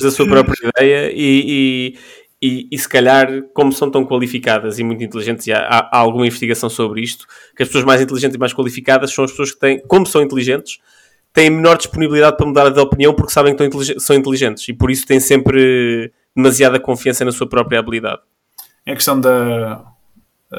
da 0.00 0.10
sua 0.10 0.26
própria 0.26 0.68
ideia 0.68 1.10
e, 1.12 1.94
e, 1.94 1.98
e, 2.46 2.68
e, 2.70 2.78
se 2.78 2.88
calhar, 2.88 3.42
como 3.54 3.72
são 3.72 3.90
tão 3.90 4.04
qualificadas 4.04 4.78
e 4.78 4.84
muito 4.84 5.02
inteligentes, 5.02 5.46
e 5.46 5.52
há, 5.52 5.58
há, 5.58 5.98
alguma 5.98 6.26
investigação 6.26 6.68
sobre 6.68 7.00
isto, 7.00 7.26
que 7.56 7.62
as 7.62 7.68
pessoas 7.68 7.84
mais 7.84 8.00
inteligentes 8.00 8.36
e 8.36 8.38
mais 8.38 8.54
qualificadas 8.54 9.12
são 9.12 9.24
as 9.24 9.30
pessoas 9.30 9.52
que 9.52 9.58
têm, 9.58 9.80
como 9.86 10.06
são 10.06 10.22
inteligentes, 10.22 10.78
têm 11.32 11.50
menor 11.50 11.76
disponibilidade 11.76 12.36
para 12.36 12.46
mudar 12.46 12.70
de 12.70 12.80
opinião 12.80 13.12
porque 13.12 13.32
sabem 13.32 13.54
que 13.54 14.00
são 14.00 14.16
inteligentes 14.16 14.68
e 14.68 14.72
por 14.72 14.90
isso 14.90 15.06
têm 15.06 15.20
sempre 15.20 16.12
demasiada 16.34 16.80
confiança 16.80 17.24
na 17.24 17.32
sua 17.32 17.48
própria 17.48 17.78
habilidade. 17.78 18.20
É 18.84 18.92
a 18.92 18.94
questão 18.94 19.20
da 19.20 19.84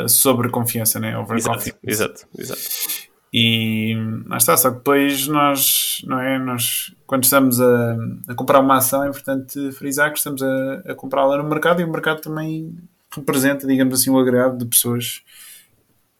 sobreconfiança, 0.07 0.99
né? 0.99 1.17
Overconfidence. 1.17 1.79
Exato, 1.83 2.27
exato, 2.37 2.59
exato. 2.59 3.06
E 3.33 3.95
lá 4.25 4.37
está, 4.37 4.55
só 4.55 4.71
que 4.71 4.77
depois 4.77 5.27
nós, 5.27 6.01
não 6.05 6.19
é? 6.19 6.39
Nós, 6.39 6.95
quando 7.05 7.23
estamos 7.23 7.59
a, 7.59 7.97
a 8.29 8.35
comprar 8.35 8.59
uma 8.59 8.77
ação, 8.77 9.03
é 9.03 9.09
importante 9.09 9.71
frisar 9.73 10.11
que 10.11 10.17
estamos 10.17 10.41
a, 10.41 10.83
a 10.87 10.95
comprá-la 10.95 11.37
no 11.37 11.49
mercado 11.49 11.81
e 11.81 11.83
o 11.83 11.91
mercado 11.91 12.21
também 12.21 12.73
representa, 13.13 13.67
digamos 13.67 13.99
assim, 13.99 14.09
o 14.09 14.13
um 14.13 14.19
agregado 14.19 14.57
de 14.57 14.65
pessoas 14.65 15.23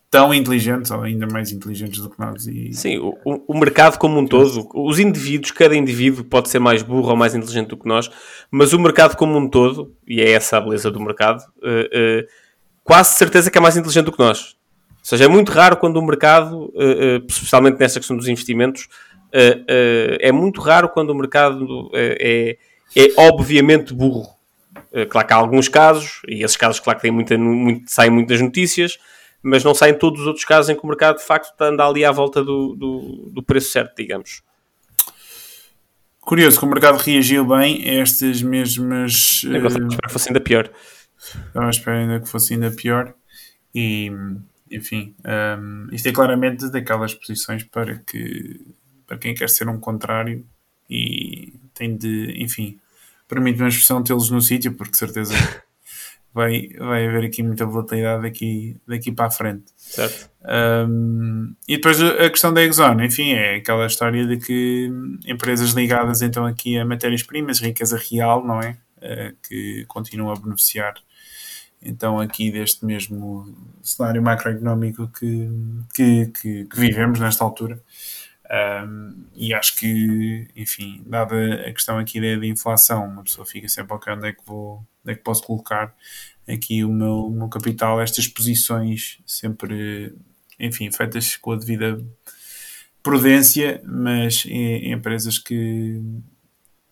tão 0.09 0.33
inteligentes 0.33 0.89
ou 0.91 1.01
ainda 1.01 1.27
mais 1.27 1.51
inteligentes 1.51 2.01
do 2.01 2.09
que 2.09 2.19
nós. 2.19 2.47
E... 2.47 2.73
Sim, 2.73 2.97
o, 2.97 3.15
o 3.25 3.57
mercado 3.57 3.97
como 3.97 4.19
um 4.19 4.25
todo, 4.25 4.67
os 4.73 4.99
indivíduos, 4.99 5.51
cada 5.51 5.75
indivíduo 5.75 6.23
pode 6.23 6.49
ser 6.49 6.59
mais 6.59 6.81
burro 6.81 7.09
ou 7.09 7.15
mais 7.15 7.35
inteligente 7.35 7.69
do 7.69 7.77
que 7.77 7.87
nós, 7.87 8.09
mas 8.49 8.73
o 8.73 8.79
mercado 8.79 9.15
como 9.15 9.37
um 9.37 9.49
todo, 9.49 9.93
e 10.07 10.21
é 10.21 10.31
essa 10.31 10.57
a 10.57 10.61
beleza 10.61 10.89
do 10.89 10.99
mercado, 10.99 11.41
uh, 11.57 12.23
uh, 12.23 12.27
quase 12.83 13.15
certeza 13.15 13.51
que 13.51 13.57
é 13.57 13.61
mais 13.61 13.77
inteligente 13.77 14.05
do 14.05 14.11
que 14.11 14.19
nós. 14.19 14.56
Ou 15.07 15.09
seja, 15.09 15.23
é 15.23 15.27
muito 15.29 15.53
raro 15.53 15.77
quando 15.77 15.95
o 15.95 16.05
mercado, 16.05 16.65
uh, 16.75 17.25
especialmente 17.29 17.79
nesta 17.79 17.97
questão 17.97 18.17
dos 18.17 18.27
investimentos, 18.27 18.89
é 20.19 20.31
muito 20.31 20.59
raro 20.61 20.89
quando 20.89 21.11
o 21.11 21.15
mercado 21.15 21.91
é, 21.93 22.57
é 22.95 23.07
obviamente 23.17 23.93
burro. 23.93 24.25
claro 25.09 25.27
que 25.27 25.33
há 25.33 25.35
alguns 25.35 25.67
casos, 25.67 26.21
e 26.27 26.43
esses 26.43 26.55
casos, 26.57 26.79
claro 26.79 26.97
que 26.97 27.03
têm 27.03 27.11
muita, 27.11 27.37
muito, 27.37 27.91
saem 27.91 28.09
muitas 28.09 28.41
notícias, 28.41 28.97
mas 29.43 29.63
não 29.63 29.75
saem 29.75 29.93
todos 29.93 30.21
os 30.21 30.27
outros 30.27 30.45
casos 30.45 30.69
em 30.69 30.75
que 30.75 30.83
o 30.83 30.87
mercado 30.87 31.17
de 31.17 31.23
facto 31.23 31.53
anda 31.61 31.85
ali 31.85 32.03
à 32.03 32.11
volta 32.11 32.43
do, 32.43 32.75
do, 32.75 33.29
do 33.33 33.43
preço 33.43 33.71
certo, 33.71 33.95
digamos. 33.95 34.41
Curioso 36.19 36.59
que 36.59 36.65
o 36.65 36.69
mercado 36.69 36.97
reagiu 36.97 37.45
bem 37.45 37.81
a 37.87 38.01
estas 38.01 38.41
mesmas. 38.41 39.43
Eu 39.45 39.63
uh, 39.63 39.67
espero 39.67 39.87
que 39.87 40.11
fosse 40.11 40.27
ainda 40.27 40.41
pior. 40.41 40.69
Estava 41.17 41.67
a 41.67 41.69
esperar 41.69 41.97
ainda 41.99 42.19
que 42.19 42.27
fosse 42.27 42.53
ainda 42.53 42.69
pior. 42.69 43.13
E, 43.73 44.11
enfim, 44.71 45.15
um, 45.59 45.87
isto 45.91 46.07
é 46.07 46.11
claramente 46.11 46.69
daquelas 46.71 47.13
posições 47.13 47.63
para 47.63 47.97
que 47.97 48.75
para 49.07 49.17
quem 49.17 49.33
quer 49.33 49.49
ser 49.49 49.69
um 49.69 49.79
contrário 49.79 50.45
e 50.89 51.53
tem 51.73 51.95
de, 51.95 52.33
enfim, 52.43 52.77
permite 53.27 53.59
uma 53.61 53.69
expressão 53.69 54.03
tê-los 54.03 54.29
no 54.29 54.41
sítio, 54.41 54.73
porque 54.73 54.91
de 54.91 54.97
certeza 54.97 55.33
vai, 56.33 56.69
vai 56.77 57.07
haver 57.07 57.25
aqui 57.25 57.41
muita 57.41 57.65
volatilidade 57.65 58.23
daqui, 58.23 58.77
daqui 58.87 59.11
para 59.11 59.27
a 59.27 59.31
frente. 59.31 59.65
Certo. 59.77 60.29
Um, 60.89 61.55
e 61.67 61.77
depois 61.77 62.01
a 62.01 62.29
questão 62.29 62.53
da 62.53 62.63
Exxon, 62.63 63.01
enfim, 63.01 63.31
é 63.31 63.55
aquela 63.55 63.85
história 63.85 64.25
de 64.25 64.37
que 64.37 64.91
empresas 65.25 65.71
ligadas 65.71 66.21
então 66.21 66.45
aqui 66.45 66.77
a 66.77 66.85
matérias-primas, 66.85 67.59
riqueza 67.59 67.97
real, 67.97 68.45
não 68.45 68.61
é? 68.61 68.77
Uh, 68.97 69.35
que 69.47 69.85
continuam 69.87 70.31
a 70.31 70.39
beneficiar 70.39 70.95
então 71.81 72.19
aqui 72.19 72.51
deste 72.51 72.85
mesmo 72.85 73.55
cenário 73.81 74.21
macroeconómico 74.21 75.07
que, 75.07 75.49
que, 75.93 76.25
que, 76.27 76.65
que 76.65 76.79
vivemos 76.79 77.19
nesta 77.19 77.43
altura. 77.43 77.81
Um, 78.49 79.25
e 79.35 79.53
acho 79.53 79.75
que, 79.75 80.47
enfim, 80.55 81.03
dada 81.05 81.35
a 81.67 81.73
questão 81.73 81.97
aqui 81.97 82.21
da, 82.21 82.45
inflação, 82.45 83.05
uma 83.05 83.23
pessoa 83.23 83.45
fica 83.45 83.67
sempre, 83.67 83.93
ok, 83.93 84.13
onde 84.13 84.29
é 84.29 84.33
que 84.33 84.41
vou, 84.45 84.85
onde 85.03 85.13
é 85.13 85.15
que 85.15 85.21
posso 85.21 85.43
colocar 85.43 85.93
aqui 86.47 86.83
o 86.83 86.89
meu, 86.89 87.25
o 87.25 87.29
meu 87.29 87.49
capital, 87.49 88.01
estas 88.01 88.27
posições 88.27 89.19
sempre, 89.25 90.15
enfim, 90.57 90.89
feitas 90.91 91.35
com 91.35 91.51
a 91.51 91.57
devida 91.57 92.01
prudência, 93.03 93.81
mas 93.85 94.45
em, 94.45 94.87
em 94.87 94.91
empresas 94.93 95.37
que 95.37 96.01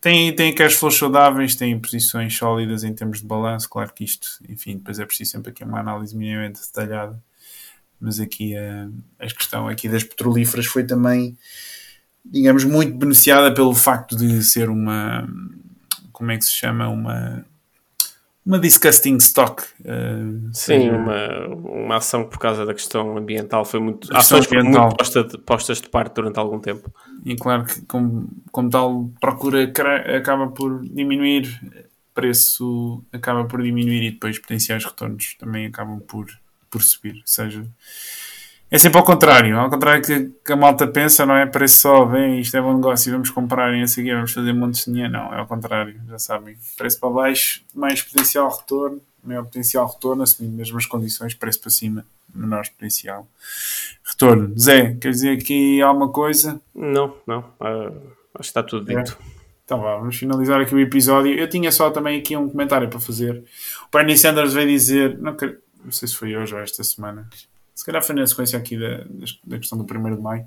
têm, 0.06 0.36
têm 0.36 0.54
cash 0.54 0.76
flows 0.76 0.98
saudáveis, 0.98 1.56
têm 1.56 1.80
posições 1.80 2.38
sólidas 2.38 2.84
em 2.84 2.94
termos 2.94 3.22
de 3.22 3.26
balanço, 3.26 3.70
claro 3.70 3.92
que 3.94 4.04
isto, 4.04 4.28
enfim, 4.48 4.78
depois 4.78 5.00
é 5.00 5.06
preciso 5.06 5.32
sempre 5.32 5.52
aqui 5.52 5.64
uma 5.64 5.80
análise 5.80 6.16
minimamente 6.16 6.62
detalhada 6.62 7.20
mas 8.00 8.20
aqui 8.20 8.56
a, 8.56 8.88
a 9.20 9.28
questão 9.28 9.68
aqui 9.68 9.90
das 9.90 10.04
petrolíferas 10.04 10.66
foi 10.66 10.84
também, 10.84 11.38
digamos, 12.24 12.64
muito 12.64 12.96
beneficiada 12.96 13.54
pelo 13.54 13.74
facto 13.74 14.16
de 14.16 14.44
ser 14.44 14.70
uma, 14.70 15.28
como 16.12 16.32
é 16.32 16.38
que 16.38 16.46
se 16.46 16.52
chama, 16.52 16.88
uma 16.88 17.46
uma 18.46 18.60
disgusting 18.60 19.18
stock. 19.18 19.64
Uh, 19.82 20.50
Sim, 20.54 20.90
uma, 20.92 21.48
uma 21.48 21.96
ação 21.98 22.26
por 22.26 22.38
causa 22.38 22.66
da 22.66 22.74
questão 22.74 23.18
ambiental 23.18 23.66
foi 23.66 23.80
muito. 23.80 24.16
Ações 24.16 24.46
foram 24.46 24.64
muito 24.64 24.96
postas 24.96 25.28
de, 25.28 25.38
postas 25.40 25.82
de 25.82 25.90
parte 25.90 26.14
durante 26.14 26.38
algum 26.38 26.60
tempo. 26.60 26.94
E 27.26 27.36
claro 27.36 27.66
que, 27.66 27.82
como, 27.82 28.30
como 28.52 28.70
tal, 28.70 29.10
procura 29.20 29.64
acaba 30.16 30.48
por 30.50 30.84
diminuir, 30.84 31.60
preço 32.14 33.04
acaba 33.12 33.46
por 33.46 33.64
diminuir 33.64 34.04
e 34.04 34.12
depois 34.12 34.38
potenciais 34.38 34.86
retornos 34.86 35.36
também 35.40 35.66
acabam 35.66 36.00
por 36.00 36.28
por 36.76 36.84
subir. 36.84 37.16
Ou 37.16 37.22
seja, 37.26 37.66
é 38.70 38.78
sempre 38.78 38.98
ao 38.98 39.04
contrário. 39.04 39.58
Ao 39.58 39.70
contrário 39.70 40.04
que, 40.04 40.32
que 40.44 40.54
a 40.54 40.56
malta 40.56 40.88
pensa, 40.88 41.26
não 41.26 41.36
é? 41.36 41.46
Preço 41.46 41.82
só, 41.82 42.06
vem, 42.06 42.40
isto 42.40 42.58
é 42.58 42.62
bom 42.62 42.74
negócio, 42.74 43.12
vamos 43.12 43.30
comprar 43.30 43.74
e 43.74 43.82
a 43.82 43.88
seguir 43.88 44.16
vamos 44.16 44.34
fazer 44.34 44.54
montes 44.54 44.86
de 44.86 44.92
dinheiro. 44.92 45.14
Não, 45.14 45.34
é 45.34 45.40
ao 45.40 45.48
contrário, 45.48 45.96
já 46.08 46.20
sabem. 46.20 46.58
Preço 46.78 47.00
para 47.00 47.10
baixo, 47.10 47.64
mais 47.74 48.02
potencial 48.02 48.50
retorno, 48.50 49.02
maior 49.24 49.44
potencial 49.44 49.88
retorno, 49.88 50.24
assumindo 50.24 50.56
mesmo 50.56 50.78
as 50.78 50.86
condições, 50.86 51.34
preço 51.34 51.62
para 51.62 51.70
cima, 51.70 52.06
menor 52.34 52.68
potencial 52.70 53.28
retorno. 54.04 54.58
Zé, 54.58 54.96
quer 54.96 55.12
dizer 55.12 55.38
aqui 55.38 55.82
alguma 55.82 56.10
coisa? 56.10 56.60
Não, 56.74 57.16
não. 57.26 57.40
Uh, 57.60 57.96
acho 58.34 58.40
que 58.40 58.46
está 58.46 58.64
tudo 58.64 58.86
dito. 58.86 59.18
É. 59.22 59.36
Então 59.64 59.82
vá, 59.82 59.96
vamos 59.98 60.16
finalizar 60.16 60.62
aqui 60.62 60.76
o 60.76 60.80
episódio. 60.80 61.34
Eu 61.34 61.50
tinha 61.50 61.72
só 61.72 61.90
também 61.90 62.20
aqui 62.20 62.36
um 62.36 62.50
comentário 62.50 62.88
para 62.88 63.00
fazer. 63.00 63.44
O 63.88 63.98
Bernie 63.98 64.18
Sanders 64.18 64.54
veio 64.54 64.68
dizer, 64.68 65.18
não, 65.18 65.36
não 65.84 65.92
sei 65.92 66.08
se 66.08 66.16
foi 66.16 66.36
hoje 66.36 66.54
ou 66.54 66.62
esta 66.62 66.84
semana, 66.84 67.28
se 67.76 67.86
calhar 67.86 68.02
foi 68.02 68.16
na 68.16 68.26
sequência 68.26 68.58
aqui 68.58 68.78
da, 68.78 69.06
da 69.44 69.60
questão 69.60 69.78
do 69.78 69.84
1 69.84 70.16
de 70.16 70.22
maio, 70.22 70.46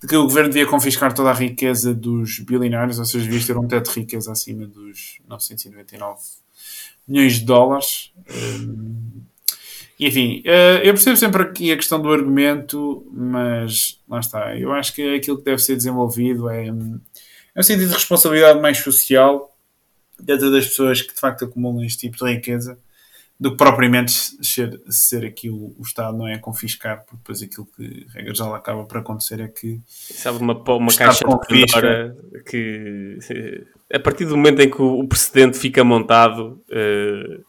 de 0.00 0.08
que 0.08 0.16
o 0.16 0.24
governo 0.24 0.50
devia 0.50 0.66
confiscar 0.66 1.14
toda 1.14 1.30
a 1.30 1.32
riqueza 1.32 1.94
dos 1.94 2.40
bilionários, 2.40 2.98
ou 2.98 3.04
seja, 3.04 3.24
devia 3.24 3.46
ter 3.46 3.56
um 3.56 3.68
teto 3.68 3.92
de 3.92 4.00
riqueza 4.00 4.32
acima 4.32 4.66
dos 4.66 5.18
999 5.28 6.20
milhões 7.06 7.34
de 7.34 7.44
dólares. 7.44 8.12
Um, 8.28 9.22
enfim, 10.00 10.40
uh, 10.40 10.82
eu 10.82 10.92
percebo 10.94 11.16
sempre 11.16 11.42
aqui 11.42 11.70
a 11.70 11.76
questão 11.76 12.02
do 12.02 12.12
argumento, 12.12 13.06
mas 13.12 14.00
lá 14.08 14.18
está. 14.18 14.58
Eu 14.58 14.72
acho 14.72 14.92
que 14.92 15.14
aquilo 15.14 15.38
que 15.38 15.44
deve 15.44 15.62
ser 15.62 15.76
desenvolvido 15.76 16.50
é, 16.50 16.66
é 16.66 16.72
um 16.72 17.62
sentido 17.62 17.88
de 17.88 17.94
responsabilidade 17.94 18.60
mais 18.60 18.78
social 18.78 19.56
dentro 20.18 20.50
das 20.50 20.66
pessoas 20.66 21.00
que 21.02 21.14
de 21.14 21.20
facto 21.20 21.44
acumulam 21.44 21.84
este 21.84 22.08
tipo 22.08 22.24
de 22.24 22.32
riqueza 22.32 22.76
do 23.44 23.50
que 23.50 23.58
propriamente 23.58 24.10
ser, 24.42 24.80
ser 24.88 25.22
aqui 25.22 25.50
o, 25.50 25.74
o, 25.78 25.82
Estado 25.82 26.16
não 26.16 26.26
é? 26.26 26.38
Confiscar, 26.38 27.04
porque 27.04 27.18
depois 27.18 27.42
aquilo 27.42 27.68
que 27.76 28.06
regra 28.14 28.34
já 28.34 28.56
acaba 28.56 28.84
por 28.84 28.96
acontecer 28.96 29.38
é 29.38 29.48
que 29.48 29.82
sabe 29.86 30.38
uma, 30.38 30.54
uma 30.54 30.94
caixa 30.94 31.18
de 31.18 31.66
Pandora 31.66 32.16
que 32.48 33.18
a 33.92 34.00
partir 34.00 34.24
do 34.24 34.34
momento 34.34 34.60
em 34.60 34.70
que 34.70 34.80
o, 34.80 35.00
o 35.00 35.06
precedente 35.06 35.58
fica 35.58 35.84
montado 35.84 36.58
uh, 36.70 37.44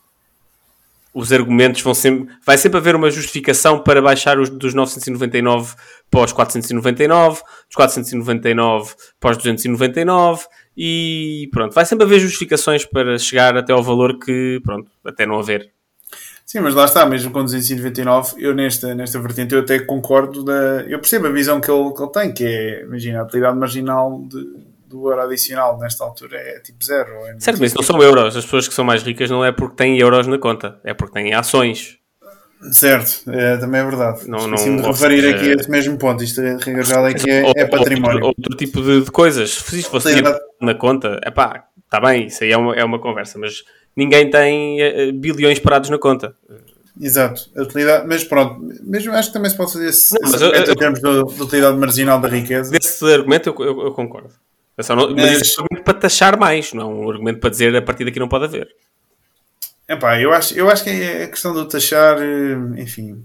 os 1.13 1.31
argumentos 1.31 1.81
vão 1.81 1.93
sempre 1.93 2.29
vai 2.45 2.57
sempre 2.57 2.77
haver 2.77 2.93
uma 2.97 3.09
justificação 3.09 3.79
para 3.81 4.01
baixar 4.01 4.37
os 4.37 4.49
dos 4.49 4.73
999 4.73 5.75
para 6.11 6.25
os 6.25 6.33
499 6.33 7.41
dos 7.69 7.75
499 7.75 8.95
para 9.17 9.31
os 9.31 9.37
299 9.37 10.45
e 10.77 11.47
pronto, 11.53 11.73
vai 11.73 11.85
sempre 11.85 12.05
haver 12.05 12.19
justificações 12.19 12.83
para 12.83 13.17
chegar 13.17 13.55
até 13.55 13.71
ao 13.71 13.81
valor 13.81 14.19
que, 14.19 14.59
pronto, 14.61 14.91
até 15.05 15.25
não 15.25 15.39
haver. 15.39 15.71
Sim, 16.45 16.59
mas 16.59 16.75
lá 16.75 16.85
está, 16.85 17.03
mesmo 17.07 17.31
com 17.31 17.43
299, 17.43 18.35
eu 18.37 18.53
nesta, 18.53 18.93
nesta 18.93 19.19
vertente 19.19 19.55
eu 19.55 19.61
até 19.61 19.79
concordo, 19.79 20.43
da, 20.43 20.83
eu 20.87 20.99
percebo 20.99 21.25
a 21.25 21.31
visão 21.31 21.59
que 21.59 21.71
ele, 21.71 21.91
que 21.91 22.03
ele 22.03 22.11
tem, 22.11 22.31
que 22.31 22.45
é, 22.45 22.83
imagina, 22.83 23.21
a 23.21 23.23
utilidade 23.23 23.57
marginal 23.57 24.21
de, 24.29 24.55
do 24.87 25.09
euro 25.09 25.21
adicional 25.21 25.79
nesta 25.79 26.03
altura 26.03 26.37
é 26.37 26.59
tipo 26.59 26.85
zero. 26.85 27.09
É 27.25 27.39
certo, 27.39 27.59
mas 27.59 27.73
não 27.73 27.81
são 27.81 28.01
euros, 28.01 28.37
as 28.37 28.45
pessoas 28.45 28.67
que 28.67 28.75
são 28.75 28.85
mais 28.85 29.01
ricas 29.01 29.29
não 29.31 29.43
é 29.43 29.51
porque 29.51 29.75
têm 29.75 29.97
euros 29.97 30.27
na 30.27 30.37
conta, 30.37 30.79
é 30.83 30.93
porque 30.93 31.13
têm 31.13 31.33
ações. 31.33 31.97
Certo, 32.71 33.29
é, 33.31 33.57
também 33.57 33.81
é 33.81 33.83
verdade. 33.83 34.27
Não, 34.29 34.47
não, 34.47 34.55
de 34.55 34.81
referir 34.87 35.27
aqui 35.33 35.49
a 35.49 35.53
esse 35.55 35.69
mesmo 35.69 35.97
ponto. 35.97 36.23
Isto, 36.23 36.41
é, 36.41 36.57
geral, 36.83 37.07
é 37.07 37.11
é, 37.11 37.61
é 37.61 37.65
património. 37.65 38.23
Outro, 38.23 38.43
outro, 38.49 38.57
tipo 38.57 38.81
de, 38.81 39.01
de, 39.01 39.11
coisas. 39.11 39.51
Se 39.51 39.83
fosse 39.83 40.09
na 40.61 40.73
conta, 40.73 41.19
é 41.23 41.29
pá, 41.29 41.65
está 41.83 41.99
bem, 41.99 42.27
isso 42.27 42.43
aí 42.43 42.51
é 42.51 42.57
uma, 42.57 42.75
é 42.75 42.83
uma 42.83 42.99
conversa, 42.99 43.37
mas 43.37 43.63
ninguém 43.95 44.29
tem 44.29 44.79
uh, 44.81 45.13
bilhões 45.13 45.59
parados 45.59 45.89
na 45.89 45.97
conta. 45.97 46.35
Exato, 46.99 47.49
a 47.57 47.61
utilidade, 47.61 48.07
mas 48.07 48.23
pronto, 48.23 48.61
mesmo 48.83 49.11
acho 49.13 49.27
que 49.27 49.33
também 49.33 49.51
se 49.51 49.57
pode 49.57 49.73
fazer 49.73 49.89
esse, 49.89 50.15
não, 50.21 50.29
esse 50.29 50.43
eu, 50.43 50.53
eu, 50.53 50.71
em 50.71 50.75
termos 50.75 51.01
da 51.01 51.23
utilidade 51.23 51.77
marginal 51.77 52.21
da 52.21 52.29
riqueza. 52.29 52.71
Desse 52.71 53.03
argumento 53.13 53.49
eu, 53.49 53.65
eu, 53.65 53.81
eu 53.87 53.91
concordo. 53.91 54.29
Não, 54.77 54.95
mas, 54.95 55.13
mas 55.13 55.41
isso 55.41 55.59
é 55.59 55.61
um 55.61 55.65
argumento 55.65 55.83
para 55.83 55.93
taxar 55.99 56.39
mais, 56.39 56.73
não 56.73 56.83
é 56.83 56.85
um 56.85 57.09
argumento 57.09 57.39
para 57.39 57.49
dizer 57.49 57.75
a 57.75 57.81
partir 57.81 58.05
daqui 58.05 58.19
não 58.19 58.29
pode 58.29 58.45
haver. 58.45 58.69
Epá, 59.87 60.19
eu 60.19 60.33
acho, 60.33 60.57
eu 60.57 60.69
acho 60.69 60.83
que 60.83 60.89
é 60.89 61.23
a 61.23 61.27
questão 61.27 61.53
do 61.53 61.65
taxar, 61.67 62.17
eh, 62.19 62.81
enfim. 62.81 63.23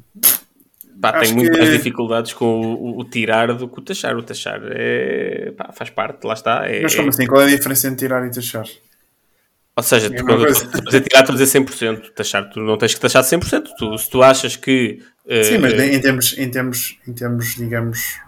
Pá, 1.00 1.18
tem 1.18 1.32
muito 1.32 1.50
que... 1.50 1.58
mais 1.58 1.70
dificuldades 1.72 2.34
com 2.34 2.60
o, 2.60 2.98
o, 2.98 3.04
tirar 3.04 3.54
do 3.54 3.66
que 3.66 3.78
o 3.78 3.82
taxar. 3.82 4.14
O 4.14 4.22
taxar 4.22 4.60
é, 4.64 5.52
pá, 5.56 5.72
faz 5.72 5.88
parte, 5.88 6.26
lá 6.26 6.34
está. 6.34 6.68
É, 6.68 6.82
Mas 6.82 6.94
como 6.94 7.08
assim? 7.08 7.26
Qual 7.26 7.40
é 7.40 7.44
a 7.44 7.48
diferença 7.48 7.88
entre 7.88 8.06
tirar 8.06 8.26
e 8.26 8.30
taxar? 8.30 8.66
Ou 9.80 9.82
seja, 9.82 10.08
é 10.08 10.10
tu, 10.10 10.24
quando 10.26 10.46
estás 10.46 10.94
a 10.94 11.00
tirar, 11.00 11.22
tu 11.22 11.32
a 11.32 11.34
dizer 11.36 11.58
100%. 11.58 12.12
Taxar, 12.14 12.50
tu 12.50 12.60
não 12.60 12.76
tens 12.76 12.92
que 12.92 13.00
taxar 13.00 13.22
100%. 13.22 13.64
Tu, 13.78 13.98
se 13.98 14.10
tu 14.10 14.22
achas 14.22 14.54
que. 14.54 15.00
Uh, 15.24 15.42
Sim, 15.42 15.58
mas 15.58 15.72
em 15.72 16.00
termos, 16.00 16.36
em, 16.36 16.50
termos, 16.50 16.98
em 17.08 17.12
termos, 17.14 17.54
digamos, 17.54 18.18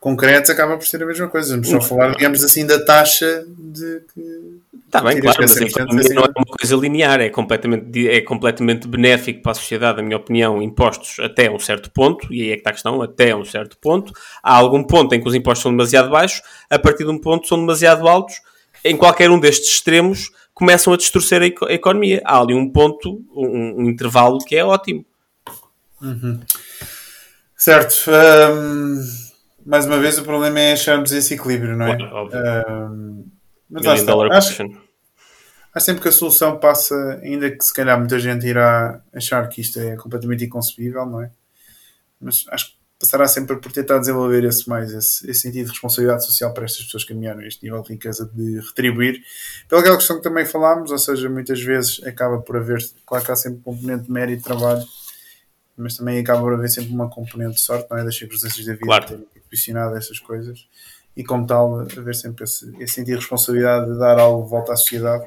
concretos, 0.00 0.48
acaba 0.50 0.78
por 0.78 0.86
ser 0.86 1.02
a 1.02 1.06
mesma 1.06 1.28
coisa. 1.28 1.52
Vamos 1.54 1.68
só 1.68 1.80
falar, 1.80 2.14
digamos 2.14 2.42
assim, 2.42 2.66
da 2.66 2.82
taxa 2.82 3.44
de 3.58 4.00
que 4.14 4.56
Está 4.86 5.02
bem, 5.02 5.20
claro, 5.20 5.38
mas 5.40 5.56
a 5.56 5.64
economia 5.64 6.14
não 6.14 6.22
é 6.22 6.28
uma 6.36 6.56
coisa 6.58 6.76
linear, 6.76 7.20
é 7.20 7.28
completamente, 7.28 8.08
é 8.08 8.20
completamente 8.20 8.86
benéfico 8.86 9.42
para 9.42 9.52
a 9.52 9.54
sociedade, 9.56 9.96
na 9.96 10.02
minha 10.04 10.16
opinião, 10.16 10.62
impostos 10.62 11.18
até 11.18 11.50
um 11.50 11.58
certo 11.58 11.90
ponto, 11.90 12.32
e 12.32 12.42
aí 12.42 12.50
é 12.50 12.52
que 12.52 12.60
está 12.60 12.70
a 12.70 12.72
questão, 12.72 13.02
até 13.02 13.34
um 13.34 13.44
certo 13.44 13.76
ponto. 13.78 14.12
Há 14.40 14.54
algum 14.56 14.84
ponto 14.84 15.12
em 15.12 15.20
que 15.20 15.28
os 15.28 15.34
impostos 15.34 15.64
são 15.64 15.72
demasiado 15.72 16.08
baixos, 16.08 16.40
a 16.70 16.78
partir 16.78 17.02
de 17.02 17.10
um 17.10 17.18
ponto 17.18 17.48
são 17.48 17.58
demasiado 17.58 18.06
altos, 18.06 18.36
em 18.84 18.96
qualquer 18.96 19.28
um 19.28 19.40
destes 19.40 19.70
extremos 19.70 20.30
começam 20.56 20.90
a 20.90 20.96
distorcer 20.96 21.42
a, 21.42 21.72
economia. 21.72 22.22
Há 22.24 22.40
ali 22.40 22.54
um 22.54 22.72
ponto, 22.72 23.22
um, 23.30 23.82
um 23.82 23.90
intervalo 23.90 24.38
que 24.38 24.56
é 24.56 24.64
ótimo. 24.64 25.04
Uhum. 26.00 26.40
Certo. 27.54 28.10
Um, 28.10 29.04
mais 29.66 29.84
uma 29.84 29.98
vez, 29.98 30.16
o 30.16 30.24
problema 30.24 30.58
é 30.58 30.72
acharmos 30.72 31.12
esse 31.12 31.34
equilíbrio, 31.34 31.76
não 31.76 31.86
é? 31.86 31.96
Óbvio. 32.02 32.40
Um, 32.70 33.26
mas 33.68 33.84
lá 33.84 33.94
está. 33.96 34.14
Acho, 34.32 34.62
acho 35.74 35.84
sempre 35.84 36.00
que 36.00 36.08
a 36.08 36.12
solução 36.12 36.58
passa, 36.58 37.20
ainda 37.22 37.50
que 37.50 37.62
se 37.62 37.74
calhar 37.74 37.98
muita 37.98 38.18
gente 38.18 38.46
irá 38.46 39.02
achar 39.12 39.46
que 39.50 39.60
isto 39.60 39.78
é 39.78 39.94
completamente 39.96 40.44
inconcebível, 40.44 41.04
não 41.04 41.20
é? 41.20 41.30
Mas 42.18 42.46
acho 42.48 42.70
que 42.70 42.75
passará 42.98 43.28
sempre 43.28 43.56
por 43.56 43.70
tentar 43.70 43.98
desenvolver 43.98 44.44
esse 44.44 44.68
mais, 44.68 44.92
esse, 44.92 45.30
esse 45.30 45.40
sentido 45.40 45.66
de 45.66 45.72
responsabilidade 45.72 46.24
social 46.24 46.52
para 46.54 46.64
estas 46.64 46.84
pessoas 46.84 47.04
que 47.04 47.12
caminharam 47.12 47.42
este 47.42 47.62
nível 47.62 47.82
de 47.82 47.92
riqueza 47.92 48.30
de 48.32 48.60
retribuir. 48.60 49.22
Pela 49.68 49.82
questão 49.82 50.16
que 50.16 50.22
também 50.22 50.46
falámos, 50.46 50.90
ou 50.90 50.98
seja, 50.98 51.28
muitas 51.28 51.60
vezes 51.60 52.02
acaba 52.04 52.38
por 52.40 52.56
haver, 52.56 52.78
claro 53.04 53.24
que 53.24 53.32
há 53.32 53.36
sempre 53.36 53.58
um 53.58 53.62
componente 53.62 54.04
de 54.04 54.10
mérito 54.10 54.38
de 54.38 54.44
trabalho, 54.44 54.84
mas 55.76 55.96
também 55.96 56.18
acaba 56.18 56.40
por 56.40 56.54
haver 56.54 56.70
sempre 56.70 56.92
uma 56.92 57.10
componente 57.10 57.56
de 57.56 57.60
sorte, 57.60 57.86
não 57.90 57.98
é? 57.98 58.04
Das 58.04 58.16
circunstâncias 58.16 58.64
da 58.64 58.72
vida 58.72 58.86
claro. 58.86 59.06
terem 59.06 59.24
proporcionado 59.24 59.96
essas 59.96 60.18
coisas 60.18 60.66
e 61.16 61.24
como 61.24 61.46
tal 61.46 61.80
haver 61.80 62.14
sempre 62.14 62.44
esse, 62.44 62.74
esse 62.78 62.94
sentido 62.94 63.14
de 63.14 63.20
responsabilidade 63.20 63.90
de 63.90 63.98
dar 63.98 64.18
algo 64.18 64.44
de 64.44 64.50
volta 64.50 64.72
à 64.72 64.76
sociedade 64.76 65.24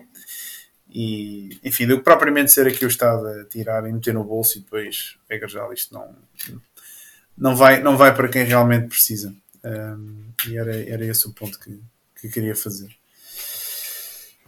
e 0.91 1.59
enfim, 1.63 1.85
do 1.85 1.97
que 1.97 2.03
propriamente 2.03 2.51
ser 2.51 2.67
aqui 2.67 2.83
o 2.83 2.87
Estado 2.87 3.27
a 3.27 3.45
tirar 3.45 3.87
e 3.87 3.93
meter 3.93 4.13
no 4.13 4.23
bolso 4.23 4.57
e 4.57 4.61
depois 4.61 5.17
regra 5.29 5.47
já 5.47 5.71
isto 5.71 5.93
não, 5.93 6.15
não, 7.39 7.55
vai, 7.55 7.81
não 7.81 7.97
vai 7.97 8.13
para 8.13 8.27
quem 8.27 8.43
realmente 8.43 8.87
precisa 8.87 9.33
um, 9.63 10.25
e 10.47 10.57
era, 10.57 10.75
era 10.89 11.05
esse 11.05 11.27
o 11.27 11.33
ponto 11.33 11.59
que, 11.59 11.79
que 12.19 12.29
queria 12.29 12.55
fazer 12.55 12.89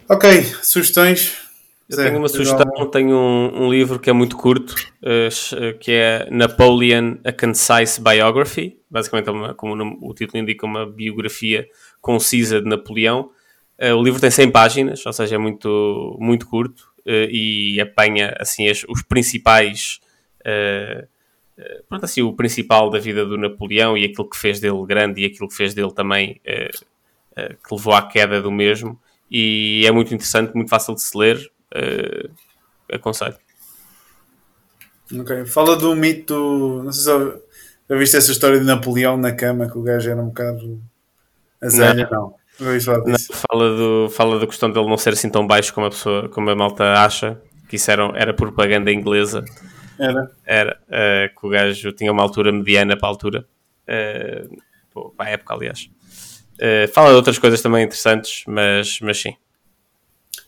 ok, 0.08 0.44
sugestões 0.62 1.42
eu 1.92 1.96
tenho 1.96 2.18
uma 2.18 2.28
sugestão, 2.28 2.90
tenho 2.90 3.16
um, 3.16 3.64
um, 3.64 3.70
livro 3.70 3.98
que 3.98 4.08
é 4.08 4.12
muito 4.12 4.36
curto, 4.36 4.74
uh, 5.02 5.78
que 5.78 5.92
é 5.92 6.26
Napoleon, 6.30 7.16
A 7.22 7.32
Concise 7.32 8.00
Biography. 8.00 8.78
Basicamente, 8.90 9.28
é 9.28 9.32
uma, 9.32 9.54
como 9.54 9.98
o 10.00 10.14
título 10.14 10.42
indica, 10.42 10.64
uma 10.64 10.86
biografia 10.86 11.68
concisa 12.00 12.62
de 12.62 12.68
Napoleão. 12.68 13.30
Uh, 13.78 13.94
o 13.94 14.02
livro 14.02 14.20
tem 14.20 14.30
100 14.30 14.50
páginas, 14.50 15.04
ou 15.04 15.12
seja, 15.12 15.34
é 15.34 15.38
muito, 15.38 16.16
muito 16.18 16.46
curto 16.46 16.80
uh, 17.06 17.28
e 17.30 17.78
apanha 17.78 18.34
assim, 18.38 18.68
as, 18.68 18.84
os 18.88 19.02
principais. 19.02 20.00
Pronto, 21.88 22.04
assim, 22.04 22.22
o 22.22 22.32
principal 22.32 22.90
da 22.90 22.98
vida 22.98 23.24
do 23.24 23.36
Napoleão 23.36 23.96
e 23.96 24.04
aquilo 24.04 24.28
que 24.28 24.36
fez 24.36 24.60
dele 24.60 24.84
grande 24.86 25.22
e 25.22 25.26
aquilo 25.26 25.48
que 25.48 25.54
fez 25.54 25.74
dele 25.74 25.92
também 25.92 26.40
que 27.34 27.74
levou 27.74 27.94
à 27.94 28.02
queda 28.02 28.40
do 28.42 28.50
mesmo. 28.50 29.00
E 29.30 29.84
é 29.86 29.90
muito 29.90 30.14
interessante, 30.14 30.54
muito 30.54 30.68
fácil 30.68 30.94
de 30.94 31.02
se 31.02 31.16
ler 31.16 31.38
aconselho. 32.92 33.36
Ok, 35.20 35.46
fala 35.46 35.76
do 35.76 35.94
mito. 35.94 36.82
Não 36.84 36.92
sei 36.92 37.02
se 37.02 37.42
já 37.88 37.96
viste 37.96 38.16
essa 38.16 38.32
história 38.32 38.58
de 38.58 38.64
Napoleão 38.64 39.16
na 39.16 39.32
cama, 39.32 39.68
que 39.70 39.76
o 39.76 39.82
gajo 39.82 40.08
era 40.08 40.20
um 40.20 40.28
bocado 40.28 40.80
azelha, 41.60 42.08
não. 42.10 42.34
não. 42.58 42.74
não 43.06 43.18
fala, 43.18 43.76
do, 43.76 44.08
fala 44.10 44.38
da 44.38 44.46
questão 44.46 44.70
dele 44.70 44.88
não 44.88 44.96
ser 44.96 45.10
assim 45.10 45.28
tão 45.28 45.46
baixo 45.46 45.74
como 45.74 45.86
a, 45.86 45.90
pessoa, 45.90 46.28
como 46.28 46.48
a 46.48 46.54
malta 46.54 46.84
acha, 46.94 47.38
que 47.68 47.76
isso 47.76 47.90
era, 47.90 48.10
era 48.14 48.32
propaganda 48.32 48.90
inglesa. 48.90 49.44
Era? 50.02 50.30
Era, 50.44 50.80
uh, 50.88 51.40
que 51.40 51.46
o 51.46 51.48
gajo 51.48 51.92
tinha 51.92 52.10
uma 52.10 52.22
altura 52.22 52.50
mediana 52.50 52.96
para 52.96 53.08
a 53.08 53.10
altura, 53.10 53.46
uh, 53.86 55.12
para 55.16 55.26
a 55.26 55.30
época, 55.30 55.54
aliás. 55.54 55.88
Uh, 56.54 56.92
fala 56.92 57.10
de 57.10 57.14
outras 57.14 57.38
coisas 57.38 57.62
também 57.62 57.84
interessantes, 57.84 58.42
mas, 58.48 58.98
mas 59.00 59.20
sim. 59.20 59.36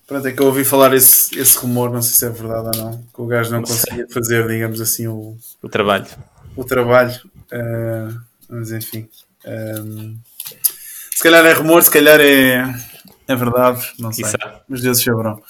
Pronto, 0.09 0.27
é 0.27 0.33
que 0.33 0.43
eu 0.43 0.47
ouvi 0.47 0.65
falar 0.65 0.93
esse, 0.93 1.39
esse 1.39 1.57
rumor, 1.57 1.91
não 1.91 2.03
sei 2.03 2.15
se 2.15 2.27
é 2.27 2.31
verdade 2.31 2.77
ou 2.77 2.85
não, 2.85 3.03
que 3.15 3.23
o 3.23 3.27
gajo 3.27 3.53
não 3.53 3.63
conseguia 3.63 4.07
fazer, 4.13 4.47
digamos 4.49 4.81
assim, 4.81 5.07
o, 5.07 5.37
o 5.63 5.69
trabalho. 5.69 6.07
O 6.57 6.65
trabalho, 6.65 7.15
uh, 7.53 8.21
mas 8.49 8.73
enfim. 8.73 9.09
Um, 9.47 10.19
eh, 10.51 10.57
se 11.15 11.23
calhar 11.23 11.47
é 11.47 11.53
rumor, 11.53 11.83
se 11.83 11.91
calhar 11.91 12.21
é, 12.21 12.75
é 13.29 13.37
verdade, 13.37 13.93
não 13.99 14.13
sei. 14.13 14.25
Mas 14.69 14.81
Deus 14.81 15.03
saberão. 15.03 15.41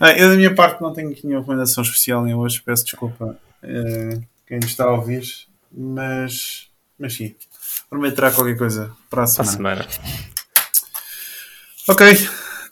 Ah, 0.00 0.12
eu, 0.12 0.30
da 0.30 0.36
minha 0.36 0.54
parte, 0.54 0.80
não 0.80 0.92
tenho 0.92 1.10
nenhuma 1.22 1.40
recomendação 1.40 1.82
especial 1.82 2.26
em 2.26 2.34
hoje, 2.34 2.62
peço 2.62 2.84
desculpa 2.84 3.38
uh, 3.62 4.22
quem 4.46 4.58
está 4.58 4.84
a 4.84 4.92
ouvir, 4.92 5.24
mas, 5.72 6.68
mas 6.98 7.14
sim, 7.14 7.34
prometo 7.88 8.16
terá 8.16 8.30
qualquer 8.30 8.56
coisa 8.56 8.90
para 9.10 9.24
a 9.24 9.26
semana. 9.26 9.76
Para 9.76 9.86
a 9.86 9.90
semana. 9.90 10.28
Ok. 11.88 12.06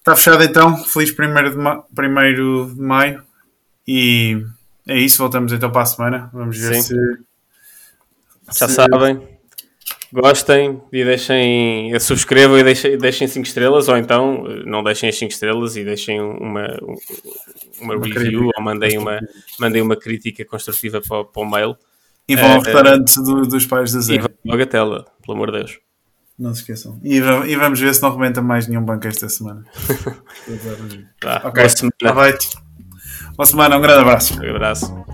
Está 0.07 0.15
fechado 0.15 0.45
então. 0.45 0.77
Feliz 0.85 1.11
1 1.11 1.51
de, 1.51 1.57
ma 1.57 1.83
primeiro 1.95 2.73
de 2.73 2.81
maio. 2.81 3.25
E 3.89 4.45
é 4.87 4.99
isso. 4.99 5.19
Voltamos 5.19 5.53
então 5.53 5.71
para 5.73 5.83
a 5.83 5.87
semana. 5.87 6.31
Vamos 6.33 6.59
ver 6.59 6.75
Sim. 6.75 6.83
se. 6.83 6.95
Já 8.59 8.69
se... 8.69 8.75
sabem. 8.75 9.36
Gostem 10.17 10.81
e 10.91 11.05
deixem, 11.05 11.99
subscrevam 12.01 12.59
e 12.59 12.65
deixem, 12.65 12.97
deixem 12.97 13.29
5 13.29 13.47
estrelas, 13.47 13.89
ou 13.89 13.97
então 13.97 14.45
não 14.65 14.83
deixem 14.83 15.09
as 15.09 15.17
5 15.17 15.33
estrelas 15.33 15.77
e 15.77 15.85
deixem 15.85 16.21
uma, 16.21 16.67
uma, 17.81 17.95
uma 17.95 18.07
review 18.07 18.15
crítica. 18.15 18.53
ou 18.57 18.65
mandem 18.65 18.99
uma, 18.99 19.21
mandem 19.61 19.83
uma 19.83 19.97
crítica 19.97 20.45
construtiva 20.45 21.01
para, 21.07 21.25
para 21.25 21.43
o 21.43 21.51
mail. 21.51 21.77
E 22.29 22.35
vão 22.35 22.53
ao 22.53 22.59
uh, 22.59 22.63
restaurante 22.63 23.15
do, 23.23 23.43
dos 23.43 23.67
pais 23.67 23.93
da 23.93 24.01
Zé. 24.01 24.15
E 24.15 24.19
vão 24.19 24.31
Bagatela, 24.45 25.05
pelo 25.23 25.37
amor 25.37 25.53
de 25.53 25.59
Deus. 25.59 25.79
Não 26.39 26.53
se 26.55 26.61
esqueçam. 26.61 26.99
E, 27.03 27.17
e 27.17 27.57
vamos 27.57 27.79
ver 27.79 27.95
se 27.95 28.03
não 28.03 28.15
rebenta 28.15 28.43
mais 28.43 28.67
nenhum 28.67 28.83
banco 28.83 29.07
esta 29.07 29.29
semana. 29.29 29.65
tá, 31.21 31.43
ok, 31.45 31.53
boa 31.53 31.69
semana. 31.69 32.39
Boa 33.37 33.47
semana, 33.47 33.77
um 33.77 33.81
grande 33.81 34.01
abraço. 34.01 34.41
Um 34.41 34.51
abraço. 34.51 35.07